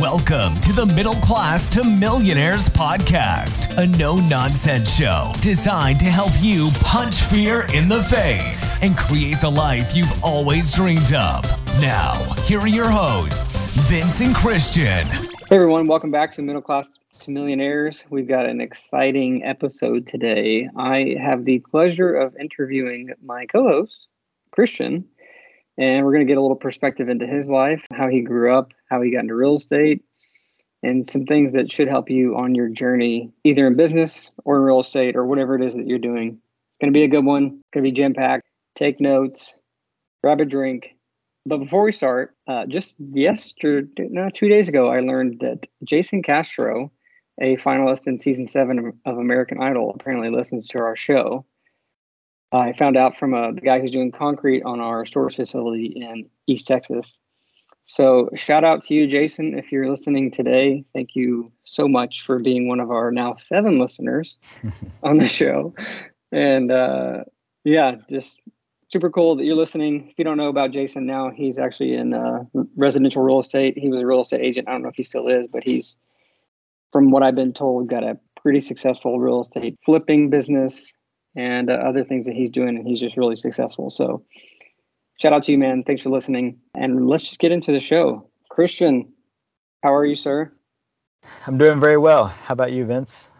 Welcome 0.00 0.60
to 0.60 0.72
the 0.72 0.86
Middle 0.94 1.16
Class 1.16 1.68
to 1.70 1.82
Millionaires 1.82 2.68
podcast, 2.68 3.76
a 3.78 3.86
no 3.98 4.14
nonsense 4.14 4.94
show 4.94 5.32
designed 5.40 5.98
to 5.98 6.06
help 6.06 6.30
you 6.38 6.70
punch 6.74 7.16
fear 7.16 7.66
in 7.74 7.88
the 7.88 8.00
face 8.04 8.80
and 8.80 8.96
create 8.96 9.40
the 9.40 9.50
life 9.50 9.96
you've 9.96 10.22
always 10.22 10.72
dreamed 10.72 11.12
of. 11.14 11.42
Now, 11.80 12.14
here 12.44 12.60
are 12.60 12.68
your 12.68 12.88
hosts, 12.88 13.70
Vince 13.88 14.20
and 14.20 14.36
Christian. 14.36 15.04
Hey 15.08 15.56
everyone, 15.56 15.88
welcome 15.88 16.12
back 16.12 16.32
to 16.34 16.42
Middle 16.42 16.62
Class 16.62 16.86
to 17.18 17.32
Millionaires. 17.32 18.04
We've 18.08 18.28
got 18.28 18.46
an 18.46 18.60
exciting 18.60 19.44
episode 19.44 20.06
today. 20.06 20.68
I 20.76 21.16
have 21.20 21.44
the 21.44 21.58
pleasure 21.58 22.14
of 22.14 22.36
interviewing 22.36 23.10
my 23.20 23.46
co 23.46 23.64
host, 23.64 24.06
Christian, 24.52 25.06
and 25.76 26.06
we're 26.06 26.12
going 26.12 26.24
to 26.24 26.30
get 26.30 26.38
a 26.38 26.40
little 26.40 26.54
perspective 26.54 27.08
into 27.08 27.26
his 27.26 27.50
life, 27.50 27.82
how 27.92 28.06
he 28.06 28.20
grew 28.20 28.54
up, 28.54 28.72
how 28.88 29.00
he 29.02 29.10
got 29.10 29.20
into 29.20 29.34
real 29.34 29.56
estate, 29.56 30.02
and 30.82 31.08
some 31.08 31.24
things 31.24 31.52
that 31.52 31.72
should 31.72 31.88
help 31.88 32.10
you 32.10 32.36
on 32.36 32.54
your 32.54 32.68
journey, 32.68 33.32
either 33.44 33.66
in 33.66 33.76
business 33.76 34.30
or 34.44 34.56
in 34.56 34.62
real 34.62 34.80
estate 34.80 35.16
or 35.16 35.26
whatever 35.26 35.56
it 35.56 35.66
is 35.66 35.74
that 35.74 35.86
you're 35.86 35.98
doing. 35.98 36.38
It's 36.70 36.78
going 36.78 36.92
to 36.92 36.96
be 36.98 37.04
a 37.04 37.08
good 37.08 37.24
one. 37.24 37.44
It's 37.60 37.70
going 37.72 37.84
to 37.84 37.90
be 37.90 37.92
jam 37.92 38.14
packed. 38.14 38.46
Take 38.76 39.00
notes, 39.00 39.54
grab 40.22 40.40
a 40.40 40.44
drink. 40.44 40.94
But 41.46 41.58
before 41.58 41.82
we 41.82 41.92
start, 41.92 42.36
uh, 42.46 42.66
just 42.66 42.94
yesterday, 42.98 44.08
no, 44.10 44.28
two 44.28 44.48
days 44.48 44.68
ago, 44.68 44.88
I 44.88 45.00
learned 45.00 45.40
that 45.40 45.66
Jason 45.82 46.22
Castro, 46.22 46.92
a 47.40 47.56
finalist 47.56 48.06
in 48.06 48.18
season 48.18 48.46
seven 48.46 48.92
of, 49.06 49.18
American 49.18 49.62
Idol, 49.62 49.92
apparently 49.94 50.30
listens 50.30 50.68
to 50.68 50.82
our 50.82 50.94
show. 50.94 51.44
I 52.52 52.72
found 52.74 52.96
out 52.96 53.16
from 53.16 53.34
uh, 53.34 53.52
the 53.52 53.60
guy 53.60 53.80
who's 53.80 53.90
doing 53.90 54.12
concrete 54.12 54.62
on 54.62 54.80
our 54.80 55.06
storage 55.06 55.36
facility 55.36 55.86
in 55.86 56.28
East 56.46 56.66
Texas. 56.66 57.16
So, 57.90 58.28
shout 58.34 58.64
out 58.64 58.82
to 58.82 58.94
you, 58.94 59.06
Jason, 59.06 59.58
if 59.58 59.72
you're 59.72 59.88
listening 59.88 60.30
today. 60.30 60.84
Thank 60.92 61.16
you 61.16 61.50
so 61.64 61.88
much 61.88 62.20
for 62.20 62.38
being 62.38 62.68
one 62.68 62.80
of 62.80 62.90
our 62.90 63.10
now 63.10 63.36
seven 63.36 63.78
listeners 63.78 64.36
on 65.02 65.16
the 65.16 65.26
show. 65.26 65.74
And 66.30 66.70
uh, 66.70 67.24
yeah, 67.64 67.94
just 68.10 68.40
super 68.88 69.08
cool 69.08 69.36
that 69.36 69.44
you're 69.44 69.56
listening. 69.56 70.10
If 70.10 70.18
you 70.18 70.24
don't 70.24 70.36
know 70.36 70.50
about 70.50 70.70
Jason 70.70 71.06
now, 71.06 71.30
he's 71.30 71.58
actually 71.58 71.94
in 71.94 72.12
uh, 72.12 72.44
residential 72.76 73.22
real 73.22 73.40
estate. 73.40 73.78
He 73.78 73.88
was 73.88 74.02
a 74.02 74.06
real 74.06 74.20
estate 74.20 74.42
agent. 74.42 74.68
I 74.68 74.72
don't 74.72 74.82
know 74.82 74.90
if 74.90 74.96
he 74.96 75.02
still 75.02 75.26
is, 75.26 75.46
but 75.46 75.62
he's, 75.64 75.96
from 76.92 77.10
what 77.10 77.22
I've 77.22 77.36
been 77.36 77.54
told, 77.54 77.88
got 77.88 78.04
a 78.04 78.18
pretty 78.36 78.60
successful 78.60 79.18
real 79.18 79.40
estate 79.40 79.78
flipping 79.86 80.28
business 80.28 80.92
and 81.34 81.70
uh, 81.70 81.74
other 81.74 82.04
things 82.04 82.26
that 82.26 82.34
he's 82.34 82.50
doing, 82.50 82.76
and 82.76 82.86
he's 82.86 83.00
just 83.00 83.16
really 83.16 83.36
successful. 83.36 83.88
So, 83.88 84.22
shout 85.18 85.32
out 85.32 85.44
to 85.44 85.52
you, 85.52 85.58
man. 85.58 85.84
Thanks 85.84 86.02
for 86.02 86.10
listening. 86.10 86.58
And 86.74 87.08
let's 87.08 87.24
just 87.24 87.38
get 87.38 87.52
into 87.52 87.72
the 87.72 87.80
show. 87.80 88.28
Christian, 88.48 89.12
how 89.82 89.94
are 89.94 90.04
you, 90.04 90.14
sir? 90.14 90.52
I'm 91.46 91.58
doing 91.58 91.78
very 91.78 91.96
well. 91.96 92.26
How 92.26 92.52
about 92.52 92.72
you, 92.72 92.84
Vince? 92.84 93.30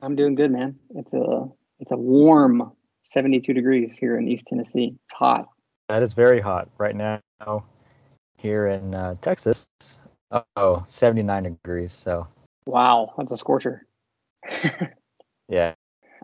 I'm 0.00 0.16
doing 0.16 0.34
good, 0.34 0.50
man. 0.50 0.76
It's 0.94 1.12
a 1.12 1.48
it's 1.78 1.90
a 1.90 1.96
warm 1.96 2.72
72 3.04 3.52
degrees 3.52 3.96
here 3.96 4.18
in 4.18 4.28
East 4.28 4.46
Tennessee. 4.46 4.96
It's 5.04 5.14
hot. 5.14 5.48
That 5.88 6.02
is 6.02 6.14
very 6.14 6.40
hot 6.40 6.68
right 6.78 6.96
now 6.96 7.20
here 8.36 8.68
in 8.68 8.94
uh, 8.94 9.16
Texas. 9.20 9.66
Oh, 10.56 10.82
79 10.86 11.42
degrees. 11.42 11.92
So 11.92 12.26
wow, 12.66 13.12
that's 13.16 13.32
a 13.32 13.36
scorcher. 13.36 13.86
yeah, 15.48 15.74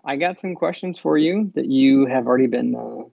I 0.05 0.17
got 0.17 0.41
some 0.41 0.55
questions 0.55 0.99
for 0.99 1.19
you 1.19 1.51
that 1.55 1.67
you 1.67 2.07
have 2.07 2.27
already 2.27 2.47
been 2.47 2.75
uh, 2.75 3.09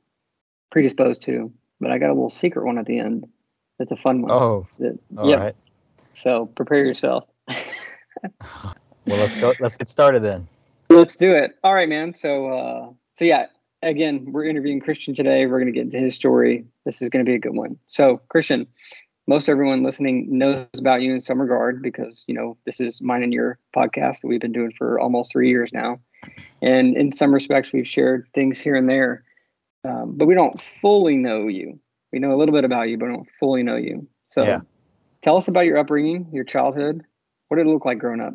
predisposed 0.72 1.24
to, 1.24 1.52
but 1.84 1.92
I 1.92 1.98
got 1.98 2.10
a 2.10 2.14
little 2.14 2.30
secret 2.30 2.66
one 2.66 2.78
at 2.78 2.86
the 2.86 3.00
end. 3.00 3.28
That's 3.78 3.92
a 3.92 3.96
fun 3.96 4.22
one. 4.22 4.32
Oh, 4.32 4.66
that, 4.80 4.98
all 5.18 5.30
yep. 5.30 5.40
right. 5.40 5.56
So 6.14 6.48
prepare 6.48 6.86
yourself. 6.86 7.26
well, 7.50 8.76
let's 9.08 9.36
go. 9.36 9.54
Let's 9.60 9.78
get 9.78 9.90
started 9.90 10.24
then. 10.24 10.48
Let's 10.90 11.16
do 11.16 11.34
it. 11.34 11.58
All 11.64 11.74
right, 11.74 11.90
man. 11.90 12.14
So, 12.14 12.48
uh, 12.48 12.90
so 13.16 13.26
yeah. 13.26 13.48
Again, 13.82 14.32
we're 14.32 14.46
interviewing 14.46 14.80
Christian 14.80 15.14
today. 15.14 15.46
We're 15.46 15.60
going 15.60 15.74
to 15.74 15.78
get 15.78 15.84
into 15.84 15.98
his 15.98 16.16
story. 16.16 16.64
This 16.86 17.02
is 17.02 17.10
going 17.10 17.26
to 17.26 17.30
be 17.30 17.36
a 17.36 17.40
good 17.40 17.54
one. 17.54 17.78
So, 17.88 18.22
Christian, 18.30 18.66
most 19.28 19.50
everyone 19.50 19.84
listening 19.84 20.26
knows 20.38 20.68
about 20.78 21.02
you 21.02 21.14
in 21.14 21.22
some 21.22 21.40
regard 21.40 21.82
because 21.82 22.24
you 22.28 22.34
know 22.34 22.58
this 22.66 22.80
is 22.80 23.02
mine 23.02 23.24
and 23.24 23.34
your 23.34 23.58
podcast 23.76 24.22
that 24.22 24.28
we've 24.28 24.42
been 24.42 24.52
doing 24.52 24.72
for 24.78 25.00
almost 25.00 25.32
three 25.32 25.50
years 25.50 25.72
now 25.74 26.00
and 26.62 26.96
in 26.98 27.12
some 27.12 27.34
respects 27.34 27.72
we've 27.72 27.88
shared 27.88 28.28
things 28.34 28.60
here 28.60 28.76
and 28.76 28.90
there 28.90 29.24
um, 29.84 30.14
but 30.18 30.26
we 30.26 30.36
don't 30.36 30.60
fully 30.62 31.18
know 31.18 31.48
you. 31.48 31.80
We 32.12 32.20
know 32.20 32.34
a 32.34 32.38
little 32.38 32.54
bit 32.54 32.66
about 32.66 32.90
you 32.90 32.98
but 32.98 33.08
don't 33.08 33.28
fully 33.40 33.64
know 33.64 33.76
you. 33.76 34.08
So 34.30 34.44
yeah. 34.44 34.62
tell 35.22 35.38
us 35.38 35.48
about 35.48 35.62
your 35.62 35.78
upbringing 35.78 36.30
your 36.32 36.44
childhood 36.44 37.04
what 37.48 37.58
did 37.58 37.68
it 37.68 37.70
look 37.70 37.86
like 37.86 38.00
growing 38.00 38.22
up? 38.22 38.34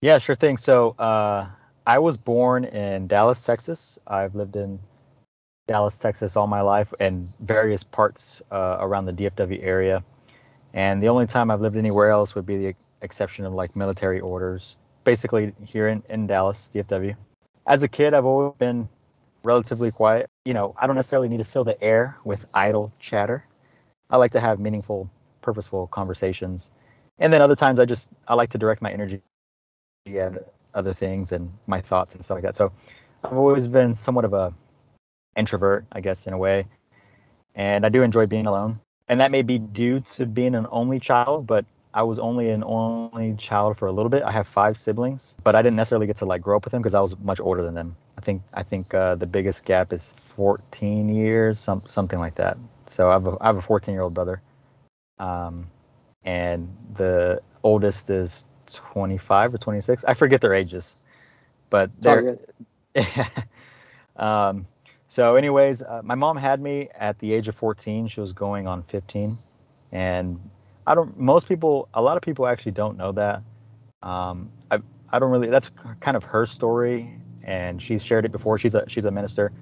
Yeah 0.00 0.18
sure 0.18 0.36
thing. 0.36 0.56
So 0.56 0.90
uh, 0.90 1.48
i 1.86 1.98
was 1.98 2.16
born 2.16 2.64
in 2.64 3.06
dallas 3.06 3.44
texas. 3.44 3.98
I've 4.06 4.34
lived 4.34 4.56
in 4.56 4.78
dallas 5.66 5.98
texas 5.98 6.36
all 6.36 6.46
my 6.46 6.60
life 6.60 6.92
and 7.00 7.28
various 7.40 7.84
parts 7.84 8.42
uh, 8.50 8.76
around 8.80 9.06
the 9.06 9.12
dfw 9.12 9.62
area. 9.62 10.04
And 10.72 11.02
the 11.02 11.08
only 11.08 11.26
time 11.26 11.50
i've 11.50 11.60
lived 11.60 11.76
anywhere 11.76 12.10
else 12.10 12.34
would 12.34 12.46
be 12.46 12.58
the 12.58 12.74
exception 13.02 13.44
of 13.44 13.54
like 13.54 13.74
military 13.74 14.20
orders 14.20 14.76
basically 15.04 15.54
here 15.64 15.88
in, 15.88 16.02
in 16.10 16.26
dallas 16.26 16.70
dfw 16.74 17.16
as 17.70 17.82
a 17.84 17.88
kid, 17.88 18.14
I've 18.14 18.24
always 18.24 18.54
been 18.58 18.88
relatively 19.42 19.90
quiet. 19.90 20.28
You 20.44 20.54
know, 20.54 20.74
I 20.80 20.86
don't 20.86 20.96
necessarily 20.96 21.28
need 21.28 21.38
to 21.38 21.44
fill 21.44 21.64
the 21.64 21.80
air 21.82 22.16
with 22.24 22.46
idle 22.54 22.92
chatter. 22.98 23.44
I 24.10 24.16
like 24.16 24.32
to 24.32 24.40
have 24.40 24.58
meaningful, 24.58 25.10
purposeful 25.42 25.86
conversations. 25.88 26.70
And 27.18 27.32
then 27.32 27.42
other 27.42 27.56
times 27.56 27.80
I 27.80 27.84
just 27.84 28.10
I 28.28 28.34
like 28.34 28.50
to 28.50 28.58
direct 28.58 28.82
my 28.82 28.92
energy 28.92 29.20
at 30.06 30.52
other 30.74 30.92
things 30.92 31.32
and 31.32 31.52
my 31.66 31.80
thoughts 31.80 32.14
and 32.14 32.24
stuff 32.24 32.36
like 32.36 32.44
that. 32.44 32.56
So 32.56 32.72
I've 33.24 33.32
always 33.32 33.68
been 33.68 33.94
somewhat 33.94 34.24
of 34.24 34.32
a 34.32 34.52
introvert, 35.36 35.84
I 35.92 36.00
guess, 36.00 36.26
in 36.26 36.32
a 36.32 36.38
way. 36.38 36.66
And 37.54 37.84
I 37.84 37.88
do 37.88 38.02
enjoy 38.02 38.26
being 38.26 38.46
alone. 38.46 38.80
And 39.08 39.20
that 39.20 39.30
may 39.30 39.42
be 39.42 39.58
due 39.58 40.00
to 40.00 40.26
being 40.26 40.54
an 40.54 40.66
only 40.70 41.00
child, 41.00 41.46
but 41.46 41.64
I 41.92 42.02
was 42.02 42.18
only 42.18 42.50
an 42.50 42.62
only 42.64 43.34
child 43.34 43.76
for 43.76 43.86
a 43.86 43.92
little 43.92 44.08
bit. 44.08 44.22
I 44.22 44.30
have 44.30 44.46
five 44.46 44.78
siblings, 44.78 45.34
but 45.42 45.56
I 45.56 45.62
didn't 45.62 45.76
necessarily 45.76 46.06
get 46.06 46.16
to 46.16 46.24
like 46.24 46.40
grow 46.40 46.56
up 46.56 46.64
with 46.64 46.72
them 46.72 46.82
because 46.82 46.94
I 46.94 47.00
was 47.00 47.18
much 47.18 47.40
older 47.40 47.62
than 47.62 47.74
them. 47.74 47.96
I 48.16 48.20
think 48.20 48.42
I 48.54 48.62
think 48.62 48.94
uh, 48.94 49.16
the 49.16 49.26
biggest 49.26 49.64
gap 49.64 49.92
is 49.92 50.12
14 50.12 51.08
years, 51.08 51.58
some 51.58 51.82
something 51.88 52.20
like 52.20 52.36
that. 52.36 52.58
So 52.86 53.08
I 53.08 53.12
have 53.14 53.26
a, 53.26 53.36
I 53.40 53.46
have 53.46 53.56
a 53.56 53.62
14 53.62 53.92
year 53.92 54.02
old 54.02 54.14
brother, 54.14 54.40
um, 55.18 55.66
and 56.24 56.68
the 56.94 57.40
oldest 57.64 58.08
is 58.10 58.44
25 58.66 59.54
or 59.54 59.58
26. 59.58 60.04
I 60.04 60.14
forget 60.14 60.40
their 60.40 60.54
ages, 60.54 60.96
but 61.70 61.90
they're. 62.00 62.38
um, 64.16 64.66
so, 65.08 65.34
anyways, 65.34 65.82
uh, 65.82 66.02
my 66.04 66.14
mom 66.14 66.36
had 66.36 66.60
me 66.60 66.88
at 66.94 67.18
the 67.18 67.32
age 67.32 67.48
of 67.48 67.56
14. 67.56 68.06
She 68.06 68.20
was 68.20 68.32
going 68.32 68.68
on 68.68 68.84
15, 68.84 69.36
and 69.90 70.40
I 70.90 70.96
don't. 70.96 71.16
Most 71.16 71.46
people, 71.46 71.88
a 71.94 72.02
lot 72.02 72.16
of 72.16 72.22
people 72.24 72.48
actually 72.48 72.72
don't 72.72 72.98
know 72.98 73.12
that. 73.12 73.44
Um, 74.02 74.50
I 74.72 74.78
I 75.10 75.20
don't 75.20 75.30
really. 75.30 75.46
That's 75.48 75.70
kind 76.00 76.16
of 76.16 76.24
her 76.24 76.44
story, 76.46 77.16
and 77.44 77.80
she's 77.80 78.02
shared 78.02 78.24
it 78.24 78.32
before. 78.32 78.58
She's 78.58 78.74
a 78.74 78.82
she's 78.88 79.04
a 79.04 79.10
minister. 79.12 79.52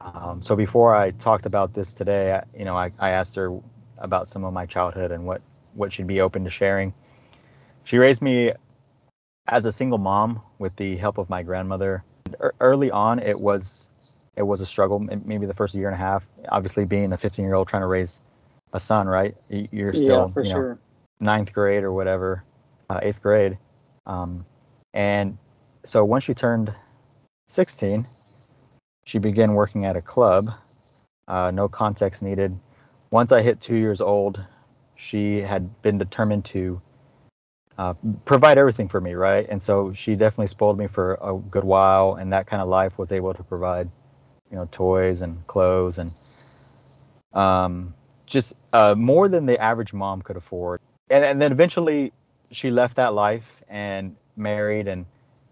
Um, 0.00 0.40
so 0.40 0.56
before 0.56 0.96
I 0.96 1.10
talked 1.10 1.44
about 1.44 1.74
this 1.74 1.92
today, 1.92 2.32
I, 2.32 2.44
you 2.58 2.64
know, 2.64 2.74
I, 2.74 2.90
I 2.98 3.10
asked 3.10 3.34
her 3.34 3.60
about 3.98 4.28
some 4.28 4.44
of 4.44 4.54
my 4.54 4.64
childhood 4.64 5.12
and 5.12 5.26
what 5.26 5.42
what 5.74 5.92
she'd 5.92 6.06
be 6.06 6.22
open 6.22 6.44
to 6.44 6.50
sharing. 6.50 6.94
She 7.84 7.98
raised 7.98 8.22
me 8.22 8.52
as 9.48 9.66
a 9.66 9.72
single 9.72 9.98
mom 9.98 10.40
with 10.58 10.74
the 10.76 10.96
help 10.96 11.18
of 11.18 11.28
my 11.28 11.42
grandmother. 11.42 12.02
Early 12.60 12.90
on, 12.90 13.18
it 13.18 13.38
was 13.38 13.88
it 14.36 14.42
was 14.42 14.62
a 14.62 14.66
struggle. 14.66 15.00
Maybe 15.00 15.44
the 15.44 15.52
first 15.52 15.74
year 15.74 15.88
and 15.88 15.94
a 15.94 15.98
half. 15.98 16.26
Obviously, 16.48 16.86
being 16.86 17.12
a 17.12 17.18
15 17.18 17.44
year 17.44 17.54
old 17.56 17.68
trying 17.68 17.82
to 17.82 17.88
raise 17.88 18.22
a 18.76 18.78
son, 18.78 19.08
right? 19.08 19.34
You're 19.48 19.92
still, 19.92 20.32
yeah, 20.36 20.42
you 20.42 20.48
know, 20.50 20.54
sure. 20.54 20.78
ninth 21.18 21.52
grade 21.52 21.82
or 21.82 21.92
whatever, 21.92 22.44
uh, 22.90 23.00
eighth 23.02 23.22
grade. 23.22 23.58
Um, 24.04 24.44
and 24.94 25.36
so 25.84 26.04
once 26.04 26.24
she 26.24 26.34
turned 26.34 26.72
16, 27.48 28.06
she 29.04 29.18
began 29.18 29.54
working 29.54 29.86
at 29.86 29.96
a 29.96 30.02
club. 30.02 30.50
Uh, 31.26 31.50
no 31.50 31.68
context 31.68 32.22
needed. 32.22 32.56
Once 33.10 33.32
I 33.32 33.42
hit 33.42 33.60
two 33.60 33.76
years 33.76 34.00
old, 34.00 34.44
she 34.94 35.38
had 35.40 35.82
been 35.82 35.96
determined 35.96 36.44
to 36.46 36.80
uh, 37.78 37.94
provide 38.24 38.58
everything 38.58 38.88
for 38.88 39.00
me, 39.00 39.14
right? 39.14 39.46
And 39.48 39.62
so 39.62 39.92
she 39.92 40.14
definitely 40.14 40.48
spoiled 40.48 40.78
me 40.78 40.86
for 40.86 41.14
a 41.22 41.34
good 41.34 41.64
while, 41.64 42.14
and 42.14 42.32
that 42.32 42.46
kind 42.46 42.62
of 42.62 42.68
life 42.68 42.98
was 42.98 43.10
able 43.10 43.32
to 43.34 43.42
provide, 43.42 43.88
you 44.50 44.56
know, 44.56 44.68
toys 44.70 45.22
and 45.22 45.46
clothes 45.46 45.98
and 45.98 46.12
um, 47.32 47.94
just 48.26 48.54
uh, 48.72 48.94
more 48.96 49.28
than 49.28 49.46
the 49.46 49.60
average 49.60 49.92
mom 49.92 50.22
could 50.22 50.36
afford. 50.36 50.80
And, 51.10 51.24
and 51.24 51.40
then 51.40 51.52
eventually 51.52 52.12
she 52.50 52.70
left 52.70 52.96
that 52.96 53.14
life 53.14 53.62
and 53.68 54.14
married, 54.36 54.88
and 54.88 55.06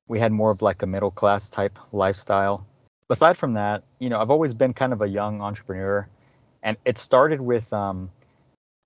we 0.08 0.20
had 0.20 0.32
more 0.32 0.50
of 0.50 0.62
like 0.62 0.82
a 0.82 0.86
middle 0.86 1.10
class 1.10 1.48
type 1.48 1.78
lifestyle. 1.92 2.66
Aside 3.10 3.36
from 3.36 3.54
that, 3.54 3.84
you 3.98 4.08
know, 4.08 4.20
I've 4.20 4.30
always 4.30 4.54
been 4.54 4.72
kind 4.72 4.92
of 4.92 5.02
a 5.02 5.08
young 5.08 5.40
entrepreneur, 5.40 6.08
and 6.62 6.76
it 6.84 6.98
started 6.98 7.40
with 7.40 7.72
um, 7.72 8.10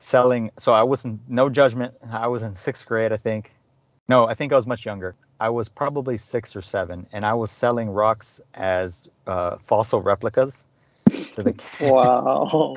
selling. 0.01 0.51
So 0.59 0.73
I 0.73 0.83
wasn't 0.83 1.21
no 1.29 1.49
judgment. 1.49 1.95
I 2.11 2.27
was 2.27 2.43
in 2.43 2.53
sixth 2.53 2.87
grade, 2.87 3.13
I 3.13 3.17
think. 3.17 3.53
No, 4.09 4.27
I 4.27 4.35
think 4.35 4.53
I 4.53 4.57
was 4.57 4.67
much 4.67 4.87
younger. 4.87 5.15
I 5.41 5.51
was 5.51 5.69
probably 5.69 6.19
six 6.19 6.57
or 6.57 6.63
seven, 6.63 7.07
and 7.13 7.25
I 7.25 7.35
was 7.35 7.51
selling 7.51 7.89
rocks 7.91 8.41
as 8.55 9.09
uh, 9.27 9.57
fossil 9.59 10.03
replicas 10.03 10.65
to 11.33 11.43
the 11.43 11.65
wow. 11.81 12.77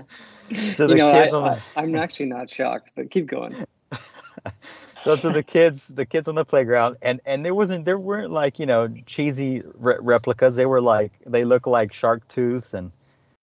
to 0.76 0.88
the 0.88 0.96
know, 0.96 1.12
kids 1.12 1.34
I, 1.34 1.38
on 1.38 1.44
the 1.44 1.64
I, 1.76 1.82
I'm 1.82 1.96
actually 1.96 2.28
not 2.28 2.50
shocked, 2.50 2.92
but 2.96 3.12
keep 3.12 3.28
going. 3.28 3.66
so 5.02 5.16
to 5.16 5.30
the 5.30 5.44
kids 5.44 5.90
the 5.90 6.06
kids 6.06 6.28
on 6.28 6.36
the 6.36 6.46
playground 6.46 6.96
and 7.02 7.20
and 7.26 7.44
there 7.44 7.56
wasn't 7.56 7.84
there 7.86 8.00
weren't 8.00 8.32
like 8.32 8.60
you 8.60 8.66
know 8.66 8.88
cheesy 9.06 9.62
re- 9.76 9.98
replicas 10.00 10.56
they 10.56 10.66
were 10.66 10.82
like 10.82 11.12
they 11.26 11.44
look 11.44 11.68
like 11.68 11.92
shark 11.92 12.26
tooths 12.28 12.74
and 12.74 12.92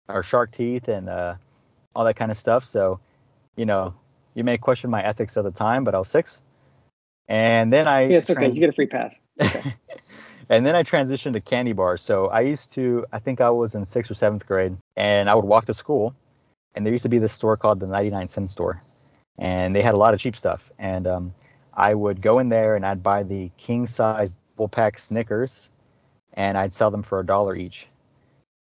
or 0.07 0.21
shark 0.21 0.51
teeth 0.51 0.87
and 0.87 1.09
uh 1.09 1.33
all 1.95 2.05
that 2.05 2.15
kind 2.15 2.29
of 2.29 2.37
stuff 2.37 2.65
so 2.65 2.99
you 3.55 3.65
know 3.65 3.93
you 4.35 4.43
may 4.43 4.57
question 4.57 4.89
my 4.89 5.03
ethics 5.03 5.37
at 5.37 5.43
the 5.43 5.51
time 5.51 5.83
but 5.83 5.95
i 5.95 5.97
was 5.97 6.07
six 6.07 6.41
and 7.27 7.73
then 7.73 7.87
i 7.87 8.05
Yeah, 8.05 8.17
it's 8.17 8.29
okay. 8.29 8.47
You 8.47 8.59
get 8.59 8.69
a 8.69 8.73
free 8.73 8.87
pass. 8.87 9.15
Okay. 9.41 9.75
and 10.49 10.65
then 10.65 10.75
I 10.75 10.83
transitioned 10.83 11.33
to 11.33 11.41
candy 11.41 11.73
bars. 11.73 12.01
So 12.01 12.27
I 12.27 12.41
used 12.41 12.71
to, 12.73 13.05
I 13.11 13.19
think 13.19 13.41
I 13.41 13.49
was 13.49 13.75
in 13.75 13.83
sixth 13.83 14.11
or 14.11 14.13
seventh 14.13 14.45
grade, 14.45 14.77
and 14.95 15.29
I 15.29 15.35
would 15.35 15.45
walk 15.45 15.65
to 15.65 15.73
school, 15.73 16.15
and 16.75 16.85
there 16.85 16.93
used 16.93 17.03
to 17.03 17.09
be 17.09 17.17
this 17.17 17.33
store 17.33 17.57
called 17.57 17.79
the 17.79 17.87
99 17.87 18.27
cent 18.27 18.49
store, 18.49 18.81
and 19.37 19.75
they 19.75 19.81
had 19.81 19.93
a 19.93 19.97
lot 19.97 20.13
of 20.13 20.19
cheap 20.19 20.35
stuff. 20.35 20.71
And 20.77 21.07
um, 21.07 21.33
I 21.73 21.93
would 21.93 22.21
go 22.21 22.39
in 22.39 22.49
there 22.49 22.75
and 22.75 22.85
I'd 22.85 23.01
buy 23.01 23.23
the 23.23 23.49
king 23.57 23.87
size 23.87 24.37
double 24.55 24.67
pack 24.67 24.97
Snickers, 24.99 25.69
and 26.33 26.57
I'd 26.57 26.73
sell 26.73 26.91
them 26.91 27.03
for 27.03 27.19
a 27.19 27.25
dollar 27.25 27.55
each. 27.55 27.87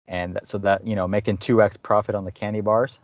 And 0.08 0.36
that, 0.36 0.48
so 0.48 0.58
that 0.60 0.86
you 0.86 0.96
know, 0.96 1.08
making 1.08 1.38
two 1.38 1.62
x 1.62 1.78
profit 1.78 2.14
on 2.14 2.26
the 2.26 2.32
candy 2.32 2.62
bars, 2.62 3.00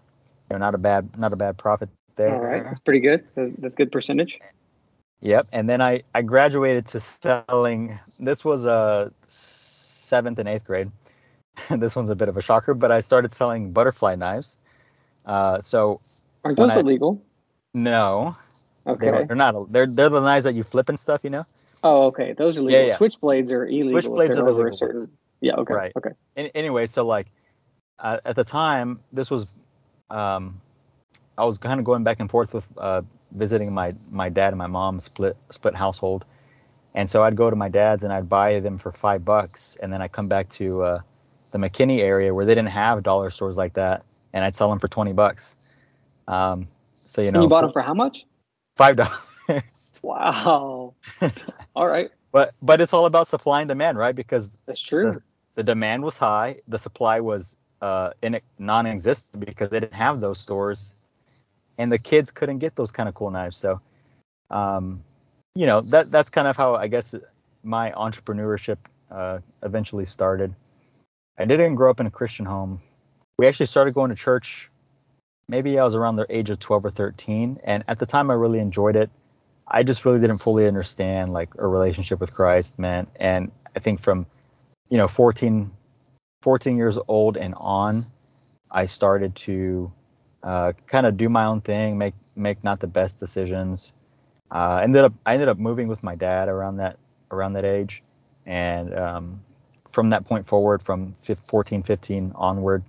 you 0.50 0.56
know, 0.56 0.60
not 0.60 0.76
a 0.76 0.78
bad, 0.78 1.18
not 1.18 1.34
a 1.34 1.38
bad 1.38 1.58
profit 1.58 1.90
there. 2.16 2.36
All 2.36 2.42
right, 2.42 2.64
that's 2.64 2.80
pretty 2.80 3.00
good. 3.00 3.26
That's, 3.36 3.52
that's 3.58 3.76
good 3.76 3.92
percentage. 3.92 4.40
Yep. 5.22 5.48
And 5.52 5.70
then 5.70 5.82
I, 5.82 6.04
I 6.16 6.22
graduated 6.22 6.86
to 6.88 7.00
selling. 7.00 8.00
This 8.20 8.46
was 8.46 8.66
a 8.66 9.12
seventh 9.28 10.40
and 10.40 10.48
eighth 10.48 10.66
grade. 10.66 10.92
this 11.70 11.96
one's 11.96 12.10
a 12.10 12.16
bit 12.16 12.30
of 12.30 12.38
a 12.38 12.42
shocker, 12.42 12.74
but 12.74 12.92
I 12.92 13.02
started 13.02 13.32
selling 13.32 13.72
butterfly 13.72 14.16
knives. 14.16 14.58
Uh, 15.30 15.62
so 15.62 16.02
Aren't 16.44 16.58
those 16.58 16.72
I- 16.72 16.80
illegal? 16.80 17.22
no, 17.74 18.36
Okay. 18.88 19.12
they're, 19.12 19.26
they're 19.28 19.36
not. 19.36 19.72
They're 19.72 19.86
they're 19.86 20.10
the 20.10 20.22
knives 20.22 20.44
that 20.46 20.56
you 20.56 20.64
flip 20.64 20.90
and 20.90 21.00
stuff. 21.00 21.22
You 21.24 21.30
know. 21.30 21.46
Oh, 21.84 22.08
okay. 22.08 22.34
Those 22.34 22.58
are 22.58 22.62
legal. 22.62 22.82
yeah. 22.82 22.88
yeah. 22.88 22.98
Switchblades 22.98 23.52
are 23.52 23.66
illegal. 23.68 24.02
Switchblades 24.02 24.38
are 24.38 24.48
illegal 24.48 24.76
certain- 24.76 25.12
Yeah. 25.42 25.54
Okay. 25.56 25.74
Right. 25.74 25.92
Okay. 25.98 26.10
Any, 26.36 26.52
anyway, 26.56 26.88
so 26.88 27.06
like 27.06 27.28
uh, 28.00 28.18
at 28.26 28.36
the 28.36 28.44
time, 28.44 29.00
this 29.14 29.30
was 29.30 29.46
um, 30.10 30.60
I 31.38 31.46
was 31.46 31.58
kind 31.60 31.80
of 31.80 31.86
going 31.86 32.04
back 32.04 32.20
and 32.20 32.30
forth 32.30 32.54
with 32.54 32.66
uh, 32.78 33.02
visiting 33.32 33.72
my 33.74 33.94
my 34.10 34.30
dad 34.30 34.50
and 34.50 34.58
my 34.58 34.68
mom 34.68 35.00
split 35.00 35.38
split 35.52 35.76
household, 35.76 36.26
and 36.96 37.08
so 37.10 37.24
I'd 37.24 37.36
go 37.36 37.50
to 37.50 37.56
my 37.56 37.70
dad's 37.70 38.04
and 38.04 38.12
I'd 38.12 38.28
buy 38.28 38.60
them 38.62 38.78
for 38.80 38.92
five 38.92 39.24
bucks, 39.24 39.78
and 39.82 39.94
then 39.94 40.02
I'd 40.02 40.12
come 40.12 40.28
back 40.28 40.50
to 40.58 40.82
uh, 40.82 41.02
the 41.52 41.60
McKinney 41.60 42.00
area 42.00 42.34
where 42.34 42.46
they 42.46 42.56
didn't 42.56 42.72
have 42.72 43.04
dollar 43.04 43.30
stores 43.30 43.58
like 43.58 43.74
that, 43.76 44.04
and 44.34 44.44
I'd 44.44 44.56
sell 44.56 44.70
them 44.70 44.80
for 44.80 44.88
twenty 44.88 45.14
bucks. 45.14 45.56
Um, 46.28 46.68
so 47.06 47.22
you 47.22 47.32
know, 47.32 47.40
and 47.40 47.44
you 47.44 47.50
bought 47.50 47.62
them 47.62 47.72
for 47.74 47.82
how 47.82 47.94
much? 47.94 48.26
five 48.76 48.96
dollars. 48.96 49.14
Wow. 50.04 50.94
All 51.76 51.88
right. 51.88 52.12
but 52.32 52.54
but 52.62 52.80
it's 52.82 52.94
all 52.94 53.06
about 53.08 53.28
supply 53.28 53.62
and 53.62 53.68
demand, 53.68 53.98
right? 53.98 54.16
Because 54.16 54.52
That's 54.68 54.80
true. 54.80 55.12
The- 55.12 55.24
the 55.56 55.64
demand 55.64 56.04
was 56.04 56.18
high, 56.18 56.56
the 56.70 56.78
supply 56.80 57.20
was 57.20 57.58
uh, 57.82 58.12
in 58.22 58.40
non-existent 58.60 59.46
because 59.46 59.68
they 59.68 59.82
didn't 59.82 59.94
have 59.94 60.22
those 60.22 60.40
stores, 60.40 60.94
and 61.78 61.92
the 61.92 61.98
kids 61.98 62.32
couldn't 62.32 62.60
get 62.60 62.78
those 62.78 62.94
kind 62.94 63.10
of 63.10 63.16
cool 63.16 63.30
knives. 63.30 63.58
So, 63.58 63.82
um, 64.52 65.04
you 65.56 65.66
know, 65.66 65.82
that 65.82 66.12
that's 66.12 66.30
kind 66.30 66.48
of 66.48 66.56
how 66.56 66.76
I 66.76 66.88
guess 66.88 67.14
my 67.64 67.92
entrepreneurship 67.92 68.78
uh, 69.12 69.40
eventually 69.64 70.06
started. 70.06 70.56
I 71.38 71.44
didn't 71.44 71.76
grow 71.76 71.90
up 71.90 72.00
in 72.00 72.06
a 72.06 72.12
Christian 72.12 72.46
home. 72.46 72.82
We 73.40 73.48
actually 73.48 73.68
started 73.68 73.94
going 73.94 74.10
to 74.10 74.18
church. 74.18 74.70
Maybe 75.48 75.80
I 75.80 75.86
was 75.86 75.96
around 75.96 76.18
the 76.18 76.26
age 76.30 76.50
of 76.50 76.60
12 76.60 76.84
or 76.84 76.92
13, 76.92 77.62
and 77.64 77.86
at 77.88 77.98
the 77.98 78.06
time 78.06 78.30
I 78.30 78.34
really 78.34 78.60
enjoyed 78.60 78.98
it. 78.98 79.10
I 79.66 79.82
just 79.84 80.04
really 80.04 80.20
didn't 80.20 80.40
fully 80.40 80.68
understand 80.68 81.32
like 81.32 81.48
a 81.58 81.66
relationship 81.66 82.20
with 82.20 82.34
Christ 82.34 82.78
meant, 82.78 83.08
and 83.16 83.50
I 83.78 83.80
think 83.80 84.02
from 84.02 84.26
you 84.90 84.98
know 84.98 85.08
14 85.08 85.72
14 86.42 86.76
years 86.76 86.98
old 87.08 87.38
and 87.38 87.54
on 87.56 88.06
i 88.72 88.86
started 88.86 89.36
to 89.36 89.92
uh, 90.44 90.72
kind 90.88 91.06
of 91.06 91.16
do 91.16 91.30
my 91.30 91.46
own 91.46 91.62
thing 91.62 91.98
make 91.98 92.16
make 92.36 92.64
not 92.64 92.80
the 92.80 92.88
best 92.88 93.20
decisions 93.20 93.94
uh, 94.52 94.80
ended 94.82 95.04
up 95.04 95.14
i 95.26 95.34
ended 95.34 95.48
up 95.48 95.60
moving 95.60 95.88
with 95.88 96.02
my 96.02 96.16
dad 96.16 96.50
around 96.50 96.78
that 96.78 96.98
around 97.32 97.54
that 97.54 97.66
age 97.66 98.02
and 98.46 98.98
um, 98.98 99.40
from 99.88 100.10
that 100.10 100.26
point 100.26 100.48
forward 100.48 100.82
from 100.82 101.14
15, 101.14 101.46
14 101.46 101.84
15 101.84 102.32
onward 102.36 102.84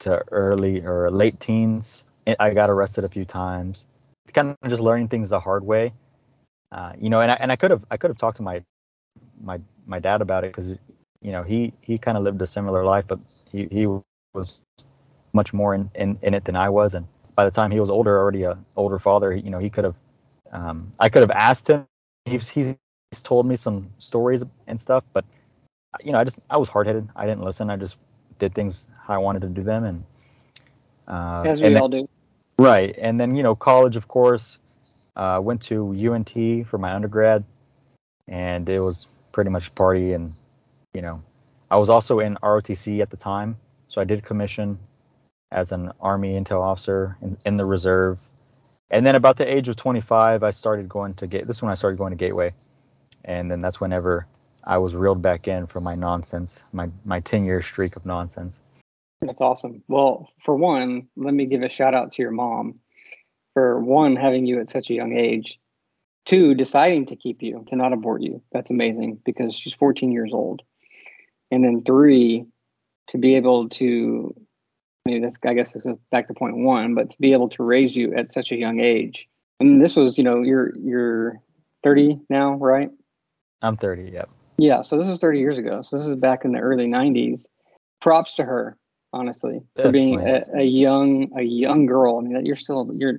to 0.00 0.22
early 0.32 0.84
or 0.84 1.10
late 1.10 1.40
teens 1.40 2.04
i 2.40 2.50
got 2.54 2.70
arrested 2.70 3.04
a 3.04 3.08
few 3.08 3.24
times 3.24 3.86
kind 4.32 4.56
of 4.62 4.70
just 4.70 4.82
learning 4.82 5.08
things 5.08 5.30
the 5.30 5.40
hard 5.40 5.64
way. 5.64 5.92
Uh, 6.72 6.92
you 6.98 7.10
know 7.10 7.20
and 7.20 7.30
I, 7.30 7.34
and 7.34 7.52
I 7.52 7.56
could 7.56 7.70
have 7.70 7.84
i 7.90 7.96
could 7.98 8.10
have 8.10 8.18
talked 8.18 8.38
to 8.38 8.42
my 8.42 8.62
my 9.42 9.60
my 9.86 9.98
dad 9.98 10.22
about 10.22 10.44
it 10.44 10.48
because 10.52 10.78
you 11.22 11.32
know 11.32 11.42
he 11.42 11.72
he 11.82 11.98
kind 11.98 12.16
of 12.18 12.24
lived 12.24 12.42
a 12.42 12.46
similar 12.46 12.84
life 12.84 13.06
but 13.08 13.18
he 13.50 13.68
he 13.70 13.86
was 14.34 14.60
much 15.32 15.52
more 15.52 15.74
in, 15.74 15.90
in 15.94 16.18
in 16.22 16.34
it 16.34 16.44
than 16.44 16.56
i 16.56 16.68
was. 16.68 16.94
And 16.94 17.06
by 17.36 17.44
the 17.44 17.50
time 17.50 17.70
he 17.70 17.80
was 17.80 17.90
older 17.90 18.18
already 18.18 18.44
a 18.44 18.58
older 18.76 18.98
father 18.98 19.34
you 19.34 19.50
know 19.50 19.58
he 19.58 19.70
could 19.70 19.84
have 19.84 19.96
um 20.52 20.92
i 21.00 21.08
could 21.08 21.22
have 21.22 21.30
asked 21.32 21.68
him. 21.68 21.86
He's 22.24 22.48
he's 22.48 22.74
told 23.22 23.46
me 23.46 23.56
some 23.56 23.90
stories 23.98 24.44
and 24.66 24.80
stuff 24.80 25.04
but 25.12 25.24
you 26.02 26.12
know 26.12 26.18
i 26.18 26.24
just 26.24 26.40
i 26.50 26.56
was 26.56 26.68
hard-headed. 26.70 27.08
I 27.16 27.26
didn't 27.26 27.44
listen. 27.44 27.70
I 27.70 27.76
just 27.76 27.96
did 28.42 28.54
things 28.58 28.88
how 29.04 29.14
i 29.14 29.18
wanted 29.26 29.42
to 29.46 29.48
do 29.48 29.62
them 29.62 29.82
and 29.90 29.98
uh 31.08 31.42
As 31.46 31.60
we 31.60 31.66
and 31.66 31.76
then- 31.76 31.82
all 31.82 31.88
do. 31.88 32.08
Right, 32.58 32.94
and 32.98 33.18
then 33.18 33.34
you 33.34 33.42
know 33.42 33.54
college, 33.56 33.96
of 33.96 34.06
course. 34.08 34.58
Uh, 35.16 35.38
went 35.42 35.60
to 35.60 35.76
UNT 35.92 36.32
for 36.68 36.78
my 36.78 36.94
undergrad, 36.94 37.44
and 38.28 38.68
it 38.68 38.80
was 38.80 39.08
pretty 39.32 39.50
much 39.50 39.74
party. 39.74 40.12
And 40.12 40.32
you 40.94 41.02
know, 41.02 41.22
I 41.70 41.76
was 41.76 41.90
also 41.90 42.20
in 42.20 42.36
ROTC 42.42 43.00
at 43.00 43.10
the 43.10 43.16
time, 43.16 43.56
so 43.88 44.00
I 44.00 44.04
did 44.04 44.22
commission 44.24 44.78
as 45.50 45.72
an 45.72 45.92
Army 46.00 46.38
intel 46.40 46.60
officer 46.60 47.16
in, 47.20 47.36
in 47.44 47.56
the 47.56 47.64
reserve. 47.66 48.20
And 48.90 49.04
then 49.04 49.16
about 49.16 49.36
the 49.36 49.46
age 49.56 49.68
of 49.68 49.76
25, 49.76 50.42
I 50.42 50.50
started 50.50 50.88
going 50.88 51.14
to 51.14 51.26
gate. 51.26 51.46
This 51.46 51.56
is 51.56 51.62
when 51.62 51.72
I 51.72 51.74
started 51.74 51.96
going 51.98 52.12
to 52.12 52.16
Gateway, 52.24 52.52
and 53.24 53.50
then 53.50 53.58
that's 53.60 53.80
whenever 53.80 54.26
I 54.64 54.78
was 54.78 54.94
reeled 54.94 55.22
back 55.22 55.48
in 55.48 55.66
for 55.66 55.80
my 55.80 55.94
nonsense, 55.94 56.64
my 56.72 56.88
my 57.04 57.20
10 57.20 57.44
year 57.44 57.62
streak 57.62 57.96
of 57.96 58.06
nonsense. 58.06 58.60
That's 59.20 59.40
awesome. 59.40 59.82
Well, 59.88 60.28
for 60.44 60.56
one, 60.56 61.08
let 61.16 61.34
me 61.34 61.46
give 61.46 61.62
a 61.62 61.68
shout 61.68 61.94
out 61.94 62.12
to 62.12 62.22
your 62.22 62.32
mom 62.32 62.80
for 63.54 63.80
one, 63.80 64.16
having 64.16 64.46
you 64.46 64.60
at 64.60 64.70
such 64.70 64.90
a 64.90 64.94
young 64.94 65.16
age, 65.16 65.58
two, 66.24 66.54
deciding 66.54 67.06
to 67.06 67.16
keep 67.16 67.42
you, 67.42 67.64
to 67.68 67.76
not 67.76 67.92
abort 67.92 68.22
you. 68.22 68.42
That's 68.52 68.70
amazing 68.70 69.20
because 69.24 69.54
she's 69.54 69.74
14 69.74 70.10
years 70.10 70.30
old. 70.32 70.62
And 71.50 71.64
then 71.64 71.82
three, 71.84 72.46
to 73.08 73.18
be 73.18 73.34
able 73.34 73.68
to, 73.70 74.34
I 75.06 75.10
mean, 75.10 75.22
that's, 75.22 75.38
I 75.44 75.54
guess, 75.54 75.72
this 75.72 75.84
is 75.84 75.96
back 76.10 76.28
to 76.28 76.34
point 76.34 76.56
one, 76.56 76.94
but 76.94 77.10
to 77.10 77.16
be 77.20 77.32
able 77.32 77.50
to 77.50 77.62
raise 77.62 77.94
you 77.94 78.14
at 78.14 78.32
such 78.32 78.52
a 78.52 78.56
young 78.56 78.80
age. 78.80 79.28
And 79.60 79.82
this 79.82 79.96
was, 79.96 80.16
you 80.16 80.24
know, 80.24 80.40
you're, 80.40 80.72
you're 80.78 81.40
30 81.84 82.20
now, 82.30 82.54
right? 82.54 82.90
I'm 83.60 83.76
30. 83.76 84.04
Yep. 84.04 84.12
Yeah. 84.12 84.24
Yeah, 84.62 84.82
so 84.82 84.96
this 84.98 85.08
was 85.08 85.18
30 85.18 85.40
years 85.40 85.58
ago. 85.58 85.82
So 85.82 85.98
this 85.98 86.06
is 86.06 86.16
back 86.16 86.44
in 86.44 86.52
the 86.52 86.58
early 86.60 86.86
90s. 86.86 87.46
Props 88.00 88.34
to 88.34 88.44
her 88.44 88.76
honestly, 89.12 89.60
for 89.76 89.92
being 89.92 90.20
a, 90.20 90.44
a 90.56 90.62
young 90.62 91.30
a 91.36 91.42
young 91.42 91.86
girl. 91.86 92.18
I 92.18 92.22
mean, 92.22 92.44
you're 92.46 92.56
still 92.56 92.90
you're 92.96 93.18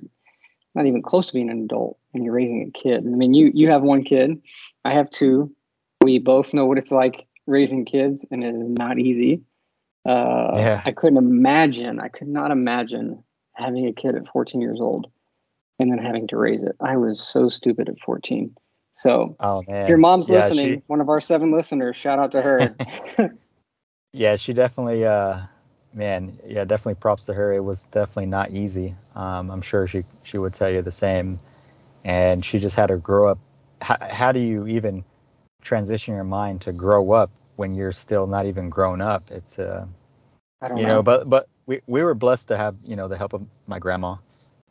not 0.74 0.86
even 0.86 1.02
close 1.02 1.28
to 1.28 1.32
being 1.32 1.50
an 1.50 1.64
adult, 1.64 1.98
and 2.12 2.24
you're 2.24 2.34
raising 2.34 2.62
a 2.68 2.78
kid. 2.78 3.06
I 3.06 3.10
mean, 3.10 3.34
you 3.34 3.50
you 3.54 3.70
have 3.70 3.82
one 3.82 4.04
kid, 4.04 4.40
I 4.84 4.92
have 4.92 5.10
two. 5.10 5.54
We 6.02 6.18
both 6.18 6.52
know 6.52 6.66
what 6.66 6.78
it's 6.78 6.90
like 6.90 7.26
raising 7.46 7.84
kids, 7.84 8.26
and 8.30 8.42
it 8.44 8.54
is 8.54 8.68
not 8.68 8.98
easy. 8.98 9.42
Uh, 10.06 10.52
Yeah. 10.56 10.82
I 10.84 10.92
couldn't 10.92 11.18
imagine. 11.18 12.00
I 12.00 12.08
could 12.08 12.28
not 12.28 12.50
imagine 12.50 13.22
having 13.54 13.86
a 13.86 13.92
kid 13.92 14.16
at 14.16 14.28
14 14.28 14.60
years 14.60 14.80
old, 14.80 15.06
and 15.78 15.90
then 15.90 15.98
having 15.98 16.26
to 16.28 16.36
raise 16.36 16.62
it. 16.62 16.76
I 16.80 16.96
was 16.96 17.20
so 17.20 17.48
stupid 17.48 17.88
at 17.88 17.98
14. 18.00 18.54
So. 18.96 19.36
Oh. 19.40 19.60
If 19.66 19.88
your 19.88 19.98
mom's 19.98 20.30
Yeah, 20.30 20.48
listening, 20.48 20.76
she- 20.76 20.82
one 20.86 21.00
of 21.00 21.08
our 21.08 21.20
seven 21.20 21.52
listeners, 21.52 21.96
shout 21.96 22.18
out 22.18 22.32
to 22.32 22.42
her. 22.42 22.76
yeah 24.12 24.36
she 24.36 24.52
definitely 24.52 25.04
uh 25.04 25.40
man 25.92 26.38
yeah 26.46 26.64
definitely 26.64 26.94
props 26.94 27.26
to 27.26 27.34
her 27.34 27.52
it 27.52 27.60
was 27.60 27.84
definitely 27.86 28.26
not 28.26 28.50
easy 28.50 28.94
um 29.16 29.50
i'm 29.50 29.60
sure 29.60 29.86
she 29.86 30.04
she 30.22 30.38
would 30.38 30.54
tell 30.54 30.70
you 30.70 30.82
the 30.82 30.92
same 30.92 31.38
and 32.04 32.44
she 32.44 32.58
just 32.58 32.76
had 32.76 32.86
to 32.86 32.96
grow 32.96 33.28
up 33.28 33.38
how, 33.80 33.96
how 34.10 34.32
do 34.32 34.38
you 34.40 34.66
even 34.66 35.04
transition 35.62 36.14
your 36.14 36.24
mind 36.24 36.60
to 36.60 36.72
grow 36.72 37.12
up 37.12 37.30
when 37.56 37.74
you're 37.74 37.92
still 37.92 38.26
not 38.26 38.46
even 38.46 38.68
grown 38.70 39.00
up 39.00 39.22
it's 39.30 39.58
uh 39.58 39.84
I 40.62 40.68
don't 40.68 40.78
you 40.78 40.86
know. 40.86 40.94
know 40.94 41.02
but 41.02 41.28
but 41.28 41.48
we, 41.66 41.80
we 41.86 42.02
were 42.02 42.14
blessed 42.14 42.48
to 42.48 42.56
have 42.56 42.76
you 42.84 42.96
know 42.96 43.08
the 43.08 43.16
help 43.16 43.32
of 43.32 43.44
my 43.66 43.78
grandma 43.78 44.16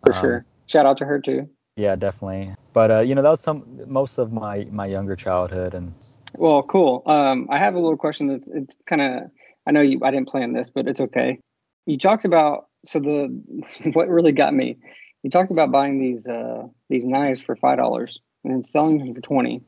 For 0.04 0.14
um, 0.14 0.20
sure. 0.20 0.46
Shout 0.68 0.86
out 0.86 0.98
to 0.98 1.06
her 1.06 1.20
too. 1.20 1.50
Yeah, 1.76 1.96
definitely. 1.96 2.56
But 2.74 2.92
uh, 2.92 3.00
you 3.02 3.16
know, 3.16 3.22
that 3.22 3.30
was 3.30 3.42
some 3.42 3.64
most 3.88 4.18
of 4.18 4.32
my 4.32 4.68
my 4.72 4.86
younger 4.86 5.16
childhood 5.16 5.74
and. 5.74 5.94
Well, 6.36 6.64
cool. 6.64 7.04
Um, 7.06 7.48
I 7.52 7.60
have 7.60 7.76
a 7.76 7.80
little 7.80 7.96
question 7.96 8.28
that's 8.28 8.48
it's 8.48 8.76
kind 8.88 9.02
of 9.02 9.30
I 9.68 9.72
know 9.72 9.82
you 9.82 10.00
I 10.04 10.12
didn't 10.12 10.28
plan 10.28 10.54
this, 10.54 10.70
but 10.70 10.88
it's 10.88 11.00
okay. 11.00 11.40
You 11.86 11.98
talked 11.98 12.26
about 12.26 12.68
so 12.86 13.00
the 13.00 13.30
what 13.94 14.10
really 14.10 14.32
got 14.32 14.54
me. 14.54 14.78
You 15.22 15.30
talked 15.30 15.52
about 15.52 15.72
buying 15.72 16.00
these 16.00 16.28
uh, 16.28 16.64
these 16.90 17.06
knives 17.06 17.40
for 17.40 17.56
five 17.56 17.78
dollars 17.78 18.20
and 18.44 18.66
selling 18.66 18.98
them 18.98 19.14
for 19.14 19.22
twenty. 19.22 19.62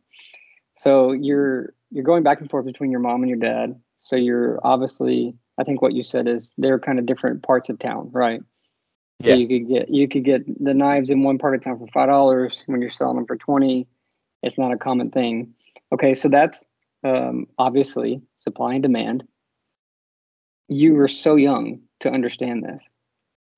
So 0.78 1.12
you're 1.12 1.74
you're 1.92 2.04
going 2.04 2.24
back 2.24 2.42
and 2.42 2.50
forth 2.50 2.66
between 2.66 2.92
your 2.92 3.00
mom 3.00 3.22
and 3.22 3.30
your 3.30 3.40
dad. 3.40 3.80
So 4.00 4.16
you're 4.16 4.60
obviously 4.64 5.36
I 5.58 5.64
think 5.64 5.82
what 5.82 5.94
you 5.94 6.04
said 6.04 6.28
is 6.28 6.54
they're 6.58 6.80
kind 6.80 7.00
of 7.00 7.06
different 7.06 7.44
parts 7.44 7.70
of 7.70 7.80
town, 7.80 8.10
right? 8.12 8.42
So 9.22 9.30
yeah. 9.30 9.36
you 9.36 9.48
could 9.48 9.70
get 9.70 9.90
you 9.90 10.08
could 10.10 10.26
get 10.26 10.64
the 10.64 10.74
knives 10.74 11.10
in 11.10 11.24
one 11.24 11.38
part 11.38 11.56
of 11.56 11.64
town 11.64 11.80
for 11.80 11.88
five 11.88 12.10
dollars 12.10 12.64
when 12.66 12.82
you're 12.82 12.90
selling 12.90 13.16
them 13.16 13.26
for 13.26 13.38
twenty. 13.38 13.88
It's 14.44 14.58
not 14.58 14.74
a 14.74 14.78
common 14.78 15.10
thing. 15.10 15.54
Okay, 15.94 16.16
so 16.16 16.28
that's 16.28 16.66
um, 17.04 17.48
obviously 17.58 18.22
supply 18.40 18.74
and 18.74 18.84
demand. 18.84 19.24
You 20.68 20.94
were 20.96 21.08
so 21.08 21.36
young 21.36 21.80
to 22.02 22.12
understand 22.12 22.64
this, 22.64 22.84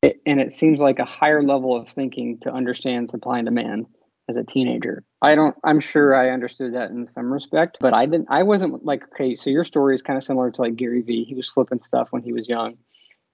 it, 0.03 0.21
and 0.25 0.39
it 0.39 0.51
seems 0.51 0.79
like 0.79 0.99
a 0.99 1.05
higher 1.05 1.41
level 1.41 1.75
of 1.75 1.89
thinking 1.89 2.37
to 2.41 2.51
understand 2.53 3.09
supply 3.09 3.39
and 3.39 3.45
demand 3.45 3.87
as 4.29 4.37
a 4.37 4.43
teenager. 4.43 5.03
I 5.21 5.33
don't. 5.33 5.55
I'm 5.63 5.79
sure 5.79 6.13
I 6.13 6.29
understood 6.29 6.75
that 6.75 6.91
in 6.91 7.07
some 7.07 7.33
respect, 7.33 7.77
but 7.79 7.95
I 7.95 8.05
didn't. 8.05 8.27
I 8.29 8.43
wasn't 8.43 8.85
like 8.85 9.03
okay. 9.13 9.35
So 9.35 9.49
your 9.49 9.63
story 9.63 9.95
is 9.95 10.03
kind 10.03 10.17
of 10.17 10.23
similar 10.23 10.51
to 10.51 10.61
like 10.61 10.75
Gary 10.75 11.01
Vee. 11.01 11.23
He 11.23 11.33
was 11.33 11.49
flipping 11.49 11.81
stuff 11.81 12.09
when 12.11 12.21
he 12.21 12.33
was 12.33 12.47
young, 12.47 12.77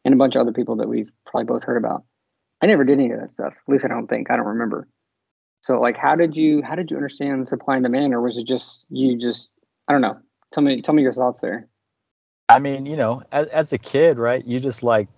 and 0.06 0.14
a 0.14 0.18
bunch 0.18 0.36
of 0.36 0.42
other 0.42 0.54
people 0.54 0.78
that 0.78 0.88
we've 0.88 1.12
probably 1.26 1.46
both 1.46 1.64
heard 1.64 1.78
about. 1.78 2.06
I 2.64 2.66
never 2.66 2.86
did 2.86 2.98
any 2.98 3.12
of 3.12 3.20
that 3.20 3.34
stuff. 3.34 3.54
At 3.68 3.72
least 3.72 3.84
I 3.84 3.90
don't 3.90 4.08
think. 4.08 4.32
I 4.32 4.38
don't 4.38 4.46
remember. 4.46 4.88
So 5.62 5.82
like, 5.82 5.98
how 5.98 6.16
did 6.16 6.34
you 6.36 6.64
how 6.64 6.76
did 6.76 6.90
you 6.90 6.96
understand 6.96 7.50
supply 7.50 7.76
and 7.76 7.84
demand, 7.84 8.14
or 8.14 8.22
was 8.22 8.38
it 8.38 8.48
just 8.48 8.86
you 8.90 9.20
just 9.20 9.50
I 9.90 9.92
don't 9.92 10.02
know. 10.02 10.18
Tell 10.54 10.64
me 10.64 10.82
tell 10.82 10.96
me 10.96 11.04
your 11.04 11.12
thoughts 11.12 11.42
there. 11.42 11.68
I 12.48 12.60
mean, 12.60 12.86
you 12.86 12.96
know, 12.96 13.22
as 13.34 13.48
as 13.48 13.74
a 13.74 13.78
kid, 13.78 14.18
right? 14.18 14.46
You 14.46 14.62
just 14.62 14.82
like 14.82 15.10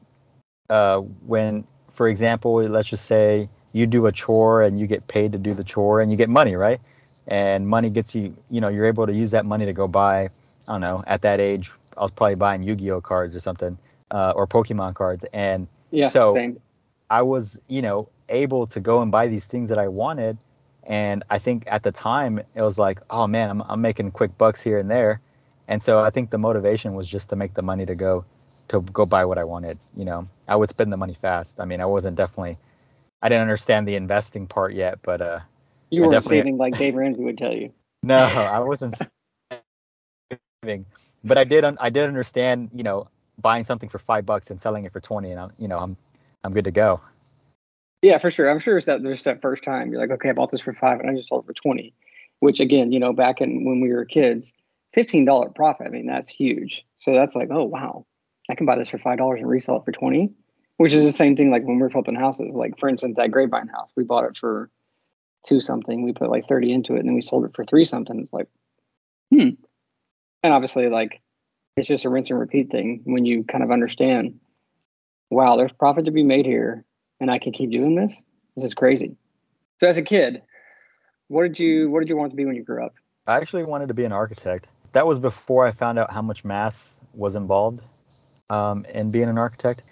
uh, 0.72 0.98
when, 1.28 1.68
for 1.92 2.08
example, 2.08 2.64
let's 2.64 2.88
just 2.88 3.06
say 3.06 3.48
you 3.74 3.86
do 3.86 4.08
a 4.08 4.12
chore 4.12 4.64
and 4.64 4.80
you 4.80 4.88
get 4.88 5.08
paid 5.08 5.32
to 5.34 5.38
do 5.38 5.54
the 5.54 5.64
chore 5.64 6.02
and 6.02 6.10
you 6.10 6.18
get 6.18 6.30
money, 6.30 6.56
right? 6.56 6.82
And 7.28 7.68
money 7.68 7.92
gets 7.92 8.16
you, 8.16 8.36
you 8.50 8.60
know, 8.60 8.70
you're 8.70 8.86
able 8.86 9.06
to 9.06 9.14
use 9.14 9.30
that 9.32 9.46
money 9.46 9.66
to 9.66 9.74
go 9.74 9.88
buy. 9.88 10.24
I 10.24 10.30
don't 10.68 10.82
know. 10.82 11.04
At 11.06 11.22
that 11.22 11.40
age, 11.40 11.72
I 11.96 12.02
was 12.02 12.12
probably 12.12 12.36
buying 12.36 12.64
Yu-Gi-Oh 12.64 13.02
cards 13.02 13.36
or 13.36 13.40
something, 13.40 13.78
uh, 14.10 14.34
or 14.36 14.48
Pokemon 14.48 14.96
cards, 14.96 15.25
and 15.32 15.68
yeah, 15.92 16.08
so 16.08 16.34
same. 16.34 16.60
I 17.10 17.22
was, 17.22 17.60
you 17.68 17.82
know, 17.82 18.10
able 18.30 18.68
to 18.68 18.80
go 18.80 19.02
and 19.02 19.12
buy 19.12 19.28
these 19.28 19.46
things 19.46 19.70
that 19.70 19.78
I 19.80 19.88
wanted. 19.88 20.38
And 20.84 21.24
I 21.30 21.40
think 21.40 21.64
at 21.68 21.84
the 21.84 21.92
time 21.92 22.40
it 22.56 22.62
was 22.62 22.78
like, 22.80 23.02
oh 23.10 23.28
man, 23.28 23.50
I'm, 23.50 23.62
I'm 23.64 23.82
making 23.82 24.12
quick 24.12 24.38
bucks 24.38 24.62
here 24.62 24.78
and 24.78 24.90
there. 24.90 25.22
And 25.68 25.82
so 25.82 26.00
I 26.00 26.10
think 26.10 26.30
the 26.30 26.38
motivation 26.38 26.94
was 26.94 27.08
just 27.08 27.30
to 27.30 27.36
make 27.36 27.54
the 27.54 27.62
money 27.62 27.86
to 27.86 27.96
go 27.96 28.26
to 28.70 28.82
go 28.82 29.06
buy 29.06 29.26
what 29.26 29.38
I 29.38 29.44
wanted. 29.44 29.80
You 29.96 30.06
know, 30.06 30.28
I 30.48 30.56
would 30.56 30.70
spend 30.70 30.92
the 30.92 30.98
money 30.98 31.14
fast. 31.14 31.60
I 31.60 31.66
mean, 31.66 31.82
I 31.82 31.86
wasn't 31.86 32.18
definitely, 32.18 32.58
I 33.22 33.30
didn't 33.30 33.44
understand 33.44 33.88
the 33.88 33.96
investing 33.96 34.48
part 34.48 34.74
yet, 34.74 35.00
but 35.04 35.22
uh, 35.22 35.40
you 35.90 36.04
weren't 36.04 36.24
saving 36.24 36.58
like 36.58 36.78
Dave 36.78 36.96
Ramsey 36.96 37.24
would 37.24 37.38
tell 37.38 37.54
you. 37.54 37.74
No, 38.04 38.18
I 38.18 38.60
wasn't 38.60 38.96
saving, 40.64 40.86
but 41.24 41.38
I 41.38 41.44
did. 41.44 41.66
I 41.66 41.90
did 41.90 42.08
understand. 42.08 42.70
You 42.74 42.84
know, 42.84 43.08
buying 43.42 43.64
something 43.64 43.90
for 43.90 44.00
five 44.00 44.26
bucks 44.26 44.52
and 44.52 44.62
selling 44.62 44.86
it 44.86 44.94
for 44.94 45.00
twenty, 45.00 45.32
and 45.32 45.40
I'm, 45.40 45.52
you 45.58 45.68
know, 45.68 45.80
I'm 45.80 45.98
I'm 46.46 46.54
good 46.54 46.66
to 46.66 46.72
go. 46.72 47.02
Yeah, 48.04 48.20
for 48.20 48.30
sure. 48.30 48.52
I'm 48.52 48.60
sure 48.60 48.78
it's 48.78 48.86
that 48.86 49.02
there's 49.02 49.24
that 49.24 49.42
first 49.42 49.64
time 49.64 49.92
you're 49.92 50.00
like, 50.00 50.12
okay, 50.12 50.30
I 50.30 50.34
bought 50.34 50.52
this 50.52 50.62
for 50.62 50.74
five 50.74 51.00
and 51.00 51.10
I 51.10 51.16
just 51.16 51.30
sold 51.30 51.44
it 51.44 51.48
for 51.48 51.54
20, 51.54 51.92
which 52.40 52.60
again, 52.60 52.92
you 52.92 53.00
know, 53.00 53.14
back 53.14 53.42
in 53.42 53.66
when 53.66 53.82
we 53.82 53.92
were 53.92 54.06
kids, 54.06 54.54
$15 54.96 55.56
profit. 55.56 55.88
I 55.88 55.90
mean, 55.90 56.06
that's 56.06 56.30
huge. 56.30 56.86
So 56.98 57.14
that's 57.14 57.36
like, 57.36 57.50
oh, 57.50 57.64
wow, 57.64 58.06
I 58.48 58.54
can 58.54 58.68
buy 58.68 58.78
this 58.78 58.90
for 58.90 59.00
$5 59.00 59.38
and 59.38 59.50
resell 59.50 59.78
it 59.78 59.86
for 59.86 59.92
20, 59.92 60.32
which 60.78 60.94
is 60.94 61.04
the 61.04 61.12
same 61.12 61.36
thing 61.36 61.50
like 61.50 61.64
when 61.64 61.80
we 61.80 61.82
are 61.88 61.90
flipping 61.90 62.14
houses. 62.14 62.54
Like, 62.54 62.78
for 62.80 62.90
instance, 62.90 63.16
that 63.18 63.32
Grapevine 63.32 63.68
house, 63.68 63.90
we 63.96 64.04
bought 64.04 64.25
it 64.25 64.38
for 64.40 64.70
two 65.48 65.60
something. 65.62 66.04
We 66.04 66.14
put 66.14 66.30
like 66.30 66.46
30 66.46 66.72
into 66.72 66.94
it 66.94 67.00
and 67.00 67.08
then 67.08 67.16
we 67.16 67.24
sold 67.24 67.46
it 67.46 67.56
for 67.56 67.66
three 67.66 67.86
something. 67.86 68.20
It's 68.20 68.34
like, 68.34 68.48
hmm. 69.34 69.50
And 70.44 70.54
obviously, 70.54 70.90
like, 70.90 71.22
it's 71.75 71.88
just 71.88 72.06
a 72.06 72.10
rinse 72.10 72.30
and 72.30 72.40
repeat 72.40 72.70
thing 72.70 73.02
when 73.06 73.25
you 73.25 73.44
kind 73.46 73.64
of 73.64 73.72
understand 73.72 74.40
wow, 75.29 75.55
there's 75.58 75.72
profit 75.72 76.05
to 76.05 76.12
be 76.12 76.24
made 76.24 76.46
here, 76.46 76.84
and 77.20 77.32
I 77.32 77.39
can 77.39 77.51
keep 77.51 77.72
doing 77.72 77.96
this. 77.96 78.22
This 78.55 78.63
is 78.63 78.74
crazy. 78.74 79.15
So, 79.79 79.88
as 79.88 79.98
a 79.98 80.01
kid, 80.01 80.41
what 81.27 81.44
did 81.44 81.60
you 81.60 81.89
what 81.89 82.00
did 82.00 82.10
you 82.10 82.17
want 82.17 82.32
to 82.32 82.36
be 82.36 82.46
when 82.46 82.55
you 82.55 82.63
grew 82.63 82.86
up? 82.86 82.94
I 83.27 83.38
actually 83.38 83.63
wanted 83.63 83.88
to 83.88 83.94
be 83.94 84.05
an 84.05 84.12
architect. 84.12 84.67
That 84.94 85.08
was 85.08 85.20
before 85.20 85.65
I 85.65 85.72
found 85.72 86.00
out 86.00 86.12
how 86.12 86.22
much 86.22 86.46
math 86.46 86.94
was 87.13 87.36
involved 87.36 87.82
um, 88.50 88.86
in 88.86 89.12
being 89.12 89.27
an 89.27 89.38
architect. 89.38 89.84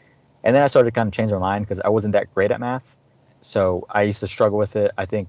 And 0.43 0.55
then 0.55 0.63
I 0.63 0.67
started 0.67 0.91
to 0.91 0.95
kind 0.95 1.07
of 1.07 1.13
change 1.13 1.31
my 1.31 1.39
mind 1.39 1.65
because 1.65 1.79
I 1.81 1.89
wasn't 1.89 2.13
that 2.13 2.33
great 2.33 2.51
at 2.51 2.59
math. 2.59 2.95
So 3.41 3.85
I 3.89 4.03
used 4.03 4.19
to 4.19 4.27
struggle 4.27 4.57
with 4.57 4.75
it. 4.75 4.91
I 4.97 5.05
think 5.05 5.27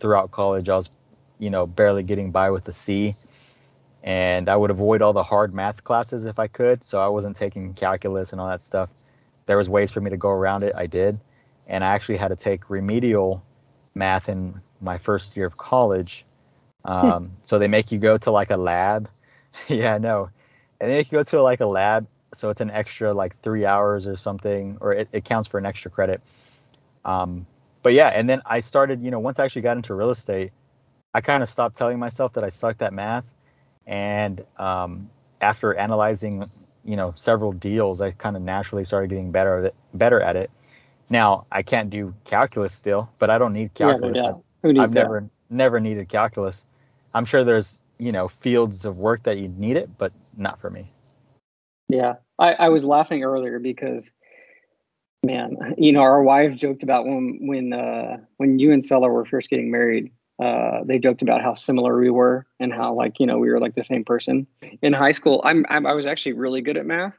throughout 0.00 0.30
college, 0.30 0.68
I 0.68 0.76
was, 0.76 0.90
you 1.38 1.50
know, 1.50 1.66
barely 1.66 2.02
getting 2.02 2.30
by 2.30 2.50
with 2.50 2.66
a 2.68 2.72
C. 2.72 3.14
And 4.02 4.48
I 4.48 4.56
would 4.56 4.70
avoid 4.70 5.00
all 5.00 5.12
the 5.12 5.22
hard 5.22 5.54
math 5.54 5.84
classes 5.84 6.26
if 6.26 6.38
I 6.38 6.48
could. 6.48 6.82
So 6.82 7.00
I 7.00 7.08
wasn't 7.08 7.36
taking 7.36 7.72
calculus 7.74 8.32
and 8.32 8.40
all 8.40 8.48
that 8.48 8.62
stuff 8.62 8.90
there 9.46 9.56
was 9.56 9.68
ways 9.68 9.90
for 9.90 10.00
me 10.00 10.10
to 10.10 10.16
go 10.16 10.30
around 10.30 10.62
it. 10.62 10.74
I 10.74 10.86
did, 10.86 11.18
and 11.66 11.84
I 11.84 11.88
actually 11.94 12.16
had 12.16 12.28
to 12.28 12.36
take 12.36 12.70
remedial 12.70 13.42
math 13.94 14.28
in 14.28 14.60
my 14.80 14.98
first 14.98 15.36
year 15.36 15.46
of 15.46 15.56
college. 15.56 16.24
Hmm. 16.84 16.92
Um, 16.92 17.30
so 17.44 17.58
they 17.58 17.68
make 17.68 17.92
you 17.92 17.98
go 17.98 18.18
to 18.18 18.30
like 18.30 18.50
a 18.50 18.56
lab. 18.56 19.08
yeah, 19.68 19.98
no, 19.98 20.30
and 20.80 20.90
they 20.90 20.96
make 20.96 21.12
you 21.12 21.18
go 21.18 21.24
to 21.24 21.42
like 21.42 21.60
a 21.60 21.66
lab. 21.66 22.06
So 22.32 22.50
it's 22.50 22.60
an 22.60 22.70
extra 22.70 23.12
like 23.14 23.40
three 23.42 23.64
hours 23.64 24.06
or 24.06 24.16
something, 24.16 24.78
or 24.80 24.92
it, 24.92 25.08
it 25.12 25.24
counts 25.24 25.48
for 25.48 25.58
an 25.58 25.66
extra 25.66 25.90
credit. 25.90 26.20
Um, 27.04 27.46
but 27.82 27.92
yeah, 27.92 28.08
and 28.08 28.28
then 28.28 28.42
I 28.46 28.60
started, 28.60 29.02
you 29.02 29.10
know, 29.10 29.20
once 29.20 29.38
I 29.38 29.44
actually 29.44 29.62
got 29.62 29.76
into 29.76 29.94
real 29.94 30.10
estate, 30.10 30.52
I 31.14 31.20
kind 31.20 31.42
of 31.42 31.48
stopped 31.48 31.76
telling 31.76 31.98
myself 31.98 32.32
that 32.32 32.42
I 32.42 32.48
sucked 32.48 32.82
at 32.82 32.92
math. 32.92 33.24
And 33.86 34.44
um, 34.56 35.10
after 35.40 35.74
analyzing 35.74 36.50
you 36.84 36.96
know 36.96 37.12
several 37.16 37.52
deals, 37.52 38.00
I 38.00 38.10
kind 38.12 38.36
of 38.36 38.42
naturally 38.42 38.84
started 38.84 39.10
getting 39.10 39.30
better 39.30 39.58
at 39.58 39.64
it. 39.66 39.74
Better 39.94 40.20
at 40.20 40.36
it. 40.36 40.50
Now 41.10 41.46
I 41.50 41.62
can't 41.62 41.90
do 41.90 42.14
calculus 42.24 42.72
still, 42.72 43.10
but 43.18 43.30
I 43.30 43.38
don't 43.38 43.52
need 43.52 43.74
calculus. 43.74 44.18
Yeah, 44.22 44.32
Who 44.62 44.72
needs 44.72 44.84
I've 44.84 44.92
that? 44.92 45.00
never 45.00 45.28
never 45.50 45.80
needed 45.80 46.08
calculus. 46.08 46.64
I'm 47.14 47.24
sure 47.24 47.44
there's 47.44 47.78
you 47.98 48.12
know 48.12 48.28
fields 48.28 48.84
of 48.84 48.98
work 48.98 49.22
that 49.24 49.38
you 49.38 49.48
need 49.48 49.76
it, 49.76 49.96
but 49.98 50.12
not 50.36 50.60
for 50.60 50.70
me. 50.70 50.90
Yeah, 51.88 52.14
I, 52.38 52.54
I 52.54 52.68
was 52.70 52.84
laughing 52.84 53.22
earlier 53.22 53.58
because, 53.58 54.12
man, 55.24 55.74
you 55.76 55.92
know, 55.92 56.00
our 56.00 56.22
wives 56.22 56.56
joked 56.56 56.82
about 56.82 57.06
when 57.06 57.38
when 57.42 57.72
uh, 57.72 58.18
when 58.38 58.58
you 58.58 58.72
and 58.72 58.84
Stella 58.84 59.08
were 59.08 59.24
first 59.24 59.50
getting 59.50 59.70
married 59.70 60.10
uh, 60.38 60.82
they 60.84 60.98
joked 60.98 61.22
about 61.22 61.42
how 61.42 61.54
similar 61.54 61.98
we 61.98 62.10
were 62.10 62.46
and 62.58 62.72
how 62.72 62.92
like 62.92 63.20
you 63.20 63.26
know 63.26 63.38
we 63.38 63.50
were 63.50 63.60
like 63.60 63.74
the 63.74 63.84
same 63.84 64.04
person. 64.04 64.46
In 64.82 64.92
high 64.92 65.12
school 65.12 65.40
I'm, 65.44 65.64
I'm 65.68 65.86
i 65.86 65.92
was 65.92 66.06
actually 66.06 66.32
really 66.32 66.60
good 66.60 66.76
at 66.76 66.86
math 66.86 67.16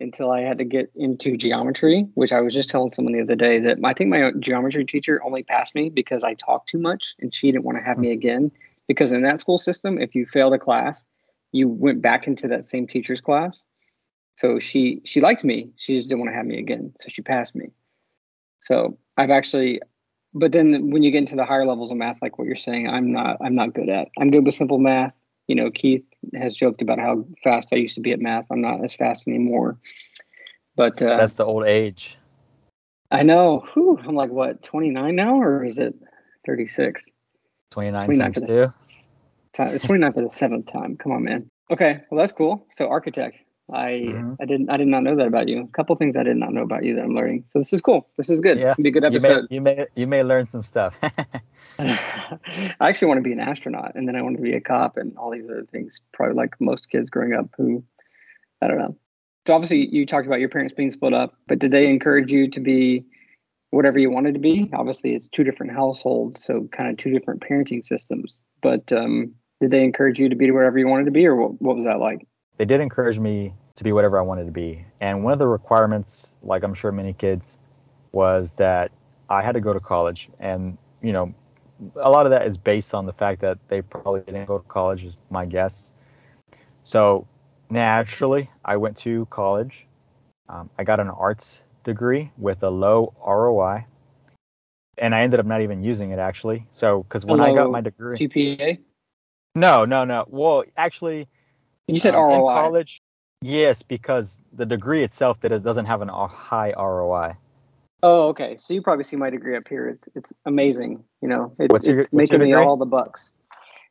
until 0.00 0.30
i 0.30 0.40
had 0.40 0.58
to 0.58 0.64
get 0.64 0.90
into 0.96 1.36
geometry 1.36 2.06
which 2.14 2.32
i 2.32 2.40
was 2.40 2.52
just 2.52 2.68
telling 2.68 2.90
someone 2.90 3.14
the 3.14 3.22
other 3.22 3.36
day 3.36 3.60
that 3.60 3.78
i 3.84 3.94
think 3.94 4.10
my 4.10 4.32
geometry 4.40 4.84
teacher 4.84 5.22
only 5.24 5.42
passed 5.42 5.74
me 5.74 5.88
because 5.88 6.24
i 6.24 6.34
talked 6.34 6.68
too 6.68 6.78
much 6.78 7.14
and 7.20 7.34
she 7.34 7.50
didn't 7.50 7.64
want 7.64 7.78
to 7.78 7.84
have 7.84 7.98
me 7.98 8.10
again. 8.10 8.50
Because 8.88 9.12
in 9.12 9.22
that 9.22 9.40
school 9.40 9.58
system 9.58 9.98
if 9.98 10.14
you 10.14 10.26
failed 10.26 10.52
a 10.52 10.58
class 10.58 11.06
you 11.52 11.68
went 11.68 12.02
back 12.02 12.26
into 12.26 12.48
that 12.48 12.64
same 12.64 12.86
teacher's 12.86 13.20
class. 13.20 13.64
So 14.36 14.58
she 14.58 15.00
she 15.04 15.20
liked 15.20 15.44
me 15.44 15.70
she 15.76 15.94
just 15.96 16.08
didn't 16.08 16.20
want 16.20 16.32
to 16.32 16.36
have 16.36 16.46
me 16.46 16.58
again 16.58 16.92
so 17.00 17.06
she 17.08 17.22
passed 17.22 17.54
me. 17.54 17.70
So 18.60 18.98
i've 19.16 19.30
actually 19.30 19.80
but 20.34 20.52
then 20.52 20.90
when 20.90 21.02
you 21.02 21.10
get 21.10 21.18
into 21.18 21.36
the 21.36 21.44
higher 21.44 21.66
levels 21.66 21.90
of 21.90 21.96
math, 21.96 22.22
like 22.22 22.38
what 22.38 22.46
you're 22.46 22.56
saying, 22.56 22.88
I'm 22.88 23.12
not 23.12 23.36
I'm 23.40 23.54
not 23.54 23.74
good 23.74 23.88
at. 23.88 24.08
I'm 24.18 24.30
good 24.30 24.44
with 24.44 24.54
simple 24.54 24.78
math. 24.78 25.14
You 25.48 25.56
know, 25.56 25.70
Keith 25.70 26.06
has 26.34 26.54
joked 26.54 26.80
about 26.80 26.98
how 26.98 27.24
fast 27.42 27.68
I 27.72 27.76
used 27.76 27.94
to 27.96 28.00
be 28.00 28.12
at 28.12 28.20
math. 28.20 28.46
I'm 28.50 28.60
not 28.60 28.82
as 28.84 28.94
fast 28.94 29.26
anymore. 29.26 29.78
But 30.76 31.00
uh, 31.02 31.16
that's 31.16 31.34
the 31.34 31.44
old 31.44 31.64
age. 31.64 32.16
I 33.10 33.22
know. 33.22 33.66
Whew, 33.74 33.98
I'm 34.06 34.14
like 34.14 34.30
what 34.30 34.62
29 34.62 35.14
now, 35.14 35.40
or 35.40 35.64
is 35.64 35.76
it 35.76 35.94
36? 36.46 37.04
29, 37.70 38.04
29 38.06 38.32
times 38.32 38.48
two. 38.48 39.74
It's 39.74 39.84
29 39.84 40.12
for 40.14 40.22
the 40.22 40.30
seventh 40.30 40.72
time. 40.72 40.96
Come 40.96 41.12
on, 41.12 41.24
man. 41.24 41.50
Okay, 41.70 42.00
well 42.10 42.18
that's 42.18 42.32
cool. 42.32 42.66
So 42.74 42.88
architect. 42.88 43.36
I 43.72 44.06
mm-hmm. 44.08 44.34
I 44.40 44.44
didn't 44.44 44.70
I 44.70 44.76
did 44.76 44.88
not 44.88 45.02
know 45.02 45.16
that 45.16 45.26
about 45.26 45.48
you. 45.48 45.62
A 45.62 45.76
couple 45.76 45.94
things 45.96 46.16
I 46.16 46.22
did 46.22 46.36
not 46.36 46.52
know 46.52 46.62
about 46.62 46.84
you 46.84 46.94
that 46.96 47.02
I'm 47.02 47.14
learning. 47.14 47.44
So 47.50 47.58
this 47.58 47.72
is 47.72 47.80
cool. 47.80 48.08
This 48.16 48.28
is 48.28 48.40
good. 48.40 48.58
Yeah. 48.58 48.66
It's 48.66 48.74
gonna 48.74 48.84
be 48.84 48.88
a 48.90 48.92
good 48.92 49.04
episode. 49.04 49.46
You 49.50 49.60
may 49.60 49.72
you 49.72 49.76
may, 49.76 49.86
you 49.94 50.06
may 50.06 50.22
learn 50.22 50.44
some 50.46 50.62
stuff. 50.62 50.94
I 51.78 52.74
actually 52.80 53.08
want 53.08 53.18
to 53.18 53.22
be 53.22 53.32
an 53.32 53.40
astronaut 53.40 53.94
and 53.94 54.06
then 54.06 54.16
I 54.16 54.22
want 54.22 54.36
to 54.36 54.42
be 54.42 54.54
a 54.54 54.60
cop 54.60 54.96
and 54.96 55.16
all 55.16 55.30
these 55.30 55.44
other 55.44 55.66
things. 55.70 56.00
Probably 56.12 56.34
like 56.34 56.60
most 56.60 56.90
kids 56.90 57.08
growing 57.08 57.34
up 57.34 57.46
who 57.56 57.82
I 58.60 58.68
don't 58.68 58.78
know. 58.78 58.96
So 59.46 59.54
obviously 59.54 59.88
you 59.90 60.06
talked 60.06 60.26
about 60.26 60.40
your 60.40 60.48
parents 60.48 60.74
being 60.74 60.90
split 60.90 61.14
up, 61.14 61.34
but 61.48 61.58
did 61.58 61.72
they 61.72 61.88
encourage 61.88 62.32
you 62.32 62.48
to 62.50 62.60
be 62.60 63.06
whatever 63.72 63.98
you 63.98 64.10
wanted 64.10 64.34
to 64.34 64.40
be. 64.40 64.70
Obviously, 64.72 65.14
it's 65.14 65.26
two 65.28 65.42
different 65.42 65.72
households, 65.72 66.44
so 66.44 66.68
kind 66.72 66.90
of 66.90 66.98
two 66.98 67.10
different 67.10 67.40
parenting 67.42 67.84
systems. 67.84 68.40
But 68.60 68.92
um, 68.92 69.34
did 69.60 69.70
they 69.70 69.82
encourage 69.82 70.20
you 70.20 70.28
to 70.28 70.36
be 70.36 70.50
whatever 70.50 70.78
you 70.78 70.86
wanted 70.86 71.06
to 71.06 71.10
be, 71.10 71.26
or 71.26 71.34
what, 71.34 71.60
what 71.60 71.76
was 71.76 71.86
that 71.86 71.98
like? 71.98 72.26
They 72.58 72.64
did 72.64 72.80
encourage 72.80 73.18
me 73.18 73.54
to 73.76 73.84
be 73.84 73.92
whatever 73.92 74.18
I 74.18 74.22
wanted 74.22 74.44
to 74.44 74.52
be. 74.52 74.84
And 75.00 75.24
one 75.24 75.32
of 75.32 75.38
the 75.38 75.46
requirements, 75.46 76.36
like 76.42 76.62
I'm 76.62 76.74
sure 76.74 76.92
many 76.92 77.12
kids, 77.12 77.58
was 78.12 78.54
that 78.54 78.92
I 79.28 79.42
had 79.42 79.52
to 79.52 79.60
go 79.60 79.72
to 79.72 79.80
college. 79.80 80.28
And, 80.38 80.76
you 81.02 81.12
know, 81.12 81.34
a 81.96 82.10
lot 82.10 82.26
of 82.26 82.30
that 82.30 82.46
is 82.46 82.58
based 82.58 82.94
on 82.94 83.06
the 83.06 83.12
fact 83.12 83.40
that 83.40 83.58
they 83.68 83.82
probably 83.82 84.20
didn't 84.20 84.44
go 84.44 84.58
to 84.58 84.68
college, 84.68 85.04
is 85.04 85.16
my 85.30 85.46
guess. 85.46 85.90
So 86.84 87.26
naturally, 87.70 88.50
I 88.64 88.76
went 88.76 88.96
to 88.98 89.26
college. 89.30 89.86
Um, 90.48 90.68
I 90.78 90.84
got 90.84 91.00
an 91.00 91.08
arts 91.08 91.62
degree 91.84 92.30
with 92.36 92.62
a 92.62 92.70
low 92.70 93.14
ROI. 93.26 93.86
And 94.98 95.14
I 95.14 95.22
ended 95.22 95.40
up 95.40 95.46
not 95.46 95.62
even 95.62 95.82
using 95.82 96.10
it 96.10 96.18
actually. 96.18 96.66
So, 96.70 97.02
because 97.02 97.24
when 97.24 97.40
I 97.40 97.54
got 97.54 97.70
my 97.70 97.80
degree, 97.80 98.18
GPA? 98.18 98.78
No, 99.54 99.84
no, 99.84 100.04
no. 100.04 100.24
Well, 100.28 100.64
actually, 100.76 101.28
you 101.92 102.00
said 102.00 102.14
um, 102.14 102.22
ROI. 102.22 102.34
In 102.34 102.54
college, 102.54 103.02
yes, 103.40 103.82
because 103.82 104.40
the 104.52 104.66
degree 104.66 105.02
itself 105.02 105.40
that 105.40 105.52
is, 105.52 105.62
doesn't 105.62 105.86
have 105.86 106.02
an 106.02 106.08
a 106.08 106.26
high 106.26 106.72
ROI. 106.76 107.36
Oh, 108.02 108.28
okay. 108.28 108.56
So 108.58 108.74
you 108.74 108.82
probably 108.82 109.04
see 109.04 109.16
my 109.16 109.30
degree 109.30 109.56
up 109.56 109.68
here. 109.68 109.88
It's 109.88 110.08
it's 110.14 110.32
amazing. 110.44 111.04
You 111.20 111.28
know, 111.28 111.54
it, 111.58 111.70
your, 111.84 112.00
it's 112.00 112.12
making 112.12 112.40
me 112.40 112.52
all 112.52 112.76
the 112.76 112.86
bucks. 112.86 113.30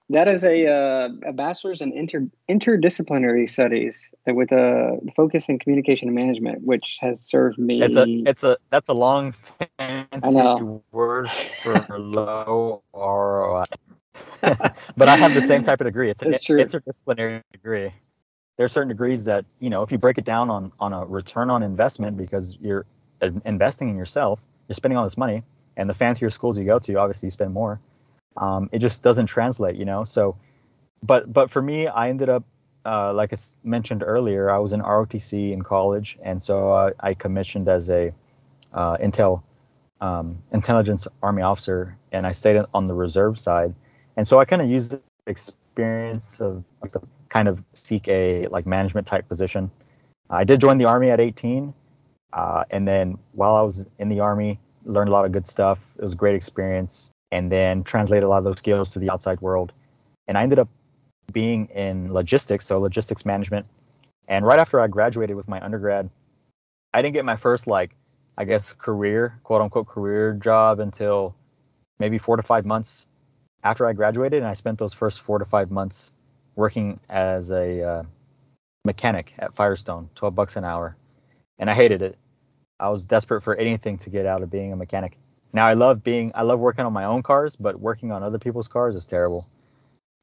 That 0.09 0.29
is 0.29 0.43
a 0.43 0.67
uh, 0.67 1.09
a 1.25 1.31
bachelor's 1.31 1.79
in 1.79 1.93
inter 1.93 2.27
interdisciplinary 2.49 3.49
studies 3.49 4.13
with 4.27 4.51
a 4.51 4.99
focus 5.15 5.47
in 5.47 5.57
communication 5.57 6.09
and 6.09 6.15
management, 6.15 6.63
which 6.63 6.97
has 6.99 7.21
served 7.21 7.57
me. 7.57 7.81
It's 7.81 7.95
a 7.95 8.05
it's 8.27 8.43
a 8.43 8.57
that's 8.69 8.89
a 8.89 8.93
long 8.93 9.33
fancy 9.77 10.79
word 10.91 11.29
for 11.63 11.97
low 11.97 12.83
ROI. 12.93 13.63
but 14.41 15.09
I 15.09 15.15
have 15.15 15.33
the 15.33 15.41
same 15.41 15.63
type 15.63 15.81
of 15.81 15.85
degree. 15.85 16.09
It's 16.09 16.21
an 16.21 16.33
interdisciplinary 16.33 17.41
degree. 17.51 17.91
There 18.57 18.65
are 18.65 18.69
certain 18.69 18.89
degrees 18.89 19.25
that 19.25 19.45
you 19.59 19.69
know 19.69 19.81
if 19.81 19.91
you 19.91 19.97
break 19.97 20.17
it 20.17 20.25
down 20.25 20.49
on 20.49 20.71
on 20.79 20.93
a 20.93 21.05
return 21.05 21.49
on 21.49 21.63
investment 21.63 22.17
because 22.17 22.57
you're 22.61 22.85
investing 23.45 23.89
in 23.89 23.97
yourself, 23.97 24.39
you're 24.67 24.75
spending 24.75 24.97
all 24.97 25.03
this 25.03 25.17
money, 25.17 25.43
and 25.77 25.89
the 25.89 25.93
fancier 25.93 26.29
schools 26.29 26.57
you 26.57 26.65
go 26.65 26.79
to, 26.79 26.95
obviously 26.95 27.27
you 27.27 27.31
spend 27.31 27.53
more. 27.53 27.79
Um, 28.37 28.69
it 28.71 28.79
just 28.79 29.03
doesn't 29.03 29.27
translate, 29.27 29.75
you 29.75 29.85
know. 29.85 30.03
So, 30.05 30.37
but 31.03 31.31
but 31.31 31.49
for 31.49 31.61
me, 31.61 31.87
I 31.87 32.09
ended 32.09 32.29
up 32.29 32.43
uh, 32.85 33.13
like 33.13 33.33
I 33.33 33.37
mentioned 33.63 34.03
earlier, 34.05 34.49
I 34.49 34.57
was 34.57 34.73
in 34.73 34.81
ROTC 34.81 35.51
in 35.51 35.61
college, 35.61 36.17
and 36.23 36.41
so 36.41 36.71
uh, 36.71 36.91
I 36.99 37.13
commissioned 37.13 37.67
as 37.67 37.89
a 37.89 38.13
uh, 38.73 38.97
intel 38.97 39.43
um, 39.99 40.41
intelligence 40.51 41.07
army 41.21 41.43
officer, 41.43 41.95
and 42.11 42.25
I 42.25 42.31
stayed 42.31 42.61
on 42.73 42.85
the 42.85 42.93
reserve 42.93 43.37
side, 43.37 43.75
and 44.17 44.27
so 44.27 44.39
I 44.39 44.45
kind 44.45 44.61
of 44.61 44.69
used 44.69 44.91
the 44.91 45.01
experience 45.27 46.41
of 46.41 46.63
like, 46.81 46.91
to 46.91 47.01
kind 47.29 47.47
of 47.47 47.63
seek 47.73 48.07
a 48.07 48.43
like 48.49 48.65
management 48.65 49.07
type 49.07 49.27
position. 49.27 49.71
I 50.29 50.43
did 50.43 50.61
join 50.61 50.77
the 50.77 50.85
army 50.85 51.09
at 51.09 51.19
18, 51.19 51.73
uh, 52.33 52.63
and 52.71 52.87
then 52.87 53.17
while 53.33 53.55
I 53.55 53.61
was 53.61 53.85
in 53.99 54.09
the 54.09 54.19
army, 54.19 54.59
learned 54.85 55.09
a 55.09 55.11
lot 55.11 55.25
of 55.25 55.31
good 55.31 55.45
stuff. 55.45 55.91
It 55.97 56.03
was 56.03 56.13
a 56.13 56.15
great 56.15 56.35
experience 56.35 57.09
and 57.31 57.51
then 57.51 57.83
translated 57.83 58.23
a 58.23 58.27
lot 58.27 58.39
of 58.39 58.43
those 58.43 58.57
skills 58.57 58.91
to 58.91 58.99
the 58.99 59.09
outside 59.09 59.39
world. 59.41 59.71
And 60.27 60.37
I 60.37 60.43
ended 60.43 60.59
up 60.59 60.69
being 61.31 61.67
in 61.67 62.13
logistics, 62.13 62.65
so 62.65 62.79
logistics 62.79 63.25
management. 63.25 63.67
And 64.27 64.45
right 64.45 64.59
after 64.59 64.79
I 64.79 64.87
graduated 64.87 65.35
with 65.35 65.47
my 65.47 65.63
undergrad, 65.63 66.09
I 66.93 67.01
didn't 67.01 67.13
get 67.13 67.25
my 67.25 67.35
first 67.35 67.67
like 67.67 67.95
I 68.37 68.45
guess 68.45 68.73
career, 68.73 69.39
quote 69.43 69.61
unquote 69.61 69.87
career 69.87 70.33
job 70.33 70.79
until 70.79 71.35
maybe 71.99 72.17
4 72.17 72.37
to 72.37 72.43
5 72.43 72.65
months 72.65 73.05
after 73.63 73.87
I 73.87 73.93
graduated 73.93 74.39
and 74.39 74.47
I 74.47 74.53
spent 74.53 74.79
those 74.79 74.93
first 74.93 75.21
4 75.21 75.39
to 75.39 75.45
5 75.45 75.71
months 75.71 76.11
working 76.55 76.99
as 77.09 77.51
a 77.51 77.83
uh, 77.83 78.03
mechanic 78.85 79.33
at 79.39 79.55
Firestone, 79.55 80.09
12 80.15 80.35
bucks 80.35 80.55
an 80.55 80.63
hour. 80.63 80.95
And 81.59 81.69
I 81.69 81.73
hated 81.73 82.01
it. 82.01 82.17
I 82.79 82.89
was 82.89 83.05
desperate 83.05 83.43
for 83.43 83.55
anything 83.55 83.97
to 83.99 84.09
get 84.09 84.25
out 84.25 84.41
of 84.41 84.49
being 84.49 84.73
a 84.73 84.75
mechanic. 84.75 85.17
Now 85.53 85.67
I 85.67 85.73
love 85.73 86.03
being 86.03 86.31
I 86.33 86.41
love 86.41 86.59
working 86.59 86.85
on 86.85 86.93
my 86.93 87.03
own 87.03 87.21
cars, 87.23 87.55
but 87.55 87.79
working 87.79 88.11
on 88.11 88.23
other 88.23 88.39
people's 88.39 88.67
cars 88.67 88.95
is 88.95 89.05
terrible. 89.05 89.47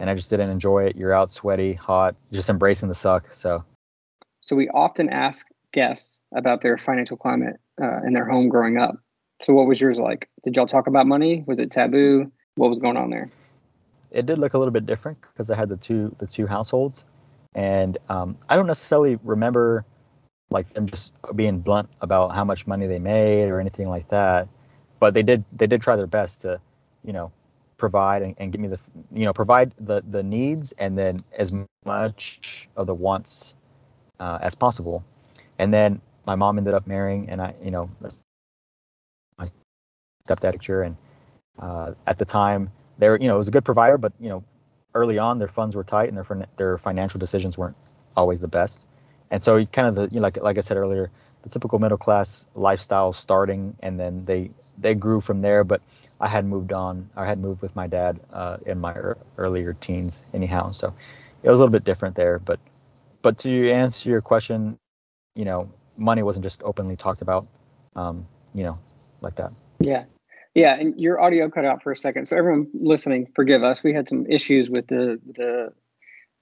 And 0.01 0.09
I 0.11 0.15
just 0.15 0.31
didn't 0.31 0.51
enjoy 0.51 0.87
it. 0.87 0.97
You're 0.97 1.13
out 1.13 1.31
sweaty, 1.31 1.75
hot, 1.75 2.17
just 2.33 2.49
embracing 2.49 2.89
the 2.89 2.95
suck. 2.95 3.33
So 3.35 3.65
So 4.41 4.57
we 4.57 4.69
often 4.71 5.09
ask 5.09 5.47
guests 5.73 6.21
about 6.35 6.63
their 6.63 6.79
financial 6.79 7.17
climate 7.17 7.57
uh, 7.81 8.01
in 8.07 8.13
their 8.13 8.29
home 8.29 8.49
growing 8.49 8.79
up. 8.79 8.97
So 9.43 9.53
what 9.53 9.67
was 9.67 9.81
yours 9.81 9.99
like? 9.99 10.29
Did 10.43 10.57
y'all 10.57 10.67
talk 10.67 10.89
about 10.89 11.07
money? 11.07 11.45
Was 11.47 11.59
it 11.59 11.71
taboo? 11.71 12.33
What 12.59 12.71
was 12.71 12.81
going 12.81 12.97
on 12.97 13.09
there? 13.09 13.31
It 14.11 14.27
did 14.27 14.39
look 14.39 14.55
a 14.55 14.59
little 14.59 14.73
bit 14.73 14.85
different 14.85 15.21
because 15.21 15.49
I 15.49 15.57
had 15.57 15.69
the 15.69 15.77
two 15.77 16.15
the 16.19 16.27
two 16.27 16.47
households, 16.47 17.05
and 17.55 17.97
um, 18.09 18.37
I 18.49 18.57
don't 18.57 18.67
necessarily 18.67 19.17
remember 19.23 19.85
like 20.51 20.69
them 20.71 20.87
just 20.87 21.13
being 21.37 21.61
blunt 21.61 21.89
about 22.01 22.35
how 22.35 22.45
much 22.45 22.67
money 22.67 22.87
they 22.89 22.99
made 22.99 23.49
or 23.49 23.61
anything 23.61 23.89
like 23.89 24.09
that. 24.09 24.49
But 24.99 25.15
they 25.15 25.23
did 25.23 25.45
they 25.53 25.69
did 25.69 25.81
try 25.81 25.95
their 25.95 26.09
best 26.09 26.43
to 26.43 26.61
you 27.05 27.13
know 27.13 27.31
provide 27.77 28.23
and, 28.23 28.35
and 28.39 28.51
give 28.51 28.61
me 28.61 28.67
the 28.67 28.81
you 29.13 29.25
know 29.25 29.33
provide 29.33 29.73
the 29.79 30.03
the 30.11 30.23
needs 30.23 30.73
and 30.79 30.99
then 30.99 31.21
as 31.37 31.53
much 31.85 32.69
of 32.77 32.89
the 32.89 32.95
wants 32.95 33.55
uh, 34.19 34.39
as 34.43 34.57
possible. 34.57 35.05
And 35.61 35.73
then 35.73 36.01
my 36.27 36.35
mom 36.35 36.59
ended 36.59 36.75
up 36.75 36.87
marrying 36.87 37.31
and 37.31 37.41
i 37.41 37.55
you 37.63 37.71
know 37.71 37.89
my 38.03 38.09
stepdad 40.27 40.87
and 40.87 40.97
uh, 41.61 41.93
at 42.07 42.19
the 42.19 42.25
time 42.25 42.71
they 42.99 43.09
were 43.09 43.19
you 43.21 43.29
know 43.29 43.35
it 43.35 43.39
was 43.39 43.49
a 43.49 43.53
good 43.53 43.65
provider 43.65 43.99
but 43.99 44.13
you 44.21 44.29
know 44.29 44.45
early 44.95 45.19
on 45.19 45.39
their 45.39 45.49
funds 45.49 45.77
were 45.77 45.85
tight 45.85 46.09
and 46.09 46.17
their 46.17 46.49
their 46.57 46.79
financial 46.79 47.19
decisions 47.21 47.59
weren't 47.59 47.77
always 48.17 48.41
the 48.41 48.49
best. 48.49 48.85
And 49.31 49.43
so 49.43 49.65
kind 49.67 49.89
of 49.89 49.95
the 49.95 50.03
you 50.15 50.21
know 50.21 50.23
like 50.23 50.37
like 50.43 50.59
i 50.59 50.61
said 50.61 50.77
earlier 50.77 51.11
the 51.43 51.51
typical 51.51 51.79
middle 51.79 51.99
class 51.99 52.47
lifestyle 52.55 53.13
starting 53.13 53.77
and 53.81 53.99
then 54.01 54.25
they 54.25 54.51
they 54.79 54.95
grew 54.95 55.21
from 55.21 55.43
there 55.43 55.65
but 55.65 55.83
i 56.21 56.29
had 56.29 56.45
moved 56.47 56.73
on 56.73 57.09
i 57.17 57.27
had 57.27 57.39
moved 57.39 57.63
with 57.63 57.75
my 57.77 57.87
dad 57.87 58.19
uh, 58.33 58.57
in 58.67 58.79
my 58.79 58.93
er- 58.95 59.19
earlier 59.39 59.75
teens 59.75 60.23
anyhow. 60.35 60.73
So 60.73 60.95
it 61.43 61.51
was 61.51 61.61
a 61.61 61.63
little 61.63 61.73
bit 61.73 61.85
different 61.85 62.17
there 62.17 62.39
but 62.39 62.59
but 63.23 63.39
to 63.39 63.71
answer 63.71 64.11
your 64.11 64.21
question 64.23 64.77
you 65.35 65.45
know 65.45 65.71
money 65.97 66.23
wasn't 66.23 66.45
just 66.45 66.63
openly 66.65 66.97
talked 66.97 67.23
about 67.23 67.47
um, 67.97 68.27
you 68.55 68.65
know 68.65 68.79
like 69.21 69.37
that. 69.37 69.53
Yeah 69.81 70.05
yeah 70.59 70.75
and 70.75 70.99
your 71.01 71.21
audio 71.21 71.49
cut 71.49 71.65
out 71.65 71.83
for 71.83 71.93
a 71.93 71.97
second 71.97 72.27
so 72.27 72.37
everyone 72.37 72.67
listening 72.75 73.27
forgive 73.35 73.63
us 73.63 73.83
we 73.83 73.93
had 73.93 74.09
some 74.09 74.27
issues 74.27 74.69
with 74.69 74.87
the 74.89 75.21
the 75.35 75.73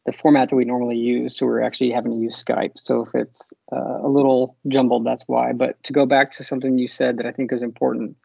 the 0.06 0.12
format 0.12 0.48
that 0.48 0.56
we 0.56 0.64
normally 0.64 0.96
use. 0.96 1.36
So 1.36 1.46
we're 1.46 1.60
actually 1.60 1.90
having 1.90 2.12
to 2.12 2.18
use 2.18 2.42
Skype. 2.42 2.72
So 2.76 3.04
if 3.04 3.14
it's 3.14 3.52
uh, 3.72 3.98
a 4.02 4.08
little 4.08 4.56
jumbled, 4.68 5.04
that's 5.04 5.24
why. 5.26 5.52
But 5.52 5.82
to 5.82 5.92
go 5.92 6.06
back 6.06 6.30
to 6.32 6.44
something 6.44 6.78
you 6.78 6.88
said 6.88 7.18
that 7.18 7.26
I 7.26 7.32
think 7.32 7.52
is 7.52 7.62
important, 7.62 8.16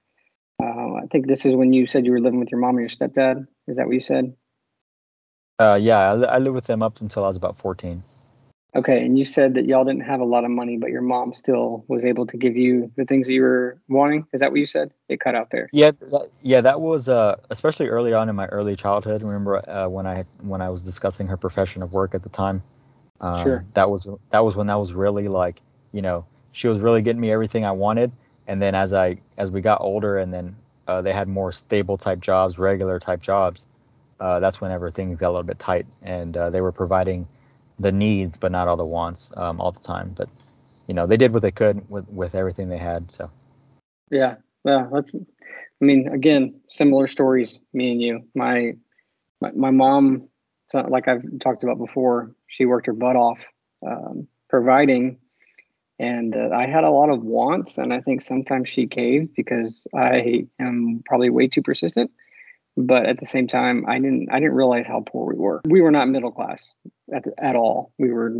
uh, 0.64 0.94
I 0.94 1.08
think 1.12 1.28
this 1.28 1.44
is 1.44 1.56
when 1.56 1.74
you 1.74 1.88
said 1.88 2.06
you 2.06 2.12
were 2.12 2.22
living 2.22 2.40
with 2.40 2.52
your 2.52 2.60
mom 2.60 2.78
and 2.78 2.82
your 2.82 2.90
stepdad. 2.90 3.48
Is 3.68 3.78
that 3.78 3.88
what 3.88 3.96
you 3.96 4.02
said? 4.02 4.34
Uh, 5.60 5.78
yeah, 5.82 6.14
I, 6.14 6.36
I 6.36 6.38
lived 6.38 6.56
with 6.56 6.66
them 6.66 6.84
up 6.84 7.02
until 7.02 7.24
I 7.24 7.28
was 7.28 7.38
about 7.38 7.58
14. 7.58 8.04
Okay, 8.74 9.06
and 9.06 9.20
you 9.20 9.26
said 9.26 9.56
that 9.56 9.66
y'all 9.66 9.84
didn't 9.84 10.04
have 10.04 10.22
a 10.22 10.26
lot 10.26 10.46
of 10.46 10.52
money, 10.52 10.78
but 10.78 10.92
your 10.92 11.02
mom 11.02 11.34
still 11.34 11.84
was 11.90 12.06
able 12.06 12.26
to 12.26 12.38
give 12.38 12.56
you 12.56 12.90
the 12.96 13.04
things 13.04 13.28
that 13.28 13.34
you 13.34 13.42
were 13.42 13.78
wanting. 13.90 14.26
Is 14.32 14.40
that 14.40 14.52
what 14.52 14.62
you 14.62 14.66
said? 14.66 14.92
It 15.10 15.20
cut 15.20 15.36
out 15.36 15.50
there. 15.52 15.70
Yeah, 15.74 15.92
that, 16.10 16.30
yeah, 16.42 16.62
that 16.62 16.80
was 16.80 17.10
uh, 17.10 17.36
especially 17.50 17.90
early 17.90 18.14
on 18.14 18.30
in 18.30 18.36
my 18.36 18.46
early 18.48 18.78
childhood. 18.78 19.24
Remember 19.24 19.70
uh, 19.70 19.90
when 19.90 20.08
I 20.08 20.24
when 20.40 20.62
I 20.62 20.70
was 20.70 20.84
discussing 20.84 21.28
her 21.28 21.36
profession 21.36 21.84
of 21.84 21.92
work 21.92 22.16
at 22.16 22.24
the 22.24 22.30
time? 22.30 22.64
Um, 23.20 23.44
sure. 23.44 23.66
That 23.74 23.90
was 23.90 24.08
that 24.30 24.46
was 24.46 24.56
when 24.56 24.68
that 24.68 24.80
was 24.80 24.94
really 24.94 25.28
like 25.28 25.62
you 25.92 26.02
know 26.02 26.26
she 26.54 26.70
was 26.70 26.80
really 26.80 27.02
getting 27.02 27.20
me 27.20 27.30
everything 27.30 27.66
I 27.66 27.72
wanted, 27.72 28.14
and 28.48 28.62
then 28.62 28.74
as 28.74 28.94
I 28.94 29.18
as 29.38 29.52
we 29.52 29.60
got 29.60 29.82
older, 29.82 30.18
and 30.18 30.34
then 30.34 30.56
uh, 30.88 31.02
they 31.02 31.12
had 31.12 31.28
more 31.28 31.52
stable 31.52 31.98
type 31.98 32.22
jobs, 32.22 32.58
regular 32.58 33.00
type 33.00 33.22
jobs. 33.22 33.68
Uh, 34.22 34.40
that's 34.40 34.62
whenever 34.62 34.90
things 34.90 35.20
got 35.20 35.28
a 35.28 35.32
little 35.32 35.44
bit 35.44 35.60
tight, 35.60 35.86
and 36.04 36.38
uh, 36.38 36.50
they 36.50 36.62
were 36.62 36.72
providing 36.72 37.28
the 37.82 37.92
needs, 37.92 38.38
but 38.38 38.52
not 38.52 38.68
all 38.68 38.78
the 38.78 38.86
wants 38.86 39.32
um, 39.38 39.60
all 39.60 39.72
the 39.72 39.80
time. 39.80 40.14
But 40.16 40.30
you 40.88 40.94
know, 40.94 41.06
they 41.06 41.18
did 41.18 41.34
what 41.34 41.42
they 41.42 41.52
could 41.52 41.90
with 41.90 42.08
with 42.10 42.36
everything 42.36 42.70
they 42.70 42.78
had. 42.78 43.12
So 43.12 43.30
yeah, 44.10 44.36
yeah, 44.64 44.88
that's. 44.92 45.14
I 45.14 45.86
mean, 45.86 46.08
again, 46.10 46.62
similar 46.68 47.08
stories. 47.08 47.58
Me 47.74 47.92
and 47.92 48.02
you. 48.02 48.22
My 48.36 48.74
my, 49.42 49.52
my 49.52 49.72
mom, 49.72 50.28
like 50.74 51.08
I've 51.08 51.24
talked 51.40 51.64
about 51.64 51.80
before, 51.80 52.36
she 52.48 52.66
worked 52.66 52.86
her 52.88 52.94
butt 52.94 53.16
off 53.16 53.40
um, 53.86 54.28
providing, 54.50 55.18
and 55.98 56.36
uh, 56.36 56.50
I 56.54 56.68
had 56.68 56.84
a 56.84 56.92
lot 56.92 57.10
of 57.10 57.24
wants, 57.24 57.78
and 57.78 57.94
I 57.94 58.02
think 58.02 58.22
sometimes 58.22 58.70
she 58.70 58.86
caved 58.86 59.34
because 59.36 59.88
I 59.96 60.46
am 60.60 61.02
probably 61.06 61.32
way 61.32 61.48
too 61.48 61.64
persistent 61.64 62.12
but 62.78 63.06
at 63.06 63.20
the 63.20 63.26
same 63.26 63.48
time 63.48 63.86
i 63.88 63.96
didn't 63.96 64.30
i 64.32 64.40
didn't 64.40 64.54
realize 64.54 64.86
how 64.88 65.04
poor 65.06 65.34
we 65.34 65.38
were 65.38 65.62
we 65.66 65.82
were 65.82 65.92
not 65.92 66.08
middle 66.08 66.32
class 66.32 66.70
at, 67.14 67.26
at 67.40 67.56
all 67.56 67.94
we 68.00 68.12
were 68.12 68.32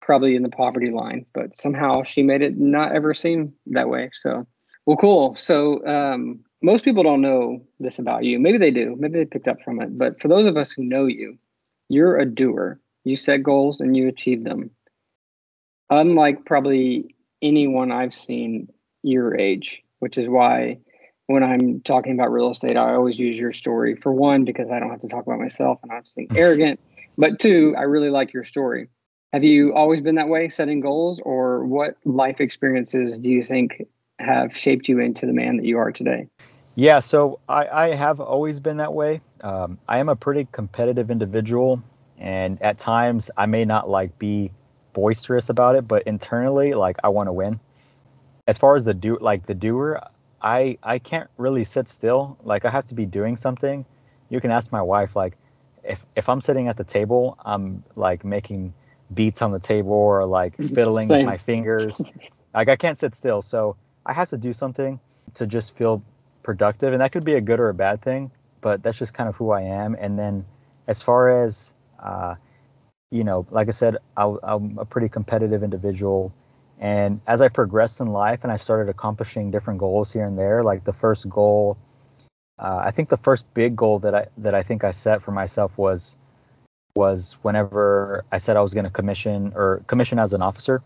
probably 0.00 0.34
in 0.36 0.42
the 0.42 0.48
poverty 0.48 0.90
line 0.90 1.26
but 1.34 1.56
somehow 1.56 2.02
she 2.02 2.22
made 2.22 2.42
it 2.42 2.58
not 2.58 2.94
ever 2.94 3.12
seem 3.12 3.52
that 3.66 3.88
way 3.88 4.10
so 4.12 4.46
Well, 4.88 4.96
cool. 4.96 5.36
So 5.36 5.86
um, 5.86 6.40
most 6.62 6.82
people 6.82 7.02
don't 7.02 7.20
know 7.20 7.62
this 7.78 7.98
about 7.98 8.24
you. 8.24 8.38
Maybe 8.38 8.56
they 8.56 8.70
do. 8.70 8.96
Maybe 8.98 9.18
they 9.18 9.26
picked 9.26 9.46
up 9.46 9.60
from 9.62 9.82
it. 9.82 9.98
But 9.98 10.18
for 10.18 10.28
those 10.28 10.46
of 10.46 10.56
us 10.56 10.72
who 10.72 10.82
know 10.82 11.04
you, 11.04 11.36
you're 11.90 12.16
a 12.16 12.24
doer. 12.24 12.80
You 13.04 13.18
set 13.18 13.42
goals 13.42 13.80
and 13.80 13.94
you 13.94 14.08
achieve 14.08 14.44
them. 14.44 14.70
Unlike 15.90 16.46
probably 16.46 17.14
anyone 17.42 17.92
I've 17.92 18.14
seen 18.14 18.68
your 19.02 19.36
age, 19.36 19.82
which 19.98 20.16
is 20.16 20.26
why 20.26 20.78
when 21.26 21.42
I'm 21.42 21.82
talking 21.82 22.14
about 22.14 22.32
real 22.32 22.52
estate, 22.52 22.78
I 22.78 22.94
always 22.94 23.18
use 23.18 23.38
your 23.38 23.52
story 23.52 23.94
for 23.94 24.14
one, 24.14 24.46
because 24.46 24.70
I 24.70 24.80
don't 24.80 24.88
have 24.88 25.02
to 25.02 25.08
talk 25.08 25.26
about 25.26 25.38
myself 25.38 25.80
and 25.82 25.92
I'm 25.92 26.02
just 26.02 26.16
being 26.16 26.30
arrogant. 26.34 26.80
But 27.18 27.40
two, 27.40 27.74
I 27.76 27.82
really 27.82 28.10
like 28.10 28.32
your 28.32 28.44
story. 28.44 28.88
Have 29.32 29.42
you 29.44 29.74
always 29.74 30.00
been 30.00 30.14
that 30.14 30.28
way, 30.28 30.48
setting 30.48 30.80
goals, 30.80 31.20
or 31.24 31.66
what 31.66 31.96
life 32.04 32.40
experiences 32.40 33.18
do 33.18 33.28
you 33.28 33.42
think 33.42 33.84
have 34.20 34.56
shaped 34.56 34.88
you 34.88 35.00
into 35.00 35.26
the 35.26 35.32
man 35.32 35.56
that 35.56 35.66
you 35.66 35.78
are 35.78 35.90
today? 35.90 36.28
Yeah, 36.76 37.00
so 37.00 37.40
I, 37.48 37.66
I 37.66 37.94
have 37.94 38.20
always 38.20 38.60
been 38.60 38.76
that 38.76 38.94
way. 38.94 39.20
Um, 39.42 39.78
I 39.88 39.98
am 39.98 40.08
a 40.08 40.14
pretty 40.14 40.46
competitive 40.52 41.10
individual, 41.10 41.82
and 42.18 42.62
at 42.62 42.78
times 42.78 43.32
I 43.36 43.46
may 43.46 43.64
not 43.64 43.90
like 43.90 44.16
be 44.18 44.52
boisterous 44.92 45.48
about 45.48 45.74
it, 45.74 45.88
but 45.88 46.04
internally, 46.04 46.74
like 46.74 46.96
I 47.02 47.08
want 47.08 47.26
to 47.26 47.32
win. 47.32 47.58
As 48.46 48.56
far 48.56 48.76
as 48.76 48.84
the 48.84 48.94
do, 48.94 49.18
like 49.20 49.44
the 49.46 49.54
doer, 49.54 50.00
I 50.40 50.78
I 50.84 51.00
can't 51.00 51.28
really 51.36 51.64
sit 51.64 51.88
still. 51.88 52.38
Like 52.44 52.64
I 52.64 52.70
have 52.70 52.86
to 52.86 52.94
be 52.94 53.06
doing 53.06 53.36
something. 53.36 53.84
You 54.30 54.40
can 54.40 54.52
ask 54.52 54.70
my 54.70 54.82
wife. 54.82 55.16
Like 55.16 55.36
if 55.88 56.04
if 56.14 56.28
I'm 56.28 56.40
sitting 56.40 56.68
at 56.68 56.76
the 56.76 56.84
table, 56.84 57.36
I'm 57.44 57.82
like 57.96 58.24
making 58.24 58.74
beats 59.14 59.42
on 59.42 59.52
the 59.52 59.58
table 59.58 59.92
or 59.92 60.24
like 60.26 60.56
fiddling 60.74 61.06
Same. 61.06 61.18
with 61.18 61.26
my 61.26 61.38
fingers. 61.38 62.00
like 62.54 62.68
I 62.68 62.76
can't 62.76 62.98
sit 62.98 63.14
still. 63.14 63.42
So 63.42 63.76
I 64.06 64.12
have 64.12 64.28
to 64.30 64.36
do 64.36 64.52
something 64.52 65.00
to 65.34 65.46
just 65.46 65.74
feel 65.74 66.02
productive, 66.42 66.92
and 66.92 67.00
that 67.00 67.12
could 67.12 67.24
be 67.24 67.34
a 67.34 67.40
good 67.40 67.58
or 67.58 67.70
a 67.70 67.74
bad 67.74 68.02
thing. 68.02 68.30
But 68.60 68.82
that's 68.82 68.98
just 68.98 69.14
kind 69.14 69.28
of 69.28 69.36
who 69.36 69.50
I 69.50 69.62
am. 69.62 69.96
And 69.98 70.18
then 70.18 70.44
as 70.86 71.00
far 71.00 71.42
as 71.44 71.72
uh, 72.02 72.34
you 73.10 73.24
know, 73.24 73.46
like 73.50 73.68
I 73.68 73.70
said, 73.70 73.96
I, 74.16 74.34
I'm 74.42 74.78
a 74.78 74.84
pretty 74.84 75.08
competitive 75.08 75.62
individual. 75.62 76.32
And 76.78 77.20
as 77.26 77.40
I 77.40 77.48
progressed 77.48 78.00
in 78.00 78.08
life 78.08 78.40
and 78.42 78.52
I 78.52 78.56
started 78.56 78.88
accomplishing 78.90 79.50
different 79.50 79.80
goals 79.80 80.12
here 80.12 80.26
and 80.26 80.38
there, 80.38 80.62
like 80.62 80.84
the 80.84 80.92
first 80.92 81.28
goal, 81.28 81.76
uh, 82.58 82.82
I 82.84 82.90
think 82.90 83.08
the 83.08 83.16
first 83.16 83.52
big 83.54 83.76
goal 83.76 83.98
that 84.00 84.14
I 84.14 84.26
that 84.38 84.54
I 84.54 84.62
think 84.62 84.84
I 84.84 84.90
set 84.90 85.22
for 85.22 85.30
myself 85.30 85.76
was 85.76 86.16
was 86.94 87.36
whenever 87.42 88.24
I 88.32 88.38
said 88.38 88.56
I 88.56 88.60
was 88.60 88.74
going 88.74 88.84
to 88.84 88.90
commission 88.90 89.52
or 89.54 89.82
commission 89.86 90.18
as 90.18 90.34
an 90.34 90.42
officer. 90.42 90.82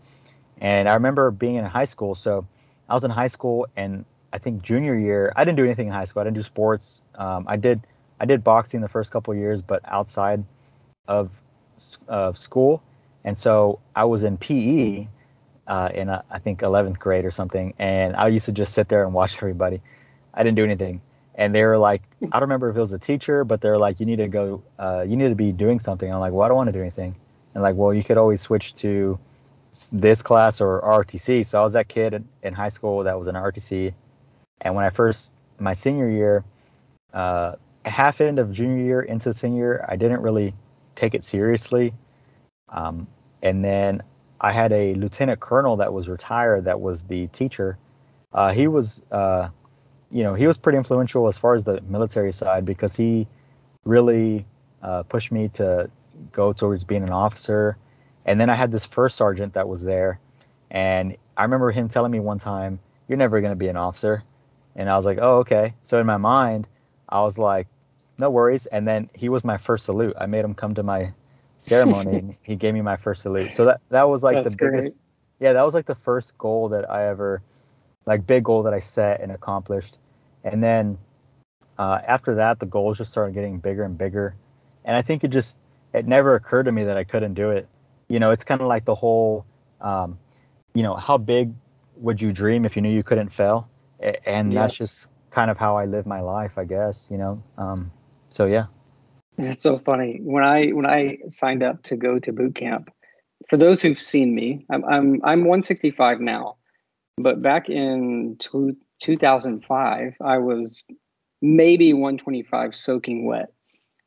And 0.61 0.87
I 0.87 0.93
remember 0.93 1.31
being 1.31 1.55
in 1.55 1.65
high 1.65 1.85
school. 1.85 2.13
So 2.15 2.45
I 2.87 2.93
was 2.93 3.03
in 3.03 3.11
high 3.11 3.27
school, 3.27 3.67
and 3.75 4.05
I 4.31 4.37
think 4.37 4.61
junior 4.61 4.95
year, 4.95 5.33
I 5.35 5.43
didn't 5.43 5.57
do 5.57 5.65
anything 5.65 5.87
in 5.87 5.93
high 5.93 6.05
school. 6.05 6.21
I 6.21 6.25
didn't 6.25 6.37
do 6.37 6.43
sports. 6.43 7.01
Um, 7.15 7.45
I 7.47 7.57
did 7.57 7.81
I 8.19 8.25
did 8.25 8.43
boxing 8.43 8.81
the 8.81 8.87
first 8.87 9.11
couple 9.11 9.33
years, 9.33 9.61
but 9.61 9.81
outside 9.85 10.43
of 11.07 11.31
of 12.07 12.37
school, 12.37 12.83
and 13.23 13.37
so 13.37 13.79
I 13.95 14.05
was 14.05 14.23
in 14.23 14.37
PE 14.37 15.07
uh, 15.67 15.89
in 15.93 16.09
uh, 16.09 16.21
I 16.29 16.39
think 16.39 16.61
11th 16.61 16.99
grade 16.99 17.25
or 17.25 17.31
something, 17.31 17.73
and 17.79 18.15
I 18.15 18.27
used 18.27 18.45
to 18.45 18.51
just 18.51 18.73
sit 18.73 18.87
there 18.89 19.03
and 19.03 19.13
watch 19.13 19.35
everybody. 19.37 19.81
I 20.33 20.43
didn't 20.43 20.57
do 20.57 20.63
anything, 20.63 21.01
and 21.35 21.53
they 21.53 21.63
were 21.63 21.77
like, 21.77 22.03
I 22.21 22.39
don't 22.39 22.41
remember 22.43 22.69
if 22.69 22.77
it 22.77 22.79
was 22.79 22.93
a 22.93 22.99
teacher, 22.99 23.43
but 23.43 23.61
they're 23.61 23.77
like, 23.77 23.99
you 23.99 24.05
need 24.05 24.17
to 24.17 24.27
go, 24.27 24.63
uh, 24.79 25.03
you 25.07 25.15
need 25.15 25.29
to 25.29 25.35
be 25.35 25.51
doing 25.51 25.79
something. 25.79 26.11
I'm 26.11 26.19
like, 26.19 26.33
well, 26.33 26.43
I 26.43 26.47
don't 26.47 26.57
want 26.57 26.67
to 26.67 26.73
do 26.73 26.81
anything, 26.81 27.15
and 27.53 27.63
like, 27.63 27.75
well, 27.75 27.93
you 27.93 28.03
could 28.03 28.17
always 28.17 28.41
switch 28.41 28.75
to 28.75 29.19
this 29.91 30.21
class 30.21 30.61
or 30.61 30.81
RTC. 30.81 31.45
So 31.45 31.59
I 31.59 31.63
was 31.63 31.73
that 31.73 31.87
kid 31.87 32.23
in, 32.43 32.53
high 32.53 32.69
school 32.69 33.03
that 33.03 33.17
was 33.17 33.27
in 33.27 33.35
RTC. 33.35 33.93
and 34.61 34.75
when 34.75 34.85
I 34.85 34.89
first 34.89 35.33
my 35.59 35.73
senior 35.73 36.09
year, 36.09 36.43
uh, 37.13 37.55
half 37.85 38.21
end 38.21 38.39
of 38.39 38.51
junior 38.51 38.83
year 38.83 39.01
into 39.01 39.33
senior 39.33 39.57
year, 39.57 39.85
I 39.87 39.95
didn't 39.95 40.21
really 40.21 40.53
take 40.95 41.15
it 41.15 41.23
seriously. 41.23 41.93
Um, 42.69 43.07
and 43.41 43.63
then 43.63 44.03
I 44.39 44.51
had 44.51 44.71
a 44.71 44.93
lieutenant 44.95 45.39
colonel 45.39 45.77
that 45.77 45.93
was 45.93 46.07
retired 46.07 46.65
that 46.65 46.79
was 46.79 47.03
the 47.03 47.27
teacher. 47.27 47.77
Uh, 48.31 48.51
he 48.51 48.67
was, 48.67 49.01
uh, 49.11 49.49
you 50.13 50.23
know, 50.23 50.33
he 50.33 50.47
was 50.47 50.57
pretty 50.57 50.77
influential 50.77 51.27
as 51.27 51.37
far 51.37 51.55
as 51.55 51.63
the 51.63 51.81
military 51.81 52.31
side 52.31 52.65
because 52.65 52.95
he 52.95 53.27
really 53.83 54.45
uh, 54.81 55.03
pushed 55.03 55.31
me 55.31 55.49
to 55.49 55.89
go 56.31 56.53
towards 56.53 56.83
being 56.83 57.03
an 57.03 57.09
officer. 57.11 57.77
And 58.25 58.39
then 58.39 58.49
I 58.49 58.55
had 58.55 58.71
this 58.71 58.85
first 58.85 59.17
sergeant 59.17 59.53
that 59.55 59.67
was 59.67 59.83
there, 59.83 60.19
and 60.71 61.17
I 61.35 61.43
remember 61.43 61.71
him 61.71 61.89
telling 61.89 62.11
me 62.11 62.19
one 62.19 62.39
time, 62.39 62.79
"You're 63.07 63.17
never 63.17 63.41
going 63.41 63.51
to 63.51 63.57
be 63.57 63.67
an 63.67 63.75
officer," 63.75 64.23
and 64.75 64.89
I 64.89 64.95
was 64.95 65.05
like, 65.05 65.17
"Oh, 65.21 65.39
okay." 65.39 65.73
So 65.83 65.99
in 65.99 66.05
my 66.05 66.17
mind, 66.17 66.67
I 67.09 67.21
was 67.21 67.37
like, 67.37 67.67
no 68.17 68.29
worries. 68.29 68.65
And 68.67 68.87
then 68.87 69.09
he 69.13 69.29
was 69.29 69.43
my 69.43 69.57
first 69.57 69.85
salute. 69.85 70.15
I 70.19 70.25
made 70.25 70.45
him 70.45 70.53
come 70.53 70.75
to 70.75 70.83
my 70.83 71.13
ceremony 71.59 72.17
and 72.17 72.35
he 72.41 72.55
gave 72.55 72.73
me 72.73 72.81
my 72.81 72.97
first 72.97 73.21
salute. 73.23 73.53
So 73.53 73.65
that 73.65 73.81
that 73.89 74.09
was 74.09 74.23
like 74.23 74.41
That's 74.41 74.55
the 74.55 74.57
biggest 74.57 75.05
great. 75.39 75.47
yeah, 75.47 75.53
that 75.53 75.65
was 75.65 75.73
like 75.73 75.85
the 75.85 75.95
first 75.95 76.37
goal 76.37 76.69
that 76.69 76.89
I 76.89 77.07
ever 77.07 77.41
like 78.05 78.25
big 78.27 78.43
goal 78.43 78.63
that 78.63 78.73
I 78.73 78.79
set 78.79 79.21
and 79.21 79.31
accomplished. 79.31 79.99
And 80.43 80.63
then 80.63 80.97
uh, 81.77 81.99
after 82.07 82.35
that 82.35 82.59
the 82.59 82.65
goals 82.65 82.97
just 82.97 83.11
started 83.11 83.33
getting 83.33 83.59
bigger 83.59 83.83
and 83.83 83.97
bigger. 83.97 84.35
And 84.85 84.95
I 84.95 85.01
think 85.01 85.23
it 85.23 85.29
just 85.29 85.59
it 85.93 86.07
never 86.07 86.35
occurred 86.35 86.63
to 86.63 86.71
me 86.71 86.83
that 86.83 86.97
I 86.97 87.03
couldn't 87.03 87.35
do 87.35 87.51
it. 87.51 87.67
You 88.09 88.19
know, 88.19 88.31
it's 88.31 88.43
kind 88.43 88.61
of 88.61 88.67
like 88.67 88.85
the 88.85 88.95
whole 88.95 89.45
um, 89.81 90.17
you 90.73 90.83
know, 90.83 90.95
how 90.95 91.17
big 91.17 91.53
would 91.97 92.21
you 92.21 92.31
dream 92.31 92.65
if 92.65 92.75
you 92.75 92.81
knew 92.81 92.89
you 92.89 93.03
couldn't 93.03 93.29
fail? 93.29 93.69
And 94.25 94.51
yes. 94.51 94.61
that's 94.61 94.77
just 94.77 95.09
kind 95.29 95.51
of 95.51 95.57
how 95.57 95.77
I 95.77 95.85
live 95.85 96.05
my 96.05 96.19
life, 96.19 96.57
I 96.57 96.63
guess, 96.63 97.09
you 97.11 97.17
know. 97.17 97.41
Um, 97.57 97.91
so 98.29 98.45
yeah. 98.45 98.65
It's 99.37 99.63
so 99.63 99.79
funny 99.79 100.19
when 100.21 100.43
I 100.43 100.67
when 100.67 100.85
I 100.85 101.17
signed 101.27 101.63
up 101.63 101.81
to 101.83 101.95
go 101.95 102.19
to 102.19 102.31
boot 102.31 102.55
camp. 102.55 102.89
For 103.49 103.57
those 103.57 103.81
who've 103.81 103.99
seen 103.99 104.35
me, 104.35 104.65
I'm 104.69 104.85
I'm 104.85 105.21
I'm 105.23 105.39
165 105.39 106.19
now, 106.19 106.57
but 107.17 107.41
back 107.41 107.67
in 107.67 108.35
two, 108.39 108.75
2005, 109.03 110.15
I 110.21 110.37
was 110.37 110.81
maybe 111.41 111.93
125 111.93 112.73
soaking 112.73 113.25
wet, 113.25 113.51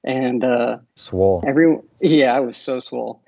and 0.03 0.43
uh, 0.43 0.79
swole. 0.97 1.45
Every 1.47 1.79
yeah, 2.01 2.35
I 2.35 2.41
was 2.41 2.57
so 2.57 2.81
swole, 2.81 3.23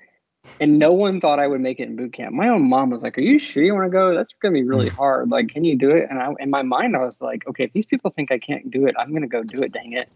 and 0.59 0.79
no 0.79 0.91
one 0.91 1.21
thought 1.21 1.39
I 1.39 1.45
would 1.45 1.61
make 1.61 1.79
it 1.79 1.87
in 1.87 1.95
boot 1.95 2.13
camp. 2.13 2.33
My 2.33 2.49
own 2.49 2.67
mom 2.67 2.89
was 2.89 3.03
like, 3.03 3.17
"Are 3.19 3.21
you 3.21 3.37
sure 3.37 3.63
you 3.63 3.75
want 3.75 3.85
to 3.85 3.91
go? 3.91 4.15
That's 4.15 4.33
gonna 4.41 4.53
be 4.53 4.63
really 4.63 4.89
hard. 5.01 5.29
Like, 5.29 5.49
can 5.49 5.63
you 5.63 5.77
do 5.77 5.91
it?" 5.91 6.07
And 6.09 6.19
I, 6.19 6.33
in 6.39 6.49
my 6.49 6.63
mind, 6.63 6.95
I 6.95 7.05
was 7.05 7.21
like, 7.21 7.47
"Okay, 7.47 7.65
if 7.65 7.73
these 7.73 7.85
people 7.85 8.09
think 8.09 8.31
I 8.31 8.39
can't 8.39 8.71
do 8.71 8.87
it, 8.87 8.95
I'm 8.97 9.13
gonna 9.13 9.27
go 9.27 9.43
do 9.43 9.61
it. 9.61 9.71
Dang 9.71 9.93
it!" 9.93 10.09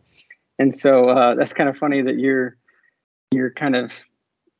and 0.57 0.75
so 0.75 1.09
uh, 1.09 1.35
that's 1.35 1.53
kind 1.53 1.69
of 1.69 1.77
funny 1.77 2.01
that 2.01 2.17
you're 2.17 2.57
you're 3.31 3.51
kind 3.51 3.75
of 3.75 3.91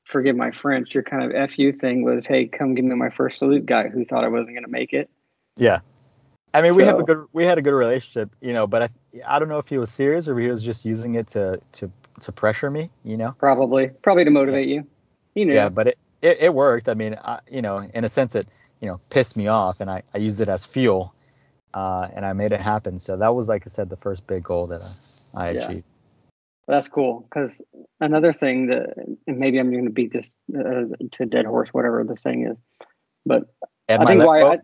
forgive 0.05 0.35
my 0.35 0.51
French, 0.51 0.93
your 0.93 1.03
kind 1.03 1.33
of 1.33 1.51
fu 1.51 1.71
thing 1.71 2.03
was, 2.03 2.25
hey, 2.25 2.45
come 2.45 2.75
give 2.75 2.85
me 2.85 2.93
my 2.93 3.09
first 3.09 3.39
salute 3.39 3.65
guy 3.65 3.89
who 3.89 4.05
thought 4.05 4.23
I 4.23 4.27
wasn't 4.27 4.55
going 4.55 4.65
to 4.65 4.69
make 4.69 4.93
it. 4.93 5.09
Yeah, 5.57 5.79
I 6.53 6.61
mean, 6.61 6.71
so, 6.71 6.77
we 6.77 6.83
have 6.83 6.99
a 6.99 7.03
good 7.03 7.25
we 7.33 7.45
had 7.45 7.57
a 7.57 7.61
good 7.61 7.73
relationship, 7.73 8.35
you 8.41 8.53
know, 8.53 8.67
but 8.67 8.83
I 8.83 8.89
I 9.27 9.39
don't 9.39 9.49
know 9.49 9.57
if 9.57 9.67
he 9.67 9.77
was 9.77 9.91
serious 9.91 10.27
or 10.27 10.37
he 10.39 10.47
was 10.47 10.63
just 10.63 10.85
using 10.85 11.15
it 11.15 11.27
to 11.29 11.59
to 11.73 11.91
to 12.21 12.31
pressure 12.31 12.69
me, 12.69 12.89
you 13.03 13.17
know. 13.17 13.35
Probably, 13.39 13.89
probably 14.01 14.23
to 14.25 14.31
motivate 14.31 14.67
you. 14.67 14.85
You 15.35 15.45
know. 15.45 15.53
Yeah, 15.53 15.69
but 15.69 15.87
it, 15.87 15.97
it, 16.21 16.37
it 16.39 16.53
worked. 16.53 16.89
I 16.89 16.93
mean, 16.93 17.17
I, 17.23 17.39
you 17.49 17.61
know, 17.61 17.79
in 17.93 18.03
a 18.03 18.09
sense, 18.09 18.35
it 18.35 18.47
you 18.81 18.87
know 18.87 18.99
pissed 19.09 19.35
me 19.35 19.47
off, 19.47 19.81
and 19.81 19.89
I, 19.89 20.03
I 20.13 20.19
used 20.19 20.41
it 20.41 20.49
as 20.49 20.65
fuel, 20.65 21.13
uh, 21.73 22.07
and 22.15 22.25
I 22.25 22.33
made 22.33 22.51
it 22.51 22.61
happen. 22.61 22.99
So 22.99 23.17
that 23.17 23.33
was, 23.33 23.49
like 23.49 23.63
I 23.65 23.69
said, 23.69 23.89
the 23.89 23.97
first 23.97 24.27
big 24.27 24.43
goal 24.43 24.67
that 24.67 24.81
I, 25.33 25.47
I 25.47 25.51
yeah. 25.51 25.65
achieved. 25.65 25.85
That's 26.67 26.87
cool 26.87 27.21
because 27.21 27.61
another 27.99 28.31
thing 28.31 28.67
that 28.67 28.93
and 29.27 29.37
maybe 29.37 29.59
I'm 29.59 29.71
going 29.71 29.85
to 29.85 29.91
beat 29.91 30.13
this 30.13 30.37
uh, 30.57 30.83
to 31.11 31.25
dead 31.25 31.45
horse, 31.45 31.69
whatever 31.73 32.03
the 32.03 32.15
thing 32.15 32.47
is, 32.47 32.57
but 33.25 33.43
Ed 33.89 34.01
I 34.01 34.05
think 34.05 34.23
why 34.23 34.43
I, 34.43 34.57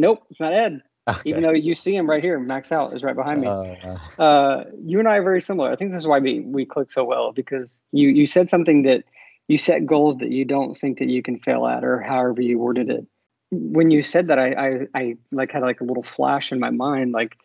nope, 0.00 0.24
it's 0.30 0.40
not 0.40 0.52
Ed. 0.52 0.82
Okay. 1.08 1.30
Even 1.30 1.42
though 1.42 1.52
you 1.52 1.74
see 1.74 1.94
him 1.94 2.08
right 2.08 2.22
here, 2.22 2.38
Max 2.38 2.70
Out 2.70 2.94
is 2.94 3.02
right 3.02 3.16
behind 3.16 3.40
me. 3.40 3.46
Uh, 3.46 3.98
uh, 4.18 4.64
you 4.84 4.98
and 4.98 5.08
I 5.08 5.16
are 5.16 5.22
very 5.22 5.40
similar. 5.40 5.72
I 5.72 5.76
think 5.76 5.92
this 5.92 6.00
is 6.00 6.06
why 6.06 6.18
we 6.18 6.40
we 6.40 6.66
click 6.66 6.90
so 6.90 7.04
well 7.04 7.32
because 7.32 7.80
you 7.92 8.08
you 8.08 8.26
said 8.26 8.50
something 8.50 8.82
that 8.82 9.04
you 9.48 9.56
set 9.56 9.86
goals 9.86 10.16
that 10.16 10.30
you 10.30 10.44
don't 10.44 10.74
think 10.74 10.98
that 10.98 11.08
you 11.08 11.22
can 11.22 11.38
fail 11.38 11.66
at, 11.66 11.84
or 11.84 12.00
however 12.00 12.42
you 12.42 12.58
worded 12.58 12.90
it. 12.90 13.06
When 13.50 13.90
you 13.90 14.02
said 14.02 14.26
that, 14.28 14.38
I 14.38 14.52
I, 14.52 14.86
I 14.94 15.16
like 15.32 15.52
had 15.52 15.62
like 15.62 15.80
a 15.80 15.84
little 15.84 16.02
flash 16.02 16.52
in 16.52 16.60
my 16.60 16.70
mind, 16.70 17.12
like 17.12 17.36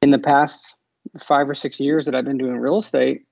in 0.00 0.10
the 0.10 0.18
past 0.18 0.74
five 1.20 1.48
or 1.48 1.54
six 1.54 1.80
years 1.80 2.06
that 2.06 2.14
I've 2.14 2.24
been 2.24 2.38
doing 2.38 2.56
real 2.58 2.78
estate 2.78 3.22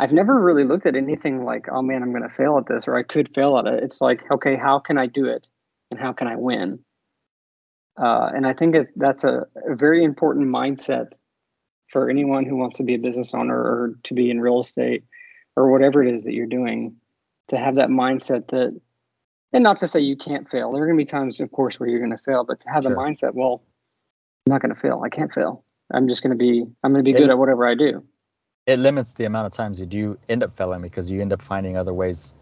I've 0.00 0.12
never 0.12 0.40
really 0.40 0.64
looked 0.64 0.86
at 0.86 0.96
anything 0.96 1.44
like, 1.44 1.66
oh 1.70 1.82
man, 1.82 2.02
I'm 2.02 2.10
going 2.10 2.22
to 2.22 2.30
fail 2.30 2.56
at 2.56 2.66
this 2.66 2.88
or 2.88 2.96
I 2.96 3.02
could 3.02 3.28
fail 3.34 3.58
at 3.58 3.66
it. 3.66 3.84
It's 3.84 4.00
like, 4.00 4.22
okay, 4.30 4.56
how 4.56 4.78
can 4.78 4.96
I 4.96 5.06
do 5.06 5.26
it 5.26 5.46
and 5.90 6.00
how 6.00 6.14
can 6.14 6.26
I 6.26 6.36
win? 6.36 6.78
Uh, 8.00 8.30
and 8.34 8.46
I 8.46 8.54
think 8.54 8.76
that's 8.96 9.24
a, 9.24 9.46
a, 9.68 9.74
very 9.74 10.02
important 10.02 10.46
mindset 10.46 11.12
for 11.88 12.08
anyone 12.08 12.46
who 12.46 12.56
wants 12.56 12.78
to 12.78 12.82
be 12.82 12.94
a 12.94 12.98
business 12.98 13.34
owner 13.34 13.54
or 13.54 13.94
to 14.04 14.14
be 14.14 14.30
in 14.30 14.40
real 14.40 14.60
estate 14.60 15.04
or 15.54 15.70
whatever 15.70 16.02
it 16.02 16.14
is 16.14 16.22
that 16.22 16.32
you're 16.32 16.46
doing 16.46 16.96
to 17.48 17.58
have 17.58 17.74
that 17.74 17.90
mindset 17.90 18.48
that, 18.48 18.80
and 19.52 19.62
not 19.62 19.78
to 19.80 19.88
say 19.88 20.00
you 20.00 20.16
can't 20.16 20.48
fail. 20.48 20.72
There 20.72 20.82
are 20.82 20.86
going 20.86 20.98
to 20.98 21.04
be 21.04 21.10
times, 21.10 21.40
of 21.40 21.52
course, 21.52 21.78
where 21.78 21.90
you're 21.90 21.98
going 21.98 22.16
to 22.16 22.24
fail, 22.24 22.42
but 22.42 22.60
to 22.60 22.70
have 22.70 22.84
sure. 22.84 22.90
the 22.90 22.96
mindset, 22.96 23.34
well, 23.34 23.62
I'm 24.46 24.52
not 24.52 24.62
going 24.62 24.74
to 24.74 24.80
fail. 24.80 25.02
I 25.04 25.10
can't 25.10 25.32
fail. 25.32 25.62
I'm 25.92 26.08
just 26.08 26.22
going 26.22 26.30
to 26.30 26.36
be 26.36 26.64
I'm 26.82 26.92
going 26.92 27.04
to 27.04 27.08
be 27.10 27.14
It- 27.14 27.20
good 27.20 27.30
at 27.30 27.38
whatever 27.38 27.66
I 27.66 27.74
do. 27.74 28.02
It 28.66 28.78
limits 28.78 29.14
the 29.14 29.24
amount 29.24 29.46
of 29.46 29.52
times 29.52 29.80
you 29.80 29.86
do 29.86 30.18
end 30.28 30.42
up 30.42 30.56
failing 30.56 30.80
because 30.80 31.10
you 31.10 31.20
end 31.20 31.32
up 31.32 31.42
finding 31.42 31.76
other 31.76 31.92
ways 31.92 32.34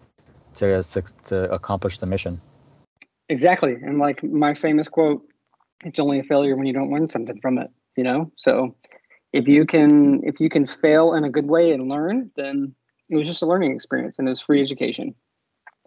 to 0.55 0.83
to 0.83 1.51
accomplish 1.51 1.99
the 1.99 2.07
mission. 2.07 2.40
Exactly. 3.29 3.75
And 3.75 3.99
like 3.99 4.23
my 4.23 4.55
famous 4.55 4.88
quote, 4.88 5.23
it's 5.85 5.99
only 5.99 6.19
a 6.19 6.25
failure 6.25 6.57
when 6.57 6.67
you 6.67 6.73
don't 6.73 6.91
learn 6.91 7.09
something 7.09 7.41
from 7.41 7.59
it, 7.59 7.71
you 7.97 8.05
know? 8.05 8.31
So 8.37 8.75
if 9.33 9.47
you 9.47 9.67
can 9.67 10.21
if 10.25 10.41
you 10.41 10.49
can 10.49 10.67
fail 10.67 11.14
in 11.14 11.25
a 11.25 11.31
good 11.31 11.47
way 11.47 11.73
and 11.73 11.88
learn, 11.88 12.31
then 12.37 12.75
it 13.09 13.17
was 13.17 13.27
just 13.27 13.43
a 13.43 13.47
learning 13.47 13.75
experience 13.75 14.19
and 14.19 14.29
it 14.29 14.31
was 14.31 14.41
free 14.41 14.62
education. 14.62 15.14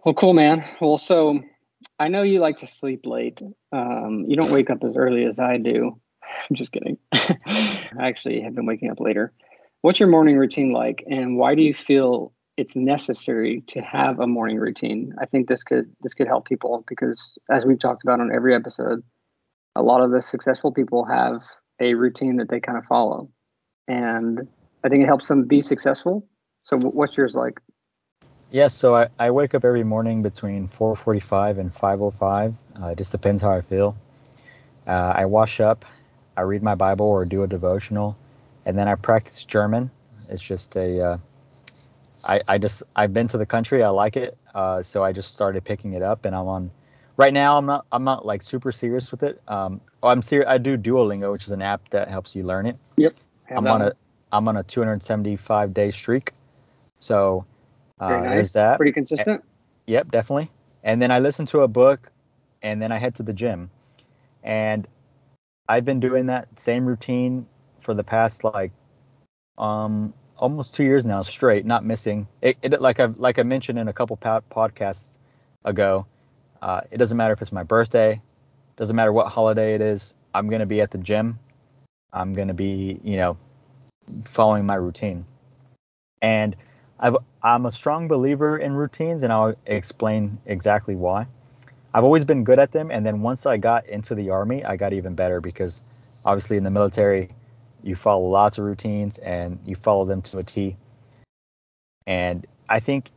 Well, 0.04 0.14
cool, 0.14 0.34
man. 0.34 0.64
Well, 0.80 0.98
so 0.98 1.40
I 1.98 2.08
know 2.08 2.22
you 2.22 2.40
like 2.40 2.58
to 2.58 2.66
sleep 2.66 3.02
late. 3.04 3.40
Um, 3.72 4.24
you 4.26 4.36
don't 4.36 4.50
wake 4.50 4.70
up 4.70 4.82
as 4.84 4.96
early 4.96 5.24
as 5.24 5.38
I 5.38 5.58
do. 5.58 6.00
I'm 6.50 6.56
just 6.56 6.72
kidding. 6.72 6.98
I 7.12 7.88
actually 8.00 8.40
have 8.40 8.54
been 8.54 8.66
waking 8.66 8.90
up 8.90 9.00
later. 9.00 9.32
What's 9.82 10.00
your 10.00 10.08
morning 10.08 10.36
routine 10.36 10.72
like, 10.72 11.04
and 11.10 11.36
why 11.36 11.54
do 11.54 11.62
you 11.62 11.74
feel 11.74 12.32
it's 12.56 12.76
necessary 12.76 13.62
to 13.68 13.80
have 13.80 14.20
a 14.20 14.26
morning 14.26 14.58
routine? 14.58 15.12
I 15.20 15.26
think 15.26 15.48
this 15.48 15.64
could 15.64 15.90
this 16.02 16.14
could 16.14 16.28
help 16.28 16.46
people 16.46 16.84
because, 16.86 17.36
as 17.50 17.64
we've 17.64 17.80
talked 17.80 18.04
about 18.04 18.20
on 18.20 18.32
every 18.32 18.54
episode, 18.54 19.02
a 19.76 19.82
lot 19.82 20.02
of 20.02 20.10
the 20.10 20.20
successful 20.20 20.72
people 20.72 21.04
have 21.04 21.42
a 21.80 21.94
routine 21.94 22.36
that 22.36 22.48
they 22.48 22.60
kind 22.60 22.78
of 22.78 22.84
follow, 22.84 23.30
and 23.88 24.40
I 24.84 24.88
think 24.88 25.02
it 25.02 25.06
helps 25.06 25.28
them 25.28 25.44
be 25.44 25.60
successful. 25.60 26.26
So, 26.64 26.78
what's 26.78 27.16
yours 27.16 27.34
like? 27.34 27.60
Yeah, 28.50 28.68
so 28.68 28.94
I, 28.94 29.08
I 29.18 29.30
wake 29.30 29.54
up 29.54 29.64
every 29.64 29.82
morning 29.84 30.22
between 30.22 30.68
4:45 30.68 31.58
and 31.58 31.72
5:05. 31.72 32.54
Uh, 32.80 32.86
it 32.88 32.98
just 32.98 33.12
depends 33.12 33.42
how 33.42 33.50
I 33.50 33.62
feel. 33.62 33.96
Uh, 34.86 35.14
I 35.16 35.24
wash 35.24 35.60
up, 35.60 35.84
I 36.36 36.42
read 36.42 36.62
my 36.62 36.74
Bible 36.74 37.06
or 37.06 37.24
do 37.24 37.42
a 37.42 37.46
devotional, 37.46 38.16
and 38.66 38.76
then 38.76 38.88
I 38.88 38.94
practice 38.94 39.44
German. 39.44 39.90
It's 40.28 40.42
just 40.42 40.76
a 40.76 41.00
uh, 41.00 41.18
I, 42.24 42.40
I 42.46 42.58
just 42.58 42.82
I've 42.94 43.12
been 43.12 43.28
to 43.28 43.38
the 43.38 43.46
country. 43.46 43.82
I 43.82 43.88
like 43.88 44.16
it, 44.16 44.36
uh, 44.54 44.82
so 44.82 45.02
I 45.02 45.12
just 45.12 45.32
started 45.32 45.64
picking 45.64 45.94
it 45.94 46.02
up, 46.02 46.24
and 46.24 46.34
I'm 46.34 46.46
on. 46.46 46.70
Right 47.16 47.32
now, 47.32 47.58
I'm 47.58 47.66
not 47.66 47.86
I'm 47.92 48.04
not 48.04 48.24
like 48.24 48.42
super 48.42 48.72
serious 48.72 49.10
with 49.10 49.22
it. 49.22 49.40
Um, 49.48 49.80
oh, 50.02 50.08
I'm 50.08 50.22
serious. 50.22 50.48
I 50.48 50.58
do 50.58 50.76
Duolingo, 50.76 51.32
which 51.32 51.44
is 51.44 51.50
an 51.52 51.62
app 51.62 51.88
that 51.90 52.08
helps 52.08 52.34
you 52.34 52.42
learn 52.44 52.66
it. 52.66 52.76
Have 53.44 53.58
I'm 53.58 53.66
on 53.66 53.80
one? 53.80 53.88
a 53.88 53.92
I'm 54.32 54.48
on 54.48 54.56
a 54.56 54.62
275 54.62 55.74
day 55.74 55.90
streak, 55.90 56.32
so 56.98 57.44
uh, 58.00 58.08
Very 58.08 58.22
nice. 58.22 58.34
there's 58.34 58.52
that. 58.52 58.76
Pretty 58.78 58.92
consistent. 58.92 59.44
Yep, 59.86 60.10
definitely. 60.10 60.50
And 60.84 61.02
then 61.02 61.10
I 61.10 61.18
listen 61.18 61.44
to 61.46 61.60
a 61.60 61.68
book, 61.68 62.10
and 62.62 62.80
then 62.80 62.90
I 62.92 62.98
head 62.98 63.14
to 63.16 63.22
the 63.22 63.32
gym, 63.32 63.70
and 64.42 64.86
I've 65.68 65.84
been 65.84 66.00
doing 66.00 66.26
that 66.26 66.48
same 66.58 66.86
routine 66.86 67.46
for 67.80 67.94
the 67.94 68.04
past 68.04 68.44
like 68.44 68.72
um 69.58 70.14
almost 70.38 70.74
two 70.74 70.84
years 70.84 71.04
now 71.04 71.22
straight, 71.22 71.66
not 71.66 71.84
missing. 71.84 72.26
It, 72.40 72.56
it 72.62 72.80
like 72.80 73.00
I 73.00 73.06
like 73.16 73.38
I 73.38 73.42
mentioned 73.42 73.78
in 73.78 73.88
a 73.88 73.92
couple 73.92 74.16
podcasts 74.16 75.18
ago. 75.64 76.06
Uh, 76.62 76.80
it 76.90 76.96
doesn't 76.98 77.16
matter 77.16 77.34
if 77.34 77.42
it's 77.42 77.52
my 77.52 77.64
birthday, 77.64 78.20
doesn't 78.76 78.96
matter 78.96 79.12
what 79.12 79.26
holiday 79.26 79.74
it 79.74 79.80
is. 79.80 80.14
I'm 80.32 80.48
gonna 80.48 80.64
be 80.64 80.80
at 80.80 80.90
the 80.90 80.98
gym. 80.98 81.38
I'm 82.12 82.32
gonna 82.32 82.54
be 82.54 83.00
you 83.02 83.16
know 83.16 83.36
following 84.24 84.64
my 84.64 84.76
routine, 84.76 85.26
and 86.22 86.56
I've, 87.00 87.16
I'm 87.42 87.66
a 87.66 87.70
strong 87.70 88.06
believer 88.08 88.56
in 88.56 88.72
routines, 88.72 89.24
and 89.24 89.32
I'll 89.32 89.54
explain 89.66 90.38
exactly 90.46 90.94
why. 90.94 91.26
I've 91.92 92.04
always 92.04 92.24
been 92.24 92.44
good 92.44 92.58
at 92.58 92.72
them, 92.72 92.90
and 92.90 93.04
then 93.04 93.20
once 93.20 93.44
I 93.44 93.56
got 93.56 93.86
into 93.86 94.14
the 94.14 94.30
army, 94.30 94.64
I 94.64 94.76
got 94.76 94.92
even 94.92 95.14
better 95.14 95.40
because 95.40 95.82
obviously 96.24 96.56
in 96.56 96.64
the 96.64 96.70
military, 96.70 97.30
you 97.82 97.96
follow 97.96 98.28
lots 98.28 98.58
of 98.58 98.64
routines 98.64 99.18
and 99.18 99.58
you 99.66 99.74
follow 99.74 100.04
them 100.04 100.22
to 100.22 100.38
a 100.38 100.44
T. 100.44 100.76
And 102.06 102.46
I 102.68 102.80
think, 102.80 103.10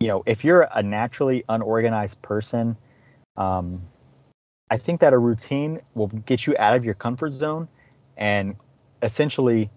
you 0.00 0.08
know, 0.08 0.22
if 0.26 0.44
you're 0.44 0.68
a 0.74 0.82
naturally 0.82 1.44
unorganized 1.48 2.20
person, 2.22 2.76
um, 3.36 3.82
I 4.70 4.78
think 4.78 5.00
that 5.00 5.12
a 5.12 5.18
routine 5.18 5.80
will 5.94 6.08
get 6.08 6.46
you 6.46 6.56
out 6.58 6.74
of 6.74 6.84
your 6.84 6.94
comfort 6.94 7.30
zone 7.30 7.68
and 8.16 8.56
essentially 9.02 9.70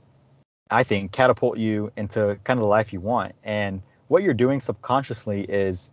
I 0.74 0.84
think, 0.84 1.12
catapult 1.12 1.58
you 1.58 1.92
into 1.98 2.38
kind 2.44 2.58
of 2.58 2.62
the 2.62 2.68
life 2.68 2.92
you 2.94 3.00
want. 3.00 3.36
And 3.44 3.82
what 4.08 4.24
you're 4.24 4.34
doing 4.34 4.60
subconsciously 4.60 5.44
is 5.44 5.92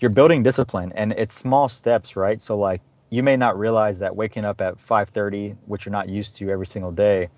you're 0.00 0.10
building 0.10 0.42
discipline, 0.42 0.92
and 0.94 1.12
it's 1.12 1.34
small 1.34 1.68
steps, 1.68 2.14
right? 2.14 2.40
So 2.40 2.56
like 2.56 2.82
you 3.10 3.22
may 3.22 3.36
not 3.36 3.58
realize 3.58 3.98
that 4.00 4.14
waking 4.14 4.44
up 4.44 4.60
at 4.60 4.78
5:30, 4.78 5.56
which 5.66 5.84
you're 5.86 5.92
not 5.92 6.08
used 6.08 6.36
to 6.36 6.50
every 6.50 6.66
single 6.66 6.92
day, 6.92 7.28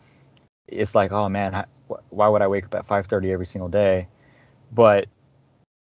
it's 0.66 0.94
like, 0.94 1.12
oh 1.12 1.28
man, 1.28 1.64
why 2.10 2.28
would 2.28 2.42
I 2.42 2.48
wake 2.48 2.66
up 2.66 2.74
at 2.74 2.86
5:30 2.86 3.32
every 3.32 3.46
single 3.46 3.68
day? 3.68 4.08
But 4.72 5.06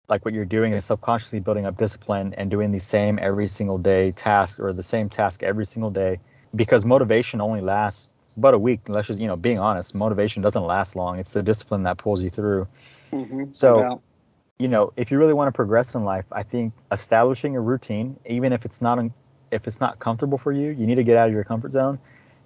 like 0.08 0.24
what 0.26 0.34
you're 0.34 0.46
doing 0.46 0.74
is 0.74 0.86
subconsciously 0.86 1.40
building 1.40 1.66
up 1.66 1.78
discipline 1.78 2.34
and 2.38 2.50
doing 2.52 2.72
the 2.72 2.80
same 2.80 3.18
every 3.22 3.48
single 3.48 3.78
day 3.78 4.12
task 4.12 4.60
or 4.60 4.74
the 4.74 4.84
same 4.84 5.10
task 5.10 5.44
every 5.44 5.66
single 5.66 5.90
day 5.90 6.20
because 6.56 6.86
motivation 6.86 7.42
only 7.42 7.62
lasts 7.62 8.10
but 8.38 8.54
a 8.54 8.58
week. 8.60 8.82
Let's 8.88 9.08
just, 9.08 9.20
you 9.20 9.28
know, 9.28 9.36
being 9.38 9.60
honest, 9.60 9.96
motivation 9.96 10.42
doesn't 10.42 10.64
last 10.64 10.96
long. 10.96 11.20
It's 11.20 11.32
the 11.34 11.42
discipline 11.42 11.84
that 11.84 11.98
pulls 11.98 12.22
you 12.22 12.30
through. 12.30 12.68
Mhm, 13.12 13.56
So- 13.56 13.80
doubt. 13.80 14.02
You 14.58 14.70
know, 14.70 14.94
if 14.96 15.12
you 15.12 15.20
really 15.20 15.34
want 15.34 15.50
to 15.50 15.52
progress 15.52 15.96
in 15.96 16.06
life, 16.06 16.24
I 16.32 16.42
think 16.44 16.72
establishing 16.90 17.58
a 17.58 17.60
routine, 17.62 18.16
even 18.26 18.54
if 18.54 18.64
it's 18.64 18.82
not 18.82 19.04
if 19.52 19.68
it's 19.68 19.82
not 19.82 20.00
comfortable 20.00 20.38
for 20.38 20.54
you, 20.54 20.70
you 20.72 20.88
need 20.88 20.96
to 20.96 21.04
get 21.04 21.18
out 21.18 21.28
of 21.28 21.34
your 21.34 21.44
comfort 21.44 21.74
zone, 21.74 22.00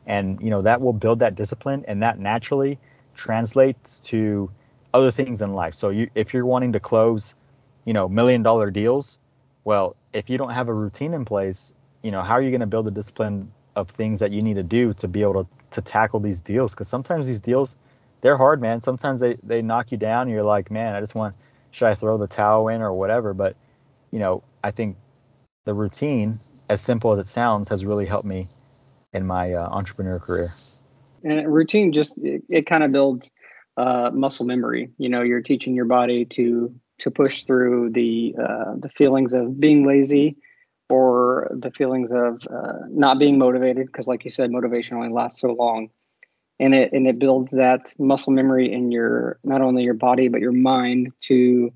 and 0.08 0.42
you 0.42 0.50
know 0.50 0.64
that 0.64 0.82
will 0.82 0.94
build 0.94 1.20
that 1.20 1.36
discipline, 1.36 1.86
and 1.88 2.02
that 2.02 2.18
naturally 2.18 2.80
translates 3.14 4.00
to 4.00 4.50
other 4.94 5.12
things 5.12 5.44
in 5.44 5.54
life. 5.54 5.76
So 5.76 5.90
you, 5.90 6.10
if 6.16 6.34
you're 6.34 6.48
wanting 6.48 6.72
to 6.74 6.80
close, 6.80 7.36
you 7.90 7.94
know, 7.94 8.08
million 8.08 8.44
dollar 8.44 8.70
deals, 8.70 9.18
well, 9.64 9.96
if 10.14 10.30
you 10.30 10.38
don't 10.38 10.52
have 10.52 10.68
a 10.68 10.74
routine 10.74 11.12
in 11.16 11.26
place, 11.26 11.74
you 12.04 12.12
know, 12.12 12.22
how 12.22 12.34
are 12.34 12.42
you 12.44 12.52
going 12.52 12.60
to 12.60 12.68
build 12.68 12.86
the 12.86 12.92
discipline 12.92 13.52
of 13.76 13.90
things 13.90 14.20
that 14.20 14.32
you 14.32 14.44
need 14.44 14.54
to 14.54 14.64
do 14.64 14.94
to 14.94 15.08
be 15.08 15.24
able 15.24 15.44
to 15.44 15.50
to 15.72 15.82
tackle 15.82 16.20
these 16.20 16.40
deals? 16.40 16.76
Because 16.76 16.88
sometimes 16.88 17.26
these 17.26 17.40
deals, 17.40 17.76
they're 18.22 18.38
hard, 18.38 18.62
man. 18.62 18.80
Sometimes 18.80 19.22
they 19.22 19.38
they 19.42 19.64
knock 19.64 19.92
you 19.92 19.98
down. 19.98 20.28
And 20.28 20.32
you're 20.32 20.44
like, 20.44 20.70
man, 20.70 20.94
I 20.94 21.00
just 21.00 21.16
want 21.16 21.36
should 21.72 21.88
I 21.88 21.96
throw 21.96 22.20
the 22.20 22.28
towel 22.28 22.68
in 22.68 22.84
or 22.84 22.94
whatever? 22.94 23.34
But 23.34 23.56
you 24.12 24.20
know, 24.20 24.44
I 24.64 24.70
think 24.70 24.96
the 25.66 25.74
routine, 25.74 26.40
as 26.70 26.82
simple 26.82 27.12
as 27.12 27.18
it 27.18 27.26
sounds, 27.26 27.70
has 27.70 27.84
really 27.86 28.06
helped 28.06 28.28
me 28.28 28.50
in 29.14 29.26
my 29.26 29.54
uh, 29.56 29.68
entrepreneur 29.68 30.20
career. 30.20 30.54
and 31.24 31.52
routine 31.52 31.92
just 31.92 32.16
it, 32.20 32.44
it 32.50 32.68
kind 32.68 32.84
of 32.84 32.92
builds 32.92 33.32
uh, 33.78 34.12
muscle 34.14 34.46
memory 34.46 34.92
you 35.00 35.10
know 35.10 35.24
you're 35.24 35.42
teaching 35.42 35.74
your 35.74 35.86
body 35.86 36.26
to 36.26 36.72
to 37.00 37.12
push 37.12 37.44
through 37.44 37.92
the 37.92 38.36
uh, 38.42 38.74
the 38.78 38.90
feelings 38.90 39.34
of 39.34 39.60
being 39.60 39.86
lazy 39.86 40.38
or 40.90 41.50
the 41.52 41.72
feelings 41.72 42.10
of 42.12 42.42
uh, 42.52 42.80
not 42.90 43.20
being 43.20 43.38
motivated 43.38 43.88
because 43.88 44.08
like 44.08 44.26
you 44.26 44.32
said 44.32 44.52
motivation 44.52 44.98
only 44.98 45.10
lasts 45.10 45.42
so 45.42 45.54
long. 45.54 45.90
And 46.60 46.76
it 46.76 46.92
and 46.92 47.08
it 47.08 47.20
builds 47.20 47.52
that 47.52 47.94
muscle 47.98 48.34
memory 48.34 48.72
in 48.72 48.92
your 48.92 49.40
not 49.44 49.62
only 49.62 49.84
your 49.84 49.94
body 49.94 50.28
but 50.28 50.42
your 50.42 50.52
mind 50.52 51.14
to 51.22 51.72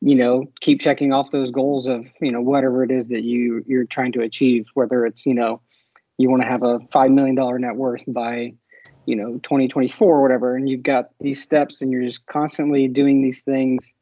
you 0.00 0.14
know 0.14 0.46
keep 0.60 0.80
checking 0.80 1.12
off 1.12 1.30
those 1.30 1.52
goals 1.52 1.86
of 1.86 2.04
you 2.20 2.30
know 2.30 2.40
whatever 2.40 2.82
it 2.82 2.90
is 2.90 3.08
that 3.08 3.22
you 3.22 3.62
you're 3.66 3.84
trying 3.84 4.10
to 4.12 4.22
achieve 4.22 4.66
whether 4.74 5.06
it's 5.06 5.24
you 5.24 5.34
know 5.34 5.60
you 6.18 6.28
want 6.28 6.42
to 6.42 6.48
have 6.48 6.64
a 6.64 6.80
five 6.90 7.12
million 7.12 7.36
dollar 7.36 7.60
net 7.60 7.76
worth 7.76 8.02
by 8.08 8.52
you 9.06 9.14
know 9.14 9.34
2024 9.44 10.16
or 10.16 10.20
whatever 10.20 10.56
and 10.56 10.68
you've 10.68 10.82
got 10.82 11.10
these 11.20 11.40
steps 11.40 11.80
and 11.80 11.92
you're 11.92 12.04
just 12.04 12.26
constantly 12.26 12.88
doing 12.88 13.22
these 13.22 13.44
things 13.44 13.92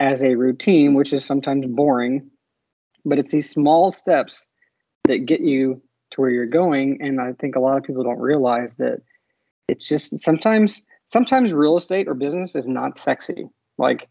as 0.00 0.22
a 0.22 0.34
routine 0.34 0.94
which 0.94 1.12
is 1.12 1.24
sometimes 1.24 1.66
boring 1.66 2.30
but 3.04 3.18
it's 3.18 3.30
these 3.30 3.50
small 3.50 3.90
steps 3.90 4.46
that 5.04 5.26
get 5.26 5.40
you 5.40 5.80
to 6.10 6.20
where 6.20 6.30
you're 6.30 6.46
going. 6.46 6.98
And 7.00 7.20
i 7.20 7.32
think 7.34 7.56
a 7.56 7.60
lot 7.60 7.76
of 7.76 7.84
people 7.84 8.02
don't 8.02 8.20
realize 8.20 8.76
that 8.76 9.00
it's 9.68 9.86
just 9.86 10.20
sometimes 10.22 10.82
sometimes 11.06 11.52
real 11.52 11.76
estate 11.76 12.08
or 12.08 12.14
business 12.14 12.54
is 12.54 12.66
not 12.66 12.98
sexy. 12.98 13.48
Like 13.78 14.08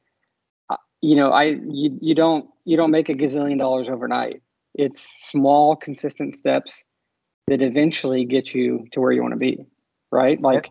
uh, 0.70 0.78
you 1.02 1.16
know 1.16 1.32
i 1.32 1.44
you, 1.44 1.98
you 2.02 2.16
don't 2.16 2.50
you 2.66 2.78
don't 2.78 2.92
make 2.92 3.10
a 3.10 3.14
gazillion 3.14 3.58
dollars 3.58 3.90
overnight. 3.90 4.42
It's 4.76 5.08
small 5.22 5.76
consistent 5.76 6.36
steps 6.36 6.84
that 7.48 7.62
eventually 7.62 8.26
get 8.26 8.54
you 8.54 8.88
to 8.92 9.02
where 9.02 9.12
you 9.12 9.22
want 9.22 9.34
to 9.34 9.40
be 9.40 9.66
right? 10.12 10.40
Like 10.40 10.70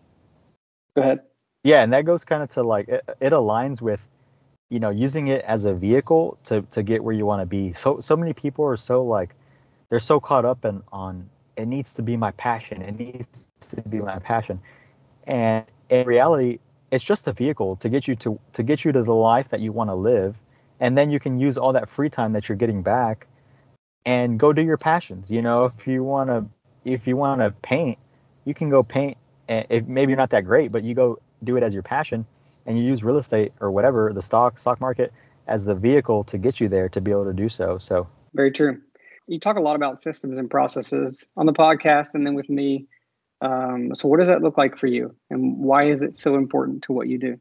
go 0.95 1.01
ahead. 1.01 1.19
Yeah, 1.63 1.83
and 1.83 1.93
that 1.93 2.05
goes 2.05 2.25
kind 2.25 2.41
of 2.41 2.49
to 2.51 2.63
like 2.63 2.87
it, 2.87 3.03
it 3.19 3.33
aligns 3.33 3.81
with, 3.81 4.01
you 4.73 4.79
know, 4.79 4.89
using 4.89 5.27
it 5.27 5.45
as 5.45 5.65
a 5.65 5.73
vehicle 5.73 6.35
to 6.45 6.63
to 6.71 6.81
get 6.81 7.03
where 7.03 7.13
you 7.13 7.27
want 7.27 7.41
to 7.43 7.45
be. 7.45 7.73
So 7.73 7.99
so 7.99 8.15
many 8.15 8.33
people 8.33 8.65
are 8.65 8.75
so 8.75 9.03
like, 9.03 9.35
they're 9.89 9.99
so 9.99 10.19
caught 10.19 10.45
up 10.45 10.65
in 10.65 10.81
on 10.91 11.29
it 11.55 11.67
needs 11.67 11.93
to 11.93 12.01
be 12.01 12.17
my 12.17 12.31
passion. 12.31 12.81
It 12.81 12.97
needs 12.97 13.47
to 13.69 13.81
be 13.83 13.99
my 13.99 14.17
passion, 14.17 14.59
and 15.27 15.63
in 15.89 16.07
reality, 16.07 16.57
it's 16.89 17.03
just 17.03 17.27
a 17.27 17.33
vehicle 17.33 17.75
to 17.75 17.87
get 17.87 18.07
you 18.07 18.15
to 18.15 18.39
to 18.53 18.63
get 18.63 18.83
you 18.83 18.91
to 18.91 19.03
the 19.03 19.13
life 19.13 19.49
that 19.49 19.59
you 19.59 19.71
want 19.71 19.91
to 19.91 19.93
live, 19.93 20.35
and 20.79 20.97
then 20.97 21.11
you 21.11 21.19
can 21.19 21.39
use 21.39 21.55
all 21.55 21.73
that 21.73 21.87
free 21.87 22.09
time 22.09 22.33
that 22.33 22.49
you're 22.49 22.57
getting 22.57 22.81
back, 22.81 23.27
and 24.07 24.39
go 24.39 24.51
do 24.53 24.63
your 24.63 24.77
passions. 24.77 25.31
You 25.31 25.43
know, 25.43 25.65
if 25.65 25.85
you 25.85 26.03
want 26.03 26.31
to 26.31 26.45
if 26.83 27.05
you 27.05 27.15
want 27.15 27.41
to 27.41 27.51
paint, 27.61 27.99
you 28.45 28.55
can 28.55 28.69
go 28.69 28.81
paint. 28.81 29.17
And 29.47 29.67
if 29.69 29.85
maybe 29.85 30.13
you're 30.13 30.17
not 30.17 30.31
that 30.31 30.45
great, 30.45 30.71
but 30.71 30.83
you 30.83 30.95
go 30.95 31.19
do 31.43 31.57
it 31.57 31.63
as 31.63 31.75
your 31.75 31.83
passion, 31.83 32.25
and 32.65 32.77
you 32.77 32.83
use 32.83 33.03
real 33.03 33.17
estate 33.17 33.53
or 33.59 33.71
whatever 33.71 34.11
the 34.13 34.21
stock 34.21 34.59
stock 34.59 34.79
market 34.79 35.11
as 35.47 35.65
the 35.65 35.75
vehicle 35.75 36.23
to 36.23 36.37
get 36.37 36.59
you 36.59 36.67
there 36.69 36.87
to 36.89 37.01
be 37.01 37.11
able 37.11 37.25
to 37.25 37.33
do 37.33 37.49
so. 37.49 37.77
So 37.77 38.07
very 38.33 38.51
true. 38.51 38.81
You 39.27 39.39
talk 39.39 39.57
a 39.57 39.61
lot 39.61 39.75
about 39.75 40.01
systems 40.01 40.37
and 40.37 40.49
processes 40.49 41.25
on 41.37 41.45
the 41.45 41.53
podcast, 41.53 42.13
and 42.13 42.25
then 42.25 42.35
with 42.35 42.49
me. 42.49 42.87
Um, 43.41 43.93
so, 43.93 44.07
what 44.07 44.19
does 44.19 44.27
that 44.27 44.41
look 44.41 44.57
like 44.57 44.77
for 44.77 44.87
you, 44.87 45.15
and 45.29 45.59
why 45.59 45.89
is 45.89 46.01
it 46.01 46.19
so 46.19 46.35
important 46.35 46.83
to 46.83 46.93
what 46.93 47.07
you 47.07 47.17
do? 47.17 47.39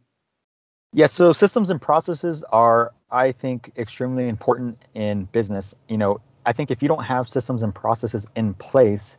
Yeah, 0.93 1.07
so 1.07 1.33
systems 1.33 1.71
and 1.71 1.81
processes 1.81 2.45
are, 2.53 2.93
I 3.11 3.33
think, 3.33 3.73
extremely 3.79 4.29
important 4.29 4.79
in 4.95 5.25
business. 5.27 5.75
You 5.89 5.97
know, 5.97 6.21
I 6.45 6.53
think 6.53 6.71
if 6.71 6.83
you 6.83 6.89
don't 6.89 7.05
have 7.05 7.29
systems 7.29 7.63
and 7.63 7.75
processes 7.75 8.27
in 8.37 8.55
place, 8.55 9.17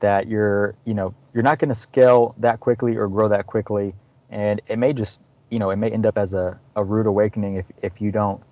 that 0.00 0.28
you're, 0.28 0.74
you 0.84 0.94
know, 0.94 1.14
you're 1.32 1.42
not 1.42 1.58
going 1.58 1.70
to 1.70 1.74
scale 1.74 2.34
that 2.38 2.60
quickly 2.60 2.96
or 2.96 3.08
grow 3.08 3.28
that 3.28 3.46
quickly, 3.46 3.94
and 4.28 4.60
it 4.66 4.78
may 4.78 4.92
just, 4.92 5.22
you 5.50 5.58
know, 5.58 5.70
it 5.70 5.76
may 5.76 5.90
end 5.90 6.06
up 6.06 6.18
as 6.18 6.34
a, 6.34 6.58
a 6.74 6.84
rude 6.84 7.06
awakening 7.06 7.56
if 7.56 7.66
if 7.82 8.00
you 8.00 8.12
don't 8.12 8.42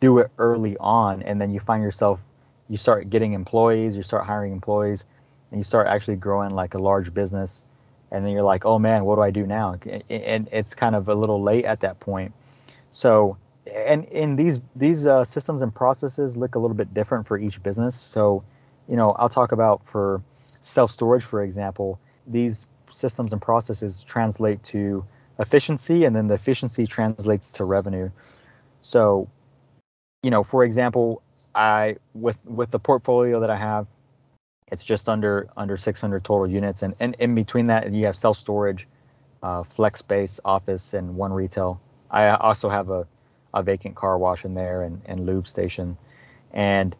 do 0.00 0.18
it 0.18 0.30
early 0.38 0.76
on, 0.78 1.22
and 1.22 1.40
then 1.40 1.50
you 1.50 1.60
find 1.60 1.82
yourself, 1.82 2.20
you 2.68 2.76
start 2.76 3.10
getting 3.10 3.32
employees, 3.32 3.96
you 3.96 4.02
start 4.02 4.24
hiring 4.26 4.52
employees, 4.52 5.04
and 5.50 5.58
you 5.58 5.64
start 5.64 5.86
actually 5.86 6.16
growing 6.16 6.50
like 6.50 6.74
a 6.74 6.78
large 6.78 7.14
business 7.14 7.64
and 8.14 8.24
then 8.24 8.32
you're 8.32 8.44
like, 8.44 8.64
oh 8.64 8.78
man, 8.78 9.04
what 9.04 9.16
do 9.16 9.22
I 9.22 9.32
do 9.32 9.44
now? 9.44 9.76
And 10.08 10.48
it's 10.52 10.72
kind 10.72 10.94
of 10.94 11.08
a 11.08 11.14
little 11.14 11.42
late 11.42 11.64
at 11.64 11.80
that 11.80 11.98
point. 11.98 12.32
So, 12.92 13.36
and 13.66 14.04
in 14.04 14.36
these 14.36 14.60
these 14.76 15.04
uh, 15.04 15.24
systems 15.24 15.62
and 15.62 15.74
processes 15.74 16.36
look 16.36 16.54
a 16.54 16.60
little 16.60 16.76
bit 16.76 16.94
different 16.94 17.26
for 17.26 17.38
each 17.38 17.60
business. 17.60 17.96
So, 17.96 18.44
you 18.88 18.94
know, 18.94 19.12
I'll 19.12 19.28
talk 19.28 19.50
about 19.50 19.84
for 19.84 20.22
self 20.62 20.92
storage, 20.92 21.24
for 21.24 21.42
example, 21.42 21.98
these 22.24 22.68
systems 22.88 23.32
and 23.32 23.42
processes 23.42 24.00
translate 24.02 24.62
to 24.64 25.04
efficiency, 25.38 26.04
and 26.04 26.14
then 26.14 26.28
the 26.28 26.34
efficiency 26.34 26.86
translates 26.86 27.50
to 27.52 27.64
revenue. 27.64 28.10
So, 28.80 29.28
you 30.22 30.30
know, 30.30 30.44
for 30.44 30.64
example, 30.64 31.22
I 31.54 31.96
with 32.14 32.38
with 32.44 32.70
the 32.70 32.78
portfolio 32.78 33.40
that 33.40 33.50
I 33.50 33.56
have, 33.56 33.86
it's 34.70 34.84
just 34.84 35.08
under 35.08 35.48
under 35.56 35.76
600 35.76 36.24
total 36.24 36.48
units, 36.48 36.82
and, 36.82 36.94
and 37.00 37.14
in 37.18 37.34
between 37.34 37.66
that, 37.68 37.92
you 37.92 38.06
have 38.06 38.16
self 38.16 38.38
storage, 38.38 38.86
uh, 39.42 39.62
flex 39.62 40.00
space, 40.00 40.40
office, 40.44 40.94
and 40.94 41.16
one 41.16 41.32
retail. 41.32 41.80
I 42.10 42.28
also 42.30 42.68
have 42.68 42.90
a, 42.90 43.06
a 43.54 43.62
vacant 43.62 43.96
car 43.96 44.18
wash 44.18 44.44
in 44.44 44.54
there 44.54 44.82
and, 44.82 45.00
and 45.06 45.26
lube 45.26 45.48
station, 45.48 45.96
and 46.52 46.94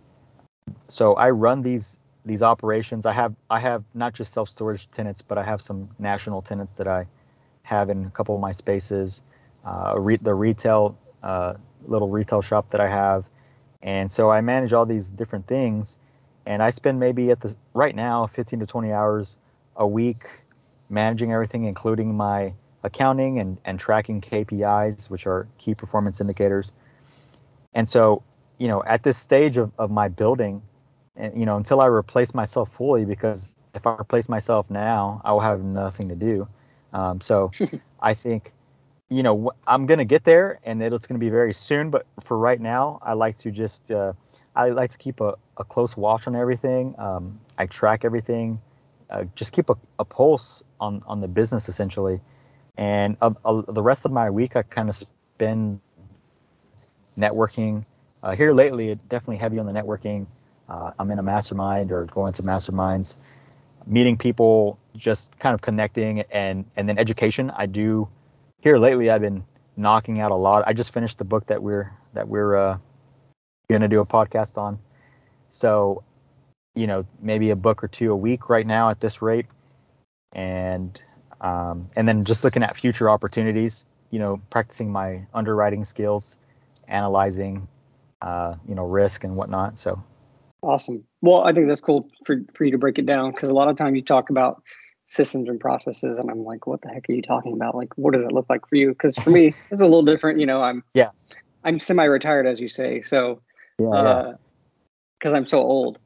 so 0.89 1.15
I 1.15 1.31
run 1.31 1.63
these 1.63 1.99
these 2.25 2.43
operations. 2.43 3.07
I 3.07 3.13
have 3.13 3.35
I 3.51 3.61
have 3.61 3.85
not 3.95 4.15
just 4.15 4.33
self 4.33 4.49
storage 4.49 4.89
tenants, 4.91 5.23
but 5.23 5.39
I 5.39 5.43
have 5.45 5.61
some 5.61 5.89
national 5.99 6.43
tenants 6.43 6.75
that 6.77 6.89
I 6.89 7.07
have 7.65 7.91
in 7.91 8.07
a 8.07 8.11
couple 8.11 8.35
of 8.35 8.41
my 8.41 8.53
spaces. 8.53 9.21
Uh, 9.67 9.95
re- 9.99 10.17
the 10.17 10.35
retail 10.35 10.97
uh, 11.23 11.55
little 11.87 12.09
retail 12.09 12.41
shop 12.41 12.71
that 12.71 12.81
I 12.81 12.89
have, 12.89 13.25
and 13.83 14.11
so 14.11 14.31
I 14.31 14.41
manage 14.41 14.73
all 14.73 14.87
these 14.87 15.11
different 15.11 15.47
things 15.47 15.99
and 16.47 16.63
I 16.63 16.71
spend 16.71 17.01
maybe 17.01 17.31
at 17.31 17.41
the 17.41 17.55
right 17.73 17.95
now 17.95 18.27
15 18.27 18.61
to 18.61 18.67
20 18.67 18.93
hours 18.93 19.37
a 19.77 19.87
week 19.87 20.25
managing 20.91 21.33
everything, 21.33 21.65
including 21.65 22.15
my 22.15 22.53
accounting 22.83 23.39
and, 23.39 23.59
and 23.65 23.81
tracking 23.81 24.21
KPIs, 24.21 25.09
which 25.09 25.27
are 25.27 25.49
key 25.59 25.75
performance 25.75 26.21
indicators. 26.21 26.73
And 27.73 27.89
so, 27.89 28.23
you 28.59 28.69
know, 28.69 28.85
at 28.85 29.03
this 29.03 29.17
stage 29.17 29.57
of, 29.57 29.73
of 29.79 29.91
my 29.91 30.09
building, 30.09 30.63
and 31.17 31.37
you 31.39 31.47
know, 31.47 31.57
until 31.57 31.81
I 31.81 31.87
replace 31.87 32.35
myself 32.35 32.71
fully, 32.73 33.05
because 33.05 33.57
if 33.75 33.87
I 33.87 33.95
replace 33.95 34.29
myself 34.29 34.69
now, 34.71 35.23
I 35.25 35.33
will 35.33 35.41
have 35.41 35.63
nothing 35.63 36.09
to 36.09 36.15
do. 36.15 36.47
Um, 36.95 37.21
so 37.21 37.51
I 38.01 38.15
think, 38.15 38.53
you 39.11 39.23
know, 39.23 39.53
I'm 39.67 39.85
going 39.85 39.99
to 39.99 40.05
get 40.05 40.25
there 40.25 40.61
and 40.65 40.83
it's 40.83 41.07
going 41.07 41.21
to 41.21 41.25
be 41.25 41.29
very 41.29 41.53
soon. 41.53 41.91
But 41.91 42.07
for 42.21 42.39
right 42.39 42.61
now, 42.61 43.01
I 43.03 43.13
like 43.13 43.37
to 43.39 43.51
just, 43.51 43.91
uh, 43.91 44.15
I 44.57 44.71
like 44.71 44.91
to 44.91 44.99
keep 44.99 45.21
a, 45.21 45.35
a 45.59 45.65
close 45.65 45.97
watch 45.97 46.27
on 46.27 46.35
everything. 46.35 46.95
Um, 46.97 47.39
I 47.59 47.67
track 47.67 48.05
everything, 48.05 48.61
uh, 49.11 49.25
just 49.35 49.53
keep 49.53 49.69
a, 49.69 49.77
a, 49.99 50.05
pulse 50.05 50.63
on, 50.81 51.03
on 51.07 51.21
the 51.21 51.29
business 51.29 51.69
essentially. 51.69 52.21
And 52.79 53.17
uh, 53.21 53.63
the 53.69 53.83
rest 53.83 54.05
of 54.05 54.13
my 54.13 54.31
week, 54.31 54.57
I 54.57 54.63
kind 54.63 54.89
of 54.89 54.97
spend 54.97 55.81
networking. 57.17 57.85
Uh, 58.23 58.35
here 58.35 58.53
lately, 58.53 58.95
definitely 59.09 59.37
heavy 59.37 59.59
on 59.59 59.67
the 59.67 59.73
networking. 59.73 60.27
Uh, 60.69 60.93
I'm 60.99 61.11
in 61.11 61.19
a 61.19 61.23
mastermind 61.23 61.93
or 61.93 62.07
going 62.07 62.33
to 62.33 62.43
masterminds, 62.43 63.17
meeting 63.87 64.17
people, 64.17 64.79
just 64.97 65.37
kind 65.39 65.55
of 65.55 65.61
connecting, 65.61 66.21
and 66.31 66.65
and 66.77 66.89
then 66.89 66.99
education. 66.99 67.51
I 67.51 67.67
do. 67.67 68.09
Here 68.61 68.79
lately, 68.79 69.11
I've 69.11 69.21
been 69.21 69.45
knocking 69.77 70.21
out 70.21 70.31
a 70.31 70.37
lot. 70.37 70.65
I 70.67 70.73
just 70.73 70.93
finished 70.93 71.19
the 71.19 71.25
book 71.25 71.47
that 71.47 71.63
we're 71.63 71.93
that 72.15 72.29
we're 72.29 72.57
uh, 72.57 72.79
to 73.69 73.89
do 73.89 74.01
a 74.01 74.07
podcast 74.07 74.57
on. 74.59 74.79
So, 75.49 76.03
you 76.75 76.87
know, 76.87 77.05
maybe 77.21 77.51
a 77.51 77.57
book 77.57 77.83
or 77.83 77.89
two 77.89 78.13
a 78.13 78.17
week 78.17 78.49
right 78.49 78.67
now 78.67 78.91
at 78.91 79.01
this 79.01 79.23
rate, 79.23 79.47
and 80.33 81.01
um, 81.41 81.89
and 81.97 82.07
then 82.07 82.25
just 82.25 82.45
looking 82.45 82.63
at 82.63 82.77
future 82.77 83.11
opportunities. 83.11 83.85
You 84.11 84.21
know, 84.21 84.41
practicing 84.51 84.93
my 84.93 85.27
underwriting 85.35 85.85
skills, 85.85 86.37
analyzing, 86.87 87.67
uh, 88.23 88.55
you 88.69 88.75
know, 88.75 88.87
risk 88.87 89.25
and 89.25 89.37
whatnot. 89.37 89.79
So. 89.79 90.03
Awesome. 90.65 91.05
Well, 91.21 91.45
I 91.45 91.53
think 91.53 91.69
that's 91.69 91.81
cool 91.81 92.09
for, 92.25 92.41
for 92.55 92.65
you 92.65 92.71
to 92.73 92.79
break 92.79 92.99
it 92.99 93.05
down 93.05 93.33
because 93.33 93.51
a 93.51 93.53
lot 93.55 93.69
of 93.69 93.77
time 93.77 93.95
you 93.95 94.03
talk 94.03 94.31
about 94.31 94.63
systems 95.09 95.49
and 95.49 95.61
processes 95.61 96.19
and 96.19 96.31
I'm 96.31 96.43
like, 96.43 96.67
what 96.67 96.81
the 96.81 96.89
heck 96.89 97.09
are 97.09 97.13
you 97.13 97.21
talking 97.21 97.53
about? 97.53 97.75
Like, 97.75 97.97
what 97.97 98.15
does 98.15 98.23
it 98.23 98.33
look 98.33 98.47
like 98.49 98.67
for 98.67 98.77
you? 98.77 98.89
Because 98.89 99.15
for 99.19 99.29
me, 99.29 99.49
it's 99.71 99.81
a 99.81 99.85
little 99.85 100.03
different. 100.03 100.41
You 100.41 100.47
know, 100.47 100.63
I'm 100.63 100.83
yeah, 100.95 101.11
I'm 101.65 101.79
semi-retired, 101.79 102.47
as 102.47 102.61
you 102.61 102.69
say. 102.69 103.03
So 103.03 103.43
yeah, 103.79 103.89
uh, 103.89 104.37
because 105.19 105.35
I'm 105.35 105.47
so 105.47 105.59
old. 105.59 105.99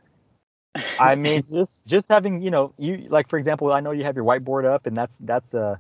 I 0.99 1.15
mean, 1.15 1.45
just 1.49 1.87
just 1.87 2.09
having 2.09 2.43
you 2.43 2.51
know 2.51 2.75
you 2.79 3.07
like 3.11 3.29
for 3.29 3.39
example, 3.39 3.73
I 3.73 3.79
know 3.79 3.93
you 3.93 4.03
have 4.03 4.17
your 4.17 4.25
whiteboard 4.25 4.65
up, 4.65 4.87
and 4.87 4.97
that's 4.97 5.19
that's 5.19 5.55
uh 5.55 5.77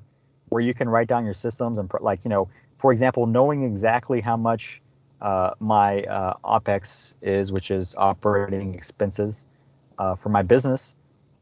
where 0.50 0.62
you 0.62 0.72
can 0.72 0.88
write 0.88 1.08
down 1.08 1.24
your 1.24 1.34
systems 1.34 1.78
and 1.78 1.90
like 2.00 2.20
you 2.24 2.28
know, 2.28 2.48
for 2.76 2.92
example, 2.92 3.26
knowing 3.26 3.64
exactly 3.64 4.20
how 4.20 4.36
much 4.36 4.80
uh, 5.20 5.50
my 5.58 6.02
uh, 6.02 6.34
opex 6.44 7.14
is, 7.22 7.52
which 7.52 7.70
is 7.70 7.94
operating 7.96 8.74
expenses 8.74 9.46
uh, 9.98 10.14
for 10.14 10.28
my 10.28 10.42
business. 10.42 10.94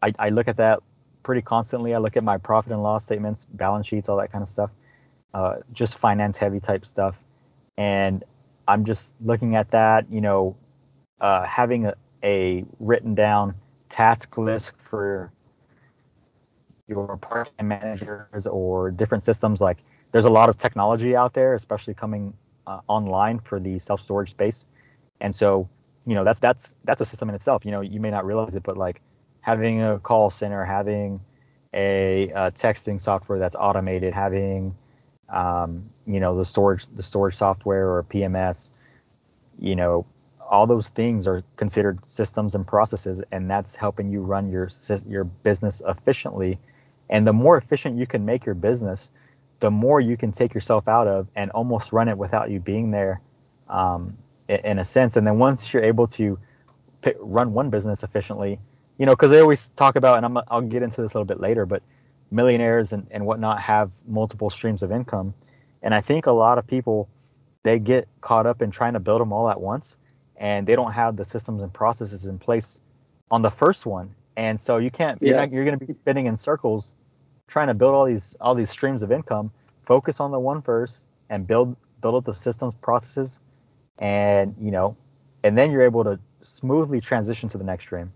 I, 0.02 0.12
I 0.18 0.28
look 0.30 0.48
at 0.48 0.56
that 0.56 0.80
pretty 1.22 1.42
constantly. 1.42 1.94
I 1.94 1.98
look 1.98 2.16
at 2.16 2.24
my 2.24 2.38
profit 2.38 2.72
and 2.72 2.82
loss 2.82 3.04
statements, 3.04 3.46
balance 3.52 3.86
sheets, 3.86 4.08
all 4.08 4.16
that 4.18 4.32
kind 4.32 4.42
of 4.42 4.48
stuff. 4.48 4.70
Uh, 5.34 5.56
just 5.72 5.98
finance 5.98 6.38
heavy 6.38 6.60
type 6.60 6.84
stuff, 6.86 7.22
and 7.76 8.24
I'm 8.66 8.84
just 8.84 9.14
looking 9.20 9.54
at 9.54 9.70
that, 9.72 10.10
you 10.10 10.20
know, 10.20 10.56
uh, 11.20 11.44
having 11.44 11.86
a, 11.86 11.94
a 12.22 12.64
written 12.80 13.14
down 13.14 13.54
task 13.88 14.38
list 14.38 14.72
for 14.78 15.30
your 16.88 17.16
part-time 17.18 17.68
managers 17.68 18.46
or 18.46 18.90
different 18.90 19.22
systems. 19.22 19.60
Like 19.60 19.78
there's 20.12 20.24
a 20.24 20.30
lot 20.30 20.48
of 20.48 20.56
technology 20.56 21.14
out 21.16 21.34
there, 21.34 21.54
especially 21.54 21.94
coming 21.94 22.32
uh, 22.66 22.80
online 22.88 23.38
for 23.38 23.60
the 23.60 23.78
self-storage 23.78 24.30
space. 24.30 24.66
And 25.20 25.34
so, 25.34 25.68
you 26.06 26.14
know, 26.14 26.24
that's 26.24 26.40
that's 26.40 26.74
that's 26.84 27.00
a 27.00 27.04
system 27.04 27.28
in 27.28 27.34
itself. 27.34 27.64
You 27.64 27.70
know, 27.70 27.80
you 27.80 28.00
may 28.00 28.10
not 28.10 28.24
realize 28.24 28.54
it, 28.54 28.62
but 28.62 28.76
like 28.76 29.00
having 29.40 29.82
a 29.82 29.98
call 29.98 30.30
center, 30.30 30.64
having 30.64 31.20
a, 31.72 32.28
a 32.30 32.50
texting 32.52 33.00
software 33.00 33.38
that's 33.38 33.56
automated, 33.56 34.14
having 34.14 34.74
um, 35.28 35.88
you 36.06 36.20
know 36.20 36.36
the 36.36 36.44
storage 36.44 36.86
the 36.94 37.02
storage 37.02 37.34
software 37.34 37.88
or 37.90 38.04
PMS, 38.04 38.70
you 39.58 39.76
know 39.76 40.06
all 40.48 40.66
those 40.66 40.88
things 40.88 41.26
are 41.26 41.42
considered 41.56 42.04
systems 42.04 42.54
and 42.54 42.66
processes, 42.66 43.22
and 43.32 43.50
that's 43.50 43.74
helping 43.74 44.10
you 44.10 44.20
run 44.20 44.50
your 44.50 44.68
your 45.08 45.24
business 45.24 45.82
efficiently. 45.86 46.58
And 47.10 47.26
the 47.26 47.32
more 47.32 47.56
efficient 47.56 47.98
you 47.98 48.06
can 48.06 48.24
make 48.24 48.44
your 48.44 48.54
business, 48.54 49.10
the 49.60 49.70
more 49.70 50.00
you 50.00 50.16
can 50.16 50.32
take 50.32 50.54
yourself 50.54 50.88
out 50.88 51.08
of 51.08 51.28
and 51.34 51.50
almost 51.52 51.92
run 51.92 52.08
it 52.08 52.18
without 52.18 52.50
you 52.50 52.60
being 52.60 52.90
there, 52.90 53.20
um, 53.68 54.16
in, 54.48 54.78
a 54.78 54.84
sense. 54.84 55.16
And 55.16 55.26
then 55.26 55.38
once 55.38 55.72
you're 55.72 55.84
able 55.84 56.06
to 56.08 56.38
pick, 57.02 57.16
run 57.20 57.52
one 57.52 57.70
business 57.70 58.02
efficiently, 58.02 58.58
you 58.98 59.06
know, 59.06 59.12
because 59.12 59.30
they 59.30 59.40
always 59.40 59.68
talk 59.76 59.96
about, 59.96 60.18
and 60.18 60.26
I'm, 60.26 60.38
I'll 60.48 60.60
get 60.60 60.82
into 60.82 61.02
this 61.02 61.14
a 61.14 61.18
little 61.18 61.24
bit 61.24 61.40
later, 61.40 61.66
but 61.66 61.82
millionaires 62.30 62.92
and, 62.92 63.06
and 63.10 63.24
whatnot 63.26 63.60
have 63.60 63.90
multiple 64.06 64.50
streams 64.50 64.82
of 64.82 64.92
income. 64.92 65.34
And 65.82 65.94
I 65.94 66.00
think 66.00 66.26
a 66.26 66.32
lot 66.32 66.58
of 66.58 66.66
people, 66.66 67.08
they 67.62 67.78
get 67.78 68.08
caught 68.20 68.46
up 68.46 68.62
in 68.62 68.70
trying 68.70 68.92
to 68.92 69.00
build 69.00 69.20
them 69.20 69.32
all 69.32 69.48
at 69.48 69.60
once 69.60 69.96
and 70.36 70.66
they 70.66 70.76
don't 70.76 70.92
have 70.92 71.16
the 71.16 71.24
systems 71.24 71.62
and 71.62 71.72
processes 71.72 72.26
in 72.26 72.38
place 72.38 72.80
on 73.30 73.42
the 73.42 73.50
first 73.50 73.86
one. 73.86 74.14
And 74.36 74.60
so 74.60 74.76
you 74.76 74.90
can't, 74.90 75.18
yeah. 75.20 75.28
you're, 75.28 75.36
not, 75.38 75.52
you're 75.52 75.64
going 75.64 75.78
to 75.78 75.84
be 75.84 75.92
spinning 75.92 76.26
in 76.26 76.36
circles 76.36 76.94
trying 77.46 77.68
to 77.68 77.74
build 77.74 77.94
all 77.94 78.04
these, 78.04 78.34
all 78.40 78.54
these 78.54 78.70
streams 78.70 79.02
of 79.02 79.12
income, 79.12 79.50
focus 79.80 80.20
on 80.20 80.30
the 80.30 80.38
one 80.38 80.62
first 80.62 81.04
and 81.30 81.46
build, 81.46 81.76
build 82.00 82.14
up 82.14 82.24
the 82.24 82.34
systems 82.34 82.74
processes. 82.74 83.40
And, 83.98 84.54
you 84.60 84.70
know, 84.70 84.96
and 85.42 85.56
then 85.56 85.70
you're 85.70 85.82
able 85.82 86.04
to 86.04 86.18
smoothly 86.42 87.00
transition 87.00 87.48
to 87.50 87.58
the 87.58 87.64
next 87.64 87.84
stream. 87.84 88.12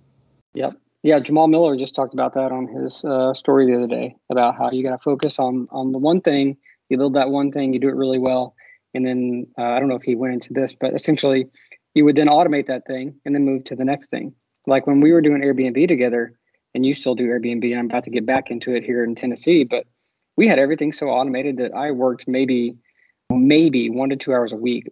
Yep. 0.55 0.75
Yeah, 1.03 1.19
Jamal 1.19 1.49
Miller 1.49 1.77
just 1.77 1.95
talked 1.95 2.13
about 2.13 2.35
that 2.35 2.53
on 2.53 2.67
his 2.67 3.05
uh, 3.05 3.33
story 3.33 3.67
the 3.67 3.77
other 3.77 3.87
day 3.87 4.17
about 4.29 4.57
how 4.57 4.71
you 4.71 4.83
got 4.83 4.91
to 4.91 4.99
focus 4.99 5.39
on 5.39 5.67
on 5.71 5.93
the 5.93 5.99
one 5.99 6.21
thing. 6.21 6.59
You 6.91 6.99
build 6.99 7.15
that 7.15 7.31
one 7.31 7.53
thing, 7.53 7.73
you 7.73 7.81
do 7.81 7.89
it 7.89 7.95
really 7.95 8.19
well, 8.19 8.55
and 8.93 9.07
then 9.07 9.47
uh, 9.59 9.63
I 9.63 9.79
don't 9.79 9.89
know 9.89 9.95
if 9.95 10.03
he 10.03 10.15
went 10.15 10.35
into 10.35 10.53
this, 10.53 10.75
but 10.79 10.93
essentially, 10.93 11.47
you 11.95 12.05
would 12.05 12.17
then 12.17 12.27
automate 12.27 12.67
that 12.67 12.87
thing 12.87 13.15
and 13.25 13.35
then 13.35 13.45
move 13.45 13.65
to 13.65 13.77
the 13.77 13.85
next 13.85 14.09
thing. 14.11 14.35
Like 14.67 14.87
when 14.87 15.01
we 15.01 15.13
were 15.13 15.23
doing 15.23 15.41
Airbnb 15.41 15.89
together, 15.89 16.35
and 16.75 16.87
you 16.87 16.95
still 16.95 17.15
do 17.15 17.27
Airbnb, 17.27 17.65
and 17.71 17.79
I'm 17.79 17.87
about 17.87 18.05
to 18.05 18.11
get 18.11 18.27
back 18.27 18.51
into 18.51 18.75
it 18.75 18.85
here 18.85 19.05
in 19.05 19.15
Tennessee, 19.15 19.65
but 19.65 19.85
we 20.37 20.47
had 20.47 20.59
everything 20.59 20.93
so 20.93 21.09
automated 21.09 21.57
that 21.59 21.75
I 21.75 21.91
worked 21.91 22.29
maybe 22.29 22.77
maybe 23.33 23.91
one 23.91 24.11
to 24.11 24.17
two 24.17 24.33
hours 24.33 24.53
a 24.53 24.57
week, 24.57 24.89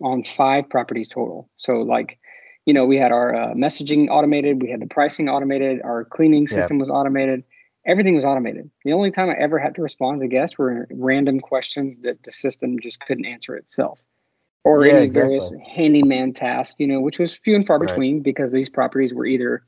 on 0.00 0.22
five 0.22 0.68
properties 0.68 1.08
total. 1.08 1.48
So 1.56 1.82
like 1.82 2.18
you 2.66 2.72
know, 2.72 2.86
we 2.86 2.96
had 2.96 3.12
our 3.12 3.34
uh, 3.34 3.54
messaging 3.54 4.08
automated, 4.08 4.62
we 4.62 4.70
had 4.70 4.80
the 4.80 4.86
pricing 4.86 5.28
automated, 5.28 5.82
our 5.82 6.04
cleaning 6.04 6.48
system 6.48 6.78
was 6.78 6.88
automated. 6.88 7.44
Everything 7.86 8.14
was 8.16 8.24
automated. 8.24 8.70
The 8.86 8.94
only 8.94 9.10
time 9.10 9.28
I 9.28 9.34
ever 9.34 9.58
had 9.58 9.74
to 9.74 9.82
respond 9.82 10.22
to 10.22 10.28
guests 10.28 10.56
were 10.56 10.88
random 10.90 11.40
questions 11.40 11.98
that 12.02 12.22
the 12.22 12.32
system 12.32 12.78
just 12.80 13.00
couldn't 13.00 13.26
answer 13.26 13.54
itself, 13.54 14.00
or 14.64 14.86
yeah, 14.86 14.94
any 14.94 15.04
exactly. 15.04 15.28
various 15.28 15.50
handyman 15.74 16.32
tasks, 16.32 16.76
you 16.78 16.86
know, 16.86 17.00
which 17.02 17.18
was 17.18 17.36
few 17.36 17.54
and 17.54 17.66
far 17.66 17.78
right. 17.78 17.88
between 17.88 18.22
because 18.22 18.52
these 18.52 18.70
properties 18.70 19.12
were 19.12 19.26
either 19.26 19.62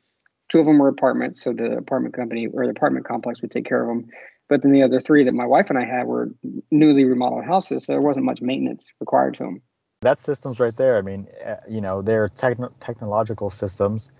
two 0.49 0.61
of 0.61 0.67
them 0.67 0.79
were 0.79 0.89
apartments, 0.89 1.43
so 1.43 1.53
the 1.53 1.77
apartment 1.77 2.15
company 2.15 2.47
or 2.47 2.65
the 2.65 2.71
apartment 2.71 3.07
complex 3.07 3.43
would 3.43 3.51
take 3.51 3.67
care 3.67 3.83
of 3.83 3.89
them. 3.89 4.09
But 4.49 4.63
then 4.63 4.71
the 4.71 4.83
other 4.83 5.01
three 5.01 5.25
that 5.25 5.35
my 5.35 5.47
wife 5.47 5.71
and 5.71 5.79
I 5.79 5.85
had 5.85 6.07
were 6.07 6.31
newly 6.71 7.05
remodeled 7.05 7.45
houses, 7.45 7.85
so 7.85 7.93
there 7.93 8.01
wasn't 8.01 8.27
much 8.27 8.41
maintenance 8.41 8.93
required 9.01 9.35
to 9.35 9.45
them 9.45 9.63
that 10.03 10.19
system's 10.19 10.61
right 10.61 10.77
there. 10.77 10.99
I 10.99 11.03
mean, 11.03 11.27
uh, 11.45 11.57
you 11.69 11.81
know, 11.81 12.03
they're 12.03 12.29
techn- 12.29 12.73
technological 12.81 13.51
systems. 13.51 14.11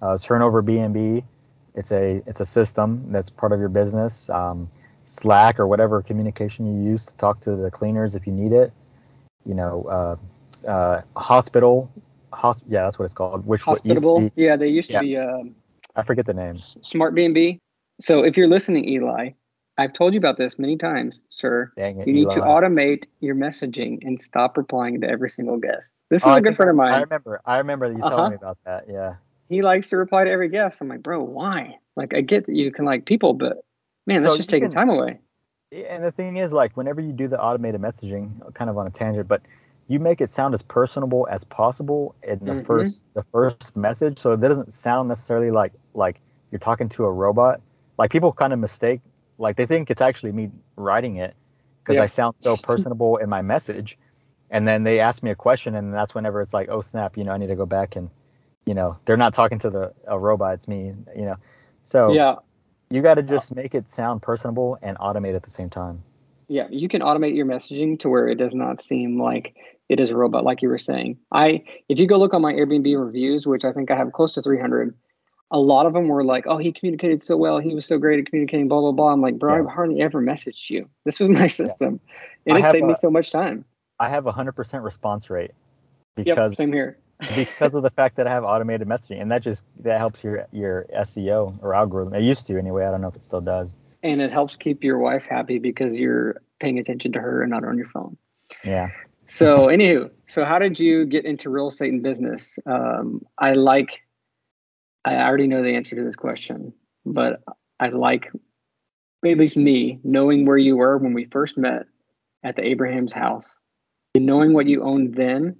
Uh, 0.00 0.18
turnover 0.18 0.62
BNB, 0.62 1.22
it's 1.74 1.92
a 1.92 2.22
it's 2.26 2.40
a 2.40 2.44
system 2.44 3.04
that's 3.10 3.30
part 3.30 3.52
of 3.52 3.60
your 3.60 3.68
business. 3.68 4.28
Um, 4.30 4.70
Slack 5.04 5.58
or 5.58 5.66
whatever 5.66 6.00
communication 6.00 6.64
you 6.66 6.90
use 6.90 7.06
to 7.06 7.14
talk 7.16 7.40
to 7.40 7.56
the 7.56 7.70
cleaners 7.70 8.14
if 8.14 8.26
you 8.26 8.32
need 8.32 8.52
it. 8.52 8.72
You 9.44 9.54
know, 9.54 10.18
uh, 10.64 10.68
uh, 10.68 11.02
hospital, 11.16 11.90
hosp- 12.32 12.64
yeah, 12.68 12.82
that's 12.82 12.98
what 12.98 13.06
it's 13.06 13.14
called. 13.14 13.46
Which 13.46 13.62
hospitable, 13.62 14.30
yeah, 14.36 14.56
they 14.56 14.68
used 14.68 14.90
yeah. 14.90 15.00
to 15.00 15.04
be. 15.04 15.16
Um, 15.16 15.54
I 15.96 16.02
forget 16.02 16.26
the 16.26 16.34
name. 16.34 16.56
Smart 16.56 17.14
BNB. 17.14 17.58
So 18.00 18.24
if 18.24 18.36
you're 18.36 18.48
listening, 18.48 18.88
Eli, 18.88 19.30
I've 19.78 19.92
told 19.92 20.12
you 20.12 20.18
about 20.18 20.38
this 20.38 20.58
many 20.58 20.76
times, 20.76 21.20
sir. 21.28 21.72
Dang 21.76 22.00
it, 22.00 22.06
you 22.06 22.12
need 22.12 22.32
Eli. 22.32 22.34
to 22.34 22.40
automate 22.40 23.04
your 23.20 23.34
messaging 23.34 23.98
and 24.02 24.20
stop 24.20 24.56
replying 24.56 25.00
to 25.00 25.08
every 25.08 25.30
single 25.30 25.56
guest. 25.56 25.94
This 26.10 26.22
is 26.22 26.28
oh, 26.28 26.34
a 26.34 26.40
good 26.40 26.56
friend 26.56 26.70
of 26.70 26.76
mine. 26.76 26.94
I 26.94 27.00
remember. 27.00 27.40
I 27.44 27.58
remember 27.58 27.90
you 27.90 27.98
uh-huh. 27.98 28.10
telling 28.10 28.30
me 28.32 28.36
about 28.36 28.58
that. 28.64 28.84
Yeah. 28.88 29.14
He 29.48 29.62
likes 29.62 29.88
to 29.90 29.96
reply 29.96 30.24
to 30.24 30.30
every 30.30 30.48
guest. 30.48 30.80
I'm 30.80 30.88
like, 30.88 31.02
bro, 31.02 31.22
why? 31.22 31.76
Like, 31.96 32.14
I 32.14 32.22
get 32.22 32.46
that 32.46 32.54
you 32.54 32.72
can 32.72 32.84
like 32.84 33.04
people, 33.04 33.34
but 33.34 33.64
man, 34.06 34.22
that's 34.22 34.32
so 34.32 34.36
just 34.36 34.48
taking 34.48 34.70
can, 34.70 34.76
time 34.76 34.88
away. 34.88 35.18
And 35.72 36.02
the 36.04 36.10
thing 36.10 36.38
is, 36.38 36.52
like, 36.52 36.76
whenever 36.76 37.00
you 37.00 37.12
do 37.12 37.28
the 37.28 37.40
automated 37.40 37.80
messaging, 37.80 38.54
kind 38.54 38.70
of 38.70 38.78
on 38.78 38.86
a 38.86 38.90
tangent, 38.90 39.28
but 39.28 39.42
you 39.88 39.98
make 39.98 40.20
it 40.20 40.30
sound 40.30 40.54
as 40.54 40.62
personable 40.62 41.26
as 41.30 41.44
possible 41.44 42.14
in 42.22 42.38
the 42.40 42.52
mm-hmm. 42.52 42.62
first 42.62 43.04
the 43.14 43.22
first 43.22 43.76
message, 43.76 44.18
so 44.18 44.32
it 44.32 44.40
doesn't 44.40 44.72
sound 44.72 45.08
necessarily 45.08 45.50
like 45.50 45.72
like 45.94 46.20
you're 46.50 46.58
talking 46.58 46.88
to 46.90 47.04
a 47.04 47.12
robot. 47.12 47.60
Like 47.98 48.10
people 48.10 48.32
kind 48.32 48.52
of 48.52 48.58
mistake 48.58 49.00
like 49.38 49.56
they 49.56 49.66
think 49.66 49.90
it's 49.90 50.02
actually 50.02 50.32
me 50.32 50.50
writing 50.76 51.16
it 51.16 51.34
because 51.82 51.96
yeah. 51.96 52.04
I 52.04 52.06
sound 52.06 52.36
so 52.40 52.56
personable 52.56 53.16
in 53.16 53.28
my 53.28 53.42
message. 53.42 53.98
And 54.50 54.68
then 54.68 54.84
they 54.84 55.00
ask 55.00 55.22
me 55.22 55.30
a 55.30 55.34
question, 55.34 55.74
and 55.74 55.92
that's 55.94 56.14
whenever 56.14 56.40
it's 56.42 56.52
like, 56.52 56.68
oh 56.68 56.80
snap, 56.80 57.16
you 57.16 57.24
know, 57.24 57.32
I 57.32 57.38
need 57.38 57.46
to 57.46 57.56
go 57.56 57.64
back 57.64 57.96
and, 57.96 58.10
you 58.66 58.74
know, 58.74 58.98
they're 59.04 59.16
not 59.16 59.32
talking 59.32 59.58
to 59.60 59.70
the 59.70 59.92
a 60.06 60.18
robot, 60.18 60.54
it's 60.54 60.68
me, 60.68 60.92
you 61.16 61.24
know. 61.24 61.36
So 61.84 62.12
yeah, 62.12 62.36
you 62.90 63.02
got 63.02 63.14
to 63.14 63.22
just 63.22 63.54
make 63.54 63.74
it 63.74 63.90
sound 63.90 64.22
personable 64.22 64.78
and 64.82 64.96
automate 64.98 65.34
at 65.34 65.42
the 65.42 65.50
same 65.50 65.70
time. 65.70 66.02
Yeah, 66.48 66.66
you 66.70 66.88
can 66.88 67.02
automate 67.02 67.34
your 67.34 67.46
messaging 67.46 67.98
to 68.00 68.08
where 68.08 68.28
it 68.28 68.36
does 68.36 68.54
not 68.54 68.80
seem 68.80 69.20
like 69.20 69.54
it 69.88 70.00
is 70.00 70.10
a 70.10 70.16
robot, 70.16 70.44
like 70.44 70.62
you 70.62 70.68
were 70.68 70.78
saying. 70.78 71.18
I, 71.32 71.62
if 71.88 71.98
you 71.98 72.06
go 72.06 72.16
look 72.16 72.34
on 72.34 72.42
my 72.42 72.52
Airbnb 72.52 73.04
reviews, 73.04 73.46
which 73.46 73.64
I 73.64 73.72
think 73.72 73.90
I 73.90 73.96
have 73.96 74.12
close 74.12 74.34
to 74.34 74.42
300, 74.42 74.94
a 75.50 75.58
lot 75.58 75.86
of 75.86 75.92
them 75.92 76.08
were 76.08 76.24
like, 76.24 76.46
"Oh, 76.46 76.56
he 76.56 76.72
communicated 76.72 77.22
so 77.22 77.36
well. 77.36 77.58
He 77.58 77.74
was 77.74 77.86
so 77.86 77.98
great 77.98 78.18
at 78.18 78.26
communicating." 78.26 78.68
Blah 78.68 78.80
blah 78.80 78.92
blah. 78.92 79.12
I'm 79.12 79.20
like, 79.20 79.38
bro, 79.38 79.56
yeah. 79.56 79.68
I 79.68 79.72
hardly 79.72 80.00
ever 80.00 80.22
messaged 80.22 80.70
you. 80.70 80.88
This 81.04 81.20
was 81.20 81.28
my 81.28 81.46
system, 81.62 82.00
yeah. 82.46 82.54
and 82.54 82.64
it 82.64 82.70
saved 82.70 82.84
a, 82.84 82.88
me 82.88 82.94
so 82.94 83.10
much 83.10 83.30
time. 83.30 83.64
I 84.00 84.08
have 84.08 84.26
a 84.26 84.32
hundred 84.32 84.52
percent 84.52 84.82
response 84.82 85.28
rate 85.28 85.52
because 86.16 86.52
yep, 86.52 86.56
same 86.56 86.72
here. 86.72 86.98
because 87.36 87.74
of 87.74 87.82
the 87.82 87.90
fact 87.90 88.16
that 88.16 88.26
I 88.26 88.30
have 88.30 88.44
automated 88.44 88.88
messaging, 88.88 89.20
and 89.20 89.30
that 89.30 89.42
just 89.42 89.64
that 89.80 89.98
helps 89.98 90.24
your 90.24 90.46
your 90.52 90.86
SEO 90.96 91.58
or 91.60 91.74
algorithm. 91.74 92.14
It 92.14 92.22
used 92.22 92.46
to 92.46 92.58
anyway. 92.58 92.86
I 92.86 92.90
don't 92.90 93.02
know 93.02 93.08
if 93.08 93.16
it 93.16 93.24
still 93.24 93.42
does. 93.42 93.74
And 94.02 94.20
it 94.20 94.32
helps 94.32 94.56
keep 94.56 94.82
your 94.82 94.98
wife 94.98 95.24
happy 95.28 95.58
because 95.58 95.94
you're 95.94 96.40
paying 96.60 96.78
attention 96.78 97.12
to 97.12 97.20
her 97.20 97.42
and 97.42 97.50
not 97.50 97.64
on 97.64 97.78
your 97.78 97.88
phone. 97.88 98.16
Yeah. 98.64 98.90
So, 99.26 99.68
anywho, 99.68 100.10
so 100.26 100.44
how 100.44 100.58
did 100.58 100.78
you 100.78 101.06
get 101.06 101.24
into 101.24 101.48
real 101.48 101.68
estate 101.68 101.92
and 101.92 102.02
business? 102.02 102.58
Um, 102.66 103.24
I 103.38 103.54
like 103.54 104.00
I 105.04 105.16
already 105.16 105.46
know 105.46 105.62
the 105.62 105.74
answer 105.74 105.96
to 105.96 106.04
this 106.04 106.16
question, 106.16 106.72
but 107.04 107.42
I 107.80 107.88
like, 107.88 108.30
at 109.24 109.38
least 109.38 109.56
me, 109.56 109.98
knowing 110.04 110.46
where 110.46 110.58
you 110.58 110.76
were 110.76 110.98
when 110.98 111.12
we 111.12 111.24
first 111.26 111.58
met 111.58 111.86
at 112.44 112.56
the 112.56 112.64
Abraham's 112.64 113.12
house, 113.12 113.58
and 114.14 114.26
knowing 114.26 114.52
what 114.52 114.66
you 114.66 114.82
owned 114.82 115.14
then, 115.14 115.56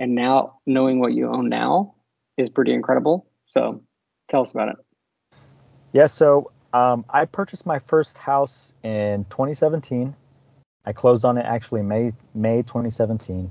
and 0.00 0.14
now 0.14 0.58
knowing 0.66 0.98
what 0.98 1.12
you 1.12 1.28
own 1.28 1.48
now 1.48 1.94
is 2.38 2.48
pretty 2.48 2.72
incredible. 2.72 3.26
So, 3.46 3.82
tell 4.28 4.42
us 4.42 4.52
about 4.52 4.70
it. 4.70 4.76
Yeah, 5.92 6.06
so 6.06 6.50
um, 6.72 7.04
I 7.08 7.24
purchased 7.24 7.66
my 7.66 7.78
first 7.80 8.18
house 8.18 8.74
in 8.82 9.24
2017. 9.24 10.14
I 10.84 10.92
closed 10.92 11.24
on 11.24 11.38
it 11.38 11.44
actually 11.46 11.82
May 11.82 12.12
May 12.34 12.62
2017, 12.62 13.50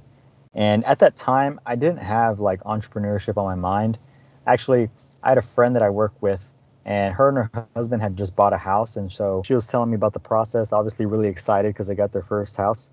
and 0.54 0.86
at 0.86 1.00
that 1.00 1.16
time 1.16 1.60
I 1.66 1.76
didn't 1.76 2.00
have 2.00 2.40
like 2.40 2.62
entrepreneurship 2.64 3.38
on 3.38 3.46
my 3.46 3.56
mind. 3.56 3.98
Actually, 4.46 4.90
I 5.24 5.30
had 5.30 5.38
a 5.38 5.44
friend 5.44 5.76
that 5.76 5.84
I 5.84 5.90
work 5.90 6.14
with, 6.20 6.44
and 6.84 7.14
her 7.14 7.30
and 7.30 7.38
her 7.38 7.68
husband 7.76 8.02
had 8.02 8.18
just 8.18 8.36
bought 8.36 8.54
a 8.54 8.58
house, 8.58 8.98
and 8.98 9.12
so 9.12 9.44
she 9.46 9.54
was 9.54 9.68
telling 9.68 9.90
me 9.90 9.96
about 9.96 10.14
the 10.14 10.20
process. 10.20 10.74
Obviously, 10.74 11.06
really 11.06 11.30
excited 11.30 11.74
because 11.74 11.88
they 11.88 11.96
got 11.96 12.12
their 12.12 12.24
first 12.24 12.58
house, 12.58 12.90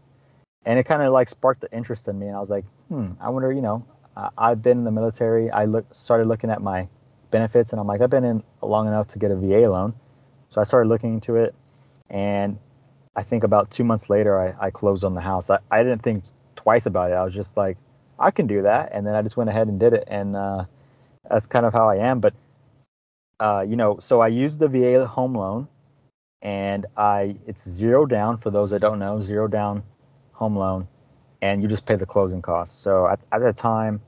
and 0.65 0.79
it 0.79 0.85
kind 0.85 1.03
of 1.03 1.13
like 1.13 1.29
sparked 1.29 1.63
the 1.63 1.73
interest 1.73 2.07
in 2.07 2.19
me. 2.19 2.27
And 2.27 2.37
I 2.37 2.41
was 2.41 2.51
like, 2.51 2.65
hmm, 2.89 3.13
I 3.21 3.31
wonder, 3.31 3.51
you 3.51 3.63
know, 3.63 3.85
I've 4.37 4.63
been 4.63 4.79
in 4.79 4.85
the 4.85 4.91
military. 4.91 5.51
I 5.51 5.65
look 5.65 5.87
started 5.95 6.29
looking 6.29 6.51
at 6.51 6.63
my 6.63 6.87
benefits, 7.31 7.73
and 7.73 7.81
I'm 7.81 7.87
like, 7.87 8.03
I've 8.03 8.11
been 8.11 8.25
in 8.25 8.43
long 8.63 8.87
enough 8.87 9.09
to 9.09 9.19
get 9.19 9.31
a 9.31 9.37
VA 9.37 9.69
loan, 9.69 9.95
so 10.49 10.61
I 10.61 10.65
started 10.65 10.89
looking 10.89 11.15
into 11.15 11.37
it, 11.37 11.55
and 12.11 12.59
I 13.17 13.23
think 13.23 13.45
about 13.45 13.71
two 13.71 13.85
months 13.85 14.09
later, 14.09 14.41
I, 14.41 14.67
I 14.67 14.71
closed 14.71 15.05
on 15.05 15.15
the 15.15 15.21
house. 15.21 15.51
I, 15.51 15.59
I 15.71 15.83
didn't 15.83 16.03
think 16.03 16.25
twice 16.57 16.87
about 16.87 17.11
it. 17.11 17.15
I 17.15 17.25
was 17.25 17.35
just 17.35 17.57
like, 17.57 17.77
I 18.19 18.31
can 18.31 18.47
do 18.47 18.63
that, 18.63 18.91
and 18.93 19.07
then 19.07 19.15
I 19.15 19.23
just 19.23 19.37
went 19.37 19.51
ahead 19.51 19.69
and 19.69 19.79
did 19.79 19.93
it, 19.93 20.05
and 20.07 20.37
uh, 20.37 20.65
that's 21.31 21.47
kind 21.47 21.67
of 21.67 21.73
how 21.73 21.89
I 21.89 21.97
am. 21.97 22.21
But 22.21 22.35
uh, 23.41 23.65
you 23.69 23.77
know, 23.77 23.99
so 24.01 24.21
I 24.21 24.29
used 24.29 24.59
the 24.59 24.69
VA 24.69 25.07
home 25.07 25.35
loan, 25.35 25.69
and 26.43 26.87
I 26.97 27.37
it's 27.47 27.69
zero 27.69 28.07
down 28.07 28.37
for 28.37 28.51
those 28.51 28.71
that 28.71 28.81
don't 28.81 28.99
know, 28.99 29.21
zero 29.21 29.47
down 29.49 29.83
home 30.33 30.57
loan, 30.57 30.89
and 31.43 31.63
you 31.63 31.69
just 31.69 31.87
pay 31.87 31.97
the 31.97 32.07
closing 32.07 32.43
costs. 32.43 32.77
So 32.77 33.07
at, 33.07 33.21
at 33.33 33.41
the 33.41 33.53
time, 33.53 34.01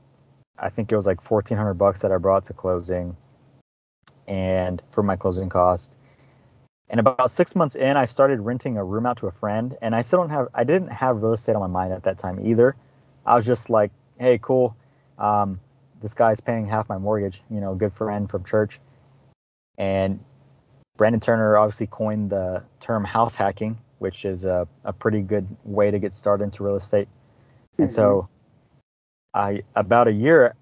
I 0.57 0.69
think 0.69 0.91
it 0.91 0.95
was 0.95 1.07
like 1.07 1.21
fourteen 1.21 1.57
hundred 1.57 1.75
bucks 1.75 2.01
that 2.01 2.11
I 2.11 2.17
brought 2.17 2.45
to 2.45 2.53
closing, 2.53 3.15
and 4.27 4.81
for 4.91 5.03
my 5.03 5.15
closing 5.15 5.49
cost. 5.49 5.97
And 6.91 6.99
about 6.99 7.31
six 7.31 7.55
months 7.55 7.75
in, 7.75 7.95
I 7.95 8.03
started 8.03 8.41
renting 8.41 8.75
a 8.75 8.83
room 8.83 9.05
out 9.05 9.17
to 9.17 9.27
a 9.27 9.31
friend, 9.31 9.77
and 9.81 9.95
I 9.95 10.01
still 10.01 10.19
don't 10.19 10.29
have 10.29 10.49
I 10.53 10.65
didn't 10.65 10.89
have 10.89 11.23
real 11.23 11.31
estate 11.31 11.55
on 11.55 11.61
my 11.61 11.67
mind 11.67 11.93
at 11.93 12.03
that 12.03 12.17
time 12.17 12.45
either. 12.45 12.75
I 13.25 13.35
was 13.35 13.45
just 13.45 13.69
like, 13.69 13.91
hey, 14.19 14.37
cool. 14.39 14.75
Um, 15.17 15.61
this 16.01 16.13
guy's 16.13 16.41
paying 16.41 16.67
half 16.67 16.89
my 16.89 16.97
mortgage, 16.97 17.41
you 17.49 17.61
know, 17.61 17.75
good 17.75 17.93
friend 17.93 18.29
from 18.29 18.43
church. 18.43 18.81
And 19.77 20.19
Brandon 20.97 21.21
Turner 21.21 21.57
obviously 21.57 21.87
coined 21.87 22.29
the 22.29 22.61
term 22.81 23.05
house 23.05 23.35
hacking, 23.35 23.77
which 23.99 24.25
is 24.25 24.43
a, 24.43 24.67
a 24.83 24.91
pretty 24.91 25.21
good 25.21 25.47
way 25.63 25.91
to 25.91 25.99
get 25.99 26.11
started 26.11 26.43
into 26.43 26.63
real 26.63 26.75
estate. 26.75 27.07
Mm-hmm. 27.07 27.83
And 27.83 27.93
so 27.93 28.27
I 29.33 29.63
about 29.77 30.09
a 30.09 30.13
year 30.13 30.55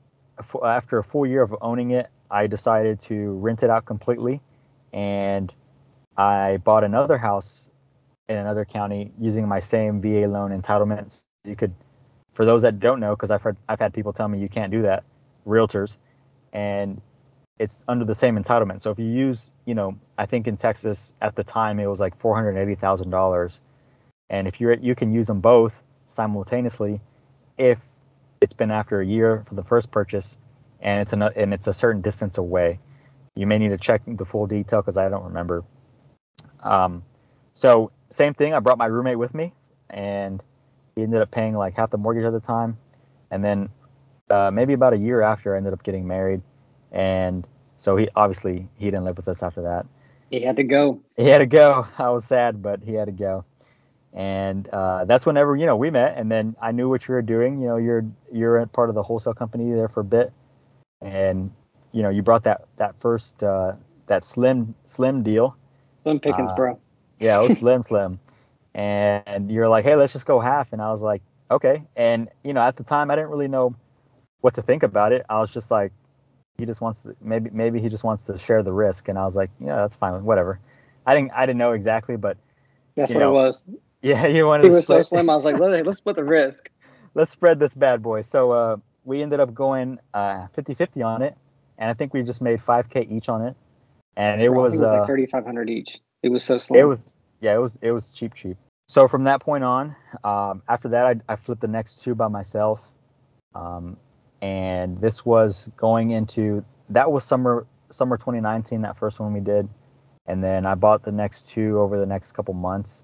after 0.64 1.00
a 1.00 1.04
full 1.04 1.26
year 1.26 1.42
of 1.42 1.56
owning 1.60 1.90
it, 1.90 2.08
I 2.30 2.46
decided 2.46 3.00
to 3.02 3.32
rent 3.40 3.64
it 3.64 3.72
out 3.72 3.86
completely 3.86 4.42
and 4.94 5.52
I 6.20 6.58
bought 6.58 6.84
another 6.84 7.18
house 7.18 7.70
in 8.28 8.38
another 8.38 8.66
county 8.66 9.14
using 9.18 9.48
my 9.48 9.62
same 9.62 10.02
VA 10.02 10.28
loan 10.28 10.52
entitlements. 10.52 11.24
You 11.46 11.56
could 11.56 11.74
for 12.34 12.44
those 12.44 12.62
that 12.64 12.80
don't 12.80 13.00
know, 13.00 13.16
because 13.16 13.32
I've 13.32 13.42
heard 13.42 13.56
I've 13.70 13.80
had 13.80 13.94
people 13.94 14.12
tell 14.12 14.28
me 14.28 14.38
you 14.38 14.50
can't 14.50 14.70
do 14.70 14.82
that 14.82 15.06
realtors, 15.48 15.96
and 16.52 17.02
it's 17.58 17.86
under 17.88 18.04
the 18.04 18.14
same 18.14 18.38
entitlement. 18.38 18.82
So 18.82 18.92
if 18.92 19.00
you 19.00 19.06
use, 19.06 19.52
you 19.66 19.76
know, 19.76 19.98
I 20.18 20.26
think 20.26 20.48
in 20.48 20.58
Texas 20.58 21.14
at 21.22 21.38
the 21.38 21.44
time 21.44 21.80
it 21.80 21.88
was 21.88 22.02
like 22.02 22.18
four 22.18 22.36
hundred 22.36 22.58
eighty 22.58 22.76
thousand 22.76 23.12
dollars, 23.12 23.62
and 24.30 24.46
if 24.46 24.60
you're 24.60 24.74
you 24.74 24.96
can 24.96 25.14
use 25.14 25.28
them 25.28 25.40
both 25.40 25.82
simultaneously, 26.08 27.00
if 27.58 27.80
it's 28.42 28.54
been 28.54 28.72
after 28.72 29.00
a 29.00 29.06
year 29.06 29.44
for 29.48 29.56
the 29.56 29.64
first 29.64 29.90
purchase, 29.90 30.36
and 30.82 31.02
it's 31.02 31.14
an, 31.14 31.22
and 31.22 31.54
it's 31.54 31.68
a 31.68 31.74
certain 31.74 32.02
distance 32.02 32.38
away. 32.38 32.78
You 33.36 33.48
may 33.48 33.58
need 33.58 33.70
to 33.70 33.78
check 33.78 34.02
the 34.06 34.26
full 34.26 34.48
detail 34.48 34.82
because 34.82 34.98
I 34.98 35.08
don't 35.08 35.24
remember. 35.24 35.64
Um, 36.62 37.04
so 37.54 37.92
same 38.10 38.34
thing. 38.34 38.54
I 38.54 38.60
brought 38.60 38.78
my 38.78 38.86
roommate 38.86 39.18
with 39.18 39.34
me, 39.34 39.54
and 39.90 40.44
he 40.96 41.04
ended 41.04 41.22
up 41.22 41.32
paying 41.32 41.54
like 41.54 41.74
half 41.76 41.90
the 41.90 41.98
mortgage 41.98 42.26
at 42.26 42.34
the 42.34 42.40
time. 42.40 42.78
And 43.32 43.44
then 43.44 43.70
uh, 44.30 44.52
maybe 44.52 44.74
about 44.74 44.94
a 44.94 44.98
year 44.98 45.22
after, 45.22 45.54
I 45.54 45.58
ended 45.58 45.74
up 45.74 45.84
getting 45.84 46.08
married, 46.08 46.42
and 46.92 47.48
so 47.78 47.96
he 47.96 48.10
obviously 48.16 48.68
he 48.78 48.86
didn't 48.86 49.06
live 49.06 49.18
with 49.18 49.28
us 49.28 49.44
after 49.44 49.62
that. 49.62 49.86
He 50.30 50.42
had 50.42 50.58
to 50.58 50.64
go. 50.64 51.02
He 51.18 51.28
had 51.28 51.40
to 51.40 51.46
go. 51.46 51.88
I 51.98 52.10
was 52.10 52.26
sad, 52.26 52.62
but 52.62 52.82
he 52.84 52.94
had 52.94 53.06
to 53.06 53.12
go. 53.12 53.46
And 54.14 54.68
uh, 54.70 55.06
that's 55.06 55.26
whenever 55.26 55.56
you 55.56 55.66
know 55.66 55.76
we 55.76 55.92
met, 55.92 56.18
and 56.18 56.32
then 56.32 56.56
I 56.62 56.72
knew 56.72 56.90
what 56.90 57.08
you 57.08 57.14
were 57.14 57.22
doing. 57.22 57.60
You 57.62 57.68
know, 57.68 57.78
you're 57.78 58.06
you're 58.32 58.66
part 58.68 58.90
of 58.90 58.96
the 58.96 59.04
wholesale 59.04 59.34
company 59.34 59.72
there 59.72 59.88
for 59.88 60.00
a 60.00 60.06
bit, 60.06 60.34
and 61.02 61.52
you 61.92 62.02
know 62.02 62.10
you 62.10 62.24
brought 62.24 62.44
that 62.44 62.66
that 62.78 63.00
first 63.00 63.44
uh, 63.44 63.74
that 64.08 64.24
slim 64.24 64.74
slim 64.86 65.22
deal. 65.22 65.56
Slim 66.10 66.22
pickings, 66.22 66.52
Uh, 66.52 66.54
bro. 66.54 66.80
Yeah, 67.20 67.40
it 67.40 67.44
was 67.44 67.54
slim 67.58 67.84
slim, 67.84 68.20
and 68.76 69.52
you're 69.52 69.70
like, 69.70 69.86
hey, 69.86 69.96
let's 69.96 70.14
just 70.14 70.26
go 70.26 70.40
half, 70.40 70.74
and 70.74 70.82
I 70.82 70.90
was 70.92 71.04
like, 71.04 71.22
okay. 71.52 71.84
And 71.96 72.30
you 72.44 72.54
know, 72.54 72.62
at 72.62 72.78
the 72.78 72.84
time, 72.84 73.12
I 73.12 73.16
didn't 73.16 73.32
really 73.32 73.48
know 73.50 73.76
what 74.42 74.56
to 74.56 74.62
think 74.62 74.84
about 74.84 75.14
it. 75.14 75.26
I 75.30 75.40
was 75.40 75.54
just 75.54 75.72
like, 75.72 75.92
he 76.58 76.66
just 76.66 76.82
wants 76.82 77.04
to 77.04 77.16
maybe 77.22 77.52
maybe 77.52 77.82
he 77.82 77.90
just 77.90 78.04
wants 78.04 78.26
to 78.28 78.38
share 78.38 78.64
the 78.64 78.74
risk, 78.74 79.10
and 79.10 79.18
I 79.20 79.26
was 79.26 79.36
like, 79.36 79.52
yeah, 79.60 79.78
that's 79.78 79.96
fine, 79.96 80.24
whatever. 80.24 80.60
I 81.06 81.16
didn't 81.16 81.32
I 81.34 81.46
didn't 81.46 81.60
know 81.60 81.74
exactly, 81.74 82.18
but 82.18 82.38
That's 82.96 83.14
what 83.14 83.24
know, 83.24 83.26
it 83.26 83.30
was. 83.30 83.64
yeah, 84.02 84.28
you 84.28 84.48
wanted 84.48 84.64
He 84.64 84.70
to 84.70 84.72
was 84.72 84.88
so 84.88 85.02
slim. 85.02 85.30
I 85.30 85.36
was 85.36 85.46
like, 85.46 85.58
let's 85.58 85.86
let's 85.86 86.00
split 86.00 86.16
the 86.18 86.24
risk. 86.26 86.70
let's 87.16 87.32
spread 87.32 87.60
this 87.60 87.76
bad 87.76 88.02
boy. 88.04 88.22
So 88.22 88.52
uh, 88.52 88.78
we 89.06 89.22
ended 89.22 89.40
up 89.40 89.54
going 89.54 90.00
uh, 90.14 90.48
50-50 90.56 91.06
on 91.06 91.22
it, 91.22 91.36
and 91.78 91.90
I 91.90 91.94
think 91.94 92.14
we 92.14 92.24
just 92.24 92.42
made 92.42 92.60
5k 92.60 93.12
each 93.12 93.30
on 93.30 93.42
it, 93.44 93.56
and 94.20 94.42
it 94.42 94.50
was 94.50 94.76
it 94.76 94.84
was 94.84 94.94
uh, 94.94 95.00
like 95.00 95.08
thirty 95.08 95.26
five 95.26 95.46
hundred 95.46 95.70
each. 95.70 95.98
It 96.22 96.30
was 96.30 96.44
so 96.44 96.58
slim. 96.58 96.80
it 96.80 96.84
was 96.84 97.16
yeah, 97.40 97.56
it 97.56 97.60
was 97.60 97.80
it 97.82 97.92
was 97.92 98.12
cheap 98.12 98.34
cheap. 98.34 98.58
So 98.88 99.08
from 99.08 99.24
that 99.24 99.40
point 99.40 99.64
on, 99.64 99.96
um, 100.24 100.62
after 100.68 100.90
that, 100.90 101.06
I, 101.06 101.34
I 101.34 101.36
flipped 101.36 101.62
the 101.62 101.68
next 101.68 102.04
two 102.04 102.16
by 102.16 102.28
myself, 102.28 102.82
um, 103.56 103.98
and 104.42 104.98
this 104.98 105.26
was 105.26 105.72
going 105.78 106.12
into 106.12 106.66
that 106.90 107.12
was 107.12 107.24
summer 107.24 107.66
summer 107.92 108.18
2019. 108.18 108.82
That 108.82 108.98
first 108.98 109.22
one 109.22 109.32
we 109.34 109.40
did, 109.40 109.70
and 110.28 110.44
then 110.44 110.66
I 110.66 110.76
bought 110.76 111.04
the 111.04 111.14
next 111.14 111.50
two 111.50 111.80
over 111.80 111.98
the 111.98 112.06
next 112.06 112.34
couple 112.34 112.54
months. 112.54 113.04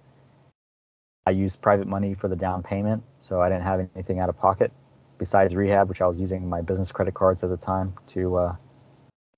I 1.25 1.31
used 1.31 1.61
private 1.61 1.87
money 1.87 2.13
for 2.13 2.27
the 2.27 2.35
down 2.35 2.61
payment, 2.61 3.03
so 3.21 3.41
I 3.41 3.47
didn't 3.47 3.63
have 3.63 3.87
anything 3.95 4.19
out 4.19 4.27
of 4.27 4.37
pocket 4.37 4.71
besides 5.17 5.55
rehab, 5.55 5.87
which 5.87 6.01
I 6.01 6.07
was 6.07 6.19
using 6.19 6.49
my 6.49 6.61
business 6.61 6.91
credit 6.91 7.13
cards 7.13 7.41
at 7.43 7.49
the 7.49 7.57
time 7.57 7.93
to 8.07 8.35
uh, 8.35 8.55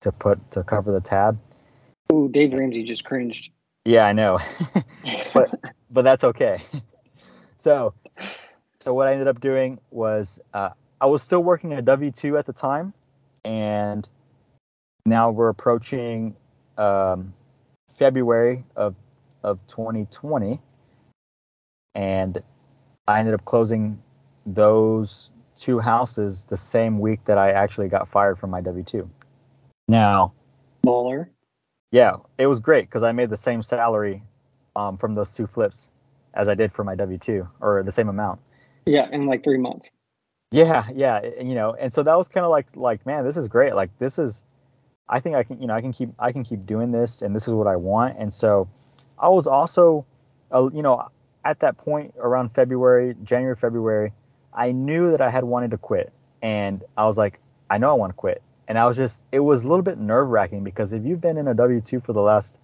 to 0.01 0.11
put 0.11 0.51
to 0.51 0.63
cover 0.63 0.91
the 0.91 1.01
tab. 1.01 1.37
Ooh, 2.11 2.29
Dave 2.29 2.53
Ramsey 2.53 2.83
just 2.83 3.03
cringed. 3.03 3.51
Yeah, 3.85 4.05
I 4.05 4.13
know. 4.13 4.39
but 5.33 5.49
but 5.89 6.01
that's 6.03 6.23
okay. 6.23 6.61
so 7.57 7.93
so 8.79 8.93
what 8.93 9.07
I 9.07 9.13
ended 9.13 9.27
up 9.27 9.39
doing 9.39 9.79
was 9.91 10.39
uh, 10.53 10.69
I 11.01 11.05
was 11.05 11.21
still 11.21 11.43
working 11.43 11.73
at 11.73 11.85
W 11.85 12.11
two 12.11 12.37
at 12.37 12.45
the 12.45 12.53
time, 12.53 12.93
and 13.45 14.07
now 15.05 15.31
we're 15.31 15.49
approaching 15.49 16.35
um, 16.77 17.33
February 17.93 18.63
of 18.75 18.95
of 19.43 19.65
2020, 19.67 20.59
and 21.95 22.43
I 23.07 23.19
ended 23.19 23.33
up 23.33 23.45
closing 23.45 24.01
those 24.45 25.31
two 25.55 25.79
houses 25.79 26.45
the 26.45 26.57
same 26.57 26.99
week 26.99 27.23
that 27.25 27.37
I 27.37 27.51
actually 27.51 27.87
got 27.87 28.07
fired 28.07 28.37
from 28.37 28.49
my 28.49 28.61
W 28.61 28.83
two. 28.83 29.09
Now 29.87 30.33
Baller. 30.85 31.29
Yeah, 31.91 32.17
it 32.37 32.47
was 32.47 32.59
great 32.59 32.85
because 32.85 33.03
I 33.03 33.11
made 33.11 33.29
the 33.29 33.37
same 33.37 33.61
salary 33.61 34.23
um, 34.75 34.97
from 34.97 35.13
those 35.13 35.33
two 35.33 35.47
flips 35.47 35.89
as 36.33 36.49
I 36.49 36.55
did 36.55 36.71
for 36.71 36.83
my 36.83 36.95
W 36.95 37.17
two, 37.17 37.47
or 37.61 37.83
the 37.83 37.91
same 37.91 38.09
amount. 38.09 38.39
Yeah, 38.85 39.07
in 39.11 39.25
like 39.25 39.43
three 39.43 39.57
months. 39.57 39.89
Yeah, 40.51 40.87
yeah, 40.93 41.17
and, 41.17 41.49
you 41.49 41.55
know, 41.55 41.75
and 41.77 41.91
so 41.91 42.03
that 42.03 42.17
was 42.17 42.29
kind 42.29 42.45
of 42.45 42.51
like, 42.51 42.67
like, 42.75 43.05
man, 43.05 43.25
this 43.25 43.35
is 43.35 43.49
great. 43.49 43.75
Like, 43.75 43.89
this 43.99 44.17
is, 44.17 44.43
I 45.09 45.19
think 45.19 45.35
I 45.35 45.43
can, 45.43 45.59
you 45.59 45.67
know, 45.67 45.73
I 45.73 45.81
can 45.81 45.91
keep, 45.91 46.09
I 46.19 46.31
can 46.31 46.43
keep 46.45 46.65
doing 46.65 46.91
this, 46.91 47.21
and 47.21 47.35
this 47.35 47.47
is 47.47 47.53
what 47.53 47.67
I 47.67 47.75
want. 47.75 48.17
And 48.17 48.33
so, 48.33 48.69
I 49.19 49.27
was 49.27 49.45
also, 49.45 50.05
uh, 50.53 50.69
you 50.71 50.81
know, 50.81 51.09
at 51.43 51.59
that 51.59 51.77
point 51.77 52.13
around 52.17 52.53
February, 52.53 53.15
January, 53.23 53.55
February, 53.55 54.13
I 54.53 54.71
knew 54.71 55.11
that 55.11 55.21
I 55.21 55.29
had 55.29 55.43
wanted 55.43 55.71
to 55.71 55.77
quit, 55.77 56.13
and 56.41 56.81
I 56.95 57.05
was 57.05 57.17
like, 57.17 57.39
I 57.69 57.77
know 57.77 57.89
I 57.89 57.93
want 57.93 58.11
to 58.11 58.15
quit, 58.15 58.41
and 58.67 58.77
I 58.77 58.85
was 58.85 58.97
just, 58.97 59.23
it 59.31 59.39
was 59.39 59.63
a 59.63 59.67
little 59.67 59.83
bit 59.83 59.97
nerve 59.97 60.29
wracking 60.29 60.63
because 60.63 60.93
if 60.93 61.05
you've 61.05 61.21
been 61.21 61.37
in 61.37 61.47
a 61.47 61.53
W 61.53 61.81
two 61.81 61.99
for 61.99 62.13
the 62.13 62.21
last, 62.21 62.57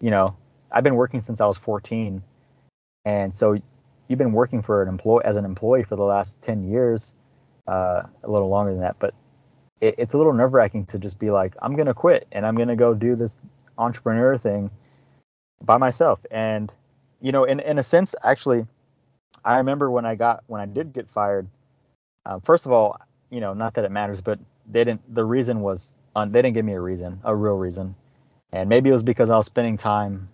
you 0.00 0.10
know, 0.10 0.36
I've 0.70 0.84
been 0.84 0.94
working 0.94 1.20
since 1.20 1.40
I 1.40 1.46
was 1.46 1.58
14, 1.58 2.22
and 3.04 3.34
so 3.34 3.56
you've 4.08 4.18
been 4.18 4.32
working 4.32 4.62
for 4.62 4.82
an 4.82 4.88
employee 4.88 5.24
as 5.24 5.36
an 5.36 5.44
employee 5.44 5.84
for 5.84 5.96
the 5.96 6.04
last 6.04 6.40
10 6.40 6.70
years 6.70 7.12
uh, 7.68 8.02
a 8.24 8.30
little 8.30 8.48
longer 8.48 8.72
than 8.72 8.80
that. 8.80 8.96
But 8.98 9.14
it, 9.80 9.96
it's 9.98 10.14
a 10.14 10.18
little 10.18 10.32
nerve 10.32 10.54
wracking 10.54 10.86
to 10.86 10.98
just 10.98 11.18
be 11.18 11.30
like 11.30 11.54
i'm 11.60 11.74
gonna 11.74 11.92
quit 11.92 12.26
and 12.32 12.46
i'm 12.46 12.56
gonna 12.56 12.76
go 12.76 12.94
do 12.94 13.16
this 13.16 13.40
entrepreneur 13.78 14.38
thing 14.38 14.70
by 15.60 15.76
myself. 15.76 16.24
And 16.30 16.72
you 17.22 17.32
know 17.32 17.44
in, 17.44 17.60
in 17.60 17.78
a 17.78 17.82
sense 17.82 18.14
actually 18.22 18.66
i 19.44 19.56
remember 19.56 19.90
when 19.90 20.04
i 20.04 20.14
got 20.14 20.42
when 20.48 20.60
i 20.60 20.66
did 20.66 20.92
get 20.92 21.08
fired 21.08 21.48
uh, 22.26 22.38
first 22.40 22.66
of 22.66 22.72
all 22.72 23.00
you 23.30 23.40
know 23.40 23.54
not 23.54 23.74
that 23.74 23.84
it 23.84 23.90
matters 23.90 24.20
but 24.20 24.38
they 24.70 24.84
didn't 24.84 25.14
the 25.14 25.24
reason 25.24 25.60
was 25.60 25.96
um, 26.14 26.32
they 26.32 26.42
didn't 26.42 26.54
give 26.54 26.64
me 26.64 26.74
a 26.74 26.80
reason 26.80 27.20
a 27.24 27.34
real 27.34 27.56
reason 27.56 27.94
and 28.52 28.68
maybe 28.68 28.90
it 28.90 28.92
was 28.92 29.02
because 29.02 29.30
i 29.30 29.36
was 29.36 29.46
spending 29.46 29.76
time 29.76 30.28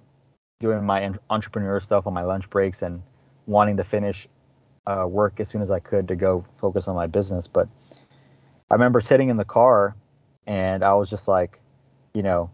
doing 0.61 0.85
my 0.85 1.13
entrepreneur 1.31 1.79
stuff 1.81 2.07
on 2.07 2.13
my 2.13 2.23
lunch 2.23 2.51
breaks 2.51 2.83
and 2.83 3.03
wanting 3.47 3.77
to 3.77 3.85
finish 3.85 4.29
uh, 4.87 5.07
work 5.07 5.39
as 5.39 5.49
soon 5.49 5.63
as 5.63 5.71
I 5.71 5.79
could 5.79 6.09
to 6.09 6.17
go 6.17 6.45
focus 6.53 6.89
on 6.89 6.97
my 6.97 7.07
business. 7.07 7.47
But 7.47 7.69
I 8.71 8.75
remember 8.75 9.01
sitting 9.01 9.29
in 9.29 9.37
the 9.37 9.45
car 9.45 9.95
and 10.47 10.83
I 10.83 10.95
was 10.95 11.11
just 11.11 11.29
like, 11.29 11.61
you 12.15 12.23
know, 12.23 12.51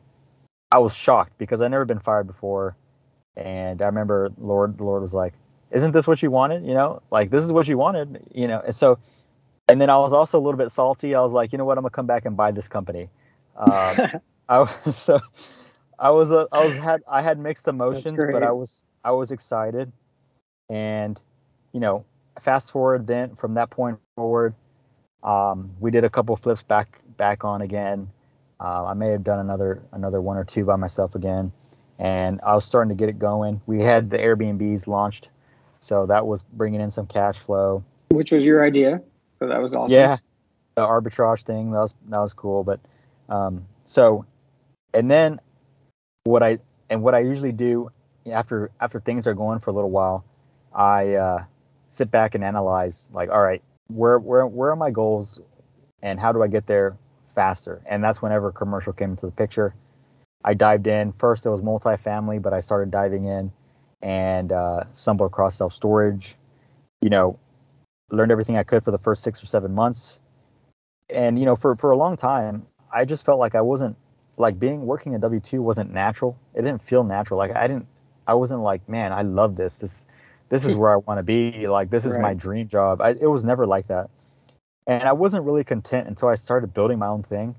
I 0.70 0.78
was 0.78 0.94
shocked 0.94 1.38
because 1.38 1.62
I'd 1.62 1.70
never 1.70 1.84
been 1.84 2.00
fired 2.00 2.26
before. 2.26 2.76
And 3.36 3.80
I 3.80 3.86
remember 3.86 4.30
Lord, 4.38 4.78
the 4.78 4.84
Lord 4.84 5.00
was 5.00 5.14
like, 5.14 5.34
isn't 5.70 5.92
this 5.92 6.06
what 6.06 6.22
you 6.22 6.30
wanted? 6.30 6.66
You 6.66 6.74
know, 6.74 7.02
like 7.10 7.30
this 7.30 7.42
is 7.42 7.52
what 7.52 7.68
you 7.68 7.78
wanted, 7.78 8.22
you 8.32 8.46
know? 8.46 8.60
And 8.60 8.74
so, 8.74 8.98
and 9.68 9.80
then 9.80 9.90
I 9.90 9.96
was 9.98 10.12
also 10.12 10.38
a 10.38 10.42
little 10.42 10.58
bit 10.58 10.70
salty. 10.70 11.14
I 11.14 11.20
was 11.20 11.32
like, 11.32 11.52
you 11.52 11.58
know 11.58 11.64
what? 11.64 11.78
I'm 11.78 11.82
gonna 11.82 11.90
come 11.90 12.06
back 12.06 12.24
and 12.24 12.36
buy 12.36 12.50
this 12.50 12.68
company. 12.68 13.08
Um, 13.56 13.96
I 14.48 14.58
was 14.60 14.96
so 14.96 15.20
I 15.98 16.10
was 16.10 16.30
uh, 16.30 16.46
I 16.52 16.64
was 16.64 16.76
had 16.76 17.02
I 17.08 17.22
had 17.22 17.38
mixed 17.38 17.68
emotions, 17.68 18.22
but 18.30 18.42
I 18.42 18.52
was 18.52 18.82
I 19.04 19.12
was 19.12 19.30
excited, 19.30 19.92
and 20.68 21.20
you 21.72 21.80
know, 21.80 22.04
fast 22.38 22.72
forward 22.72 23.06
then 23.06 23.34
from 23.36 23.54
that 23.54 23.70
point 23.70 23.98
forward, 24.16 24.54
um, 25.22 25.70
we 25.80 25.90
did 25.90 26.04
a 26.04 26.10
couple 26.10 26.36
flips 26.36 26.62
back 26.62 27.00
back 27.16 27.44
on 27.44 27.62
again. 27.62 28.10
Uh, 28.60 28.84
I 28.84 28.94
may 28.94 29.08
have 29.08 29.24
done 29.24 29.40
another 29.40 29.82
another 29.92 30.20
one 30.20 30.36
or 30.36 30.44
two 30.44 30.64
by 30.64 30.76
myself 30.76 31.14
again, 31.14 31.52
and 31.98 32.40
I 32.42 32.54
was 32.54 32.64
starting 32.64 32.90
to 32.90 32.94
get 32.94 33.08
it 33.08 33.18
going. 33.18 33.60
We 33.66 33.80
had 33.80 34.10
the 34.10 34.18
Airbnbs 34.18 34.86
launched, 34.86 35.30
so 35.80 36.06
that 36.06 36.26
was 36.26 36.42
bringing 36.42 36.80
in 36.80 36.90
some 36.90 37.06
cash 37.06 37.38
flow. 37.38 37.82
Which 38.10 38.30
was 38.30 38.44
your 38.44 38.64
idea. 38.64 39.02
So 39.38 39.48
that 39.48 39.60
was 39.60 39.74
awesome. 39.74 39.94
Yeah, 39.94 40.16
the 40.74 40.82
arbitrage 40.82 41.42
thing 41.42 41.70
that 41.72 41.78
was 41.80 41.94
that 42.08 42.18
was 42.18 42.32
cool. 42.32 42.64
But 42.64 42.80
um, 43.28 43.66
so, 43.84 44.24
and 44.92 45.10
then 45.10 45.40
what 46.24 46.42
I 46.42 46.58
and 46.90 47.02
what 47.02 47.14
I 47.14 47.20
usually 47.20 47.52
do 47.52 47.90
after 48.30 48.70
after 48.80 49.00
things 49.00 49.26
are 49.26 49.34
going 49.34 49.58
for 49.58 49.70
a 49.70 49.74
little 49.74 49.90
while, 49.90 50.24
I 50.74 51.14
uh, 51.14 51.44
sit 51.88 52.10
back 52.10 52.34
and 52.34 52.44
analyze 52.44 53.10
like, 53.12 53.30
all 53.30 53.42
right, 53.42 53.62
where 53.88 54.18
where 54.18 54.46
where 54.46 54.70
are 54.70 54.76
my 54.76 54.90
goals, 54.90 55.38
and 56.02 56.18
how 56.18 56.32
do 56.32 56.42
I 56.42 56.48
get 56.48 56.66
there 56.66 56.96
faster? 57.26 57.82
And 57.86 58.02
that's 58.02 58.22
whenever 58.22 58.52
commercial 58.52 58.92
came 58.92 59.10
into 59.10 59.26
the 59.26 59.32
picture. 59.32 59.74
I 60.44 60.54
dived 60.54 60.86
in. 60.86 61.12
First, 61.12 61.46
it 61.46 61.50
was 61.50 61.62
multifamily, 61.62 62.40
but 62.42 62.52
I 62.52 62.60
started 62.60 62.90
diving 62.90 63.24
in 63.24 63.50
and 64.02 64.52
uh, 64.52 64.84
stumbled 64.92 65.30
across 65.30 65.56
self 65.56 65.72
storage. 65.72 66.36
You 67.00 67.10
know, 67.10 67.38
learned 68.10 68.32
everything 68.32 68.56
I 68.56 68.62
could 68.62 68.84
for 68.84 68.90
the 68.90 68.98
first 68.98 69.22
six 69.22 69.42
or 69.42 69.46
seven 69.46 69.74
months. 69.74 70.20
And 71.10 71.38
you 71.38 71.44
know, 71.44 71.56
for 71.56 71.74
for 71.74 71.90
a 71.90 71.96
long 71.96 72.16
time, 72.16 72.66
I 72.92 73.04
just 73.04 73.24
felt 73.24 73.38
like 73.38 73.54
I 73.54 73.60
wasn't 73.60 73.96
like 74.36 74.58
being 74.58 74.86
working 74.86 75.14
at 75.14 75.20
W 75.20 75.40
two 75.40 75.62
wasn't 75.62 75.92
natural. 75.92 76.38
It 76.54 76.62
didn't 76.62 76.82
feel 76.82 77.04
natural. 77.04 77.38
Like 77.38 77.54
I 77.54 77.66
didn't, 77.66 77.86
I 78.26 78.34
wasn't 78.34 78.62
like, 78.62 78.88
man, 78.88 79.12
I 79.12 79.22
love 79.22 79.56
this. 79.56 79.78
This 79.78 80.06
this 80.48 80.64
is 80.64 80.76
where 80.76 80.92
I 80.92 80.96
want 80.96 81.18
to 81.18 81.22
be. 81.22 81.66
Like 81.66 81.90
this 81.90 82.04
is 82.04 82.18
my 82.18 82.34
dream 82.34 82.68
job. 82.68 83.00
I, 83.00 83.10
it 83.10 83.30
was 83.30 83.44
never 83.44 83.66
like 83.66 83.86
that. 83.88 84.10
And 84.86 85.04
I 85.04 85.12
wasn't 85.12 85.44
really 85.44 85.64
content 85.64 86.08
until 86.08 86.28
I 86.28 86.34
started 86.34 86.74
building 86.74 86.98
my 86.98 87.06
own 87.06 87.22
thing. 87.22 87.54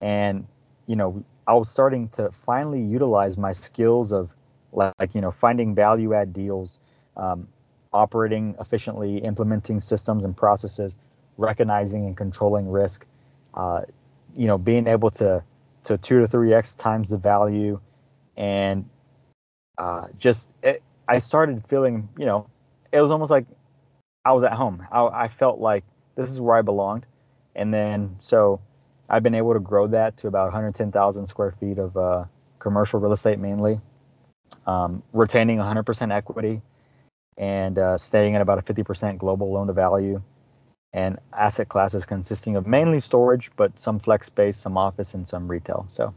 And 0.00 0.46
you 0.86 0.96
know, 0.96 1.24
I 1.46 1.54
was 1.54 1.68
starting 1.68 2.08
to 2.10 2.30
finally 2.32 2.80
utilize 2.80 3.38
my 3.38 3.52
skills 3.52 4.12
of 4.12 4.34
like, 4.72 4.92
like 4.98 5.14
you 5.14 5.20
know, 5.20 5.30
finding 5.30 5.74
value 5.74 6.14
add 6.14 6.32
deals, 6.32 6.78
um, 7.16 7.48
operating 7.92 8.54
efficiently, 8.60 9.18
implementing 9.18 9.80
systems 9.80 10.24
and 10.24 10.36
processes, 10.36 10.96
recognizing 11.36 12.06
and 12.06 12.16
controlling 12.16 12.68
risk, 12.68 13.06
uh, 13.54 13.82
you 14.36 14.46
know, 14.46 14.58
being 14.58 14.86
able 14.86 15.10
to 15.10 15.42
to 15.82 15.96
two 15.98 16.20
to 16.20 16.26
three 16.26 16.52
x 16.52 16.74
times 16.74 17.10
the 17.10 17.16
value, 17.16 17.80
and 18.36 18.88
uh, 19.78 20.06
just 20.18 20.50
it, 20.62 20.82
I 21.08 21.18
started 21.18 21.64
feeling, 21.64 22.08
you 22.18 22.26
know, 22.26 22.46
it 22.92 23.00
was 23.00 23.10
almost 23.10 23.30
like 23.30 23.46
I 24.24 24.32
was 24.32 24.44
at 24.44 24.52
home. 24.52 24.86
I, 24.92 25.06
I 25.06 25.28
felt 25.28 25.58
like 25.58 25.84
this 26.16 26.30
is 26.30 26.40
where 26.40 26.56
I 26.56 26.62
belonged, 26.62 27.06
and 27.56 27.72
then 27.72 28.14
so 28.18 28.60
I've 29.08 29.22
been 29.22 29.34
able 29.34 29.54
to 29.54 29.60
grow 29.60 29.88
that 29.88 30.16
to 30.18 30.28
about 30.28 30.44
110,000 30.44 31.26
square 31.26 31.52
feet 31.52 31.78
of 31.78 31.96
uh, 31.96 32.24
commercial 32.60 33.00
real 33.00 33.12
estate 33.12 33.40
mainly, 33.40 33.80
um, 34.66 35.02
retaining 35.12 35.58
100% 35.58 36.14
equity 36.14 36.62
and 37.40 37.78
uh, 37.78 37.96
staying 37.96 38.36
at 38.36 38.42
about 38.42 38.58
a 38.58 38.62
50% 38.62 39.16
global 39.18 39.50
loan 39.50 39.66
to 39.66 39.72
value 39.72 40.22
and 40.92 41.18
asset 41.32 41.70
classes 41.70 42.04
consisting 42.04 42.54
of 42.54 42.66
mainly 42.66 43.00
storage, 43.00 43.50
but 43.56 43.76
some 43.78 43.98
flex 43.98 44.26
space, 44.26 44.58
some 44.58 44.76
office, 44.76 45.14
and 45.14 45.26
some 45.26 45.48
retail. 45.48 45.86
So, 45.88 46.12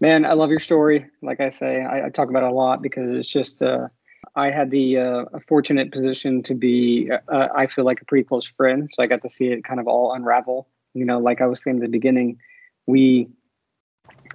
man, 0.00 0.24
I 0.24 0.32
love 0.32 0.50
your 0.50 0.58
story. 0.58 1.06
Like 1.22 1.40
I 1.40 1.50
say, 1.50 1.82
I, 1.82 2.06
I 2.06 2.10
talk 2.10 2.28
about 2.28 2.42
it 2.42 2.50
a 2.50 2.52
lot 2.52 2.82
because 2.82 3.08
it's 3.16 3.28
just, 3.28 3.62
uh, 3.62 3.86
I 4.34 4.50
had 4.50 4.70
the 4.70 4.98
uh, 4.98 5.24
fortunate 5.46 5.92
position 5.92 6.42
to 6.42 6.54
be, 6.54 7.08
uh, 7.10 7.48
I 7.54 7.66
feel 7.66 7.84
like 7.84 8.02
a 8.02 8.04
pretty 8.06 8.24
close 8.24 8.46
friend. 8.46 8.90
So 8.92 9.04
I 9.04 9.06
got 9.06 9.22
to 9.22 9.30
see 9.30 9.48
it 9.48 9.62
kind 9.62 9.78
of 9.78 9.86
all 9.86 10.12
unravel. 10.12 10.68
You 10.94 11.04
know, 11.04 11.20
like 11.20 11.40
I 11.40 11.46
was 11.46 11.62
saying 11.62 11.76
at 11.76 11.82
the 11.82 11.88
beginning, 11.88 12.38
we 12.86 13.28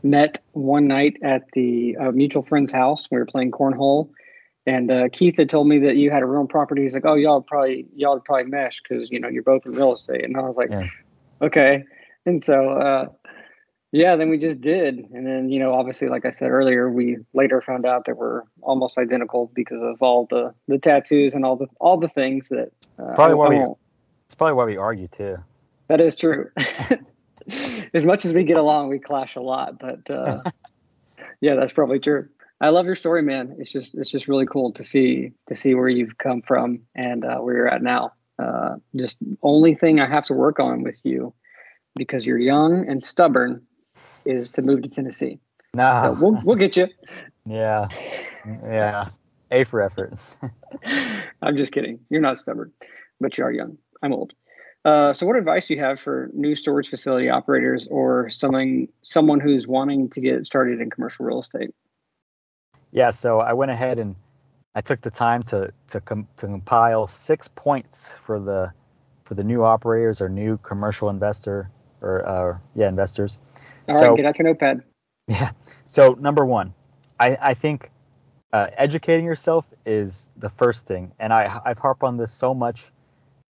met 0.03 0.39
one 0.53 0.87
night 0.87 1.17
at 1.21 1.43
the 1.53 1.97
uh, 1.97 2.11
mutual 2.11 2.43
friend's 2.43 2.71
house. 2.71 3.09
We 3.11 3.17
were 3.17 3.25
playing 3.25 3.51
cornhole 3.51 4.11
and 4.65 4.91
uh, 4.91 5.09
Keith 5.11 5.37
had 5.37 5.49
told 5.49 5.67
me 5.67 5.79
that 5.79 5.95
you 5.95 6.11
had 6.11 6.21
a 6.21 6.25
real 6.25 6.45
property. 6.45 6.83
He's 6.83 6.93
like, 6.93 7.05
"Oh, 7.05 7.15
y'all 7.15 7.41
probably 7.41 7.87
y'all 7.95 8.19
probably 8.19 8.49
mesh 8.51 8.81
because 8.81 9.09
you 9.09 9.19
know 9.19 9.27
you're 9.27 9.43
both 9.43 9.65
in 9.65 9.73
real 9.73 9.93
estate." 9.93 10.23
And 10.23 10.37
I 10.37 10.41
was 10.41 10.55
like, 10.55 10.69
yeah. 10.69 10.87
"Okay." 11.41 11.83
And 12.25 12.43
so, 12.43 12.69
uh, 12.69 13.07
yeah, 13.91 14.15
then 14.15 14.29
we 14.29 14.37
just 14.37 14.61
did. 14.61 14.99
And 15.13 15.25
then 15.25 15.49
you 15.49 15.59
know, 15.59 15.73
obviously, 15.73 16.09
like 16.09 16.25
I 16.25 16.29
said 16.29 16.49
earlier, 16.49 16.91
we 16.91 17.17
later 17.33 17.61
found 17.61 17.85
out 17.85 18.05
that 18.05 18.17
we're 18.17 18.43
almost 18.61 18.97
identical 18.97 19.51
because 19.55 19.81
of 19.81 20.01
all 20.01 20.27
the 20.29 20.53
the 20.67 20.77
tattoos 20.77 21.33
and 21.33 21.43
all 21.43 21.55
the 21.55 21.67
all 21.79 21.97
the 21.97 22.09
things 22.09 22.47
that. 22.49 22.71
Uh, 22.99 23.13
probably 23.15 23.35
why 23.35 23.49
we. 23.49 23.75
It's 24.25 24.35
probably 24.35 24.53
why 24.53 24.65
we 24.65 24.77
argue 24.77 25.07
too. 25.07 25.37
That 25.87 25.99
is 25.99 26.15
true. 26.15 26.49
as 27.93 28.05
much 28.05 28.25
as 28.25 28.33
we 28.33 28.43
get 28.43 28.57
along, 28.57 28.89
we 28.89 28.99
clash 28.99 29.35
a 29.35 29.41
lot. 29.41 29.79
But 29.79 30.09
uh, 30.09 30.41
yeah, 31.41 31.55
that's 31.55 31.73
probably 31.73 31.99
true. 31.99 32.29
I 32.61 32.69
love 32.69 32.85
your 32.85 32.95
story, 32.95 33.23
man. 33.23 33.55
It's 33.57 33.71
just 33.71 33.95
it's 33.95 34.09
just 34.09 34.27
really 34.27 34.45
cool 34.45 34.71
to 34.73 34.83
see 34.83 35.31
to 35.47 35.55
see 35.55 35.73
where 35.73 35.89
you've 35.89 36.19
come 36.19 36.43
from 36.43 36.81
and 36.93 37.25
uh, 37.25 37.39
where 37.39 37.55
you're 37.55 37.67
at 37.67 37.81
now. 37.81 38.13
Uh, 38.37 38.75
just 38.95 39.17
only 39.41 39.73
thing 39.73 39.99
I 39.99 40.07
have 40.07 40.25
to 40.25 40.33
work 40.33 40.59
on 40.59 40.83
with 40.83 40.99
you 41.03 41.33
because 41.95 42.25
you're 42.25 42.37
young 42.37 42.87
and 42.87 43.03
stubborn 43.03 43.63
is 44.25 44.51
to 44.51 44.61
move 44.61 44.83
to 44.83 44.89
Tennessee. 44.89 45.39
Nah, 45.73 46.03
so 46.03 46.21
we'll 46.21 46.39
we'll 46.43 46.55
get 46.55 46.77
you. 46.77 46.87
Yeah, 47.47 47.87
yeah. 48.63 49.09
A 49.49 49.63
for 49.63 49.81
effort. 49.81 50.13
I'm 51.41 51.57
just 51.57 51.71
kidding. 51.71 51.99
You're 52.09 52.21
not 52.21 52.37
stubborn, 52.37 52.71
but 53.19 53.37
you 53.39 53.43
are 53.43 53.51
young. 53.51 53.77
I'm 54.03 54.13
old. 54.13 54.33
Uh, 54.85 55.13
so, 55.13 55.25
what 55.25 55.35
advice 55.35 55.67
do 55.67 55.73
you 55.73 55.79
have 55.79 55.99
for 55.99 56.29
new 56.33 56.55
storage 56.55 56.89
facility 56.89 57.27
operators 57.27 57.87
or 57.89 58.29
someone 58.29 58.87
someone 59.01 59.39
who's 59.39 59.67
wanting 59.67 60.09
to 60.11 60.21
get 60.21 60.45
started 60.45 60.79
in 60.79 60.91
commercial 60.91 61.25
real 61.25 61.39
estate? 61.39 61.71
Yeah, 62.91 63.09
so 63.09 63.39
I 63.39 63.53
went 63.53 63.71
ahead 63.71 63.99
and 63.99 64.15
I 64.75 64.81
took 64.81 65.01
the 65.01 65.11
time 65.11 65.43
to 65.43 65.71
to, 65.89 66.01
com- 66.01 66.27
to 66.37 66.45
compile 66.47 67.07
six 67.07 67.47
points 67.47 68.13
for 68.19 68.39
the 68.39 68.71
for 69.23 69.35
the 69.35 69.43
new 69.43 69.63
operators 69.63 70.21
or 70.21 70.29
new 70.29 70.57
commercial 70.57 71.09
investor 71.09 71.69
or 72.01 72.27
uh, 72.27 72.57
yeah 72.75 72.89
investors. 72.89 73.37
All 73.87 73.99
so, 73.99 74.09
right, 74.09 74.17
get 74.17 74.25
out 74.25 74.37
your 74.37 74.47
notepad. 74.47 74.83
Yeah. 75.27 75.51
So 75.85 76.17
number 76.19 76.45
one, 76.45 76.73
I 77.19 77.37
I 77.39 77.53
think 77.53 77.91
uh, 78.51 78.67
educating 78.75 79.23
yourself 79.23 79.65
is 79.85 80.31
the 80.35 80.49
first 80.49 80.87
thing, 80.87 81.11
and 81.19 81.31
I 81.31 81.61
I've 81.63 81.77
harped 81.77 82.03
on 82.03 82.17
this 82.17 82.33
so 82.33 82.53
much, 82.53 82.91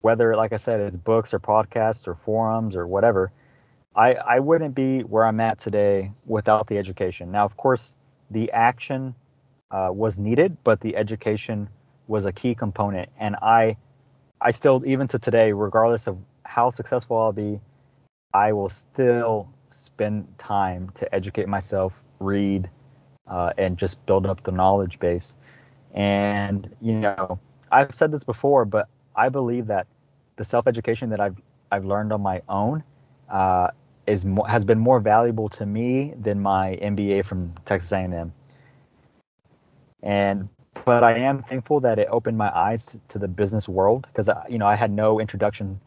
whether 0.03 0.37
like 0.37 0.53
I 0.53 0.57
said 0.57 0.81
it's 0.81 0.99
books 0.99 1.33
or 1.33 1.39
podcasts 1.39 2.07
or 2.07 2.15
forums 2.15 2.77
or 2.77 2.87
whatever. 2.87 3.33
I 3.97 4.15
I 4.15 4.41
wouldn't 4.41 4.75
be 4.75 5.01
where 5.01 5.25
I'm 5.25 5.41
at 5.41 5.59
today 5.59 6.13
without 6.27 6.67
the 6.67 6.77
education. 6.77 7.31
Now, 7.31 7.47
of 7.47 7.57
course, 7.57 7.95
the 8.31 8.51
action 8.53 9.15
uh, 9.71 9.91
was 9.93 10.19
needed, 10.19 10.57
but 10.65 10.81
the 10.81 10.97
education 10.97 11.69
was 12.09 12.27
a 12.27 12.33
key 12.33 12.55
component. 12.55 13.09
And 13.19 13.37
I, 13.37 13.77
I 14.41 14.51
still, 14.51 14.83
even 14.87 15.09
to 15.09 15.19
today, 15.19 15.53
regardless 15.53 16.07
of 16.07 16.19
how 16.45 16.71
successful 16.71 17.19
I'll 17.19 17.33
be, 17.33 17.61
I 18.35 18.53
will 18.53 18.69
still 18.69 19.49
spend 19.69 20.27
time 20.39 20.91
to 20.95 21.15
educate 21.15 21.49
myself, 21.49 21.93
read, 22.19 22.69
uh, 23.29 23.53
and 23.59 23.77
just 23.77 24.05
build 24.07 24.27
up 24.27 24.43
the 24.43 24.53
knowledge 24.53 24.99
base. 24.99 25.37
And 25.95 26.75
you 26.81 26.95
know, 26.95 27.39
I've 27.71 27.95
said 27.95 28.13
this 28.13 28.25
before, 28.25 28.65
but 28.65 28.89
I 29.15 29.29
believe 29.29 29.67
that 29.69 29.87
the 30.37 30.45
self-education 30.45 31.11
that 31.11 31.21
I've 31.21 31.41
I've 31.73 31.85
learned 31.85 32.13
on 32.13 32.21
my 32.21 32.43
own 32.49 32.83
uh, 33.29 33.69
is 34.07 34.25
mo- 34.25 34.45
has 34.45 34.65
been 34.65 34.79
more 34.79 35.01
valuable 35.01 35.49
to 35.51 35.67
me 35.67 36.15
than 36.21 36.41
my 36.41 36.77
MBA 36.81 37.25
from 37.25 37.53
Texas 37.65 37.93
A&M 37.93 38.33
and 40.03 40.49
but 40.87 41.05
I 41.05 41.19
am 41.19 41.43
thankful 41.43 41.81
that 41.81 41.99
it 41.99 42.09
opened 42.11 42.39
my 42.39 42.57
eyes 42.57 42.97
to 43.09 43.19
the 43.19 43.29
business 43.29 43.69
world 43.69 44.07
because 44.07 44.29
you 44.49 44.59
know 44.59 44.67
I 44.67 44.77
had 44.77 44.91
no 44.91 45.21
introduction 45.21 45.81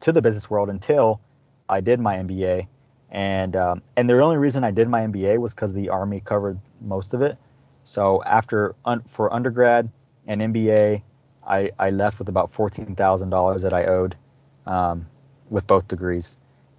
to 0.00 0.12
the 0.12 0.22
business 0.22 0.48
world 0.48 0.70
until 0.70 1.20
I 1.68 1.80
did 1.80 2.00
my 2.00 2.16
MBA, 2.16 2.66
and 3.10 3.54
um, 3.56 3.82
and 3.96 4.08
the 4.08 4.20
only 4.20 4.38
reason 4.38 4.64
I 4.64 4.70
did 4.70 4.88
my 4.88 5.02
MBA 5.02 5.38
was 5.38 5.54
because 5.54 5.72
the 5.72 5.88
Army 5.88 6.20
covered 6.20 6.58
most 6.80 7.14
of 7.14 7.22
it. 7.22 7.36
So 7.84 8.22
after 8.24 8.74
un, 8.84 9.02
for 9.06 9.32
undergrad 9.32 9.90
and 10.26 10.40
MBA, 10.40 11.02
I, 11.46 11.70
I 11.78 11.90
left 11.90 12.18
with 12.18 12.28
about 12.28 12.52
fourteen 12.52 12.96
thousand 12.96 13.30
dollars 13.30 13.62
that 13.62 13.72
I 13.72 13.84
owed 13.84 14.16
um, 14.66 15.06
with 15.48 15.66
both 15.66 15.86
degrees. 15.86 16.36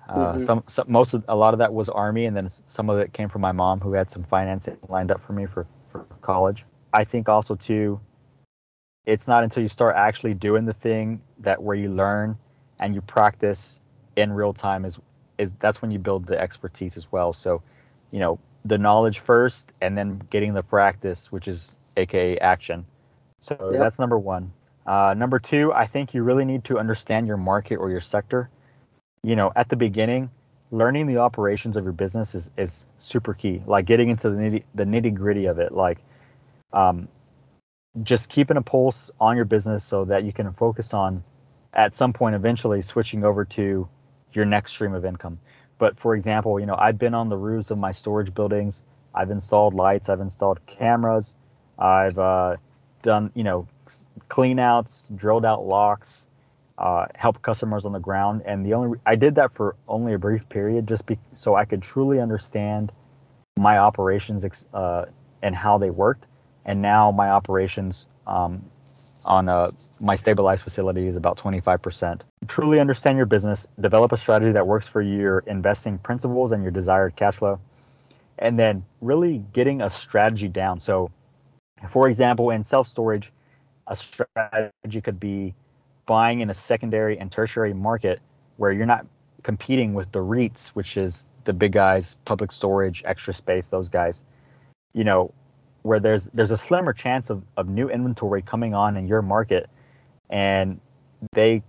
Uh, 0.10 0.16
mm-hmm. 0.16 0.40
some, 0.40 0.64
some 0.68 0.86
most 0.92 1.14
of 1.14 1.24
a 1.30 1.36
lot 1.36 1.54
of 1.54 1.60
that 1.60 1.74
was 1.74 1.90
Army, 1.90 2.26
and 2.26 2.36
then 2.36 2.50
some 2.68 2.90
of 2.90 3.00
it 3.00 3.14
came 3.14 3.30
from 3.30 3.42
my 3.42 3.52
mom 3.52 3.80
who 3.80 3.94
had 3.94 4.12
some 4.12 4.24
financing 4.24 4.78
lined 4.90 5.12
up 5.12 5.22
for 5.22 5.34
me 5.34 5.46
for 5.46 5.68
for 5.88 6.06
college. 6.22 6.66
I 6.94 7.04
think 7.04 7.30
also 7.30 7.56
too, 7.56 8.00
it's 9.06 9.28
not 9.28 9.44
until 9.44 9.64
you 9.64 9.70
start 9.70 9.96
actually 9.96 10.34
doing 10.34 10.66
the 10.66 10.74
thing 10.74 11.22
that 11.40 11.62
where 11.62 11.76
you 11.76 11.90
learn 11.90 12.38
and 12.80 12.94
you 12.94 13.02
practice 13.02 13.80
in 14.16 14.32
real 14.34 14.54
time 14.54 14.86
is 14.86 15.00
is 15.38 15.56
that's 15.56 15.82
when 15.82 15.90
you 15.90 15.98
build 15.98 16.26
the 16.26 16.40
expertise 16.40 16.98
as 16.98 17.12
well. 17.12 17.34
So, 17.34 17.64
you 18.12 18.20
know, 18.20 18.40
the 18.66 18.78
knowledge 18.78 19.20
first 19.20 19.72
and 19.82 19.98
then 19.98 20.22
getting 20.30 20.54
the 20.54 20.62
practice, 20.62 21.32
which 21.32 21.48
is 21.48 21.76
aka 21.98 22.38
action. 22.38 22.86
So 23.40 23.58
yep. 23.72 23.80
that's 23.80 23.98
number 23.98 24.20
one. 24.20 24.52
Uh, 24.86 25.16
number 25.18 25.40
two, 25.40 25.74
I 25.74 25.88
think 25.88 26.14
you 26.14 26.24
really 26.24 26.46
need 26.46 26.64
to 26.66 26.78
understand 26.78 27.28
your 27.28 27.38
market 27.38 27.78
or 27.78 27.90
your 27.90 28.02
sector. 28.02 28.50
You 29.24 29.36
know, 29.36 29.52
at 29.56 29.70
the 29.70 29.76
beginning, 29.76 30.30
learning 30.72 31.08
the 31.08 31.18
operations 31.18 31.78
of 31.78 31.84
your 31.84 31.94
business 31.94 32.36
is, 32.36 32.52
is 32.58 32.86
super 33.00 33.34
key. 33.34 33.62
Like 33.66 33.86
getting 33.86 34.10
into 34.10 34.30
the 34.30 34.38
nitty, 34.38 34.64
the 34.76 34.86
nitty 34.86 35.14
gritty 35.14 35.46
of 35.46 35.60
it. 35.60 35.72
Like 35.72 36.00
um, 36.74 37.08
just 38.04 38.30
keeping 38.30 38.58
a 38.58 38.62
pulse 38.62 39.12
on 39.20 39.36
your 39.36 39.46
business 39.46 39.84
so 39.84 40.06
that 40.06 40.24
you 40.24 40.32
can 40.32 40.52
focus 40.54 40.94
on 40.94 41.24
at 41.74 41.94
some 41.94 42.14
point 42.14 42.36
eventually 42.36 42.82
switching 42.82 43.24
over 43.24 43.46
to 43.46 43.88
your 44.34 44.46
next 44.46 44.72
stream 44.72 44.94
of 44.94 45.06
income. 45.06 45.40
But 45.78 46.00
for 46.00 46.16
example, 46.16 46.60
you 46.60 46.66
know, 46.66 46.76
I've 46.78 46.98
been 46.98 47.14
on 47.14 47.30
the 47.30 47.38
roofs 47.38 47.72
of 47.72 47.78
my 47.78 47.92
storage 47.92 48.34
buildings. 48.34 48.84
I've 49.14 49.32
installed 49.32 49.74
lights. 49.74 50.10
I've 50.10 50.22
installed 50.22 50.66
cameras. 50.66 51.36
I've 51.78 52.18
uh, 52.18 52.58
done, 53.02 53.32
you 53.36 53.44
know, 53.44 53.68
clean 54.30 54.60
outs, 54.60 55.10
drilled 55.16 55.46
out 55.46 55.66
locks, 55.66 56.28
uh, 56.78 57.08
helped 57.16 57.42
customers 57.42 57.84
on 57.84 57.92
the 57.92 58.00
ground. 58.00 58.44
And 58.46 58.66
the 58.66 58.74
only 58.74 59.00
I 59.06 59.16
did 59.16 59.36
that 59.36 59.52
for 59.54 59.76
only 59.88 60.14
a 60.14 60.20
brief 60.20 60.48
period, 60.48 60.88
just 60.88 61.06
be, 61.06 61.20
so 61.34 61.56
I 61.56 61.66
could 61.66 61.82
truly 61.82 62.22
understand 62.22 62.92
my 63.58 63.80
operations 63.80 64.66
uh, 64.74 65.06
and 65.42 65.56
how 65.56 65.78
they 65.78 65.90
worked 65.90 66.26
and 66.66 66.82
now 66.82 67.12
my 67.12 67.30
operations 67.30 68.08
um, 68.28 68.64
on 69.26 69.50
uh, 69.50 69.72
my 70.00 70.16
stabilized 70.16 70.64
facility 70.64 71.08
is 71.08 71.16
about 71.16 71.38
25%. 71.38 72.22
Truly 72.48 72.80
understand 72.80 73.18
your 73.18 73.26
business, 73.26 73.68
develop 73.80 74.12
a 74.12 74.18
strategy 74.18 74.52
that 74.52 74.66
works 74.66 74.88
for 74.88 75.02
your 75.02 75.40
investing 75.48 75.98
principles 76.00 76.52
and 76.52 76.64
your 76.64 76.72
desired 76.72 77.16
cash 77.16 77.36
flow, 77.36 77.60
and 78.40 78.60
then 78.60 78.84
really 79.02 79.44
getting 79.54 79.82
a 79.82 79.90
strategy 79.90 80.48
down. 80.48 80.80
So, 80.80 81.12
for 81.88 82.08
example, 82.08 82.50
in 82.50 82.64
self 82.64 82.88
storage, 82.88 83.32
a 83.88 83.96
strategy 83.96 85.02
could 85.02 85.20
be 85.20 85.54
buying 86.06 86.42
in 86.42 86.50
a 86.50 86.54
secondary 86.54 87.18
and 87.20 87.32
tertiary 87.32 87.74
market 87.74 88.20
where 88.58 88.72
you're 88.72 88.86
not 88.86 89.06
competing 89.44 89.94
with 89.94 90.12
the 90.12 90.20
REITs, 90.20 90.70
which 90.70 90.98
is 90.98 91.26
the 91.46 91.54
big 91.54 91.72
guys, 91.72 92.18
public 92.26 92.52
storage, 92.52 93.02
extra 93.06 93.34
space, 93.34 93.70
those 93.70 93.90
guys. 93.90 94.24
You 94.94 95.04
know, 95.04 95.34
where 95.84 96.00
there's 96.00 96.26
there's 96.34 96.52
a 96.52 96.58
slimmer 96.58 96.94
chance 96.94 97.30
of, 97.30 97.44
of 97.58 97.68
new 97.68 97.90
inventory 97.90 98.42
coming 98.42 98.74
on 98.74 98.98
in 98.98 99.08
your 99.08 99.22
market 99.22 99.70
and 100.30 100.80
they 101.34 101.62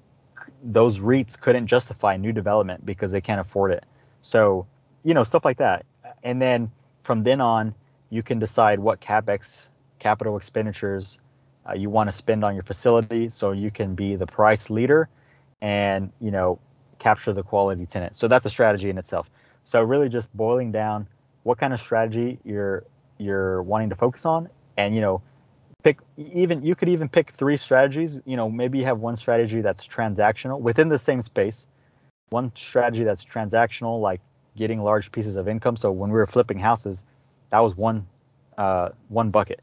those 0.62 0.98
REITs 0.98 1.38
couldn't 1.40 1.66
justify 1.66 2.16
new 2.16 2.32
development 2.32 2.84
because 2.86 3.12
they 3.12 3.20
can't 3.20 3.40
afford 3.40 3.72
it. 3.72 3.84
So, 4.22 4.66
you 5.04 5.14
know, 5.14 5.24
stuff 5.24 5.44
like 5.44 5.58
that. 5.58 5.84
and 6.22 6.40
then 6.40 6.70
from 7.02 7.24
then 7.24 7.40
on, 7.40 7.74
you 8.10 8.22
can 8.22 8.38
decide 8.38 8.78
what 8.78 9.00
capex 9.00 9.70
capital 9.98 10.36
expenditures 10.36 11.18
uh, 11.68 11.74
you 11.74 11.90
want 11.90 12.10
to 12.10 12.16
spend 12.16 12.44
on 12.44 12.54
your 12.54 12.64
facility, 12.64 13.28
so 13.28 13.52
you 13.52 13.70
can 13.70 13.94
be 13.94 14.16
the 14.16 14.26
price 14.26 14.68
leader, 14.68 15.08
and 15.60 16.10
you 16.20 16.30
know 16.30 16.58
capture 16.98 17.32
the 17.32 17.42
quality 17.42 17.86
tenant. 17.86 18.16
So 18.16 18.28
that's 18.28 18.44
a 18.46 18.50
strategy 18.50 18.90
in 18.90 18.98
itself. 18.98 19.30
So 19.64 19.80
really, 19.82 20.08
just 20.08 20.34
boiling 20.36 20.72
down 20.72 21.06
what 21.44 21.58
kind 21.58 21.72
of 21.72 21.80
strategy 21.80 22.38
you're 22.44 22.84
you're 23.22 23.62
wanting 23.62 23.88
to 23.90 23.96
focus 23.96 24.26
on, 24.26 24.48
and 24.76 24.94
you 24.94 25.00
know 25.00 25.22
pick 25.82 25.98
even 26.16 26.62
you 26.62 26.74
could 26.74 26.88
even 26.88 27.08
pick 27.08 27.30
three 27.30 27.56
strategies 27.56 28.20
you 28.24 28.36
know 28.36 28.48
maybe 28.48 28.78
you 28.78 28.84
have 28.84 29.00
one 29.00 29.16
strategy 29.16 29.60
that's 29.60 29.86
transactional 29.86 30.60
within 30.60 30.88
the 30.88 30.98
same 30.98 31.20
space 31.20 31.66
one 32.30 32.52
strategy 32.54 33.04
that's 33.04 33.24
transactional 33.24 34.00
like 34.00 34.20
getting 34.56 34.82
large 34.82 35.10
pieces 35.12 35.36
of 35.36 35.48
income. 35.48 35.76
So 35.76 35.90
when 35.90 36.10
we 36.10 36.16
were 36.16 36.26
flipping 36.26 36.58
houses 36.58 37.04
that 37.50 37.58
was 37.60 37.76
one 37.76 38.06
uh, 38.58 38.90
one 39.08 39.30
bucket. 39.30 39.60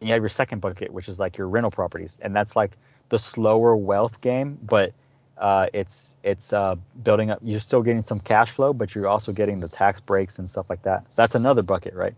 And 0.00 0.08
you 0.08 0.12
have 0.12 0.22
your 0.22 0.28
second 0.28 0.60
bucket 0.60 0.92
which 0.92 1.08
is 1.08 1.18
like 1.18 1.36
your 1.36 1.48
rental 1.48 1.70
properties. 1.70 2.18
And 2.22 2.34
that's 2.34 2.56
like 2.56 2.72
the 3.08 3.18
slower 3.18 3.76
wealth 3.76 4.20
game 4.20 4.58
but 4.62 4.92
uh, 5.38 5.66
it's 5.72 6.14
it's 6.22 6.52
uh, 6.52 6.76
building 7.02 7.30
up 7.30 7.40
you're 7.42 7.60
still 7.60 7.82
getting 7.82 8.02
some 8.02 8.20
cash 8.20 8.50
flow 8.50 8.72
but 8.72 8.94
you're 8.94 9.08
also 9.08 9.32
getting 9.32 9.60
the 9.60 9.68
tax 9.68 10.00
breaks 10.00 10.38
and 10.38 10.48
stuff 10.48 10.68
like 10.70 10.82
that. 10.82 11.04
So 11.10 11.14
that's 11.16 11.34
another 11.34 11.62
bucket 11.62 11.94
right 11.94 12.14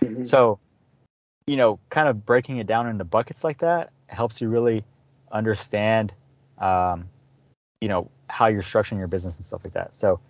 mm-hmm. 0.00 0.24
so 0.24 0.58
you 1.50 1.56
know, 1.56 1.80
kind 1.90 2.06
of 2.06 2.24
breaking 2.24 2.58
it 2.58 2.68
down 2.68 2.86
into 2.86 3.04
buckets 3.04 3.42
like 3.42 3.58
that 3.58 3.90
helps 4.06 4.40
you 4.40 4.48
really 4.48 4.84
understand, 5.32 6.12
um, 6.58 7.08
you 7.80 7.88
know, 7.88 8.08
how 8.28 8.46
you're 8.46 8.62
structuring 8.62 8.98
your 8.98 9.08
business 9.08 9.36
and 9.36 9.44
stuff 9.44 9.64
like 9.64 9.72
that. 9.72 9.92
So, 9.92 10.20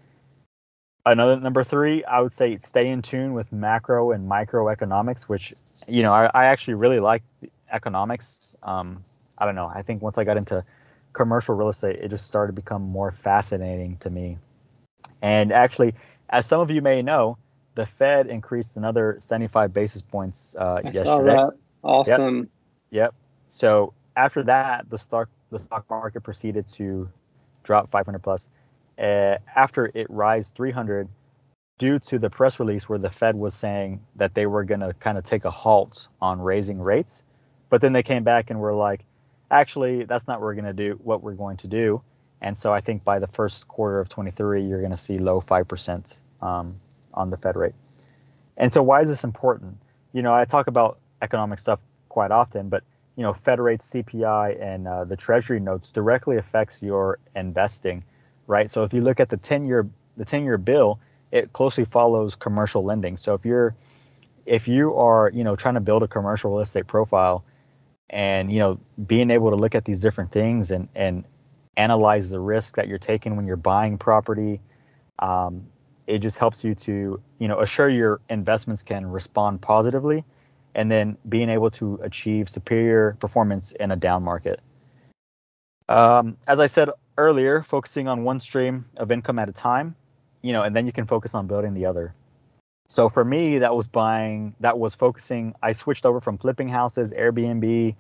another 1.05 1.39
number 1.39 1.62
three, 1.62 2.05
I 2.05 2.21
would 2.21 2.33
say 2.33 2.57
stay 2.57 2.89
in 2.89 3.03
tune 3.03 3.35
with 3.35 3.53
macro 3.53 4.12
and 4.12 4.31
microeconomics, 4.31 5.25
which, 5.25 5.53
you 5.87 6.03
know, 6.03 6.14
I, 6.14 6.31
I 6.33 6.45
actually 6.47 6.75
really 6.75 7.01
like 7.01 7.23
economics. 7.71 8.55
Um, 8.62 9.05
I 9.37 9.45
don't 9.45 9.55
know. 9.55 9.71
I 9.75 9.83
think 9.83 10.01
once 10.01 10.16
I 10.16 10.25
got 10.25 10.39
into 10.39 10.64
commercial 11.12 11.55
real 11.55 11.68
estate, 11.68 11.97
it 11.97 12.09
just 12.09 12.27
started 12.27 12.57
to 12.57 12.62
become 12.62 12.83
more 12.83 13.11
fascinating 13.11 13.99
to 13.99 14.09
me. 14.09 14.39
And 15.23 15.53
actually, 15.53 15.95
as 16.31 16.47
some 16.47 16.61
of 16.61 16.71
you 16.71 16.81
may 16.81 17.03
know, 17.03 17.37
the 17.81 17.87
Fed 17.87 18.26
increased 18.26 18.76
another 18.76 19.16
75 19.20 19.72
basis 19.72 20.03
points 20.03 20.55
uh, 20.59 20.83
I 20.85 20.91
yesterday. 20.91 21.05
Saw 21.05 21.22
that. 21.22 21.51
Awesome. 21.83 22.39
Yep. 22.39 22.49
yep. 22.91 23.14
So 23.49 23.95
after 24.14 24.43
that, 24.43 24.91
the 24.91 24.99
stock 24.99 25.31
the 25.51 25.59
stock 25.59 25.89
market 25.89 26.20
proceeded 26.20 26.66
to 26.74 27.09
drop 27.62 27.91
500 27.91 28.18
plus. 28.18 28.51
Uh, 28.99 29.37
after 29.57 29.91
it 29.95 30.09
rise 30.11 30.51
300, 30.51 31.09
due 31.78 31.99
to 32.01 32.18
the 32.18 32.28
press 32.28 32.61
release 32.61 32.87
where 32.87 32.99
the 32.99 33.09
Fed 33.09 33.35
was 33.35 33.55
saying 33.55 34.05
that 34.16 34.35
they 34.35 34.45
were 34.45 34.64
going 34.64 34.81
to 34.81 34.93
kind 34.93 35.16
of 35.16 35.24
take 35.24 35.47
a 35.47 35.51
halt 35.51 36.07
on 36.20 36.39
raising 36.39 36.78
rates, 36.83 37.24
but 37.70 37.81
then 37.81 37.95
they 37.95 38.03
came 38.03 38.24
back 38.24 38.51
and 38.51 38.61
were 38.61 38.74
like, 38.74 39.07
actually, 39.51 40.05
that's 40.05 40.28
not 40.28 40.39
what 40.39 40.45
we're 40.45 40.55
going 40.55 40.66
to 40.66 40.74
do. 40.74 41.01
What 41.03 41.22
we're 41.22 41.33
going 41.33 41.57
to 41.59 41.66
do. 41.66 42.03
And 42.43 42.59
so 42.59 42.74
I 42.74 42.83
think 42.83 43.05
by 43.05 43.20
the 43.20 43.26
first 43.26 43.66
quarter 43.66 44.01
of 44.01 44.11
23, 44.11 44.64
you're 44.64 44.81
going 44.81 44.91
to 44.91 44.99
see 44.99 45.16
low 45.16 45.41
five 45.41 45.66
percent 45.66 46.20
um, 46.43 46.78
on 47.15 47.31
the 47.31 47.37
Fed 47.37 47.57
rate. 47.57 47.75
And 48.57 48.73
so, 48.73 48.83
why 48.83 49.01
is 49.01 49.09
this 49.09 49.25
important? 49.25 49.79
You 50.13 50.23
know, 50.23 50.35
I 50.35 50.45
talk 50.45 50.67
about 50.67 50.99
economic 51.23 51.59
stuff 51.59 51.81
quite 52.09 52.31
often, 52.31 52.69
but 52.69 52.83
you 53.17 53.23
know, 53.23 53.33
Fed 53.33 53.61
rates, 53.61 53.93
CPI, 53.93 54.63
and 54.63 54.89
uh, 54.89 55.05
the 55.05 55.17
Treasury 55.17 55.61
notes 55.61 55.91
directly 55.91 56.37
affects 56.37 56.83
your 56.83 57.19
investing, 57.37 58.05
right? 58.47 58.71
So 58.71 58.85
if 58.85 58.93
you 58.93 59.03
look 59.03 59.21
at 59.21 59.29
the 59.29 59.37
ten-year 59.37 59.89
the 60.17 60.25
ten-year 60.25 60.59
bill, 60.59 61.01
it 61.31 61.53
closely 61.53 61.85
follows 61.85 62.35
commercial 62.35 62.85
lending. 62.85 63.17
So 63.17 63.35
if 63.35 63.45
you're 63.45 63.75
if 64.47 64.67
you 64.67 64.95
are 64.97 65.31
you 65.35 65.45
know 65.45 65.57
trying 65.57 65.75
to 65.75 65.81
build 65.81 66.03
a 66.03 66.09
commercial 66.09 66.51
real 66.53 66.61
estate 66.61 66.87
profile, 66.87 67.45
and 68.11 68.53
you 68.53 68.59
know 68.59 68.79
being 69.07 69.31
able 69.31 69.51
to 69.51 69.57
look 69.57 69.75
at 69.75 69.85
these 69.85 70.01
different 70.01 70.33
things 70.33 70.71
and 70.71 70.89
and 70.95 71.25
analyze 71.77 72.29
the 72.31 72.41
risk 72.41 72.77
that 72.77 72.89
you're 72.89 72.99
taking 72.99 73.37
when 73.37 73.47
you're 73.47 73.57
buying 73.57 73.97
property, 73.97 74.61
um, 75.21 75.67
it 76.11 76.19
just 76.19 76.39
helps 76.39 76.65
you 76.65 76.75
to 76.75 77.21
you 77.39 77.49
know 77.49 77.61
assure 77.61 77.89
your 77.89 78.21
investments 78.29 78.83
can 78.83 79.07
respond 79.07 79.61
positively 79.61 80.25
and 80.75 80.91
then 80.91 81.17
being 81.29 81.49
able 81.49 81.71
to 81.71 81.99
achieve 82.03 82.49
superior 82.49 83.17
performance 83.21 83.73
in 83.73 83.91
a 83.91 83.97
down 83.97 84.23
market. 84.23 84.61
Um, 85.89 86.37
as 86.47 86.61
i 86.61 86.67
said 86.67 86.91
earlier 87.17 87.63
focusing 87.63 88.07
on 88.09 88.25
one 88.25 88.41
stream 88.41 88.85
of 88.99 89.11
income 89.11 89.39
at 89.39 89.49
a 89.49 89.53
time 89.53 89.95
you 90.43 90.53
know 90.53 90.63
and 90.63 90.75
then 90.75 90.87
you 90.87 90.93
can 90.93 91.07
focus 91.07 91.35
on 91.35 91.47
building 91.47 91.75
the 91.75 91.87
other. 91.87 92.15
So 92.89 93.09
for 93.09 93.25
me 93.25 93.59
that 93.59 93.75
was 93.75 93.87
buying 93.87 94.55
that 94.61 94.79
was 94.79 94.95
focusing 94.95 95.55
i 95.63 95.73
switched 95.73 96.05
over 96.05 96.21
from 96.21 96.39
flipping 96.39 96.69
houses 96.69 97.13
airbnb 97.13 97.95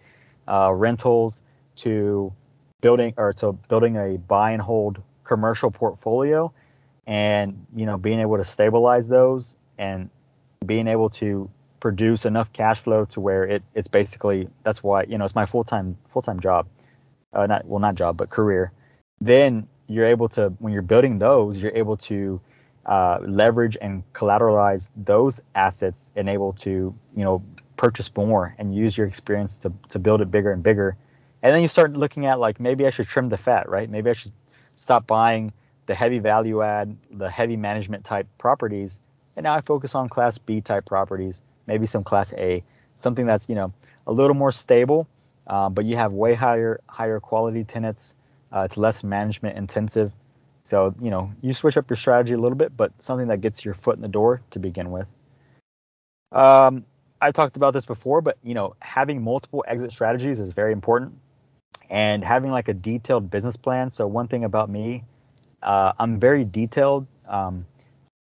uh, 0.48 0.72
rentals 0.72 1.42
to 1.76 2.32
building 2.80 3.14
or 3.16 3.32
to 3.34 3.52
building 3.68 3.96
a 3.96 4.18
buy 4.18 4.50
and 4.50 4.62
hold 4.62 5.00
commercial 5.24 5.70
portfolio 5.70 6.52
and 7.06 7.66
you 7.74 7.86
know 7.86 7.96
being 7.96 8.20
able 8.20 8.36
to 8.36 8.44
stabilize 8.44 9.08
those 9.08 9.56
and 9.78 10.10
being 10.66 10.86
able 10.86 11.08
to 11.08 11.50
produce 11.80 12.26
enough 12.26 12.52
cash 12.52 12.78
flow 12.80 13.04
to 13.06 13.20
where 13.20 13.44
it 13.44 13.62
it's 13.74 13.88
basically 13.88 14.48
that's 14.62 14.82
why 14.82 15.02
you 15.04 15.16
know 15.18 15.24
it's 15.24 15.34
my 15.34 15.46
full-time 15.46 15.96
full-time 16.10 16.40
job. 16.40 16.66
Uh, 17.32 17.46
not 17.46 17.64
well 17.66 17.80
not 17.80 17.94
job 17.94 18.16
but 18.16 18.30
career. 18.30 18.72
Then 19.20 19.66
you're 19.86 20.06
able 20.06 20.28
to 20.30 20.48
when 20.58 20.72
you're 20.72 20.82
building 20.82 21.18
those 21.18 21.58
you're 21.58 21.74
able 21.74 21.96
to 21.96 22.40
uh, 22.86 23.18
leverage 23.26 23.76
and 23.80 24.02
collateralize 24.14 24.90
those 24.96 25.42
assets 25.54 26.10
and 26.16 26.28
able 26.28 26.52
to 26.52 26.94
you 27.14 27.24
know 27.24 27.42
purchase 27.76 28.10
more 28.14 28.54
and 28.58 28.74
use 28.74 28.96
your 28.96 29.06
experience 29.06 29.56
to, 29.56 29.72
to 29.88 29.98
build 29.98 30.20
it 30.20 30.30
bigger 30.30 30.52
and 30.52 30.62
bigger. 30.62 30.96
And 31.42 31.54
then 31.54 31.62
you 31.62 31.68
start 31.68 31.94
looking 31.94 32.26
at 32.26 32.38
like 32.38 32.60
maybe 32.60 32.86
i 32.86 32.90
should 32.90 33.08
trim 33.08 33.30
the 33.30 33.38
fat 33.38 33.68
right? 33.68 33.88
Maybe 33.88 34.10
i 34.10 34.12
should 34.12 34.32
stop 34.74 35.06
buying 35.06 35.52
the 35.90 35.96
heavy 35.96 36.20
value 36.20 36.62
add, 36.62 36.96
the 37.10 37.28
heavy 37.28 37.56
management 37.56 38.04
type 38.04 38.28
properties, 38.38 39.00
and 39.34 39.42
now 39.42 39.56
I 39.56 39.60
focus 39.60 39.96
on 39.96 40.08
class 40.08 40.38
B 40.38 40.60
type 40.60 40.86
properties, 40.86 41.42
maybe 41.66 41.84
some 41.88 42.04
class 42.04 42.32
A, 42.34 42.62
something 42.94 43.26
that's 43.26 43.48
you 43.48 43.56
know 43.56 43.72
a 44.06 44.12
little 44.12 44.36
more 44.36 44.52
stable, 44.52 45.08
uh, 45.48 45.68
but 45.68 45.84
you 45.84 45.96
have 45.96 46.12
way 46.12 46.34
higher 46.34 46.78
higher 46.86 47.18
quality 47.18 47.64
tenants. 47.64 48.14
Uh, 48.52 48.60
it's 48.60 48.76
less 48.76 49.02
management 49.02 49.58
intensive, 49.58 50.12
so 50.62 50.94
you 51.02 51.10
know 51.10 51.32
you 51.42 51.52
switch 51.52 51.76
up 51.76 51.90
your 51.90 51.96
strategy 51.96 52.34
a 52.34 52.38
little 52.38 52.56
bit, 52.56 52.76
but 52.76 52.92
something 53.02 53.26
that 53.26 53.40
gets 53.40 53.64
your 53.64 53.74
foot 53.74 53.96
in 53.96 54.02
the 54.02 54.06
door 54.06 54.42
to 54.52 54.60
begin 54.60 54.92
with. 54.92 55.08
Um, 56.30 56.84
I 57.20 57.32
talked 57.32 57.56
about 57.56 57.72
this 57.72 57.84
before, 57.84 58.20
but 58.20 58.38
you 58.44 58.54
know 58.54 58.76
having 58.78 59.24
multiple 59.24 59.64
exit 59.66 59.90
strategies 59.90 60.38
is 60.38 60.52
very 60.52 60.72
important, 60.72 61.14
and 61.90 62.22
having 62.22 62.52
like 62.52 62.68
a 62.68 62.74
detailed 62.74 63.28
business 63.28 63.56
plan. 63.56 63.90
So 63.90 64.06
one 64.06 64.28
thing 64.28 64.44
about 64.44 64.70
me 64.70 65.02
uh, 65.62 65.92
I'm 65.98 66.18
very 66.18 66.44
detailed. 66.44 67.06
Um, 67.28 67.66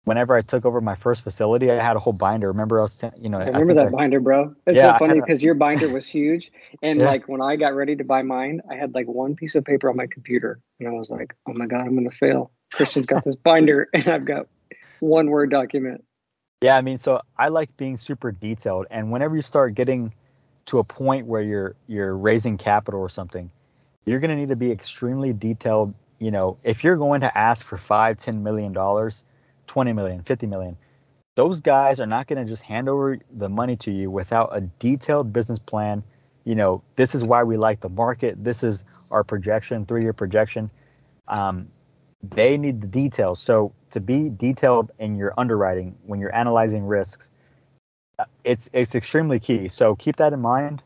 whenever 0.06 0.36
I 0.36 0.40
took 0.40 0.64
over 0.64 0.80
my 0.80 0.94
first 0.94 1.22
facility, 1.22 1.70
I 1.70 1.82
had 1.82 1.96
a 1.96 1.98
whole 1.98 2.12
binder. 2.12 2.48
Remember, 2.48 2.78
I 2.78 2.82
was, 2.82 3.04
you 3.20 3.28
know, 3.28 3.38
I 3.38 3.46
remember 3.46 3.72
I 3.72 3.84
that 3.84 3.86
I, 3.88 3.90
binder, 3.90 4.20
bro. 4.20 4.54
It's 4.66 4.76
yeah, 4.76 4.92
so 4.92 4.98
funny 4.98 5.20
because 5.20 5.42
your 5.42 5.54
binder 5.54 5.88
was 5.88 6.08
huge, 6.08 6.50
and 6.82 7.00
yeah. 7.00 7.06
like 7.06 7.28
when 7.28 7.42
I 7.42 7.56
got 7.56 7.74
ready 7.74 7.94
to 7.96 8.04
buy 8.04 8.22
mine, 8.22 8.62
I 8.70 8.76
had 8.76 8.94
like 8.94 9.06
one 9.06 9.34
piece 9.34 9.54
of 9.54 9.64
paper 9.64 9.90
on 9.90 9.96
my 9.96 10.06
computer, 10.06 10.60
and 10.80 10.88
I 10.88 10.92
was 10.92 11.10
like, 11.10 11.34
"Oh 11.46 11.52
my 11.52 11.66
god, 11.66 11.82
I'm 11.82 11.94
gonna 11.94 12.10
fail." 12.10 12.50
Christian's 12.72 13.06
got 13.06 13.24
this 13.24 13.36
binder, 13.36 13.88
and 13.94 14.08
I've 14.08 14.24
got 14.24 14.46
one 15.00 15.28
word 15.28 15.50
document. 15.50 16.02
Yeah, 16.62 16.76
I 16.76 16.80
mean, 16.80 16.96
so 16.96 17.20
I 17.36 17.48
like 17.48 17.76
being 17.76 17.96
super 17.96 18.32
detailed, 18.32 18.86
and 18.90 19.12
whenever 19.12 19.36
you 19.36 19.42
start 19.42 19.74
getting 19.74 20.14
to 20.66 20.78
a 20.78 20.84
point 20.84 21.26
where 21.26 21.42
you're 21.42 21.74
you're 21.88 22.16
raising 22.16 22.56
capital 22.56 23.00
or 23.00 23.08
something, 23.08 23.50
you're 24.04 24.20
gonna 24.20 24.36
need 24.36 24.48
to 24.48 24.56
be 24.56 24.70
extremely 24.70 25.32
detailed 25.32 25.94
you 26.18 26.30
know, 26.30 26.58
if 26.64 26.82
you're 26.82 26.96
going 26.96 27.20
to 27.20 27.38
ask 27.38 27.66
for 27.66 27.76
five, 27.76 28.16
ten 28.18 28.42
million 28.42 28.72
dollars, 28.72 29.24
20 29.66 29.92
million, 29.92 30.22
50 30.22 30.46
million, 30.46 30.76
those 31.34 31.60
guys 31.60 32.00
are 32.00 32.06
not 32.06 32.26
going 32.26 32.42
to 32.42 32.48
just 32.48 32.62
hand 32.62 32.88
over 32.88 33.18
the 33.36 33.48
money 33.48 33.76
to 33.76 33.90
you 33.90 34.10
without 34.10 34.56
a 34.56 34.60
detailed 34.60 35.32
business 35.32 35.58
plan. 35.58 36.02
You 36.44 36.54
know, 36.54 36.82
this 36.96 37.14
is 37.14 37.22
why 37.24 37.42
we 37.42 37.56
like 37.56 37.80
the 37.80 37.88
market. 37.88 38.42
This 38.42 38.62
is 38.62 38.84
our 39.10 39.22
projection, 39.22 39.84
three 39.84 40.02
year 40.02 40.12
projection. 40.12 40.70
Um, 41.28 41.68
they 42.22 42.56
need 42.56 42.80
the 42.80 42.86
details. 42.86 43.40
So 43.40 43.72
to 43.90 44.00
be 44.00 44.30
detailed 44.30 44.90
in 44.98 45.16
your 45.16 45.34
underwriting 45.36 45.96
when 46.06 46.20
you're 46.20 46.34
analyzing 46.34 46.84
risks, 46.86 47.30
uh, 48.18 48.24
it's 48.44 48.70
it's 48.72 48.94
extremely 48.94 49.38
key. 49.38 49.68
So 49.68 49.94
keep 49.96 50.16
that 50.16 50.32
in 50.32 50.40
mind. 50.40 50.82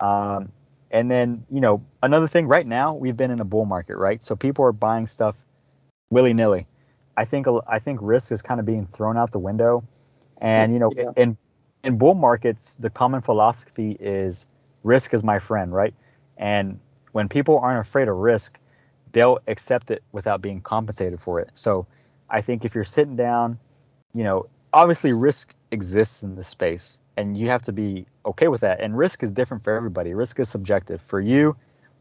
Um, 0.00 0.50
and 0.94 1.10
then, 1.10 1.44
you 1.50 1.60
know, 1.60 1.84
another 2.04 2.28
thing 2.28 2.46
right 2.46 2.64
now, 2.64 2.94
we've 2.94 3.16
been 3.16 3.32
in 3.32 3.40
a 3.40 3.44
bull 3.44 3.64
market, 3.64 3.96
right? 3.96 4.22
So 4.22 4.36
people 4.36 4.64
are 4.64 4.70
buying 4.70 5.08
stuff 5.08 5.34
willy 6.10 6.32
nilly. 6.32 6.68
I 7.16 7.24
think 7.24 7.48
I 7.66 7.80
think 7.80 7.98
risk 8.00 8.30
is 8.30 8.40
kind 8.40 8.60
of 8.60 8.64
being 8.64 8.86
thrown 8.86 9.16
out 9.16 9.32
the 9.32 9.40
window. 9.40 9.82
And 10.38 10.72
you 10.72 10.78
know, 10.78 10.92
yeah. 10.94 11.10
in 11.16 11.36
in 11.82 11.98
bull 11.98 12.14
markets, 12.14 12.76
the 12.76 12.90
common 12.90 13.22
philosophy 13.22 13.96
is 13.98 14.46
risk 14.84 15.12
is 15.12 15.24
my 15.24 15.40
friend, 15.40 15.72
right? 15.74 15.94
And 16.36 16.78
when 17.10 17.28
people 17.28 17.58
aren't 17.58 17.84
afraid 17.84 18.06
of 18.06 18.16
risk, 18.16 18.56
they'll 19.10 19.40
accept 19.48 19.90
it 19.90 20.04
without 20.12 20.40
being 20.40 20.60
compensated 20.60 21.20
for 21.20 21.40
it. 21.40 21.50
So 21.54 21.88
I 22.30 22.40
think 22.40 22.64
if 22.64 22.72
you're 22.72 22.84
sitting 22.84 23.16
down, 23.16 23.58
you 24.12 24.22
know, 24.22 24.46
obviously 24.72 25.12
risk 25.12 25.56
exists 25.72 26.22
in 26.22 26.36
this 26.36 26.46
space 26.46 27.00
and 27.16 27.36
you 27.36 27.48
have 27.48 27.62
to 27.62 27.72
be 27.72 28.06
okay 28.26 28.48
with 28.48 28.60
that. 28.62 28.80
And 28.80 28.96
risk 28.96 29.22
is 29.22 29.32
different 29.32 29.62
for 29.62 29.74
everybody. 29.74 30.14
Risk 30.14 30.40
is 30.40 30.48
subjective. 30.48 31.00
For 31.00 31.20
you 31.20 31.56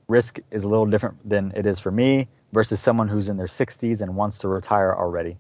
risk 0.08 0.40
is 0.52 0.64
a 0.64 0.70
little 0.70 0.86
different 0.86 1.18
than 1.28 1.52
it 1.56 1.66
is 1.66 1.80
for 1.80 1.92
me 1.92 2.28
versus 2.52 2.80
someone 2.80 3.08
who's 3.08 3.30
in 3.30 3.38
their 3.38 3.48
60s 3.48 4.02
and 4.02 4.16
wants 4.16 4.38
to 4.40 4.48
retire 4.48 4.94
already. 4.94 5.38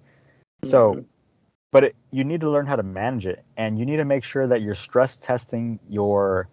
So 0.63 0.93
mm-hmm. 0.93 1.01
but 1.71 1.83
it, 1.85 1.95
you 2.11 2.23
need 2.23 2.41
to 2.41 2.49
learn 2.49 2.65
how 2.65 2.75
to 2.75 2.83
manage 2.83 3.25
it 3.25 3.43
and 3.57 3.77
you 3.77 3.85
need 3.85 3.97
to 3.97 4.05
make 4.05 4.23
sure 4.23 4.47
that 4.47 4.61
you're 4.61 4.75
stress 4.75 5.17
testing 5.17 5.79
your 5.89 6.47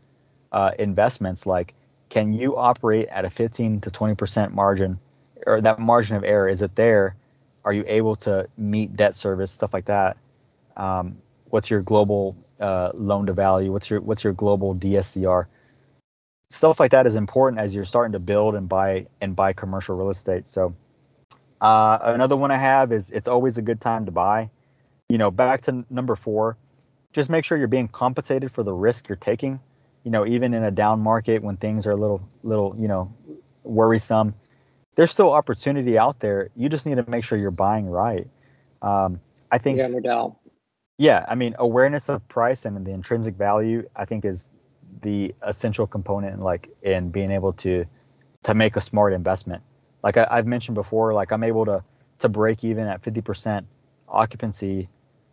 uh, 0.52 0.72
investments. 0.78 1.46
Like 1.46 1.74
can 2.08 2.32
you 2.32 2.56
operate 2.56 3.08
at 3.08 3.24
a 3.24 3.30
15 3.30 3.80
to 3.82 3.90
20% 3.90 4.52
margin 4.52 4.98
or 5.46 5.60
that 5.60 5.78
margin 5.78 6.16
of 6.16 6.24
error? 6.24 6.48
Is 6.48 6.62
it 6.62 6.74
there? 6.74 7.14
Are 7.64 7.72
you 7.72 7.84
able 7.86 8.16
to 8.16 8.48
meet 8.56 8.96
debt 8.96 9.14
service 9.14 9.52
stuff 9.52 9.72
like 9.72 9.84
that? 9.86 10.16
Um, 10.76 11.18
what's 11.50 11.70
your 11.70 11.82
global 11.82 12.36
uh, 12.60 12.90
loan 12.94 13.26
to 13.26 13.32
value 13.32 13.72
what's 13.72 13.88
your 13.90 14.00
what's 14.00 14.24
your 14.24 14.32
global 14.32 14.74
dscr 14.74 15.46
stuff 16.50 16.80
like 16.80 16.90
that 16.90 17.06
is 17.06 17.14
important 17.14 17.60
as 17.60 17.74
you're 17.74 17.84
starting 17.84 18.12
to 18.12 18.18
build 18.18 18.54
and 18.54 18.68
buy 18.68 19.06
and 19.20 19.36
buy 19.36 19.52
commercial 19.52 19.96
real 19.96 20.10
estate 20.10 20.46
so 20.48 20.74
uh, 21.60 21.98
another 22.02 22.36
one 22.36 22.50
i 22.50 22.56
have 22.56 22.92
is 22.92 23.10
it's 23.10 23.28
always 23.28 23.58
a 23.58 23.62
good 23.62 23.80
time 23.80 24.04
to 24.04 24.10
buy 24.12 24.48
you 25.08 25.18
know 25.18 25.30
back 25.30 25.60
to 25.60 25.84
number 25.90 26.16
four 26.16 26.56
just 27.12 27.28
make 27.28 27.44
sure 27.44 27.58
you're 27.58 27.68
being 27.68 27.88
compensated 27.88 28.52
for 28.52 28.62
the 28.62 28.72
risk 28.72 29.08
you're 29.08 29.16
taking 29.16 29.58
you 30.04 30.10
know 30.10 30.26
even 30.26 30.54
in 30.54 30.64
a 30.64 30.70
down 30.70 31.00
market 31.00 31.42
when 31.42 31.56
things 31.56 31.86
are 31.86 31.92
a 31.92 31.96
little 31.96 32.20
little 32.42 32.74
you 32.78 32.88
know 32.88 33.12
worrisome 33.62 34.34
there's 35.00 35.10
still 35.10 35.32
opportunity 35.32 35.96
out 35.96 36.20
there. 36.20 36.50
You 36.56 36.68
just 36.68 36.86
need 36.86 36.96
to 36.96 37.08
make 37.08 37.24
sure 37.24 37.38
you're 37.38 37.50
buying 37.50 37.88
right. 37.88 38.28
Um, 38.82 39.20
I 39.50 39.58
think. 39.58 39.78
Yeah, 39.78 39.88
no. 39.88 40.36
Yeah, 41.00 41.24
I 41.26 41.34
mean, 41.34 41.54
awareness 41.58 42.10
of 42.10 42.28
price 42.28 42.66
and 42.66 42.84
the 42.84 42.90
intrinsic 42.90 43.34
value, 43.34 43.88
I 43.96 44.04
think, 44.04 44.26
is 44.26 44.52
the 45.00 45.34
essential 45.46 45.86
component, 45.86 46.34
in, 46.34 46.40
like 46.40 46.68
in 46.82 47.08
being 47.08 47.30
able 47.30 47.54
to 47.54 47.86
to 48.42 48.52
make 48.52 48.76
a 48.76 48.82
smart 48.82 49.14
investment. 49.14 49.62
Like 50.02 50.18
I, 50.18 50.26
I've 50.30 50.46
mentioned 50.46 50.74
before, 50.74 51.14
like 51.14 51.32
I'm 51.32 51.42
able 51.42 51.64
to 51.64 51.82
to 52.18 52.28
break 52.28 52.64
even 52.64 52.86
at 52.86 53.00
50% 53.00 53.64
occupancy 54.10 54.90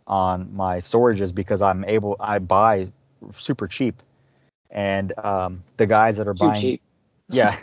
on 0.08 0.56
my 0.56 0.78
storages 0.78 1.36
because 1.36 1.62
I'm 1.62 1.84
able 1.84 2.16
I 2.18 2.40
buy 2.40 2.88
super 3.34 3.68
cheap, 3.68 4.02
and 4.72 5.12
um, 5.20 5.64
the 5.76 5.86
guys 5.86 6.16
that 6.16 6.30
are 6.30 6.34
Too 6.34 6.46
buying, 6.46 6.62
cheap. 6.62 6.82
yeah, 7.30 7.58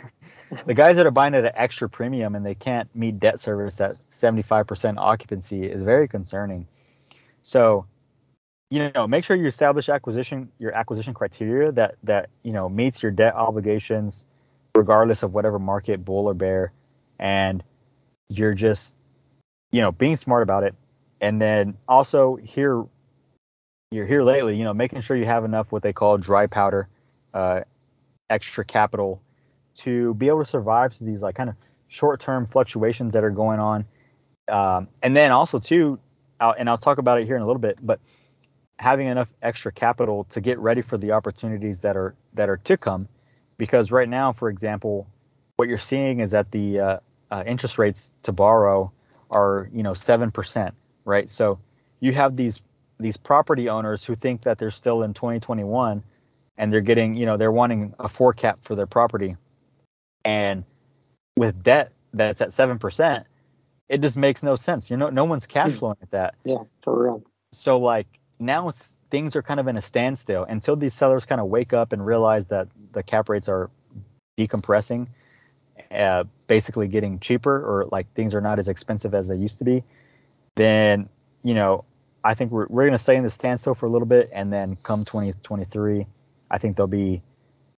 the 0.67 0.75
guys 0.75 0.97
that 0.97 1.07
are 1.07 1.11
buying 1.11 1.33
at 1.33 1.43
an 1.43 1.53
extra 1.55 1.89
premium 1.89 2.35
and 2.35 2.45
they 2.45 2.53
can't 2.53 2.87
meet 2.95 3.19
debt 3.19 3.39
service 3.39 3.81
at 3.81 3.95
75% 4.11 4.99
occupancy 4.99 5.65
is 5.65 5.81
very 5.81 6.07
concerning. 6.07 6.67
So, 7.41 7.87
you 8.69 8.91
know, 8.93 9.07
make 9.07 9.23
sure 9.23 9.35
you 9.35 9.45
establish 9.45 9.89
acquisition 9.89 10.49
your 10.59 10.73
acquisition 10.73 11.13
criteria 11.13 11.71
that 11.73 11.95
that 12.03 12.29
you 12.43 12.51
know 12.51 12.67
meets 12.69 13.03
your 13.03 13.11
debt 13.11 13.35
obligations, 13.35 14.25
regardless 14.75 15.23
of 15.23 15.33
whatever 15.33 15.59
market 15.59 16.03
bull 16.03 16.27
or 16.27 16.33
bear, 16.33 16.71
and 17.19 17.63
you're 18.29 18.53
just 18.53 18.95
you 19.71 19.81
know 19.81 19.91
being 19.91 20.17
smart 20.17 20.43
about 20.43 20.63
it. 20.63 20.75
And 21.21 21.41
then 21.41 21.77
also 21.87 22.35
here, 22.35 22.83
you're 23.91 24.05
here 24.05 24.23
lately, 24.23 24.57
you 24.57 24.63
know, 24.63 24.73
making 24.73 25.01
sure 25.01 25.15
you 25.15 25.25
have 25.25 25.45
enough 25.45 25.71
what 25.71 25.81
they 25.81 25.93
call 25.93 26.17
dry 26.17 26.47
powder, 26.47 26.89
uh, 27.33 27.61
extra 28.29 28.65
capital 28.65 29.21
to 29.75 30.13
be 30.15 30.27
able 30.27 30.39
to 30.39 30.45
survive 30.45 30.93
through 30.93 31.07
these 31.07 31.21
like 31.21 31.35
kind 31.35 31.49
of 31.49 31.55
short-term 31.87 32.45
fluctuations 32.45 33.13
that 33.13 33.23
are 33.23 33.29
going 33.29 33.59
on 33.59 33.85
um, 34.47 34.87
and 35.01 35.15
then 35.15 35.31
also 35.31 35.59
too 35.59 35.99
I'll, 36.39 36.55
and 36.57 36.69
i'll 36.69 36.77
talk 36.77 36.97
about 36.97 37.19
it 37.19 37.25
here 37.25 37.35
in 37.35 37.41
a 37.41 37.45
little 37.45 37.61
bit 37.61 37.77
but 37.81 37.99
having 38.77 39.07
enough 39.07 39.33
extra 39.41 39.71
capital 39.71 40.25
to 40.25 40.41
get 40.41 40.59
ready 40.59 40.81
for 40.81 40.97
the 40.97 41.11
opportunities 41.11 41.81
that 41.81 41.95
are 41.95 42.15
that 42.33 42.49
are 42.49 42.57
to 42.57 42.77
come 42.77 43.07
because 43.57 43.91
right 43.91 44.09
now 44.09 44.33
for 44.33 44.49
example 44.49 45.07
what 45.57 45.69
you're 45.69 45.77
seeing 45.77 46.19
is 46.19 46.31
that 46.31 46.51
the 46.51 46.79
uh, 46.79 46.97
uh, 47.31 47.43
interest 47.45 47.77
rates 47.77 48.11
to 48.23 48.31
borrow 48.31 48.91
are 49.31 49.69
you 49.73 49.81
know 49.81 49.91
7% 49.91 50.71
right 51.05 51.29
so 51.29 51.57
you 52.01 52.11
have 52.13 52.35
these 52.35 52.61
these 52.99 53.17
property 53.17 53.69
owners 53.69 54.03
who 54.03 54.15
think 54.15 54.41
that 54.41 54.57
they're 54.57 54.71
still 54.71 55.03
in 55.03 55.13
2021 55.13 56.03
and 56.57 56.73
they're 56.73 56.81
getting 56.81 57.15
you 57.15 57.25
know 57.25 57.37
they're 57.37 57.51
wanting 57.51 57.93
a 57.99 58.09
four 58.09 58.33
cap 58.33 58.59
for 58.61 58.75
their 58.75 58.87
property 58.87 59.35
and 60.25 60.65
with 61.37 61.63
debt 61.63 61.91
that's 62.13 62.41
at 62.41 62.51
seven 62.51 62.79
percent, 62.79 63.27
it 63.89 64.01
just 64.01 64.17
makes 64.17 64.41
no 64.41 64.55
sense. 64.55 64.89
You 64.89 64.97
know, 64.97 65.09
no 65.09 65.25
one's 65.25 65.45
cash 65.45 65.71
hmm. 65.71 65.77
flowing 65.77 65.97
at 66.01 66.11
that. 66.11 66.35
Yeah, 66.43 66.63
for 66.83 67.03
real. 67.03 67.23
So 67.51 67.77
like 67.77 68.07
now 68.39 68.69
things 69.09 69.35
are 69.35 69.41
kind 69.41 69.59
of 69.59 69.67
in 69.67 69.77
a 69.77 69.81
standstill 69.81 70.43
until 70.43 70.75
these 70.75 70.93
sellers 70.93 71.25
kind 71.25 71.41
of 71.41 71.47
wake 71.47 71.73
up 71.73 71.93
and 71.93 72.05
realize 72.05 72.47
that 72.47 72.67
the 72.91 73.03
cap 73.03 73.29
rates 73.29 73.47
are 73.47 73.69
decompressing, 74.37 75.07
uh, 75.91 76.23
basically 76.47 76.87
getting 76.87 77.19
cheaper 77.19 77.55
or 77.55 77.87
like 77.91 78.11
things 78.13 78.35
are 78.35 78.41
not 78.41 78.59
as 78.59 78.67
expensive 78.67 79.13
as 79.13 79.27
they 79.27 79.35
used 79.35 79.57
to 79.59 79.63
be. 79.63 79.83
Then 80.55 81.09
you 81.43 81.53
know, 81.53 81.85
I 82.23 82.33
think 82.33 82.51
we're 82.51 82.67
we're 82.69 82.85
gonna 82.85 82.97
stay 82.97 83.15
in 83.15 83.23
the 83.23 83.29
standstill 83.29 83.75
for 83.75 83.85
a 83.85 83.89
little 83.89 84.07
bit, 84.07 84.29
and 84.33 84.51
then 84.51 84.77
come 84.83 85.05
2023, 85.05 86.05
I 86.49 86.57
think 86.57 86.75
there'll 86.75 86.87
be 86.87 87.21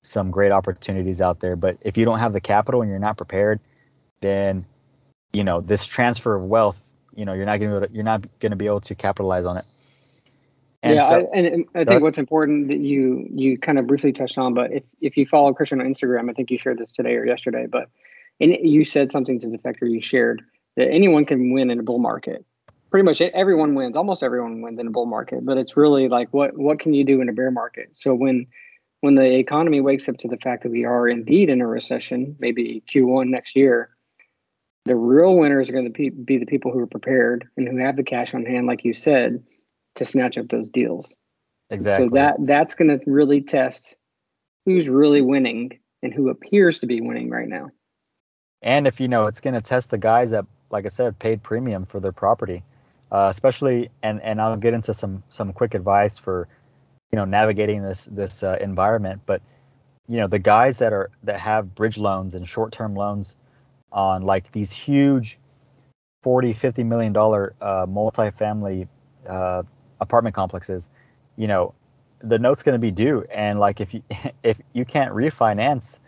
some 0.02 0.30
great 0.30 0.52
opportunities 0.52 1.20
out 1.20 1.40
there. 1.40 1.56
But 1.56 1.78
if 1.80 1.96
you 1.96 2.04
don't 2.04 2.20
have 2.20 2.32
the 2.32 2.40
capital 2.40 2.80
and 2.80 2.90
you're 2.90 3.00
not 3.00 3.16
prepared, 3.16 3.60
then 4.20 4.64
you 5.32 5.44
know 5.44 5.60
this 5.60 5.84
transfer 5.84 6.36
of 6.36 6.44
wealth, 6.44 6.92
you 7.14 7.24
know, 7.24 7.32
you're 7.32 7.46
not 7.46 7.58
going 7.58 7.80
to 7.82 7.88
you're 7.92 8.04
not 8.04 8.24
going 8.38 8.50
to 8.50 8.56
be 8.56 8.66
able 8.66 8.80
to 8.82 8.94
capitalize 8.94 9.44
on 9.44 9.56
it. 9.56 9.64
And 10.86 10.94
yeah, 10.94 11.08
so, 11.08 11.30
I, 11.34 11.36
and 11.36 11.64
I 11.74 11.84
think 11.84 12.02
what's 12.02 12.18
important 12.18 12.68
that 12.68 12.78
you 12.78 13.26
you 13.32 13.58
kind 13.58 13.76
of 13.76 13.88
briefly 13.88 14.12
touched 14.12 14.38
on, 14.38 14.54
but 14.54 14.72
if 14.72 14.84
if 15.00 15.16
you 15.16 15.26
follow 15.26 15.52
Christian 15.52 15.80
on 15.80 15.86
Instagram, 15.86 16.30
I 16.30 16.32
think 16.32 16.48
you 16.48 16.58
shared 16.58 16.78
this 16.78 16.92
today 16.92 17.16
or 17.16 17.26
yesterday, 17.26 17.66
but 17.66 17.88
and 18.40 18.56
you 18.62 18.84
said 18.84 19.10
something 19.10 19.40
to 19.40 19.48
the 19.48 19.56
effect, 19.56 19.82
or 19.82 19.86
you 19.86 20.00
shared 20.00 20.42
that 20.76 20.88
anyone 20.88 21.24
can 21.24 21.52
win 21.52 21.70
in 21.70 21.80
a 21.80 21.82
bull 21.82 21.98
market. 21.98 22.44
Pretty 22.90 23.04
much 23.04 23.20
everyone 23.20 23.74
wins. 23.74 23.96
Almost 23.96 24.22
everyone 24.22 24.62
wins 24.62 24.78
in 24.78 24.86
a 24.86 24.90
bull 24.90 25.06
market, 25.06 25.44
but 25.44 25.58
it's 25.58 25.76
really 25.76 26.08
like 26.08 26.32
what 26.32 26.56
what 26.56 26.78
can 26.78 26.94
you 26.94 27.02
do 27.02 27.20
in 27.20 27.28
a 27.28 27.32
bear 27.32 27.50
market? 27.50 27.88
So 27.92 28.14
when 28.14 28.46
when 29.00 29.16
the 29.16 29.38
economy 29.38 29.80
wakes 29.80 30.08
up 30.08 30.18
to 30.18 30.28
the 30.28 30.36
fact 30.36 30.62
that 30.62 30.70
we 30.70 30.84
are 30.84 31.08
indeed 31.08 31.50
in 31.50 31.60
a 31.60 31.66
recession, 31.66 32.36
maybe 32.38 32.82
Q1 32.88 33.28
next 33.28 33.56
year, 33.56 33.90
the 34.84 34.94
real 34.94 35.34
winners 35.36 35.68
are 35.68 35.72
going 35.72 35.92
to 35.92 36.10
be 36.10 36.38
the 36.38 36.46
people 36.46 36.70
who 36.70 36.78
are 36.78 36.86
prepared 36.86 37.48
and 37.56 37.68
who 37.68 37.76
have 37.78 37.96
the 37.96 38.04
cash 38.04 38.34
on 38.34 38.44
hand, 38.44 38.68
like 38.68 38.84
you 38.84 38.94
said, 38.94 39.42
to 39.96 40.04
snatch 40.04 40.38
up 40.38 40.48
those 40.48 40.70
deals. 40.70 41.14
Exactly. 41.70 42.08
So 42.08 42.14
that 42.14 42.36
that's 42.40 42.74
going 42.74 42.98
to 42.98 43.10
really 43.10 43.40
test 43.40 43.96
who's 44.64 44.88
really 44.88 45.20
winning 45.20 45.78
and 46.02 46.12
who 46.12 46.28
appears 46.28 46.78
to 46.80 46.86
be 46.86 47.00
winning 47.00 47.30
right 47.30 47.48
now. 47.48 47.70
And 48.62 48.86
if 48.86 49.00
you 49.00 49.08
know, 49.08 49.26
it's 49.26 49.40
going 49.40 49.54
to 49.54 49.60
test 49.60 49.90
the 49.90 49.98
guys 49.98 50.30
that, 50.30 50.44
like 50.70 50.84
I 50.86 50.88
said, 50.88 51.18
paid 51.18 51.42
premium 51.42 51.84
for 51.84 52.00
their 52.00 52.12
property, 52.12 52.62
uh, 53.12 53.28
especially. 53.30 53.90
And 54.02 54.20
and 54.22 54.40
I'll 54.40 54.56
get 54.56 54.74
into 54.74 54.94
some 54.94 55.22
some 55.28 55.52
quick 55.52 55.74
advice 55.74 56.18
for 56.18 56.48
you 57.12 57.16
know 57.16 57.24
navigating 57.24 57.82
this 57.82 58.06
this 58.06 58.42
uh, 58.42 58.56
environment 58.60 59.22
but 59.26 59.42
you 60.08 60.18
know 60.18 60.26
the 60.26 60.38
guys 60.38 60.78
that 60.78 60.92
are 60.92 61.10
that 61.22 61.40
have 61.40 61.74
bridge 61.74 61.98
loans 61.98 62.34
and 62.34 62.48
short-term 62.48 62.94
loans 62.94 63.34
on 63.92 64.22
like 64.22 64.50
these 64.52 64.72
huge 64.72 65.38
40 66.22 66.52
50 66.52 66.84
million 66.84 67.12
dollar 67.12 67.54
uh, 67.60 67.86
multi-family 67.88 68.88
uh, 69.28 69.62
apartment 70.00 70.34
complexes 70.34 70.90
you 71.36 71.46
know 71.46 71.74
the 72.20 72.38
note's 72.38 72.62
going 72.62 72.74
to 72.74 72.78
be 72.78 72.90
due 72.90 73.24
and 73.32 73.60
like 73.60 73.80
if 73.80 73.94
you 73.94 74.02
if 74.42 74.60
you 74.72 74.84
can't 74.84 75.12
refinance 75.12 75.98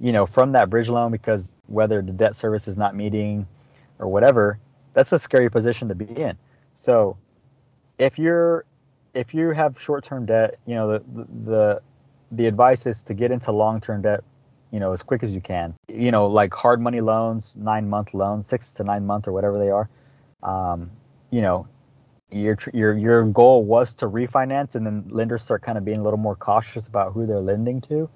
you 0.00 0.12
know 0.12 0.26
from 0.26 0.52
that 0.52 0.70
bridge 0.70 0.88
loan 0.88 1.10
because 1.10 1.56
whether 1.66 2.02
the 2.02 2.12
debt 2.12 2.36
service 2.36 2.68
is 2.68 2.76
not 2.76 2.94
meeting 2.94 3.46
or 3.98 4.08
whatever 4.08 4.58
that's 4.94 5.12
a 5.12 5.18
scary 5.18 5.50
position 5.50 5.88
to 5.88 5.94
be 5.94 6.04
in 6.04 6.36
so 6.74 7.16
if 7.98 8.18
you're 8.18 8.64
if 9.14 9.34
you 9.34 9.50
have 9.50 9.78
short-term 9.78 10.26
debt, 10.26 10.58
you 10.66 10.74
know 10.74 10.98
the 10.98 11.26
the 11.44 11.82
the 12.30 12.46
advice 12.46 12.86
is 12.86 13.02
to 13.04 13.14
get 13.14 13.30
into 13.30 13.50
long-term 13.50 14.02
debt, 14.02 14.22
you 14.70 14.78
know, 14.78 14.92
as 14.92 15.02
quick 15.02 15.22
as 15.22 15.34
you 15.34 15.40
can. 15.40 15.74
You 15.88 16.10
know, 16.10 16.26
like 16.26 16.52
hard 16.52 16.80
money 16.80 17.00
loans, 17.00 17.56
nine-month 17.56 18.12
loans, 18.14 18.46
six 18.46 18.72
to 18.74 18.84
nine 18.84 19.06
month 19.06 19.26
or 19.26 19.32
whatever 19.32 19.58
they 19.58 19.70
are. 19.70 19.88
Um, 20.42 20.90
you 21.30 21.40
know, 21.40 21.66
your 22.30 22.58
your 22.74 22.96
your 22.96 23.24
goal 23.24 23.64
was 23.64 23.94
to 23.94 24.08
refinance, 24.08 24.74
and 24.74 24.86
then 24.86 25.04
lenders 25.08 25.42
start 25.42 25.62
kind 25.62 25.78
of 25.78 25.84
being 25.84 25.98
a 25.98 26.02
little 26.02 26.18
more 26.18 26.36
cautious 26.36 26.86
about 26.86 27.12
who 27.12 27.26
they're 27.26 27.40
lending 27.40 27.80
to, 27.82 28.08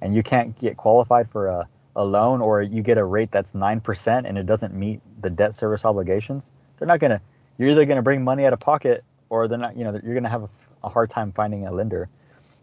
and 0.00 0.14
you 0.14 0.22
can't 0.22 0.58
get 0.58 0.76
qualified 0.76 1.30
for 1.30 1.48
a 1.48 1.68
a 1.96 2.04
loan 2.04 2.40
or 2.40 2.62
you 2.62 2.82
get 2.82 2.98
a 2.98 3.04
rate 3.04 3.30
that's 3.30 3.52
9% 3.52 4.22
and 4.28 4.38
it 4.38 4.46
doesn't 4.46 4.74
meet 4.74 5.00
the 5.20 5.30
debt 5.30 5.54
service 5.54 5.84
obligations, 5.84 6.50
they're 6.78 6.88
not 6.88 7.00
to, 7.10 7.20
you're 7.58 7.68
either 7.68 7.84
to 7.96 8.02
bring 8.02 8.22
money 8.22 8.46
out 8.46 8.52
of 8.52 8.60
pocket 8.60 9.04
or 9.28 9.48
they're 9.48 9.58
not, 9.58 9.76
you 9.76 9.84
know, 9.84 9.98
you're 10.02 10.14
to 10.20 10.28
have 10.28 10.44
a, 10.44 10.48
a 10.84 10.88
hard 10.88 11.10
time 11.10 11.32
finding 11.32 11.66
a 11.66 11.72
lender. 11.72 12.08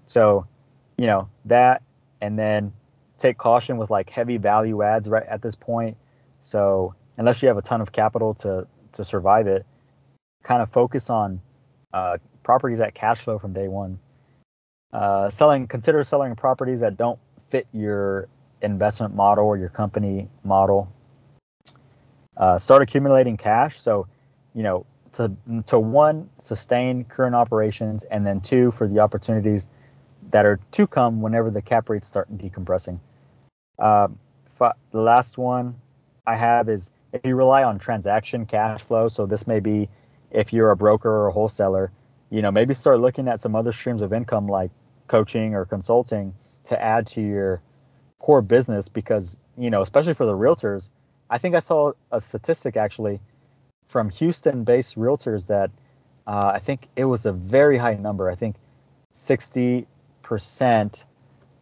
So, 0.06 0.48
you 0.98 1.08
know, 1.08 1.30
that 1.46 1.84
and 2.22 2.40
then 2.40 2.74
take 3.18 3.38
caution 3.38 3.78
with 3.78 3.90
like 3.90 4.10
heavy 4.10 4.38
value 4.38 4.82
adds 4.82 5.10
right 5.10 5.26
at 5.28 5.42
this 5.42 5.56
point. 5.56 5.98
So, 6.40 6.96
unless 7.18 7.42
you 7.42 7.48
have 7.48 7.58
a 7.58 7.62
ton 7.62 7.82
of 7.82 7.92
capital 7.92 8.34
to 8.36 8.68
to 8.94 9.04
survive 9.04 9.48
it, 9.48 9.66
kind 10.44 10.62
of 10.62 10.70
focus 10.70 11.10
on 11.10 11.42
uh, 11.94 12.18
properties 12.44 12.80
that 12.80 12.94
cash 12.94 13.20
flow 13.20 13.40
from 13.40 13.54
day 13.54 13.68
one. 13.68 14.00
Uh, 14.94 15.30
selling, 15.30 15.68
consider 15.68 16.04
selling 16.04 16.36
properties 16.36 16.80
that 16.80 16.98
don't 16.98 17.20
fit 17.48 17.68
your 17.74 18.28
investment 18.62 19.14
model 19.14 19.46
or 19.46 19.58
your 19.58 19.70
company 19.70 20.28
model. 20.44 20.92
Uh, 22.38 22.58
start 22.58 22.82
accumulating 22.82 23.36
cash. 23.38 23.82
So, 23.82 24.08
you 24.54 24.64
know, 24.64 24.86
to 25.14 25.32
to 25.66 25.80
one 25.80 26.30
sustain 26.38 27.04
current 27.04 27.36
operations, 27.36 28.04
and 28.06 28.26
then 28.26 28.40
two 28.40 28.72
for 28.72 28.88
the 28.88 29.00
opportunities 29.00 29.68
that 30.30 30.46
are 30.46 30.60
to 30.72 30.88
come 30.88 31.22
whenever 31.22 31.50
the 31.50 31.62
cap 31.62 31.90
rates 31.90 32.08
start 32.08 32.36
decompressing. 32.38 33.00
Uh, 33.80 34.10
the 34.60 35.02
last 35.02 35.38
one 35.38 35.76
I 36.26 36.36
have 36.36 36.70
is 36.70 36.92
if 37.14 37.22
you 37.26 37.36
rely 37.36 37.64
on 37.64 37.80
transaction 37.80 38.46
cash 38.46 38.82
flow. 38.82 39.08
So 39.08 39.26
this 39.26 39.48
may 39.48 39.60
be 39.60 39.90
if 40.38 40.54
you're 40.54 40.70
a 40.70 40.78
broker 40.78 41.10
or 41.10 41.28
a 41.28 41.32
wholesaler, 41.32 41.92
you 42.30 42.44
know, 42.44 42.52
maybe 42.52 42.76
start 42.76 43.00
looking 43.00 43.28
at 43.28 43.42
some 43.42 43.56
other 43.56 43.72
streams 43.72 44.04
of 44.04 44.14
income 44.14 44.48
like 44.48 44.70
coaching 45.08 45.56
or 45.56 45.66
consulting 45.66 46.32
to 46.66 46.80
add 46.80 47.08
to 47.08 47.22
your 47.22 47.60
core 48.20 48.44
business 48.44 48.88
because, 48.88 49.36
you 49.58 49.72
know, 49.72 49.82
especially 49.82 50.14
for 50.14 50.28
the 50.28 50.38
realtors, 50.38 50.92
I 51.32 51.40
think 51.40 51.56
I 51.56 51.60
saw 51.60 51.94
a 52.12 52.22
statistic 52.22 52.78
actually 52.78 53.20
from 53.88 54.12
Houston 54.12 54.64
based 54.64 54.96
realtors 54.96 55.48
that 55.48 55.72
uh, 56.28 56.52
I 56.54 56.60
think 56.60 56.88
it 56.96 57.06
was 57.06 57.26
a 57.26 57.32
very 57.32 57.80
high 57.80 57.96
number. 57.96 58.30
I 58.30 58.36
think 58.36 58.58
60% 59.16 59.86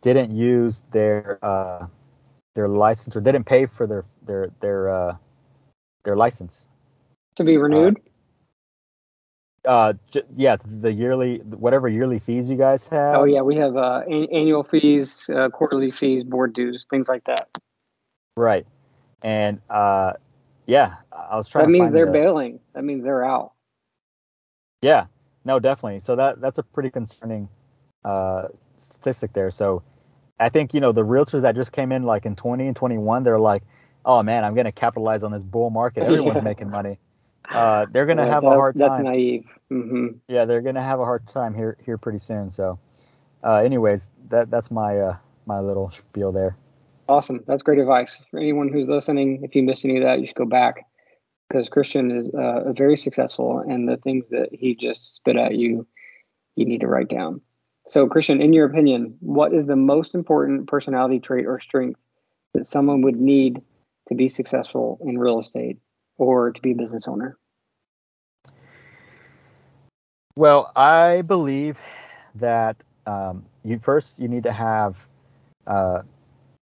didn't 0.02 0.32
use 0.36 0.84
their 0.92 1.40
uh, 1.42 1.88
their 2.56 2.68
license 2.68 3.16
or 3.16 3.22
didn't 3.22 3.46
pay 3.46 3.68
for 3.68 3.88
their 3.88 4.04
their 4.26 4.50
their 4.60 4.90
uh, 4.90 5.16
their 6.04 6.18
license 6.18 6.68
to 7.36 7.46
be 7.46 7.56
renewed. 7.56 8.02
Uh, 9.66 9.94
j- 10.12 10.24
yeah, 10.36 10.56
the 10.56 10.92
yearly 10.92 11.38
whatever 11.40 11.88
yearly 11.88 12.20
fees 12.20 12.50
you 12.50 12.58
guys 12.58 12.88
have. 12.88 13.16
Oh 13.16 13.24
yeah, 13.24 13.42
we 13.42 13.56
have 13.56 13.76
uh, 13.76 14.02
a- 14.08 14.28
annual 14.32 14.64
fees, 14.64 15.18
uh, 15.34 15.50
quarterly 15.50 15.92
fees, 15.92 16.24
board 16.24 16.54
dues, 16.54 16.86
things 16.90 17.08
like 17.08 17.24
that. 17.26 17.50
Right, 18.38 18.66
and 19.22 19.60
uh, 19.70 20.14
yeah, 20.66 20.96
I 21.12 21.36
was 21.36 21.50
trying. 21.50 21.66
That 21.66 21.72
means 21.72 21.94
they're 21.94 22.06
the, 22.06 22.12
bailing. 22.12 22.60
That 22.74 22.84
means 22.84 23.06
they're 23.06 23.26
out. 23.26 23.54
Yeah, 24.82 25.08
no, 25.46 25.60
definitely. 25.60 26.00
So 26.00 26.16
that 26.16 26.42
that's 26.42 26.58
a 26.58 26.64
pretty 26.64 26.92
concerning 26.92 27.50
uh, 28.04 28.50
statistic 28.78 29.34
there. 29.34 29.50
So 29.50 29.84
I 30.40 30.50
think 30.50 30.74
you 30.74 30.80
know 30.80 30.92
the 30.92 31.06
realtors 31.06 31.42
that 31.42 31.56
just 31.56 31.72
came 31.72 31.92
in 31.92 32.04
like 32.04 32.26
in 32.26 32.36
20 32.36 32.68
and 32.68 32.76
21, 32.76 33.24
they're 33.24 33.40
like, 33.40 33.64
oh 34.06 34.22
man, 34.24 34.44
I'm 34.44 34.54
going 34.54 34.66
to 34.66 34.72
capitalize 34.72 35.24
on 35.24 35.32
this 35.32 35.44
bull 35.44 35.70
market. 35.70 36.04
Everyone's 36.04 36.38
yeah. 36.38 36.44
making 36.44 36.70
money. 36.70 37.00
Uh, 37.50 37.86
they're 37.92 38.06
going 38.06 38.18
to 38.18 38.26
yeah, 38.26 38.34
have 38.34 38.44
a 38.44 38.50
hard 38.50 38.76
time. 38.76 38.90
That's 38.90 39.04
naive. 39.04 39.46
Mm-hmm. 39.72 40.08
Yeah, 40.28 40.46
they're 40.46 40.62
going 40.62 40.76
to 40.76 40.82
have 40.82 41.00
a 41.00 41.06
hard 41.06 41.28
time 41.28 41.54
here 41.54 41.78
here 41.86 41.98
pretty 41.98 42.20
soon. 42.20 42.52
So, 42.52 42.80
uh, 43.44 43.58
anyways, 43.58 44.12
that 44.30 44.50
that's 44.52 44.72
my 44.72 44.98
uh, 45.00 45.18
my 45.46 45.60
little 45.60 45.90
spiel 45.90 46.32
there. 46.32 46.58
Awesome. 47.08 47.44
That's 47.48 47.64
great 47.64 47.80
advice 47.80 48.24
for 48.32 48.40
anyone 48.40 48.70
who's 48.70 48.88
listening. 48.88 49.44
If 49.44 49.56
you 49.56 49.64
missed 49.64 49.86
any 49.86 49.98
of 49.98 50.04
that, 50.04 50.20
you 50.20 50.26
should 50.26 50.36
go 50.36 50.46
back 50.46 50.86
because 51.48 51.70
Christian 51.70 52.12
is 52.12 52.30
uh, 52.30 52.74
very 52.74 52.98
successful, 52.98 53.60
and 53.60 53.88
the 53.88 53.98
things 53.98 54.26
that 54.32 54.50
he 54.52 54.76
just 54.76 55.16
spit 55.16 55.36
at 55.36 55.56
you, 55.56 55.86
you 56.56 56.66
need 56.66 56.82
to 56.82 56.88
write 56.88 57.10
down. 57.10 57.42
So, 57.88 58.08
Christian, 58.08 58.42
in 58.42 58.54
your 58.54 58.66
opinion, 58.66 59.16
what 59.20 59.54
is 59.54 59.68
the 59.68 59.76
most 59.76 60.16
important 60.16 60.68
personality 60.68 61.20
trait 61.20 61.46
or 61.46 61.60
strength 61.60 62.00
that 62.54 62.66
someone 62.66 63.02
would 63.02 63.18
need 63.18 63.62
to 64.08 64.16
be 64.16 64.28
successful 64.28 65.00
in 65.04 65.20
real 65.20 65.40
estate 65.40 65.78
or 66.18 66.52
to 66.52 66.62
be 66.62 66.72
a 66.72 66.76
business 66.76 67.08
owner? 67.08 67.38
Well, 70.36 70.72
I 70.76 71.22
believe 71.22 71.80
that 72.36 72.84
um, 73.06 73.46
you 73.64 73.80
first 73.80 74.20
you 74.20 74.28
need 74.28 74.44
to 74.44 74.52
have 74.52 75.06
uh, 75.66 76.02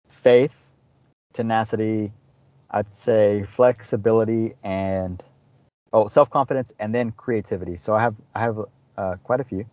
faith, 0.07 0.69
tenacity, 1.33 2.11
I'd 2.69 2.91
say 2.91 3.43
flexibility, 3.43 4.53
and 4.63 5.23
oh, 5.91 6.07
self 6.07 6.29
confidence, 6.29 6.73
and 6.79 6.93
then 6.93 7.11
creativity. 7.11 7.75
So 7.75 7.93
I 7.93 8.01
have 8.01 8.15
I 8.35 8.41
have 8.41 8.59
uh, 8.97 9.15
quite 9.23 9.39
a 9.39 9.43
few, 9.43 9.65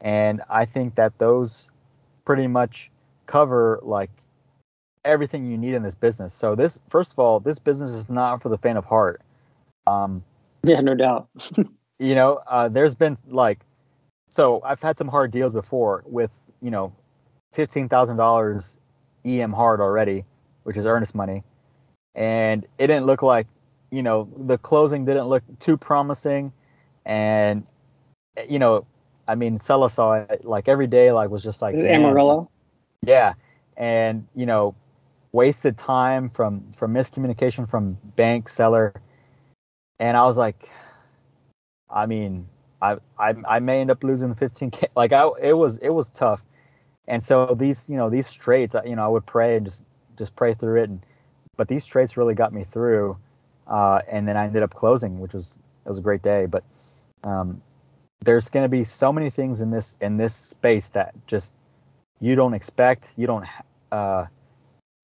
and 0.00 0.42
I 0.48 0.64
think 0.64 0.94
that 0.94 1.18
those 1.18 1.70
pretty 2.24 2.46
much 2.46 2.90
cover 3.26 3.80
like 3.82 4.10
everything 5.08 5.50
you 5.50 5.58
need 5.58 5.74
in 5.74 5.82
this 5.82 5.94
business. 5.94 6.32
So 6.32 6.54
this, 6.54 6.80
first 6.88 7.12
of 7.12 7.18
all, 7.18 7.40
this 7.40 7.58
business 7.58 7.94
is 7.94 8.08
not 8.08 8.42
for 8.42 8.48
the 8.48 8.58
faint 8.58 8.78
of 8.78 8.84
heart. 8.84 9.22
Um, 9.86 10.22
yeah, 10.62 10.80
no 10.80 10.94
doubt. 10.94 11.28
you 11.98 12.14
know, 12.14 12.40
uh, 12.46 12.68
there's 12.68 12.94
been 12.94 13.16
like, 13.28 13.60
so 14.30 14.60
I've 14.62 14.82
had 14.82 14.98
some 14.98 15.08
hard 15.08 15.30
deals 15.30 15.52
before 15.52 16.04
with 16.06 16.30
you 16.60 16.70
know, 16.70 16.92
fifteen 17.52 17.88
thousand 17.88 18.16
dollars 18.16 18.76
EM 19.24 19.52
hard 19.52 19.80
already, 19.80 20.24
which 20.64 20.76
is 20.76 20.86
earnest 20.86 21.14
money, 21.14 21.42
and 22.14 22.66
it 22.78 22.88
didn't 22.88 23.06
look 23.06 23.22
like, 23.22 23.46
you 23.90 24.02
know, 24.02 24.28
the 24.36 24.58
closing 24.58 25.04
didn't 25.04 25.26
look 25.26 25.42
too 25.60 25.76
promising, 25.76 26.52
and 27.04 27.66
you 28.48 28.58
know, 28.58 28.86
I 29.26 29.34
mean, 29.34 29.58
Sella 29.58 29.90
saw 29.90 30.14
it 30.14 30.44
like 30.44 30.68
every 30.68 30.86
day, 30.86 31.12
like 31.12 31.30
was 31.30 31.42
just 31.42 31.62
like 31.62 31.74
Amarillo. 31.74 32.50
Yeah, 33.02 33.34
and 33.76 34.26
you 34.34 34.46
know, 34.46 34.74
wasted 35.32 35.76
time 35.76 36.28
from 36.28 36.72
from 36.72 36.94
miscommunication 36.94 37.68
from 37.68 37.98
bank 38.16 38.48
seller, 38.48 38.94
and 39.98 40.16
I 40.16 40.24
was 40.24 40.36
like, 40.36 40.68
I 41.90 42.06
mean, 42.06 42.48
I 42.80 42.96
I, 43.18 43.34
I 43.48 43.58
may 43.60 43.80
end 43.80 43.90
up 43.90 44.02
losing 44.04 44.32
the 44.32 44.36
15k. 44.36 44.84
Like 44.96 45.12
I, 45.12 45.28
it 45.40 45.54
was 45.54 45.78
it 45.78 45.90
was 45.90 46.10
tough, 46.10 46.46
and 47.06 47.22
so 47.22 47.54
these 47.54 47.88
you 47.88 47.96
know 47.96 48.10
these 48.10 48.32
traits, 48.32 48.74
you 48.84 48.96
know, 48.96 49.04
I 49.04 49.08
would 49.08 49.26
pray 49.26 49.56
and 49.56 49.66
just 49.66 49.84
just 50.16 50.34
pray 50.36 50.54
through 50.54 50.82
it, 50.82 50.90
and 50.90 51.04
but 51.56 51.68
these 51.68 51.86
traits 51.86 52.16
really 52.16 52.34
got 52.34 52.52
me 52.52 52.64
through, 52.64 53.16
uh, 53.66 54.00
and 54.10 54.26
then 54.26 54.36
I 54.36 54.44
ended 54.46 54.62
up 54.62 54.74
closing, 54.74 55.20
which 55.20 55.34
was 55.34 55.56
it 55.84 55.88
was 55.88 55.98
a 55.98 56.02
great 56.02 56.22
day, 56.22 56.46
but. 56.46 56.64
Um, 57.24 57.62
there's 58.24 58.48
going 58.48 58.64
to 58.64 58.68
be 58.68 58.84
so 58.84 59.12
many 59.12 59.30
things 59.30 59.60
in 59.60 59.70
this 59.70 59.96
in 60.00 60.16
this 60.16 60.34
space 60.34 60.88
that 60.90 61.14
just 61.26 61.54
you 62.20 62.34
don't 62.34 62.54
expect 62.54 63.12
you 63.16 63.26
don't 63.26 63.46
uh, 63.92 64.24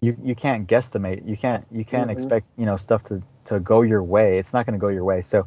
you 0.04 0.16
you 0.22 0.34
can't 0.34 0.68
guesstimate. 0.68 1.26
You 1.26 1.36
can't 1.36 1.64
you 1.70 1.84
can't 1.84 2.02
mm-hmm. 2.02 2.10
expect 2.10 2.46
you 2.56 2.66
know 2.66 2.76
stuff 2.76 3.02
to 3.04 3.22
to 3.46 3.60
go 3.60 3.82
your 3.82 4.02
way. 4.02 4.38
It's 4.38 4.52
not 4.52 4.66
going 4.66 4.78
to 4.78 4.80
go 4.80 4.88
your 4.88 5.04
way. 5.04 5.20
So, 5.20 5.46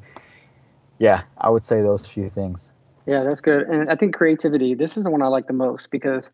yeah, 1.00 1.24
I 1.38 1.50
would 1.50 1.64
say 1.64 1.82
those 1.82 2.06
few 2.06 2.30
things. 2.30 2.72
Yeah, 3.06 3.24
that's 3.24 3.42
good. 3.42 3.68
And 3.68 3.90
I 3.90 3.96
think 3.96 4.16
creativity. 4.16 4.74
This 4.74 4.98
is 4.98 5.04
the 5.04 5.12
one 5.12 5.22
I 5.22 5.28
like 5.28 5.48
the 5.48 5.54
most 5.54 5.90
because 5.92 6.30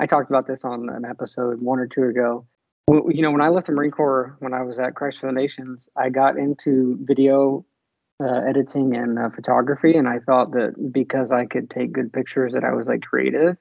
I 0.00 0.06
talked 0.06 0.30
about 0.30 0.46
this 0.46 0.64
on 0.64 0.88
an 0.88 1.04
episode 1.04 1.60
one 1.60 1.78
or 1.78 1.86
two 1.86 2.04
ago. 2.04 2.46
You 2.88 3.22
know, 3.22 3.32
when 3.32 3.40
I 3.40 3.48
left 3.48 3.66
the 3.66 3.72
Marine 3.72 3.90
Corps, 3.90 4.36
when 4.38 4.54
I 4.54 4.62
was 4.62 4.78
at 4.78 4.94
Christ 4.94 5.18
for 5.20 5.26
the 5.26 5.32
Nations, 5.32 5.88
I 5.96 6.08
got 6.08 6.38
into 6.38 6.96
video 7.00 7.64
uh, 8.22 8.42
editing 8.48 8.94
and 8.96 9.18
uh, 9.18 9.28
photography, 9.30 9.96
and 9.96 10.08
I 10.08 10.20
thought 10.20 10.52
that 10.52 10.92
because 10.92 11.32
I 11.32 11.46
could 11.46 11.68
take 11.68 11.92
good 11.92 12.12
pictures, 12.12 12.52
that 12.52 12.64
I 12.64 12.72
was 12.72 12.86
like 12.86 13.02
creative 13.02 13.56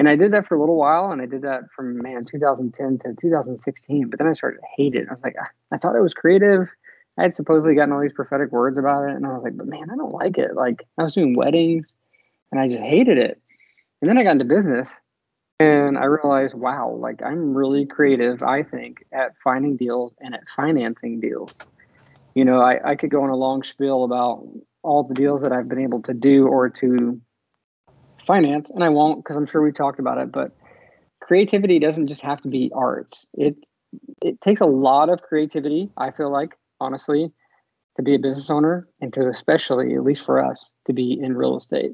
and 0.00 0.08
I 0.08 0.16
did 0.16 0.32
that 0.32 0.46
for 0.46 0.54
a 0.54 0.58
little 0.58 0.78
while, 0.78 1.12
and 1.12 1.20
I 1.20 1.26
did 1.26 1.42
that 1.42 1.64
from 1.76 1.98
man 1.98 2.24
2010 2.24 3.00
to 3.00 3.14
2016. 3.20 4.08
But 4.08 4.18
then 4.18 4.28
I 4.28 4.32
started 4.32 4.56
to 4.56 4.66
hate 4.74 4.94
it. 4.94 5.06
I 5.10 5.12
was 5.12 5.22
like, 5.22 5.36
I, 5.38 5.74
I 5.74 5.76
thought 5.76 5.94
it 5.94 6.00
was 6.00 6.14
creative. 6.14 6.70
I 7.18 7.24
had 7.24 7.34
supposedly 7.34 7.74
gotten 7.74 7.92
all 7.92 8.00
these 8.00 8.14
prophetic 8.14 8.50
words 8.50 8.78
about 8.78 9.10
it, 9.10 9.14
and 9.14 9.26
I 9.26 9.34
was 9.34 9.42
like, 9.42 9.58
but 9.58 9.66
man, 9.66 9.90
I 9.92 9.96
don't 9.96 10.14
like 10.14 10.38
it. 10.38 10.54
Like 10.54 10.86
I 10.96 11.02
was 11.02 11.12
doing 11.12 11.36
weddings, 11.36 11.92
and 12.50 12.58
I 12.58 12.66
just 12.66 12.80
hated 12.80 13.18
it. 13.18 13.42
And 14.00 14.08
then 14.08 14.16
I 14.16 14.22
got 14.22 14.30
into 14.30 14.46
business, 14.46 14.88
and 15.58 15.98
I 15.98 16.06
realized, 16.06 16.54
wow, 16.54 16.96
like 16.98 17.22
I'm 17.22 17.54
really 17.54 17.84
creative. 17.84 18.42
I 18.42 18.62
think 18.62 19.04
at 19.12 19.36
finding 19.36 19.76
deals 19.76 20.14
and 20.18 20.34
at 20.34 20.48
financing 20.48 21.20
deals. 21.20 21.54
You 22.34 22.46
know, 22.46 22.62
I, 22.62 22.92
I 22.92 22.96
could 22.96 23.10
go 23.10 23.22
on 23.22 23.28
a 23.28 23.36
long 23.36 23.64
spiel 23.64 24.04
about 24.04 24.48
all 24.82 25.02
the 25.02 25.12
deals 25.12 25.42
that 25.42 25.52
I've 25.52 25.68
been 25.68 25.82
able 25.82 26.00
to 26.04 26.14
do 26.14 26.46
or 26.46 26.70
to 26.70 27.20
finance, 28.20 28.70
and 28.70 28.84
I 28.84 28.88
won't 28.88 29.22
because 29.22 29.36
I'm 29.36 29.46
sure 29.46 29.62
we 29.62 29.72
talked 29.72 30.00
about 30.00 30.18
it, 30.18 30.32
but 30.32 30.52
creativity 31.20 31.78
doesn't 31.78 32.08
just 32.08 32.22
have 32.22 32.40
to 32.42 32.48
be 32.48 32.70
arts. 32.74 33.26
It 33.34 33.56
it 34.22 34.40
takes 34.40 34.60
a 34.60 34.66
lot 34.66 35.08
of 35.08 35.22
creativity, 35.22 35.90
I 35.96 36.10
feel 36.10 36.30
like, 36.30 36.56
honestly, 36.80 37.32
to 37.96 38.02
be 38.02 38.14
a 38.14 38.18
business 38.18 38.50
owner 38.50 38.88
and 39.00 39.12
to 39.14 39.28
especially, 39.28 39.94
at 39.94 40.04
least 40.04 40.24
for 40.24 40.44
us, 40.44 40.64
to 40.86 40.92
be 40.92 41.18
in 41.20 41.36
real 41.36 41.56
estate. 41.56 41.92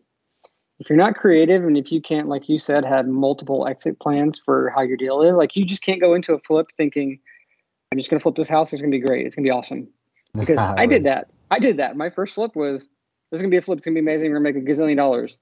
If 0.79 0.91
you're 0.91 0.99
not 0.99 1.15
creative 1.15 1.65
and 1.65 1.79
if 1.79 1.91
you 1.91 2.03
can't, 2.03 2.29
like 2.29 2.49
you 2.49 2.59
said, 2.59 2.85
have 2.85 3.07
multiple 3.07 3.67
exit 3.67 3.99
plans 3.99 4.39
for 4.39 4.71
how 4.75 4.83
your 4.83 4.99
deal 4.99 5.23
is, 5.23 5.35
like 5.35 5.57
you 5.57 5.65
just 5.65 5.83
can't 5.83 6.01
go 6.01 6.15
into 6.15 6.35
a 6.35 6.39
flip 6.41 6.67
thinking, 6.77 7.19
I'm 7.91 7.99
just 7.99 8.11
gonna 8.11 8.21
flip 8.21 8.35
this 8.35 8.49
house, 8.49 8.73
it's 8.73 8.83
gonna 8.83 8.91
be 8.91 9.01
great, 9.01 9.27
it's 9.27 9.35
gonna 9.37 9.47
be 9.47 9.51
awesome. 9.51 9.89
Because 10.37 10.59
I 10.59 10.85
did 10.85 11.05
that. 11.05 11.29
I 11.51 11.59
did 11.59 11.79
that. 11.79 11.97
My 11.97 12.11
first 12.11 12.35
flip 12.35 12.55
was 12.55 12.83
this 12.83 13.39
is 13.39 13.41
gonna 13.41 13.51
be 13.51 13.57
a 13.57 13.63
flip, 13.63 13.79
it's 13.79 13.87
gonna 13.87 13.95
be 13.95 14.01
amazing, 14.01 14.31
we're 14.31 14.39
gonna 14.39 14.53
make 14.53 14.63
a 14.63 14.67
gazillion 14.67 14.97
dollars 14.97 15.39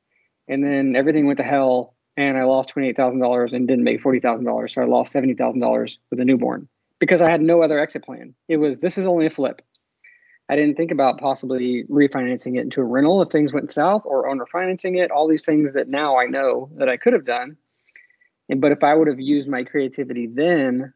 and 0.49 0.65
then 0.65 0.97
everything 0.97 1.27
went 1.27 1.39
to 1.39 1.45
hell 1.45 1.95
and 2.17 2.39
I 2.39 2.45
lost 2.45 2.71
twenty 2.71 2.89
eight 2.89 2.97
thousand 2.97 3.21
dollars 3.21 3.53
and 3.53 3.67
didn't 3.67 3.85
make 3.85 4.01
forty 4.01 4.21
thousand 4.21 4.47
dollars. 4.47 4.75
So 4.75 4.83
I 4.83 4.87
lost 4.87 5.13
seventy 5.13 5.35
thousand 5.35 5.61
dollars 5.61 5.99
with 6.11 6.21
a 6.21 6.25
newborn 6.25 6.69
because 6.99 7.23
I 7.23 7.31
had 7.31 7.41
no 7.41 7.63
other 7.63 7.79
exit 7.79 8.05
plan. 8.05 8.35
It 8.49 8.59
was 8.59 8.81
this 8.81 8.99
is 8.99 9.07
only 9.07 9.27
a 9.27 9.31
flip. 9.31 9.63
I 10.49 10.57
didn't 10.57 10.77
think 10.77 10.91
about 10.91 11.19
possibly 11.19 11.85
refinancing 11.85 12.57
it 12.59 12.63
into 12.63 12.83
a 12.83 12.85
rental 12.85 13.23
if 13.23 13.31
things 13.31 13.53
went 13.53 13.73
south 13.73 14.05
or 14.05 14.29
owner 14.29 14.45
financing 14.47 14.97
it, 14.97 15.11
all 15.11 15.27
these 15.27 15.45
things 15.45 15.73
that 15.73 15.89
now 15.89 16.19
I 16.19 16.27
know 16.27 16.71
that 16.77 16.89
I 16.89 16.99
could 16.99 17.15
have 17.15 17.25
done. 17.25 17.57
And 18.51 18.61
but 18.61 18.73
if 18.73 18.85
I 18.85 18.95
would 18.95 19.09
have 19.09 19.21
used 19.21 19.49
my 19.49 19.65
creativity 19.65 20.27
then, 20.27 20.93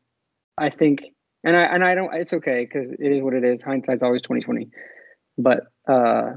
I 0.59 0.71
think 0.71 1.03
and 1.45 1.57
I 1.57 1.63
and 1.63 1.85
I 1.85 1.95
don't 1.95 2.15
it's 2.15 2.33
okay 2.33 2.65
because 2.65 2.91
it 2.93 3.13
is 3.13 3.23
what 3.23 3.35
it 3.35 3.45
is. 3.45 3.63
Hindsight's 3.63 4.03
always 4.03 4.23
2020. 4.23 4.69
But 5.39 5.63
uh 5.89 6.33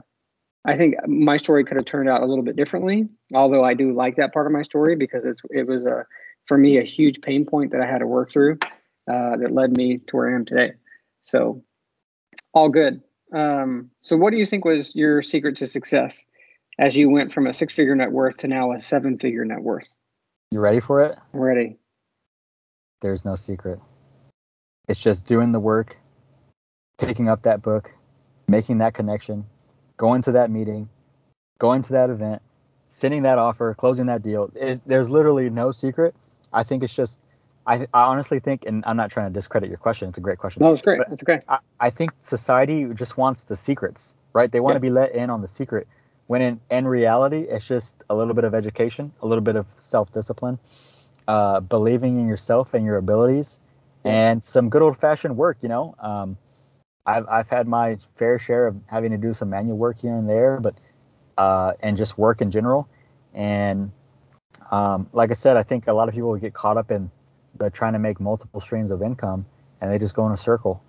I 0.66 0.76
think 0.76 0.96
my 1.08 1.38
story 1.38 1.64
could 1.64 1.78
have 1.78 1.86
turned 1.86 2.08
out 2.08 2.22
a 2.22 2.26
little 2.26 2.44
bit 2.44 2.56
differently, 2.56 3.10
although 3.34 3.64
I 3.64 3.74
do 3.74 3.94
like 3.94 4.16
that 4.18 4.34
part 4.34 4.46
of 4.46 4.52
my 4.52 4.62
story 4.62 4.96
because 4.96 5.26
it's 5.26 5.42
it 5.50 5.68
was 5.68 5.86
a 5.86 6.06
for 6.46 6.58
me 6.58 6.78
a 6.78 6.84
huge 6.84 7.22
pain 7.22 7.46
point 7.46 7.72
that 7.72 7.82
I 7.82 7.86
had 7.86 8.00
to 8.00 8.08
work 8.08 8.32
through 8.32 8.60
uh, 9.10 9.38
that 9.38 9.52
led 9.52 9.76
me 9.76 9.98
to 10.08 10.16
where 10.16 10.32
I 10.32 10.36
am 10.36 10.46
today. 10.46 10.74
So 11.24 11.64
all 12.54 12.70
good. 12.70 13.02
Um, 13.34 13.90
so 14.02 14.18
what 14.18 14.32
do 14.32 14.38
you 14.38 14.46
think 14.46 14.66
was 14.66 14.96
your 14.96 15.22
secret 15.22 15.56
to 15.58 15.68
success 15.68 16.26
as 16.78 16.96
you 16.96 17.10
went 17.10 17.34
from 17.34 17.48
a 17.48 17.54
six 17.54 17.74
figure 17.74 17.96
net 17.96 18.12
worth 18.12 18.38
to 18.38 18.48
now 18.48 18.74
a 18.74 18.80
seven 18.80 19.18
figure 19.18 19.46
net 19.46 19.62
worth? 19.62 19.88
You 20.52 20.60
ready 20.60 20.80
for 20.80 21.02
it? 21.02 21.18
I'm 21.34 21.40
ready. 21.40 21.78
There's 23.02 23.26
no 23.26 23.36
secret. 23.36 23.80
It's 24.88 25.00
just 25.00 25.26
doing 25.26 25.52
the 25.52 25.60
work, 25.60 25.98
picking 26.98 27.30
up 27.30 27.44
that 27.44 27.62
book, 27.62 27.92
making 28.48 28.80
that 28.80 28.94
connection, 28.94 29.46
going 30.02 30.24
to 30.24 30.32
that 30.32 30.50
meeting, 30.50 30.90
going 31.60 31.84
to 31.84 31.94
that 31.94 32.10
event, 32.10 32.42
sending 32.90 33.22
that 33.22 33.38
offer, 33.38 33.76
closing 33.76 34.08
that 34.08 34.24
deal. 34.24 34.52
It, 34.56 34.82
there's 34.88 35.12
literally 35.12 35.48
no 35.52 35.72
secret. 35.72 36.16
I 36.52 36.64
think 36.64 36.82
it's 36.82 36.96
just 36.96 37.20
I, 37.68 37.86
I 37.94 38.02
honestly 38.06 38.40
think, 38.40 38.66
and 38.66 38.84
I'm 38.88 38.98
not 38.98 39.12
trying 39.12 39.32
to 39.32 39.34
discredit 39.34 39.70
your 39.70 39.78
question. 39.78 40.10
It's 40.10 40.18
a 40.18 40.22
great 40.22 40.40
question. 40.40 40.64
No, 40.64 40.72
it's 40.72 40.82
great. 40.82 41.02
It's 41.12 41.22
great. 41.22 41.42
I, 41.48 41.60
I 41.80 41.92
think 41.92 42.14
society 42.22 42.88
just 42.96 43.16
wants 43.16 43.44
the 43.44 43.56
secrets, 43.56 44.16
right? 44.34 44.52
They 44.52 44.60
want 44.60 44.74
yeah. 44.74 44.78
to 44.78 44.82
be 44.82 44.90
let 44.90 45.14
in 45.14 45.30
on 45.30 45.42
the 45.42 45.48
secret. 45.48 45.88
When 46.26 46.42
in, 46.42 46.60
in 46.72 46.88
reality, 46.88 47.42
it's 47.42 47.68
just 47.68 48.04
a 48.10 48.16
little 48.16 48.34
bit 48.34 48.44
of 48.44 48.56
education, 48.56 49.14
a 49.22 49.28
little 49.28 49.44
bit 49.44 49.56
of 49.56 49.68
self 49.78 50.12
discipline, 50.12 50.58
uh, 51.28 51.60
believing 51.60 52.20
in 52.20 52.28
yourself 52.28 52.74
and 52.74 52.84
your 52.86 52.98
abilities, 52.98 53.60
and 54.04 54.44
some 54.44 54.70
good 54.70 54.82
old 54.82 54.98
fashioned 54.98 55.38
work. 55.38 55.58
You 55.62 55.70
know, 55.70 55.94
um, 56.00 56.38
I've 57.06 57.28
I've 57.28 57.50
had 57.50 57.68
my 57.68 57.98
fair 58.16 58.38
share 58.40 58.68
of 58.68 58.76
having 58.88 59.12
to 59.12 59.18
do 59.18 59.34
some 59.34 59.50
manual 59.50 59.78
work 59.78 60.00
here 60.00 60.16
and 60.16 60.30
there, 60.30 60.60
but 60.60 60.76
uh, 61.38 61.74
and 61.82 61.98
just 61.98 62.18
work 62.18 62.42
in 62.42 62.52
general. 62.52 62.88
And 63.34 63.92
um, 64.72 65.10
like 65.14 65.32
I 65.32 65.34
said, 65.34 65.58
I 65.58 65.64
think 65.64 65.88
a 65.88 65.94
lot 65.94 66.08
of 66.08 66.14
people 66.14 66.36
get 66.38 66.54
caught 66.54 66.78
up 66.78 66.92
in 66.92 67.10
they're 67.60 67.70
trying 67.70 67.94
to 67.94 68.00
make 68.00 68.20
multiple 68.20 68.62
streams 68.62 68.92
of 68.92 69.02
income 69.02 69.46
and 69.82 69.92
they 69.92 69.98
just 69.98 70.16
go 70.16 70.26
in 70.26 70.32
a 70.32 70.38
circle. 70.38 70.82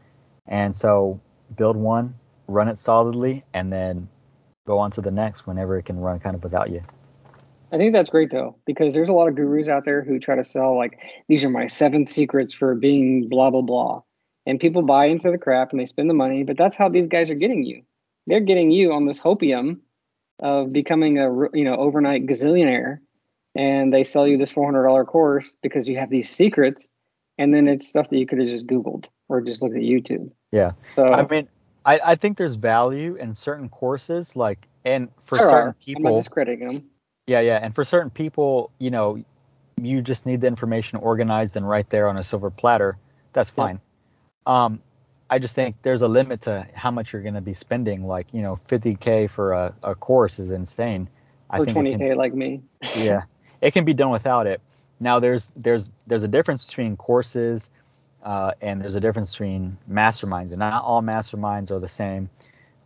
And 0.46 0.74
so 0.74 1.20
build 1.56 1.76
one, 1.76 2.14
run 2.46 2.68
it 2.68 2.78
solidly, 2.78 3.44
and 3.54 3.72
then 3.72 4.08
go 4.66 4.78
on 4.78 4.90
to 4.92 5.00
the 5.00 5.10
next 5.10 5.46
whenever 5.46 5.78
it 5.78 5.84
can 5.84 5.98
run 5.98 6.18
kind 6.20 6.36
of 6.36 6.42
without 6.42 6.70
you. 6.70 6.82
I 7.72 7.78
think 7.78 7.94
that's 7.94 8.10
great 8.10 8.30
though, 8.30 8.56
because 8.66 8.92
there's 8.92 9.08
a 9.08 9.14
lot 9.14 9.28
of 9.28 9.34
gurus 9.34 9.68
out 9.68 9.84
there 9.84 10.02
who 10.02 10.18
try 10.18 10.36
to 10.36 10.44
sell 10.44 10.76
like 10.76 10.98
these 11.28 11.42
are 11.44 11.50
my 11.50 11.66
seven 11.66 12.06
secrets 12.06 12.52
for 12.52 12.74
being 12.74 13.28
blah 13.28 13.50
blah 13.50 13.62
blah. 13.62 14.02
And 14.44 14.58
people 14.58 14.82
buy 14.82 15.06
into 15.06 15.30
the 15.30 15.38
crap 15.38 15.70
and 15.70 15.78
they 15.78 15.86
spend 15.86 16.10
the 16.10 16.14
money, 16.14 16.42
but 16.42 16.56
that's 16.56 16.76
how 16.76 16.88
these 16.88 17.06
guys 17.06 17.30
are 17.30 17.34
getting 17.34 17.62
you. 17.62 17.82
They're 18.26 18.40
getting 18.40 18.70
you 18.70 18.92
on 18.92 19.04
this 19.04 19.18
hopium 19.18 19.78
of 20.42 20.72
becoming 20.72 21.18
a 21.18 21.30
you 21.54 21.64
know 21.64 21.76
overnight 21.76 22.26
gazillionaire 22.26 22.98
and 23.54 23.92
they 23.92 24.02
sell 24.02 24.26
you 24.26 24.36
this 24.36 24.52
$400 24.52 25.06
course 25.06 25.56
because 25.62 25.88
you 25.88 25.98
have 25.98 26.10
these 26.10 26.30
secrets 26.30 26.88
and 27.38 27.54
then 27.54 27.68
it's 27.68 27.86
stuff 27.86 28.08
that 28.10 28.18
you 28.18 28.26
could 28.26 28.38
have 28.38 28.48
just 28.48 28.66
googled 28.66 29.06
or 29.28 29.40
just 29.40 29.62
looked 29.62 29.76
at 29.76 29.82
youtube 29.82 30.30
yeah 30.50 30.72
so 30.92 31.12
i 31.12 31.26
mean 31.26 31.48
i, 31.86 32.00
I 32.04 32.14
think 32.14 32.36
there's 32.36 32.56
value 32.56 33.14
in 33.16 33.34
certain 33.34 33.68
courses 33.68 34.34
like 34.34 34.66
and 34.84 35.08
for 35.20 35.38
certain 35.38 35.68
are. 35.68 35.72
people 35.74 36.06
I'm 36.08 36.14
not 36.14 36.18
discrediting 36.20 36.66
them 36.66 36.84
yeah 37.26 37.40
yeah 37.40 37.58
and 37.62 37.74
for 37.74 37.84
certain 37.84 38.10
people 38.10 38.70
you 38.78 38.90
know 38.90 39.22
you 39.80 40.02
just 40.02 40.26
need 40.26 40.40
the 40.40 40.46
information 40.46 40.98
organized 40.98 41.56
and 41.56 41.68
right 41.68 41.88
there 41.88 42.08
on 42.08 42.16
a 42.16 42.22
silver 42.22 42.50
platter 42.50 42.96
that's 43.32 43.50
fine 43.50 43.76
yeah. 43.76 43.91
Um 44.46 44.80
i 45.30 45.38
just 45.38 45.54
think 45.54 45.76
there's 45.82 46.02
a 46.02 46.08
limit 46.08 46.42
to 46.42 46.66
how 46.74 46.90
much 46.90 47.12
you're 47.12 47.22
going 47.22 47.34
to 47.34 47.40
be 47.40 47.52
spending 47.52 48.06
like 48.06 48.26
you 48.32 48.42
know 48.42 48.56
50k 48.68 49.30
for 49.30 49.52
a, 49.52 49.74
a 49.82 49.94
course 49.94 50.38
is 50.38 50.50
insane 50.50 51.08
for 51.54 51.66
20k 51.66 51.98
can, 51.98 52.16
like 52.16 52.34
me 52.34 52.62
yeah 52.96 53.22
it 53.62 53.70
can 53.72 53.84
be 53.86 53.94
done 53.94 54.10
without 54.10 54.46
it. 54.46 54.60
Now 55.00 55.20
there's 55.20 55.50
there's 55.56 55.90
there's 56.06 56.24
a 56.24 56.28
difference 56.28 56.66
between 56.66 56.96
courses 56.96 57.70
uh, 58.22 58.52
and 58.60 58.82
there's 58.82 58.96
a 58.96 59.00
difference 59.00 59.30
between 59.32 59.78
masterminds, 59.90 60.50
and 60.50 60.58
not 60.58 60.84
all 60.84 61.00
masterminds 61.00 61.70
are 61.70 61.78
the 61.78 61.88
same 61.88 62.28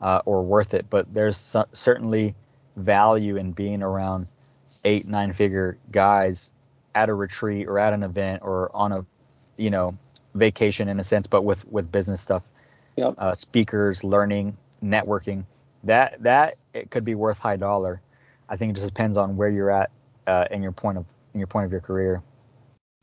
uh, 0.01 0.21
or 0.25 0.43
worth 0.43 0.75
it. 0.75 0.89
But 0.89 1.13
there's 1.13 1.37
so, 1.37 1.65
certainly 1.73 2.35
value 2.77 3.37
in 3.37 3.53
being 3.53 3.83
around 3.83 4.29
eight 4.85 5.09
nine 5.09 5.33
figure 5.33 5.79
guys 5.91 6.51
at 6.95 7.09
a 7.09 7.15
retreat 7.15 7.67
or 7.67 7.79
at 7.79 7.93
an 7.93 8.03
event 8.03 8.43
or 8.45 8.71
on 8.75 8.93
a 8.93 9.07
you 9.57 9.71
know 9.71 9.97
vacation 10.37 10.89
in 10.89 11.01
a 11.01 11.05
sense, 11.05 11.27
but 11.27 11.43
with 11.43 11.67
with 11.69 11.91
business 11.91 12.21
stuff, 12.21 12.45
yep. 12.97 13.15
uh, 13.19 13.35
speakers, 13.35 14.05
learning, 14.05 14.57
networking. 14.83 15.45
That 15.85 16.23
that 16.23 16.57
it 16.75 16.91
could 16.91 17.05
be 17.05 17.15
worth 17.15 17.39
high 17.39 17.57
dollar. 17.57 18.01
I 18.49 18.57
think 18.57 18.71
it 18.71 18.75
just 18.75 18.87
depends 18.87 19.17
on 19.17 19.37
where 19.37 19.51
you're 19.51 19.71
at 19.71 19.91
uh, 20.27 20.47
in 20.51 20.63
your 20.63 20.73
point 20.73 20.99
of 20.99 21.07
in 21.35 21.41
your 21.41 21.47
point 21.47 21.67
of 21.67 21.73
your 21.73 21.81
career. 21.81 22.23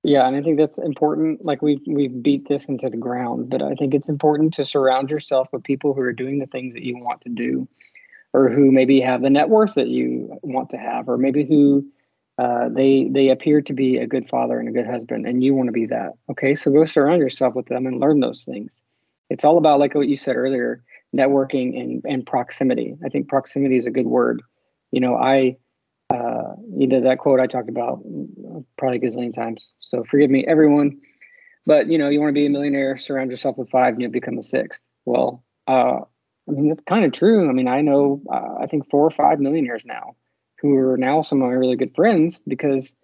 Yeah, 0.03 0.27
and 0.27 0.35
I 0.35 0.41
think 0.41 0.57
that's 0.57 0.77
important. 0.77 1.45
Like 1.45 1.61
we've 1.61 1.81
we've 1.87 2.21
beat 2.21 2.49
this 2.49 2.65
into 2.65 2.89
the 2.89 2.97
ground, 2.97 3.49
but 3.49 3.61
I 3.61 3.73
think 3.75 3.93
it's 3.93 4.09
important 4.09 4.53
to 4.55 4.65
surround 4.65 5.09
yourself 5.09 5.49
with 5.53 5.63
people 5.63 5.93
who 5.93 6.01
are 6.01 6.11
doing 6.13 6.39
the 6.39 6.45
things 6.45 6.73
that 6.73 6.83
you 6.83 6.97
want 6.97 7.21
to 7.21 7.29
do, 7.29 7.67
or 8.33 8.49
who 8.49 8.71
maybe 8.71 8.99
have 8.99 9.21
the 9.21 9.29
net 9.29 9.47
worth 9.47 9.75
that 9.75 9.87
you 9.87 10.37
want 10.43 10.69
to 10.71 10.77
have, 10.77 11.07
or 11.07 11.17
maybe 11.17 11.45
who 11.45 11.85
uh, 12.37 12.69
they 12.69 13.07
they 13.11 13.29
appear 13.29 13.61
to 13.61 13.73
be 13.73 13.97
a 13.97 14.07
good 14.07 14.27
father 14.27 14.59
and 14.59 14.67
a 14.67 14.71
good 14.71 14.87
husband, 14.87 15.27
and 15.27 15.43
you 15.43 15.53
want 15.53 15.67
to 15.67 15.73
be 15.73 15.85
that. 15.85 16.13
Okay, 16.31 16.55
so 16.55 16.71
go 16.71 16.85
surround 16.85 17.19
yourself 17.19 17.53
with 17.53 17.67
them 17.67 17.85
and 17.85 17.99
learn 17.99 18.19
those 18.21 18.43
things. 18.43 18.81
It's 19.29 19.43
all 19.43 19.57
about 19.57 19.79
like 19.79 19.93
what 19.93 20.07
you 20.07 20.17
said 20.17 20.35
earlier, 20.35 20.83
networking 21.15 21.79
and 21.79 22.03
and 22.05 22.25
proximity. 22.25 22.95
I 23.05 23.09
think 23.09 23.27
proximity 23.27 23.77
is 23.77 23.85
a 23.85 23.91
good 23.91 24.07
word. 24.07 24.41
You 24.91 24.99
know, 24.99 25.15
I 25.15 25.57
uh, 26.09 26.55
you 26.75 26.87
did 26.87 27.05
that 27.05 27.19
quote 27.19 27.39
I 27.39 27.45
talked 27.45 27.69
about 27.69 28.03
probably 28.77 28.97
a 28.97 29.01
gazillion 29.01 29.33
times. 29.33 29.71
So 29.79 30.03
forgive 30.03 30.31
me, 30.31 30.43
everyone. 30.47 30.99
But 31.67 31.87
you 31.87 31.99
know, 31.99 32.09
you 32.09 32.19
want 32.19 32.29
to 32.29 32.33
be 32.33 32.47
a 32.47 32.49
millionaire, 32.49 32.97
surround 32.97 33.29
yourself 33.29 33.57
with 33.57 33.69
five, 33.69 33.93
and 33.93 34.01
you'll 34.01 34.11
become 34.11 34.35
the 34.35 34.43
sixth. 34.43 34.83
Well, 35.05 35.43
uh, 35.67 35.99
I 36.49 36.51
mean, 36.51 36.67
that's 36.67 36.83
kind 36.83 37.05
of 37.05 37.11
true. 37.11 37.47
I 37.47 37.53
mean, 37.53 37.67
I 37.67 37.81
know, 37.81 38.21
uh, 38.31 38.55
I 38.61 38.65
think 38.67 38.89
four 38.89 39.05
or 39.05 39.11
five 39.11 39.39
millionaires 39.39 39.83
now 39.85 40.15
who 40.63 40.75
are 40.77 40.97
now 40.97 41.21
some 41.21 41.41
of 41.41 41.49
my 41.49 41.53
really 41.53 41.75
good 41.75 41.93
friends 41.93 42.41
because, 42.47 42.95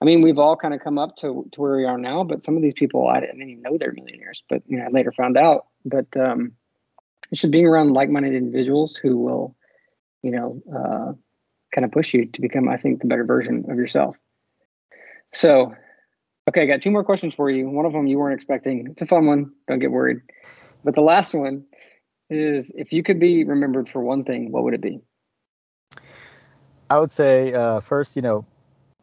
I 0.00 0.06
mean, 0.06 0.22
we've 0.22 0.38
all 0.38 0.56
kind 0.56 0.72
of 0.72 0.80
come 0.80 0.98
up 0.98 1.14
to, 1.18 1.46
to 1.52 1.60
where 1.60 1.76
we 1.76 1.84
are 1.84 1.98
now, 1.98 2.24
but 2.24 2.42
some 2.42 2.56
of 2.56 2.62
these 2.62 2.72
people 2.72 3.06
I 3.06 3.20
didn't 3.20 3.42
even 3.42 3.62
know 3.62 3.76
they're 3.78 3.92
millionaires, 3.92 4.42
but 4.48 4.62
you 4.66 4.78
know, 4.78 4.86
I 4.86 4.88
later 4.88 5.12
found 5.12 5.36
out. 5.36 5.66
But 5.84 6.06
um, 6.16 6.52
it's 7.30 7.42
just 7.42 7.52
being 7.52 7.66
around 7.66 7.92
like-minded 7.92 8.34
individuals 8.34 8.96
who 8.96 9.18
will, 9.18 9.54
you 10.22 10.30
know, 10.30 10.62
uh, 10.74 11.12
kind 11.74 11.84
of 11.84 11.92
push 11.92 12.14
you 12.14 12.26
to 12.26 12.40
become, 12.40 12.68
I 12.68 12.78
think, 12.78 13.02
the 13.02 13.06
better 13.06 13.24
version 13.24 13.66
of 13.70 13.76
yourself. 13.76 14.16
So, 15.34 15.74
okay, 16.48 16.62
I 16.62 16.66
got 16.66 16.80
two 16.80 16.90
more 16.90 17.04
questions 17.04 17.34
for 17.34 17.50
you. 17.50 17.68
One 17.68 17.84
of 17.84 17.92
them 17.92 18.06
you 18.06 18.18
weren't 18.18 18.34
expecting. 18.34 18.86
It's 18.90 19.02
a 19.02 19.06
fun 19.06 19.26
one. 19.26 19.52
Don't 19.68 19.80
get 19.80 19.90
worried. 19.90 20.22
But 20.82 20.94
the 20.94 21.02
last 21.02 21.34
one 21.34 21.64
is 22.30 22.72
if 22.74 22.90
you 22.90 23.02
could 23.02 23.20
be 23.20 23.44
remembered 23.44 23.88
for 23.88 24.02
one 24.02 24.24
thing, 24.24 24.50
what 24.50 24.64
would 24.64 24.74
it 24.74 24.80
be? 24.80 25.00
I 26.92 26.98
would 26.98 27.10
say 27.10 27.54
uh, 27.54 27.80
first, 27.80 28.16
you 28.16 28.20
know, 28.20 28.44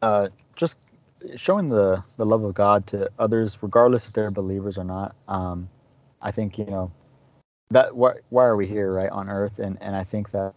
uh, 0.00 0.28
just 0.54 0.78
showing 1.34 1.66
the 1.68 2.04
the 2.18 2.24
love 2.24 2.44
of 2.44 2.54
God 2.54 2.86
to 2.88 3.10
others, 3.18 3.58
regardless 3.60 4.06
if 4.06 4.12
they're 4.12 4.30
believers 4.30 4.78
or 4.78 4.84
not. 4.84 5.16
Um, 5.26 5.68
I 6.22 6.30
think 6.30 6.56
you 6.56 6.66
know 6.66 6.92
that 7.70 7.96
why 7.96 8.12
why 8.28 8.44
are 8.44 8.54
we 8.54 8.68
here, 8.68 8.92
right, 8.92 9.10
on 9.10 9.28
Earth? 9.28 9.58
And 9.58 9.76
and 9.80 9.96
I 9.96 10.04
think 10.04 10.30
that 10.30 10.54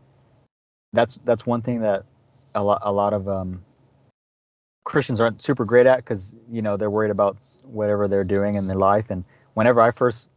that's 0.93 1.19
that's 1.25 1.43
one 1.43 1.63
thing 1.63 1.81
that 1.81 2.05
a 2.53 2.63
lot 2.63 2.83
a 2.83 2.91
lot 2.91 3.13
of 3.13 3.27
um, 3.27 3.65
Christians 4.83 5.19
aren't 5.19 5.41
super 5.41 5.65
great 5.65 5.87
at 5.87 5.97
because 5.97 6.35
you 6.51 6.61
know 6.61 6.77
they're 6.77 6.91
worried 6.91 7.09
about 7.09 7.35
whatever 7.63 8.07
they're 8.07 8.23
doing 8.23 8.53
in 8.53 8.67
their 8.67 8.77
life. 8.77 9.09
And 9.09 9.25
whenever 9.55 9.81
I 9.81 9.89
first 9.89 10.29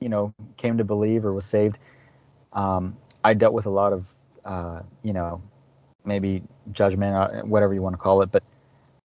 you 0.00 0.08
know 0.08 0.32
came 0.56 0.78
to 0.78 0.84
believe 0.84 1.24
or 1.24 1.32
was 1.32 1.46
saved, 1.46 1.78
um, 2.52 2.96
I 3.24 3.34
dealt 3.34 3.54
with 3.54 3.66
a 3.66 3.70
lot 3.70 3.92
of 3.92 4.14
uh, 4.44 4.82
you 5.02 5.12
know 5.12 5.42
maybe 6.08 6.42
judgment, 6.72 7.14
uh, 7.14 7.42
whatever 7.42 7.74
you 7.74 7.82
want 7.82 7.92
to 7.92 7.98
call 7.98 8.22
it, 8.22 8.32
but 8.32 8.42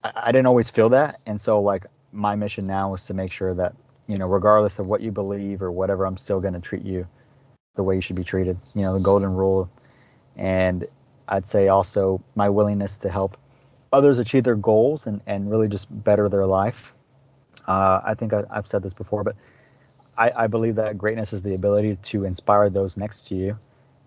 I, 0.04 0.12
I 0.16 0.32
didn't 0.34 0.48
always 0.48 0.70
feel 0.70 0.90
that. 0.90 1.20
And 1.26 1.40
so 1.40 1.62
like 1.62 1.86
my 2.12 2.36
mission 2.36 2.68
now 2.68 2.94
is 2.94 3.06
to 3.06 3.14
make 3.14 3.32
sure 3.32 3.54
that 3.54 3.74
you 4.08 4.18
know 4.18 4.28
regardless 4.28 4.80
of 4.80 4.88
what 4.88 5.02
you 5.02 5.12
believe 5.12 5.62
or 5.62 5.72
whatever, 5.72 6.06
I'm 6.06 6.18
still 6.18 6.42
going 6.42 6.56
to 6.56 6.62
treat 6.62 6.84
you 6.84 7.08
the 7.76 7.84
way 7.84 7.96
you 7.96 8.02
should 8.02 8.18
be 8.18 8.24
treated. 8.26 8.58
You 8.76 8.82
know 8.82 8.94
the 8.94 9.04
golden 9.04 9.34
rule 9.34 9.70
and 10.38 10.86
I'd 11.28 11.48
say 11.48 11.68
also 11.68 12.22
my 12.36 12.50
willingness 12.50 12.98
to 12.98 13.10
help 13.10 13.38
others 13.92 14.20
achieve 14.20 14.44
their 14.44 14.56
goals 14.56 15.08
and, 15.08 15.22
and 15.28 15.50
really 15.50 15.68
just 15.68 15.88
better 16.04 16.30
their 16.30 16.46
life. 16.46 16.96
Uh, 17.68 18.00
I 18.06 18.14
think 18.14 18.34
I, 18.34 18.44
have 18.54 18.68
said 18.68 18.84
this 18.84 18.94
before, 18.94 19.24
but 19.24 19.36
I, 20.18 20.32
I 20.36 20.48
believe 20.48 20.76
that 20.76 20.98
greatness 20.98 21.34
is 21.34 21.44
the 21.44 21.56
ability 21.56 21.98
to 22.04 22.24
inspire 22.24 22.70
those 22.70 22.96
next 22.96 23.28
to 23.28 23.36
you, 23.36 23.58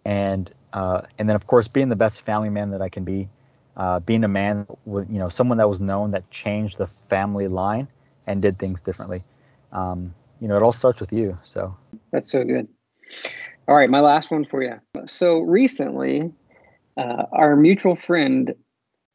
and 0.04 0.50
uh, 0.72 1.02
and 1.18 1.28
then 1.28 1.36
of 1.36 1.46
course 1.46 1.68
being 1.68 1.88
the 1.88 1.96
best 1.96 2.22
family 2.22 2.50
man 2.50 2.70
that 2.70 2.82
I 2.82 2.88
can 2.88 3.04
be, 3.04 3.28
uh, 3.76 4.00
being 4.00 4.24
a 4.24 4.28
man 4.28 4.66
you 4.86 5.06
know 5.08 5.28
someone 5.28 5.58
that 5.58 5.68
was 5.68 5.80
known 5.80 6.10
that 6.12 6.30
changed 6.30 6.78
the 6.78 6.86
family 6.86 7.48
line 7.48 7.88
and 8.26 8.42
did 8.42 8.58
things 8.58 8.82
differently. 8.82 9.24
Um, 9.72 10.14
you 10.40 10.48
know, 10.48 10.56
it 10.56 10.62
all 10.62 10.72
starts 10.72 11.00
with 11.00 11.12
you. 11.12 11.38
So 11.44 11.76
that's 12.12 12.30
so 12.30 12.44
good. 12.44 12.68
All 13.68 13.76
right, 13.76 13.90
my 13.90 14.00
last 14.00 14.30
one 14.30 14.44
for 14.44 14.62
you. 14.62 14.80
So 15.06 15.40
recently, 15.40 16.32
uh, 16.96 17.24
our 17.32 17.56
mutual 17.56 17.94
friend 17.94 18.54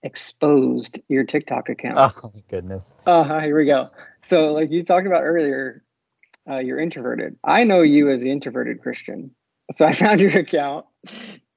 exposed 0.03 0.99
your 1.10 1.23
TikTok 1.23 1.69
account. 1.69 1.98
Oh 1.98 2.32
my 2.34 2.44
goodness. 2.48 2.94
Uh, 3.06 3.40
here 3.41 3.57
we 3.57 3.65
go. 3.65 3.88
So, 4.22 4.53
like 4.53 4.72
you 4.72 4.84
talked 4.84 5.07
about 5.07 5.23
earlier, 5.23 5.84
uh, 6.49 6.60
you're 6.60 6.80
introverted. 6.80 7.36
I 7.44 7.64
know 7.64 7.82
you 7.82 8.10
as 8.10 8.22
the 8.22 8.32
introverted 8.32 8.82
Christian. 8.82 9.32
So 9.73 9.86
I 9.86 9.91
found 9.94 10.22
your 10.22 10.38
account, 10.38 10.86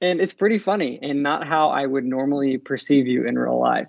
and 0.00 0.20
it's 0.20 0.32
pretty 0.32 0.58
funny 0.58 0.98
and 1.02 1.22
not 1.22 1.46
how 1.46 1.68
I 1.70 1.86
would 1.86 2.04
normally 2.04 2.58
perceive 2.58 3.06
you 3.06 3.26
in 3.26 3.38
real 3.38 3.58
life. 3.58 3.88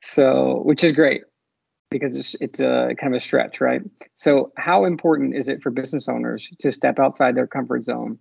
So, 0.00 0.62
which 0.64 0.84
is 0.84 0.92
great 0.92 1.22
because 1.90 2.16
it's 2.16 2.36
it's 2.40 2.60
a 2.60 2.94
kind 2.98 3.14
of 3.14 3.18
a 3.18 3.20
stretch, 3.20 3.60
right? 3.60 3.82
So, 4.16 4.52
how 4.56 4.84
important 4.84 5.34
is 5.34 5.48
it 5.48 5.62
for 5.62 5.70
business 5.70 6.08
owners 6.08 6.48
to 6.60 6.72
step 6.72 6.98
outside 6.98 7.34
their 7.34 7.46
comfort 7.46 7.84
zone 7.84 8.18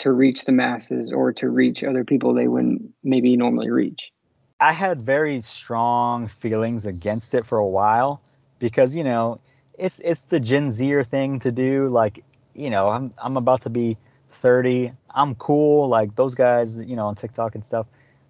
to 0.00 0.12
reach 0.12 0.44
the 0.44 0.52
masses 0.52 1.12
or 1.12 1.32
to 1.32 1.48
reach 1.48 1.84
other 1.84 2.04
people 2.04 2.34
they 2.34 2.48
wouldn't 2.48 2.82
maybe 3.02 3.36
normally 3.36 3.70
reach? 3.70 4.12
I 4.60 4.72
had 4.72 5.00
very 5.00 5.40
strong 5.40 6.26
feelings 6.26 6.86
against 6.86 7.34
it 7.34 7.44
for 7.44 7.58
a 7.58 7.66
while 7.66 8.20
because 8.58 8.94
you 8.94 9.04
know 9.04 9.40
it's 9.78 10.00
it's 10.04 10.22
the 10.22 10.40
Gen 10.40 10.72
Zer 10.72 11.04
thing 11.04 11.38
to 11.40 11.52
do. 11.52 11.88
Like 11.88 12.24
you 12.54 12.70
know, 12.70 12.88
I'm 12.88 13.12
I'm 13.18 13.36
about 13.36 13.62
to 13.62 13.70
be 13.70 13.96
30. 14.32 14.92
I'm 15.14 15.34
cool. 15.36 15.88
Like 15.88 16.14
those 16.16 16.34
guys, 16.34 16.78
you 16.78 16.96
know, 16.96 17.06
on 17.06 17.14
TikTok 17.14 17.54
and 17.54 17.64
stuff. 17.64 17.86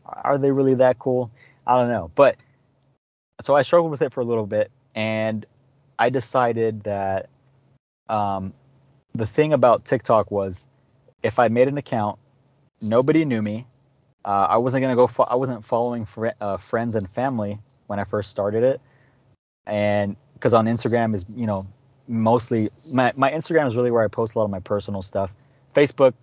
Are 0.06 0.38
they 0.38 0.50
really 0.50 0.74
that 0.74 0.98
cool? 0.98 1.30
I 1.66 1.78
don't 1.78 1.88
know. 1.88 2.10
But 2.14 2.36
so 3.40 3.56
I 3.56 3.62
struggled 3.62 3.90
with 3.90 4.02
it 4.02 4.12
for 4.12 4.20
a 4.20 4.24
little 4.24 4.46
bit, 4.46 4.70
and 4.94 5.44
I 5.98 6.10
decided 6.10 6.84
that 6.84 7.28
um, 8.08 8.52
the 9.14 9.26
thing 9.26 9.52
about 9.52 9.84
TikTok 9.84 10.30
was 10.30 10.66
if 11.22 11.38
I 11.38 11.48
made 11.48 11.68
an 11.68 11.78
account, 11.78 12.18
nobody 12.80 13.24
knew 13.24 13.42
me. 13.42 13.66
Uh, 14.24 14.46
I 14.50 14.56
wasn't 14.58 14.82
gonna 14.82 14.96
go. 14.96 15.06
Fo- 15.06 15.24
I 15.24 15.34
wasn't 15.34 15.64
following 15.64 16.04
fr- 16.04 16.28
uh, 16.40 16.56
friends 16.56 16.96
and 16.96 17.08
family 17.10 17.58
when 17.86 17.98
I 17.98 18.04
first 18.04 18.30
started 18.30 18.62
it, 18.62 18.80
and 19.66 20.16
because 20.34 20.54
on 20.54 20.66
Instagram 20.66 21.14
is 21.14 21.24
you 21.34 21.46
know 21.46 21.66
mostly 22.08 22.70
my 22.86 23.12
my 23.16 23.30
Instagram 23.30 23.66
is 23.68 23.76
really 23.76 23.90
where 23.90 24.02
I 24.02 24.08
post 24.08 24.34
a 24.34 24.38
lot 24.38 24.44
of 24.44 24.50
my 24.50 24.60
personal 24.60 25.02
stuff. 25.02 25.30
Facebook, 25.74 26.14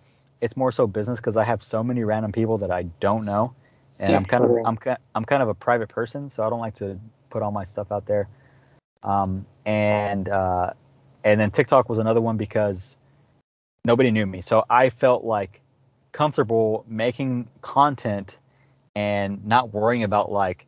it's 0.42 0.56
more 0.56 0.72
so 0.72 0.88
business 0.88 1.20
because 1.20 1.36
I 1.36 1.44
have 1.44 1.62
so 1.62 1.84
many 1.84 2.02
random 2.02 2.32
people 2.32 2.58
that 2.58 2.72
I 2.72 2.82
don't 2.82 3.24
know, 3.24 3.54
and 4.00 4.10
yeah, 4.10 4.16
I'm 4.16 4.24
kind 4.24 4.44
of 4.44 4.50
I'm 4.66 4.96
I'm 5.14 5.24
kind 5.24 5.42
of 5.42 5.48
a 5.48 5.54
private 5.54 5.88
person, 5.88 6.28
so 6.28 6.42
I 6.44 6.50
don't 6.50 6.60
like 6.60 6.74
to 6.74 6.98
put 7.30 7.42
all 7.42 7.52
my 7.52 7.64
stuff 7.64 7.92
out 7.92 8.04
there. 8.06 8.28
Um, 9.04 9.46
and 9.64 10.28
uh, 10.28 10.72
and 11.22 11.40
then 11.40 11.52
TikTok 11.52 11.88
was 11.88 11.98
another 11.98 12.20
one 12.20 12.36
because 12.36 12.98
nobody 13.84 14.10
knew 14.10 14.26
me, 14.26 14.40
so 14.40 14.64
I 14.68 14.90
felt 14.90 15.22
like 15.22 15.60
comfortable 16.10 16.84
making 16.88 17.48
content 17.62 18.36
and 18.96 19.46
not 19.46 19.72
worrying 19.72 20.02
about 20.02 20.30
like 20.30 20.66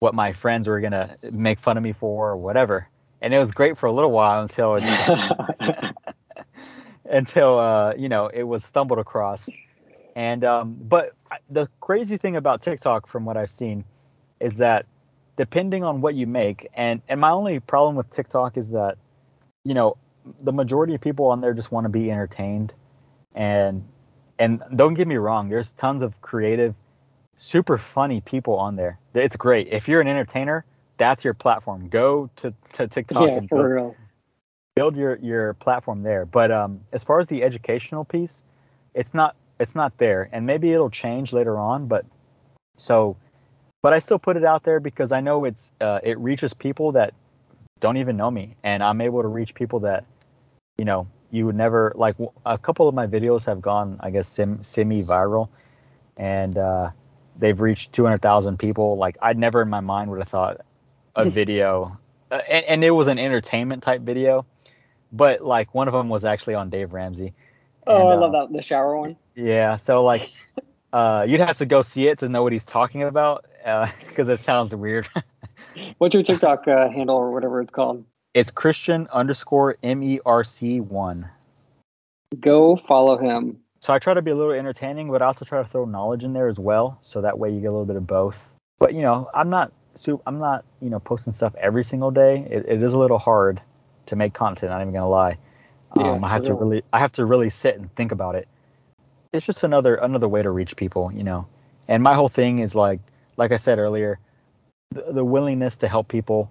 what 0.00 0.14
my 0.14 0.32
friends 0.32 0.66
were 0.66 0.80
gonna 0.80 1.16
make 1.30 1.60
fun 1.60 1.76
of 1.76 1.82
me 1.84 1.92
for 1.92 2.30
or 2.30 2.36
whatever. 2.36 2.88
And 3.20 3.32
it 3.32 3.38
was 3.38 3.52
great 3.52 3.78
for 3.78 3.86
a 3.86 3.92
little 3.92 4.10
while 4.10 4.42
until 4.42 4.74
it, 4.74 4.82
until 7.12 7.58
uh, 7.58 7.94
you 7.94 8.08
know 8.08 8.26
it 8.26 8.42
was 8.42 8.64
stumbled 8.64 8.98
across. 8.98 9.48
And 10.16 10.44
um, 10.44 10.76
but 10.80 11.12
the 11.48 11.68
crazy 11.80 12.16
thing 12.16 12.36
about 12.36 12.60
TikTok, 12.62 13.06
from 13.06 13.24
what 13.24 13.36
I've 13.36 13.50
seen, 13.50 13.84
is 14.40 14.56
that 14.56 14.86
depending 15.36 15.84
on 15.84 16.00
what 16.00 16.14
you 16.14 16.26
make, 16.26 16.68
and 16.74 17.00
and 17.08 17.20
my 17.20 17.30
only 17.30 17.60
problem 17.60 17.94
with 17.94 18.10
TikTok 18.10 18.56
is 18.56 18.72
that, 18.72 18.98
you 19.64 19.74
know, 19.74 19.96
the 20.40 20.52
majority 20.52 20.94
of 20.94 21.00
people 21.00 21.26
on 21.26 21.40
there 21.40 21.54
just 21.54 21.70
want 21.70 21.84
to 21.84 21.88
be 21.88 22.10
entertained, 22.10 22.72
and 23.34 23.84
and 24.38 24.62
don't 24.74 24.94
get 24.94 25.06
me 25.06 25.16
wrong, 25.16 25.48
there's 25.48 25.72
tons 25.72 26.02
of 26.02 26.20
creative, 26.20 26.74
super 27.36 27.78
funny 27.78 28.20
people 28.20 28.56
on 28.56 28.76
there. 28.76 28.98
It's 29.14 29.36
great. 29.36 29.68
If 29.70 29.88
you're 29.88 30.00
an 30.00 30.08
entertainer, 30.08 30.64
that's 30.98 31.24
your 31.24 31.34
platform. 31.34 31.88
Go 31.88 32.28
to, 32.36 32.52
to 32.74 32.86
TikTok 32.88 33.28
yeah, 33.28 33.36
and 33.36 33.48
build, 33.48 33.64
real. 33.64 33.96
Build 34.74 34.96
your 34.96 35.16
your 35.16 35.54
platform 35.54 36.02
there. 36.02 36.24
But 36.26 36.50
um, 36.50 36.80
as 36.92 37.02
far 37.02 37.20
as 37.20 37.28
the 37.28 37.42
educational 37.42 38.04
piece, 38.04 38.42
it's 38.94 39.14
not 39.14 39.36
it's 39.60 39.74
not 39.74 39.96
there, 39.98 40.28
and 40.32 40.46
maybe 40.46 40.72
it'll 40.72 40.90
change 40.90 41.32
later 41.32 41.58
on. 41.58 41.86
But 41.86 42.04
so, 42.76 43.16
but 43.82 43.92
I 43.92 43.98
still 43.98 44.18
put 44.18 44.36
it 44.36 44.44
out 44.44 44.64
there 44.64 44.80
because 44.80 45.12
I 45.12 45.20
know 45.20 45.44
it's 45.44 45.72
uh, 45.80 46.00
it 46.02 46.18
reaches 46.18 46.54
people 46.54 46.92
that 46.92 47.14
don't 47.80 47.96
even 47.96 48.16
know 48.16 48.30
me, 48.30 48.56
and 48.62 48.82
I'm 48.82 49.00
able 49.00 49.22
to 49.22 49.28
reach 49.28 49.54
people 49.54 49.80
that 49.80 50.04
you 50.78 50.84
know 50.84 51.06
you 51.30 51.46
would 51.46 51.56
never 51.56 51.92
like 51.96 52.16
a 52.46 52.56
couple 52.56 52.88
of 52.88 52.94
my 52.94 53.06
videos 53.06 53.44
have 53.46 53.60
gone 53.60 53.96
i 54.00 54.10
guess 54.10 54.28
sim, 54.28 54.62
semi 54.62 55.02
viral 55.02 55.48
and 56.16 56.58
uh, 56.58 56.90
they've 57.38 57.60
reached 57.60 57.92
200000 57.92 58.58
people 58.58 58.96
like 58.96 59.16
i'd 59.22 59.38
never 59.38 59.62
in 59.62 59.68
my 59.68 59.80
mind 59.80 60.10
would 60.10 60.20
have 60.20 60.28
thought 60.28 60.60
a 61.16 61.28
video 61.30 61.96
uh, 62.30 62.40
and, 62.48 62.64
and, 62.66 62.84
it 62.84 62.90
was 62.90 63.08
an 63.08 63.18
entertainment 63.18 63.82
type 63.82 64.00
video 64.00 64.46
but 65.12 65.44
like 65.44 65.74
one 65.74 65.88
of 65.88 65.94
them 65.94 66.08
was 66.08 66.24
actually 66.24 66.54
on 66.54 66.70
dave 66.70 66.92
ramsey 66.92 67.32
oh 67.86 68.00
and, 68.00 68.08
i 68.08 68.14
love 68.14 68.34
uh, 68.34 68.46
that 68.46 68.52
the 68.52 68.62
shower 68.62 68.96
one 68.96 69.16
yeah 69.34 69.76
so 69.76 70.04
like 70.04 70.30
uh, 70.92 71.24
you'd 71.26 71.40
have 71.40 71.56
to 71.56 71.64
go 71.64 71.80
see 71.80 72.08
it 72.08 72.18
to 72.18 72.28
know 72.28 72.42
what 72.42 72.52
he's 72.52 72.66
talking 72.66 73.02
about 73.02 73.46
because 74.06 74.28
uh, 74.28 74.32
it 74.34 74.40
sounds 74.40 74.74
weird 74.74 75.08
what's 75.98 76.12
your 76.12 76.22
tiktok 76.22 76.68
uh, 76.68 76.90
handle 76.90 77.16
or 77.16 77.32
whatever 77.32 77.60
it's 77.60 77.72
called 77.72 78.04
it's 78.34 78.50
Christian 78.50 79.08
underscore 79.12 79.76
M 79.82 80.02
E 80.02 80.18
R 80.24 80.42
C 80.42 80.80
one. 80.80 81.28
Go 82.40 82.76
follow 82.76 83.18
him. 83.18 83.58
So 83.80 83.92
I 83.92 83.98
try 83.98 84.14
to 84.14 84.22
be 84.22 84.30
a 84.30 84.36
little 84.36 84.52
entertaining, 84.52 85.10
but 85.10 85.20
I 85.20 85.26
also 85.26 85.44
try 85.44 85.62
to 85.62 85.68
throw 85.68 85.84
knowledge 85.84 86.24
in 86.24 86.32
there 86.32 86.48
as 86.48 86.58
well, 86.58 86.98
so 87.02 87.20
that 87.20 87.38
way 87.38 87.50
you 87.50 87.60
get 87.60 87.66
a 87.66 87.72
little 87.72 87.84
bit 87.84 87.96
of 87.96 88.06
both. 88.06 88.50
But 88.78 88.94
you 88.94 89.02
know, 89.02 89.28
I'm 89.34 89.50
not 89.50 89.72
I'm 90.26 90.38
not 90.38 90.64
you 90.80 90.88
know 90.88 90.98
posting 90.98 91.32
stuff 91.32 91.54
every 91.58 91.84
single 91.84 92.10
day. 92.10 92.46
It, 92.50 92.64
it 92.66 92.82
is 92.82 92.94
a 92.94 92.98
little 92.98 93.18
hard 93.18 93.60
to 94.12 94.16
make 94.16 94.34
content. 94.34 94.72
I'm 94.72 94.78
not 94.78 94.82
even 94.82 94.94
gonna 94.94 95.08
lie. 95.10 95.38
Yeah, 95.94 96.12
um, 96.12 96.24
I 96.24 96.28
have 96.30 96.42
to 96.44 96.54
really 96.54 96.82
I 96.92 97.00
have 97.00 97.12
to 97.12 97.24
really 97.26 97.50
sit 97.50 97.78
and 97.78 97.94
think 97.96 98.12
about 98.12 98.36
it. 98.36 98.48
It's 99.32 99.46
just 99.46 99.64
another 99.64 99.96
another 99.96 100.28
way 100.28 100.42
to 100.42 100.50
reach 100.50 100.76
people, 100.76 101.12
you 101.12 101.24
know. 101.24 101.46
And 101.88 102.02
my 102.02 102.14
whole 102.14 102.28
thing 102.28 102.60
is 102.60 102.74
like 102.74 103.00
like 103.36 103.52
I 103.52 103.56
said 103.56 103.78
earlier, 103.78 104.18
the, 104.90 105.12
the 105.12 105.24
willingness 105.24 105.76
to 105.78 105.88
help 105.88 106.08
people 106.08 106.50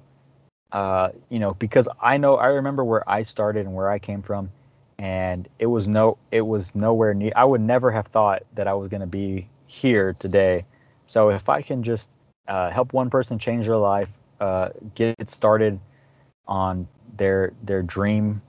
uh, 0.72 1.10
you 1.30 1.40
know, 1.40 1.54
because 1.56 1.88
I 2.02 2.18
know 2.18 2.36
I 2.38 2.48
remember 2.48 2.84
where 2.84 3.10
I 3.10 3.24
started 3.24 3.66
and 3.66 3.76
where 3.76 3.90
I 3.90 4.00
came 4.00 4.22
from, 4.22 4.52
and 5.00 5.48
it 5.60 5.68
was 5.68 5.88
no, 5.88 6.18
it 6.32 6.42
was 6.42 6.76
nowhere 6.76 7.14
near. 7.14 7.34
I 7.36 7.46
would 7.46 7.62
never 7.62 7.92
have 7.92 8.08
thought 8.08 8.44
that 8.56 8.68
I 8.68 8.74
was 8.74 8.90
going 8.90 9.02
to 9.02 9.08
be 9.08 9.50
here 9.68 10.14
today. 10.14 10.66
So 11.06 11.30
if 11.30 11.50
I 11.50 11.62
can 11.62 11.84
just 11.84 12.12
uh, 12.48 12.72
help 12.72 12.94
one 12.94 13.10
person 13.10 13.38
change 13.38 13.66
their 13.66 13.78
life, 13.78 14.10
uh, 14.40 14.70
get 14.96 15.30
started 15.30 15.80
on 16.48 16.88
their 17.22 17.54
their 17.62 17.84
dream, 17.84 18.42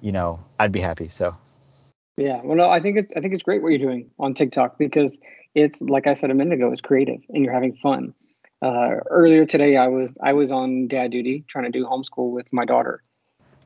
you 0.00 0.10
know, 0.10 0.40
I'd 0.58 0.72
be 0.72 0.80
happy. 0.80 1.08
So. 1.08 1.34
Yeah, 2.16 2.40
well, 2.42 2.56
no, 2.56 2.70
I 2.70 2.80
think 2.80 2.96
it's 2.96 3.12
I 3.14 3.20
think 3.20 3.34
it's 3.34 3.42
great 3.42 3.62
what 3.62 3.68
you're 3.68 3.78
doing 3.78 4.10
on 4.18 4.32
TikTok 4.32 4.78
because 4.78 5.18
it's 5.54 5.82
like 5.82 6.06
I 6.06 6.14
said 6.14 6.30
a 6.30 6.34
minute 6.34 6.54
ago, 6.54 6.72
it's 6.72 6.80
creative 6.80 7.20
and 7.28 7.44
you're 7.44 7.52
having 7.52 7.74
fun. 7.74 8.14
Uh, 8.62 8.96
earlier 9.10 9.44
today 9.44 9.76
i 9.76 9.86
was 9.86 10.14
i 10.22 10.32
was 10.32 10.50
on 10.50 10.88
dad 10.88 11.10
duty 11.10 11.44
trying 11.46 11.70
to 11.70 11.70
do 11.70 11.84
homeschool 11.84 12.32
with 12.32 12.50
my 12.52 12.64
daughter. 12.64 13.02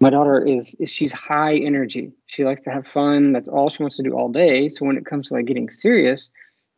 My 0.01 0.10
daughter 0.10 0.44
is, 0.44 0.74
is 0.81 0.90
she's 0.90 1.12
high 1.12 1.55
energy. 1.55 2.10
She 2.27 2.44
likes 2.44 2.62
to 2.62 2.70
have 2.70 2.86
fun. 2.86 3.32
That's 3.32 3.48
all 3.48 3.68
she 3.68 3.85
wants 3.85 3.98
to 3.98 4.02
do 4.02 4.14
all 4.14 4.31
day. 4.32 4.68
So 4.68 4.85
when 4.85 4.97
it 4.97 5.06
comes 5.06 5.28
to 5.28 5.35
like 5.35 5.47
getting 5.47 5.70
serious 5.70 6.31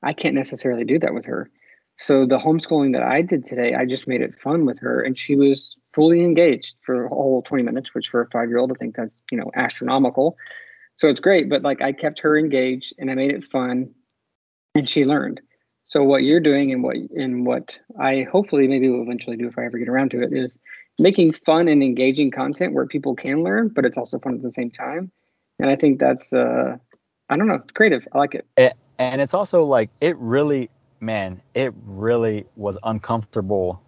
i 0.03 0.13
can't 0.13 0.35
necessarily 0.35 0.85
do 0.85 0.99
that 0.99 1.15
with 1.15 1.25
her 1.25 1.51
so 1.99 2.27
the 2.27 2.39
homeschooling 2.39 2.93
that 2.93 3.03
i 3.03 3.23
did 3.23 3.45
today 3.45 3.75
i 3.75 3.85
just 3.85 4.09
made 4.09 4.21
it 4.21 4.35
fun 4.35 4.65
with 4.65 4.79
her 4.79 5.01
and 5.03 5.19
she 5.19 5.37
was 5.37 5.77
fully 5.87 6.21
engaged 6.21 6.75
for 6.85 7.05
a 7.05 7.09
whole 7.09 7.43
20 7.43 7.63
minutes 7.63 7.95
which 7.95 8.09
for 8.09 8.23
a 8.23 8.31
five 8.31 8.49
year 8.49 8.59
old 8.59 8.73
i 8.73 8.75
think 8.79 8.97
that's 8.97 9.17
you 9.31 9.39
know 9.39 9.51
astronomical 9.55 10.37
so 10.97 11.09
it's 11.09 11.21
great 11.21 11.49
but 11.49 11.63
like 11.63 11.81
i 11.83 11.93
kept 11.93 12.19
her 12.21 12.39
engaged 12.39 12.93
and 12.99 13.11
i 13.11 13.15
made 13.15 13.31
it 13.31 13.45
fun 13.45 13.91
and 14.75 14.89
she 14.89 15.05
learned 15.05 15.41
so 15.93 16.03
what 16.03 16.23
you're 16.23 16.41
doing 16.41 16.73
and 16.73 16.83
what 16.83 16.97
and 17.15 17.45
what 17.45 17.79
I 18.01 18.27
hopefully 18.33 18.67
maybe 18.67 18.89
will 18.89 19.03
eventually 19.03 19.37
do 19.37 19.47
if 19.47 19.59
I 19.59 19.67
ever 19.67 19.77
get 19.77 19.91
around 19.91 20.11
to 20.13 20.23
it 20.23 20.33
is 20.33 20.59
making 20.99 21.33
fun 21.33 21.69
and 21.69 21.83
engaging 21.83 22.31
content 22.31 22.73
where 22.73 22.87
people 22.87 23.15
can 23.15 23.45
learn, 23.45 23.69
but 23.69 23.85
it's 23.85 23.99
also 23.99 24.19
fun 24.19 24.37
at 24.37 24.43
the 24.43 24.53
same 24.53 24.71
time. 24.71 25.13
And 25.59 25.69
I 25.69 25.77
think 25.77 26.01
that's 26.01 26.33
uh 26.33 26.79
I 27.29 27.37
don't 27.37 27.47
know, 27.47 27.57
it's 27.57 27.73
creative. 27.73 28.09
I 28.15 28.19
like 28.19 28.35
it. 28.35 28.75
And 28.99 29.21
it's 29.21 29.35
also 29.35 29.65
like 29.65 29.91
it 30.01 30.17
really 30.17 30.71
man, 31.03 31.43
it 31.55 31.75
really 31.85 32.47
was 32.57 32.79
uncomfortable 32.85 33.83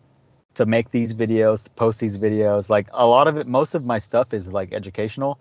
to 0.54 0.66
make 0.66 0.90
these 0.90 1.14
videos, 1.14 1.64
to 1.64 1.70
post 1.70 2.00
these 2.00 2.18
videos. 2.18 2.68
Like 2.68 2.88
a 2.92 3.06
lot 3.06 3.28
of 3.28 3.36
it 3.36 3.46
most 3.46 3.74
of 3.74 3.84
my 3.84 3.98
stuff 3.98 4.34
is 4.34 4.52
like 4.52 4.72
educational, 4.72 5.38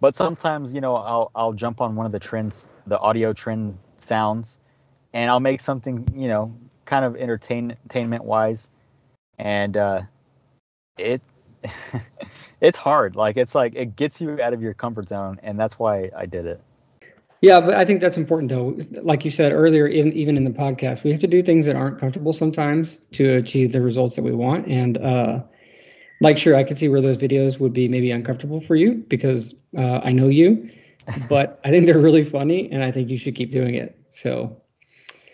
but 0.00 0.14
sometimes 0.14 0.74
you 0.74 0.80
know 0.80 0.96
I'll 0.96 1.30
I'll 1.34 1.52
jump 1.52 1.80
on 1.80 1.94
one 1.96 2.06
of 2.06 2.12
the 2.12 2.18
trends, 2.18 2.68
the 2.86 2.98
audio 2.98 3.32
trend 3.32 3.78
sounds, 3.96 4.58
and 5.12 5.30
I'll 5.30 5.40
make 5.40 5.60
something 5.60 6.06
you 6.14 6.28
know 6.28 6.54
kind 6.84 7.04
of 7.04 7.16
entertain, 7.16 7.70
entertainment 7.70 8.24
wise, 8.24 8.68
and 9.38 9.76
uh, 9.76 10.02
it 10.98 11.22
it's 12.60 12.78
hard. 12.78 13.16
Like 13.16 13.36
it's 13.36 13.54
like 13.54 13.74
it 13.74 13.96
gets 13.96 14.20
you 14.20 14.40
out 14.42 14.52
of 14.52 14.62
your 14.62 14.74
comfort 14.74 15.08
zone, 15.08 15.38
and 15.42 15.58
that's 15.58 15.78
why 15.78 16.10
I 16.16 16.26
did 16.26 16.46
it. 16.46 16.60
Yeah, 17.42 17.60
but 17.60 17.74
I 17.74 17.84
think 17.84 18.00
that's 18.00 18.16
important 18.16 18.50
though. 18.50 18.78
Like 19.02 19.24
you 19.24 19.30
said 19.30 19.52
earlier, 19.52 19.86
in, 19.88 20.12
even 20.12 20.36
in 20.36 20.44
the 20.44 20.50
podcast, 20.50 21.02
we 21.02 21.10
have 21.10 21.18
to 21.20 21.26
do 21.26 21.42
things 21.42 21.66
that 21.66 21.74
aren't 21.74 21.98
comfortable 21.98 22.32
sometimes 22.32 22.98
to 23.12 23.34
achieve 23.34 23.72
the 23.72 23.82
results 23.82 24.14
that 24.14 24.22
we 24.22 24.30
want. 24.30 24.68
And 24.68 24.96
uh, 24.98 25.42
like, 26.20 26.38
sure, 26.38 26.54
I 26.54 26.62
can 26.62 26.76
see 26.76 26.88
where 26.88 27.00
those 27.00 27.18
videos 27.18 27.58
would 27.58 27.72
be 27.72 27.88
maybe 27.88 28.12
uncomfortable 28.12 28.60
for 28.60 28.76
you 28.76 29.04
because 29.08 29.56
uh, 29.76 29.98
I 30.04 30.12
know 30.12 30.28
you, 30.28 30.70
but 31.28 31.60
I 31.64 31.70
think 31.70 31.86
they're 31.86 31.98
really 31.98 32.24
funny, 32.24 32.70
and 32.70 32.84
I 32.84 32.92
think 32.92 33.10
you 33.10 33.16
should 33.16 33.34
keep 33.34 33.50
doing 33.50 33.74
it. 33.74 33.98
So, 34.10 34.56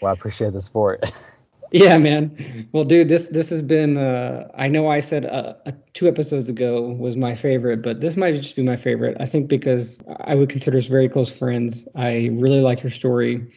well, 0.00 0.08
I 0.08 0.14
appreciate 0.14 0.54
the 0.54 0.62
support. 0.62 1.12
Yeah, 1.70 1.98
man. 1.98 2.68
Well, 2.72 2.84
dude, 2.84 3.08
this 3.08 3.28
this 3.28 3.50
has 3.50 3.62
been. 3.62 3.98
Uh, 3.98 4.48
I 4.54 4.68
know 4.68 4.88
I 4.88 5.00
said 5.00 5.26
uh, 5.26 5.54
uh, 5.66 5.72
two 5.92 6.08
episodes 6.08 6.48
ago 6.48 6.82
was 6.82 7.16
my 7.16 7.34
favorite, 7.34 7.82
but 7.82 8.00
this 8.00 8.16
might 8.16 8.34
just 8.34 8.56
be 8.56 8.62
my 8.62 8.76
favorite. 8.76 9.16
I 9.20 9.26
think 9.26 9.48
because 9.48 9.98
I 10.20 10.34
would 10.34 10.48
consider 10.48 10.78
us 10.78 10.86
very 10.86 11.08
close 11.08 11.30
friends. 11.30 11.86
I 11.94 12.30
really 12.32 12.60
like 12.60 12.82
your 12.82 12.90
story. 12.90 13.52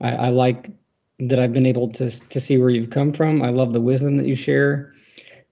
I, 0.00 0.12
I 0.12 0.28
like 0.28 0.70
that 1.18 1.38
I've 1.38 1.52
been 1.52 1.66
able 1.66 1.88
to 1.92 2.10
to 2.10 2.40
see 2.40 2.56
where 2.58 2.70
you've 2.70 2.90
come 2.90 3.12
from. 3.12 3.42
I 3.42 3.50
love 3.50 3.72
the 3.72 3.80
wisdom 3.80 4.16
that 4.16 4.26
you 4.26 4.34
share. 4.34 4.94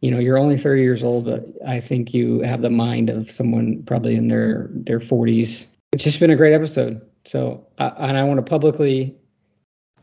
You 0.01 0.11
know, 0.11 0.19
you're 0.19 0.39
only 0.39 0.57
30 0.57 0.81
years 0.81 1.05
old, 1.05 1.27
but 1.27 1.45
I 1.67 1.81
think 1.81 2.15
you 2.15 2.41
have 2.41 2.63
the 2.63 2.71
mind 2.71 3.11
of 3.11 3.31
someone 3.31 3.83
probably 3.85 4.15
in 4.15 4.29
their 4.29 4.71
their 4.73 5.01
40s. 5.01 5.67
It's 5.93 6.03
just 6.05 6.19
been 6.21 6.31
a 6.31 6.37
great 6.37 6.55
episode. 6.55 7.03
So, 7.27 7.67
uh, 7.79 7.91
and 7.99 8.17
I 8.17 8.25
want 8.25 8.39
to 8.39 8.43
publicly 8.49 9.15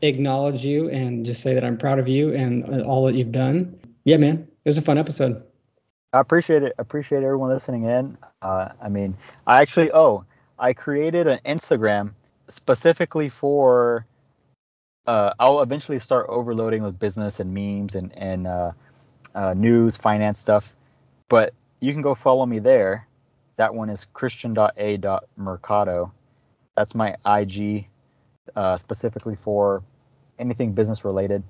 acknowledge 0.02 0.64
you 0.64 0.88
and 0.90 1.26
just 1.26 1.40
say 1.40 1.54
that 1.54 1.64
I'm 1.64 1.76
proud 1.76 1.98
of 1.98 2.08
you 2.08 2.34
and 2.34 2.82
all 2.82 3.06
that 3.06 3.14
you've 3.14 3.32
done. 3.32 3.78
Yeah, 4.04 4.16
man, 4.16 4.46
it 4.64 4.68
was 4.68 4.78
a 4.78 4.82
fun 4.82 4.98
episode. 4.98 5.42
I 6.12 6.20
appreciate 6.20 6.62
it. 6.62 6.74
Appreciate 6.78 7.22
everyone 7.22 7.50
listening 7.50 7.84
in. 7.84 8.16
Uh, 8.40 8.70
I 8.80 8.88
mean, 8.88 9.16
I 9.46 9.60
actually, 9.60 9.90
oh, 9.92 10.24
I 10.58 10.72
created 10.72 11.26
an 11.26 11.40
Instagram 11.44 12.12
specifically 12.48 13.28
for. 13.28 14.06
Uh, 15.06 15.32
I'll 15.38 15.62
eventually 15.62 15.98
start 15.98 16.26
overloading 16.28 16.82
with 16.82 16.98
business 16.98 17.40
and 17.40 17.54
memes 17.54 17.94
and 17.94 18.12
and 18.16 18.46
uh, 18.46 18.72
uh 19.34 19.54
news, 19.54 19.96
finance 19.96 20.38
stuff. 20.38 20.74
But 21.28 21.54
you 21.80 21.92
can 21.92 22.02
go 22.02 22.14
follow 22.14 22.46
me 22.46 22.58
there. 22.58 23.06
That 23.56 23.74
one 23.74 23.90
is 23.90 24.06
christian.a.mercado. 24.12 26.12
That's 26.76 26.94
my 26.94 27.16
IG 27.26 27.86
uh, 28.56 28.76
specifically 28.76 29.34
for 29.34 29.82
anything 30.38 30.72
business 30.72 31.04
related. 31.04 31.42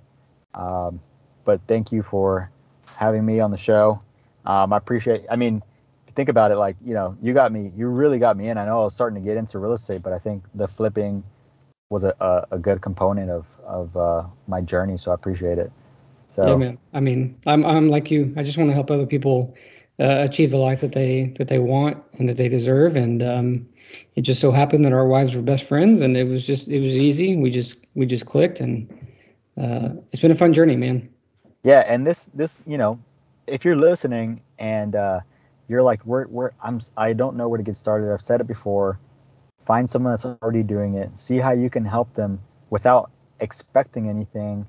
Um, 0.54 1.00
but 1.44 1.60
thank 1.66 1.92
you 1.92 2.02
for 2.02 2.50
having 2.96 3.24
me 3.24 3.40
on 3.40 3.50
the 3.50 3.56
show. 3.56 4.00
Um, 4.44 4.72
I 4.72 4.76
appreciate. 4.76 5.24
I 5.30 5.36
mean, 5.36 5.56
if 5.56 6.08
you 6.08 6.12
think 6.14 6.28
about 6.28 6.50
it, 6.50 6.56
like 6.56 6.76
you 6.84 6.94
know, 6.94 7.16
you 7.22 7.32
got 7.34 7.52
me. 7.52 7.72
You 7.76 7.88
really 7.88 8.18
got 8.18 8.36
me 8.36 8.48
in. 8.48 8.58
I 8.58 8.64
know 8.64 8.80
I 8.80 8.84
was 8.84 8.94
starting 8.94 9.22
to 9.22 9.26
get 9.26 9.36
into 9.36 9.58
real 9.58 9.72
estate, 9.72 10.02
but 10.02 10.12
I 10.12 10.18
think 10.18 10.44
the 10.54 10.66
flipping 10.66 11.22
was 11.90 12.04
a, 12.04 12.14
a, 12.20 12.56
a 12.56 12.58
good 12.58 12.80
component 12.80 13.30
of 13.30 13.46
of 13.64 13.96
uh, 13.96 14.24
my 14.46 14.60
journey. 14.60 14.96
So 14.96 15.10
I 15.10 15.14
appreciate 15.14 15.58
it. 15.58 15.70
So 16.28 16.46
yeah, 16.46 16.56
man. 16.56 16.78
I 16.92 17.00
mean, 17.00 17.36
I'm 17.46 17.64
I'm 17.64 17.88
like 17.88 18.10
you. 18.10 18.32
I 18.36 18.42
just 18.42 18.58
want 18.58 18.70
to 18.70 18.74
help 18.74 18.90
other 18.90 19.06
people 19.06 19.54
uh, 20.00 20.18
achieve 20.20 20.50
the 20.50 20.58
life 20.58 20.80
that 20.80 20.92
they 20.92 21.34
that 21.38 21.48
they 21.48 21.58
want 21.58 22.02
and 22.18 22.28
that 22.28 22.36
they 22.36 22.48
deserve. 22.48 22.96
And 22.96 23.22
um, 23.22 23.68
it 24.14 24.22
just 24.22 24.40
so 24.40 24.50
happened 24.50 24.84
that 24.84 24.92
our 24.92 25.06
wives 25.06 25.34
were 25.34 25.42
best 25.42 25.64
friends, 25.64 26.00
and 26.00 26.16
it 26.16 26.24
was 26.24 26.46
just 26.46 26.68
it 26.68 26.80
was 26.80 26.92
easy. 26.92 27.36
We 27.36 27.50
just 27.50 27.76
we 27.94 28.06
just 28.06 28.26
clicked, 28.26 28.60
and 28.60 28.88
uh, 29.60 29.90
it's 30.12 30.22
been 30.22 30.30
a 30.30 30.36
fun 30.36 30.52
journey, 30.52 30.76
man. 30.76 31.08
Yeah, 31.64 31.80
and 31.86 32.06
this 32.06 32.30
this 32.34 32.60
you 32.66 32.78
know, 32.78 32.98
if 33.46 33.64
you're 33.64 33.76
listening 33.76 34.40
and 34.58 34.94
uh, 34.94 35.20
you're 35.68 35.82
like, 35.82 36.02
where 36.02 36.24
where 36.24 36.52
I'm 36.62 36.80
I 36.96 37.12
don't 37.12 37.36
know 37.36 37.48
where 37.48 37.58
to 37.58 37.64
get 37.64 37.76
started. 37.76 38.12
I've 38.12 38.22
said 38.22 38.40
it 38.40 38.46
before. 38.46 38.98
Find 39.60 39.90
someone 39.90 40.12
that's 40.12 40.24
already 40.24 40.62
doing 40.62 40.94
it. 40.94 41.10
See 41.18 41.38
how 41.38 41.52
you 41.52 41.68
can 41.68 41.84
help 41.84 42.14
them 42.14 42.40
without 42.70 43.10
expecting 43.40 44.08
anything 44.08 44.64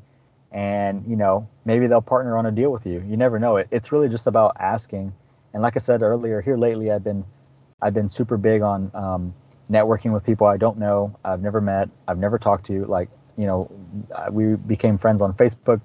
and 0.52 1.04
you 1.08 1.16
know 1.16 1.48
maybe 1.66 1.88
they'll 1.88 2.02
partner 2.02 2.38
on 2.38 2.46
a 2.46 2.52
deal 2.52 2.72
with 2.72 2.86
you. 2.86 3.04
You 3.08 3.18
never 3.18 3.40
know. 3.40 3.58
It 3.58 3.68
it's 3.72 3.92
really 3.92 4.10
just 4.10 4.28
about 4.28 4.56
asking. 4.60 5.14
And 5.54 5.64
like 5.64 5.76
i 5.76 5.80
said 5.80 6.04
earlier 6.04 6.42
here 6.42 6.58
lately 6.58 6.92
i've 6.92 7.04
been 7.04 7.26
i've 7.82 7.94
been 7.96 8.08
super 8.08 8.38
big 8.38 8.62
on 8.62 8.92
um, 8.94 9.34
networking 9.68 10.14
with 10.14 10.24
people 10.24 10.46
i 10.46 10.58
don't 10.58 10.78
know 10.78 11.16
i've 11.26 11.42
never 11.42 11.60
met 11.60 11.90
i've 12.08 12.20
never 12.20 12.38
talked 12.38 12.66
to 12.66 12.86
like 12.86 13.10
you 13.36 13.48
know 13.48 13.72
we 14.32 14.56
became 14.56 14.96
friends 14.96 15.24
on 15.24 15.34
facebook 15.34 15.82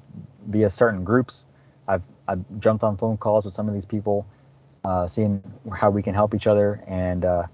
via 0.49 0.69
certain 0.71 1.05
groups. 1.05 1.47
I've 1.89 2.03
i've 2.29 2.43
jumped 2.59 2.85
on 2.85 2.97
phone 2.97 3.17
calls 3.17 3.45
with 3.45 3.55
some 3.55 3.69
of 3.69 3.75
these 3.75 3.87
people 3.87 4.27
uh, 4.85 5.09
seeing 5.09 5.43
how 5.73 5.91
we 5.91 6.03
can 6.03 6.15
help 6.15 6.35
each 6.35 6.47
other. 6.47 6.83
And 6.87 7.25
uh, 7.25 7.45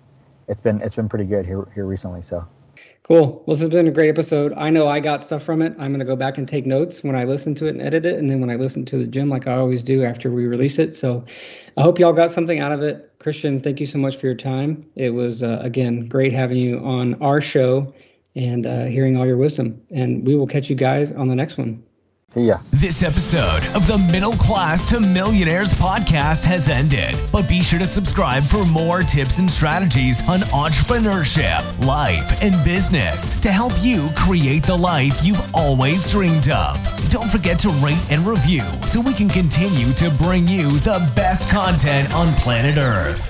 it's 0.49 0.61
been 0.61 0.81
it's 0.81 0.95
been 0.95 1.09
pretty 1.09 1.25
good 1.25 1.47
here 1.47 1.69
here 1.75 1.87
recently 1.87 2.23
so 2.23 2.47
Cool. 3.03 3.43
Well, 3.45 3.57
this 3.57 3.61
has 3.61 3.71
been 3.71 3.89
a 3.89 3.91
great 3.91 4.11
episode. 4.11 4.53
I 4.57 4.71
know 4.71 4.87
I 4.87 5.01
got 5.01 5.25
stuff 5.25 5.43
from 5.43 5.63
it. 5.63 5.73
I'm 5.79 5.89
going 5.89 5.99
to 5.99 6.05
go 6.05 6.15
back 6.15 6.39
and 6.39 6.47
take 6.47 6.65
notes 6.65 7.03
when 7.03 7.17
I 7.17 7.25
listen 7.25 7.55
to 7.57 7.67
it 7.67 7.71
and 7.71 7.83
edit 7.83 8.05
it. 8.05 8.19
And 8.19 8.31
then 8.31 8.41
when 8.41 8.51
I 8.51 8.57
listen 8.57 8.85
to 8.85 8.99
the 8.99 9.07
gym, 9.07 9.29
like 9.29 9.49
I 9.49 9.57
always 9.57 9.83
do 9.83 10.05
after 10.05 10.31
we 10.31 10.47
release 10.47 10.79
it. 10.79 10.95
So 10.95 11.25
I 11.77 11.83
hope 11.83 11.99
y'all 11.99 12.13
got 12.13 12.31
something 12.31 12.61
out 12.61 12.73
of 12.73 12.83
it. 12.83 13.13
Christian, 13.19 13.61
thank 13.61 13.81
you 13.81 13.87
so 13.87 13.99
much 13.99 14.17
for 14.17 14.27
your 14.27 14.37
time. 14.37 14.87
It 14.95 15.11
was, 15.11 15.43
uh, 15.43 15.59
again, 15.63 16.09
great 16.09 16.33
having 16.33 16.59
you 16.59 16.79
on 16.79 17.21
our 17.23 17.41
show 17.41 17.93
and 18.37 18.65
uh, 18.65 18.85
hearing 18.85 19.17
all 19.17 19.27
your 19.27 19.39
wisdom. 19.39 19.83
And 19.91 20.25
we 20.25 20.37
will 20.37 20.47
catch 20.47 20.71
you 20.71 20.77
guys 20.77 21.11
on 21.11 21.27
the 21.27 21.35
next 21.35 21.59
one. 21.59 21.83
See 22.33 22.47
ya. 22.47 22.59
This 22.71 23.03
episode 23.03 23.67
of 23.75 23.89
the 23.89 23.99
Middle 24.13 24.35
Class 24.35 24.89
to 24.91 25.01
Millionaires 25.01 25.75
podcast 25.75 26.45
has 26.45 26.69
ended, 26.69 27.19
but 27.33 27.49
be 27.49 27.61
sure 27.61 27.81
to 27.81 27.85
subscribe 27.85 28.45
for 28.45 28.65
more 28.67 29.03
tips 29.03 29.41
and 29.41 29.51
strategies 29.51 30.21
on 30.29 30.39
entrepreneurship, 30.55 31.61
life, 31.85 32.41
and 32.41 32.55
business 32.65 33.35
to 33.41 33.51
help 33.51 33.73
you 33.81 34.09
create 34.15 34.63
the 34.63 34.77
life 34.77 35.25
you've 35.25 35.43
always 35.53 36.09
dreamed 36.13 36.51
of. 36.51 36.79
Don't 37.11 37.29
forget 37.29 37.59
to 37.61 37.69
rate 37.83 38.07
and 38.13 38.25
review 38.25 38.63
so 38.87 39.01
we 39.01 39.13
can 39.13 39.29
continue 39.29 39.93
to 39.95 40.09
bring 40.23 40.47
you 40.47 40.71
the 40.71 41.11
best 41.17 41.51
content 41.51 42.15
on 42.15 42.33
planet 42.35 42.77
Earth. 42.79 43.30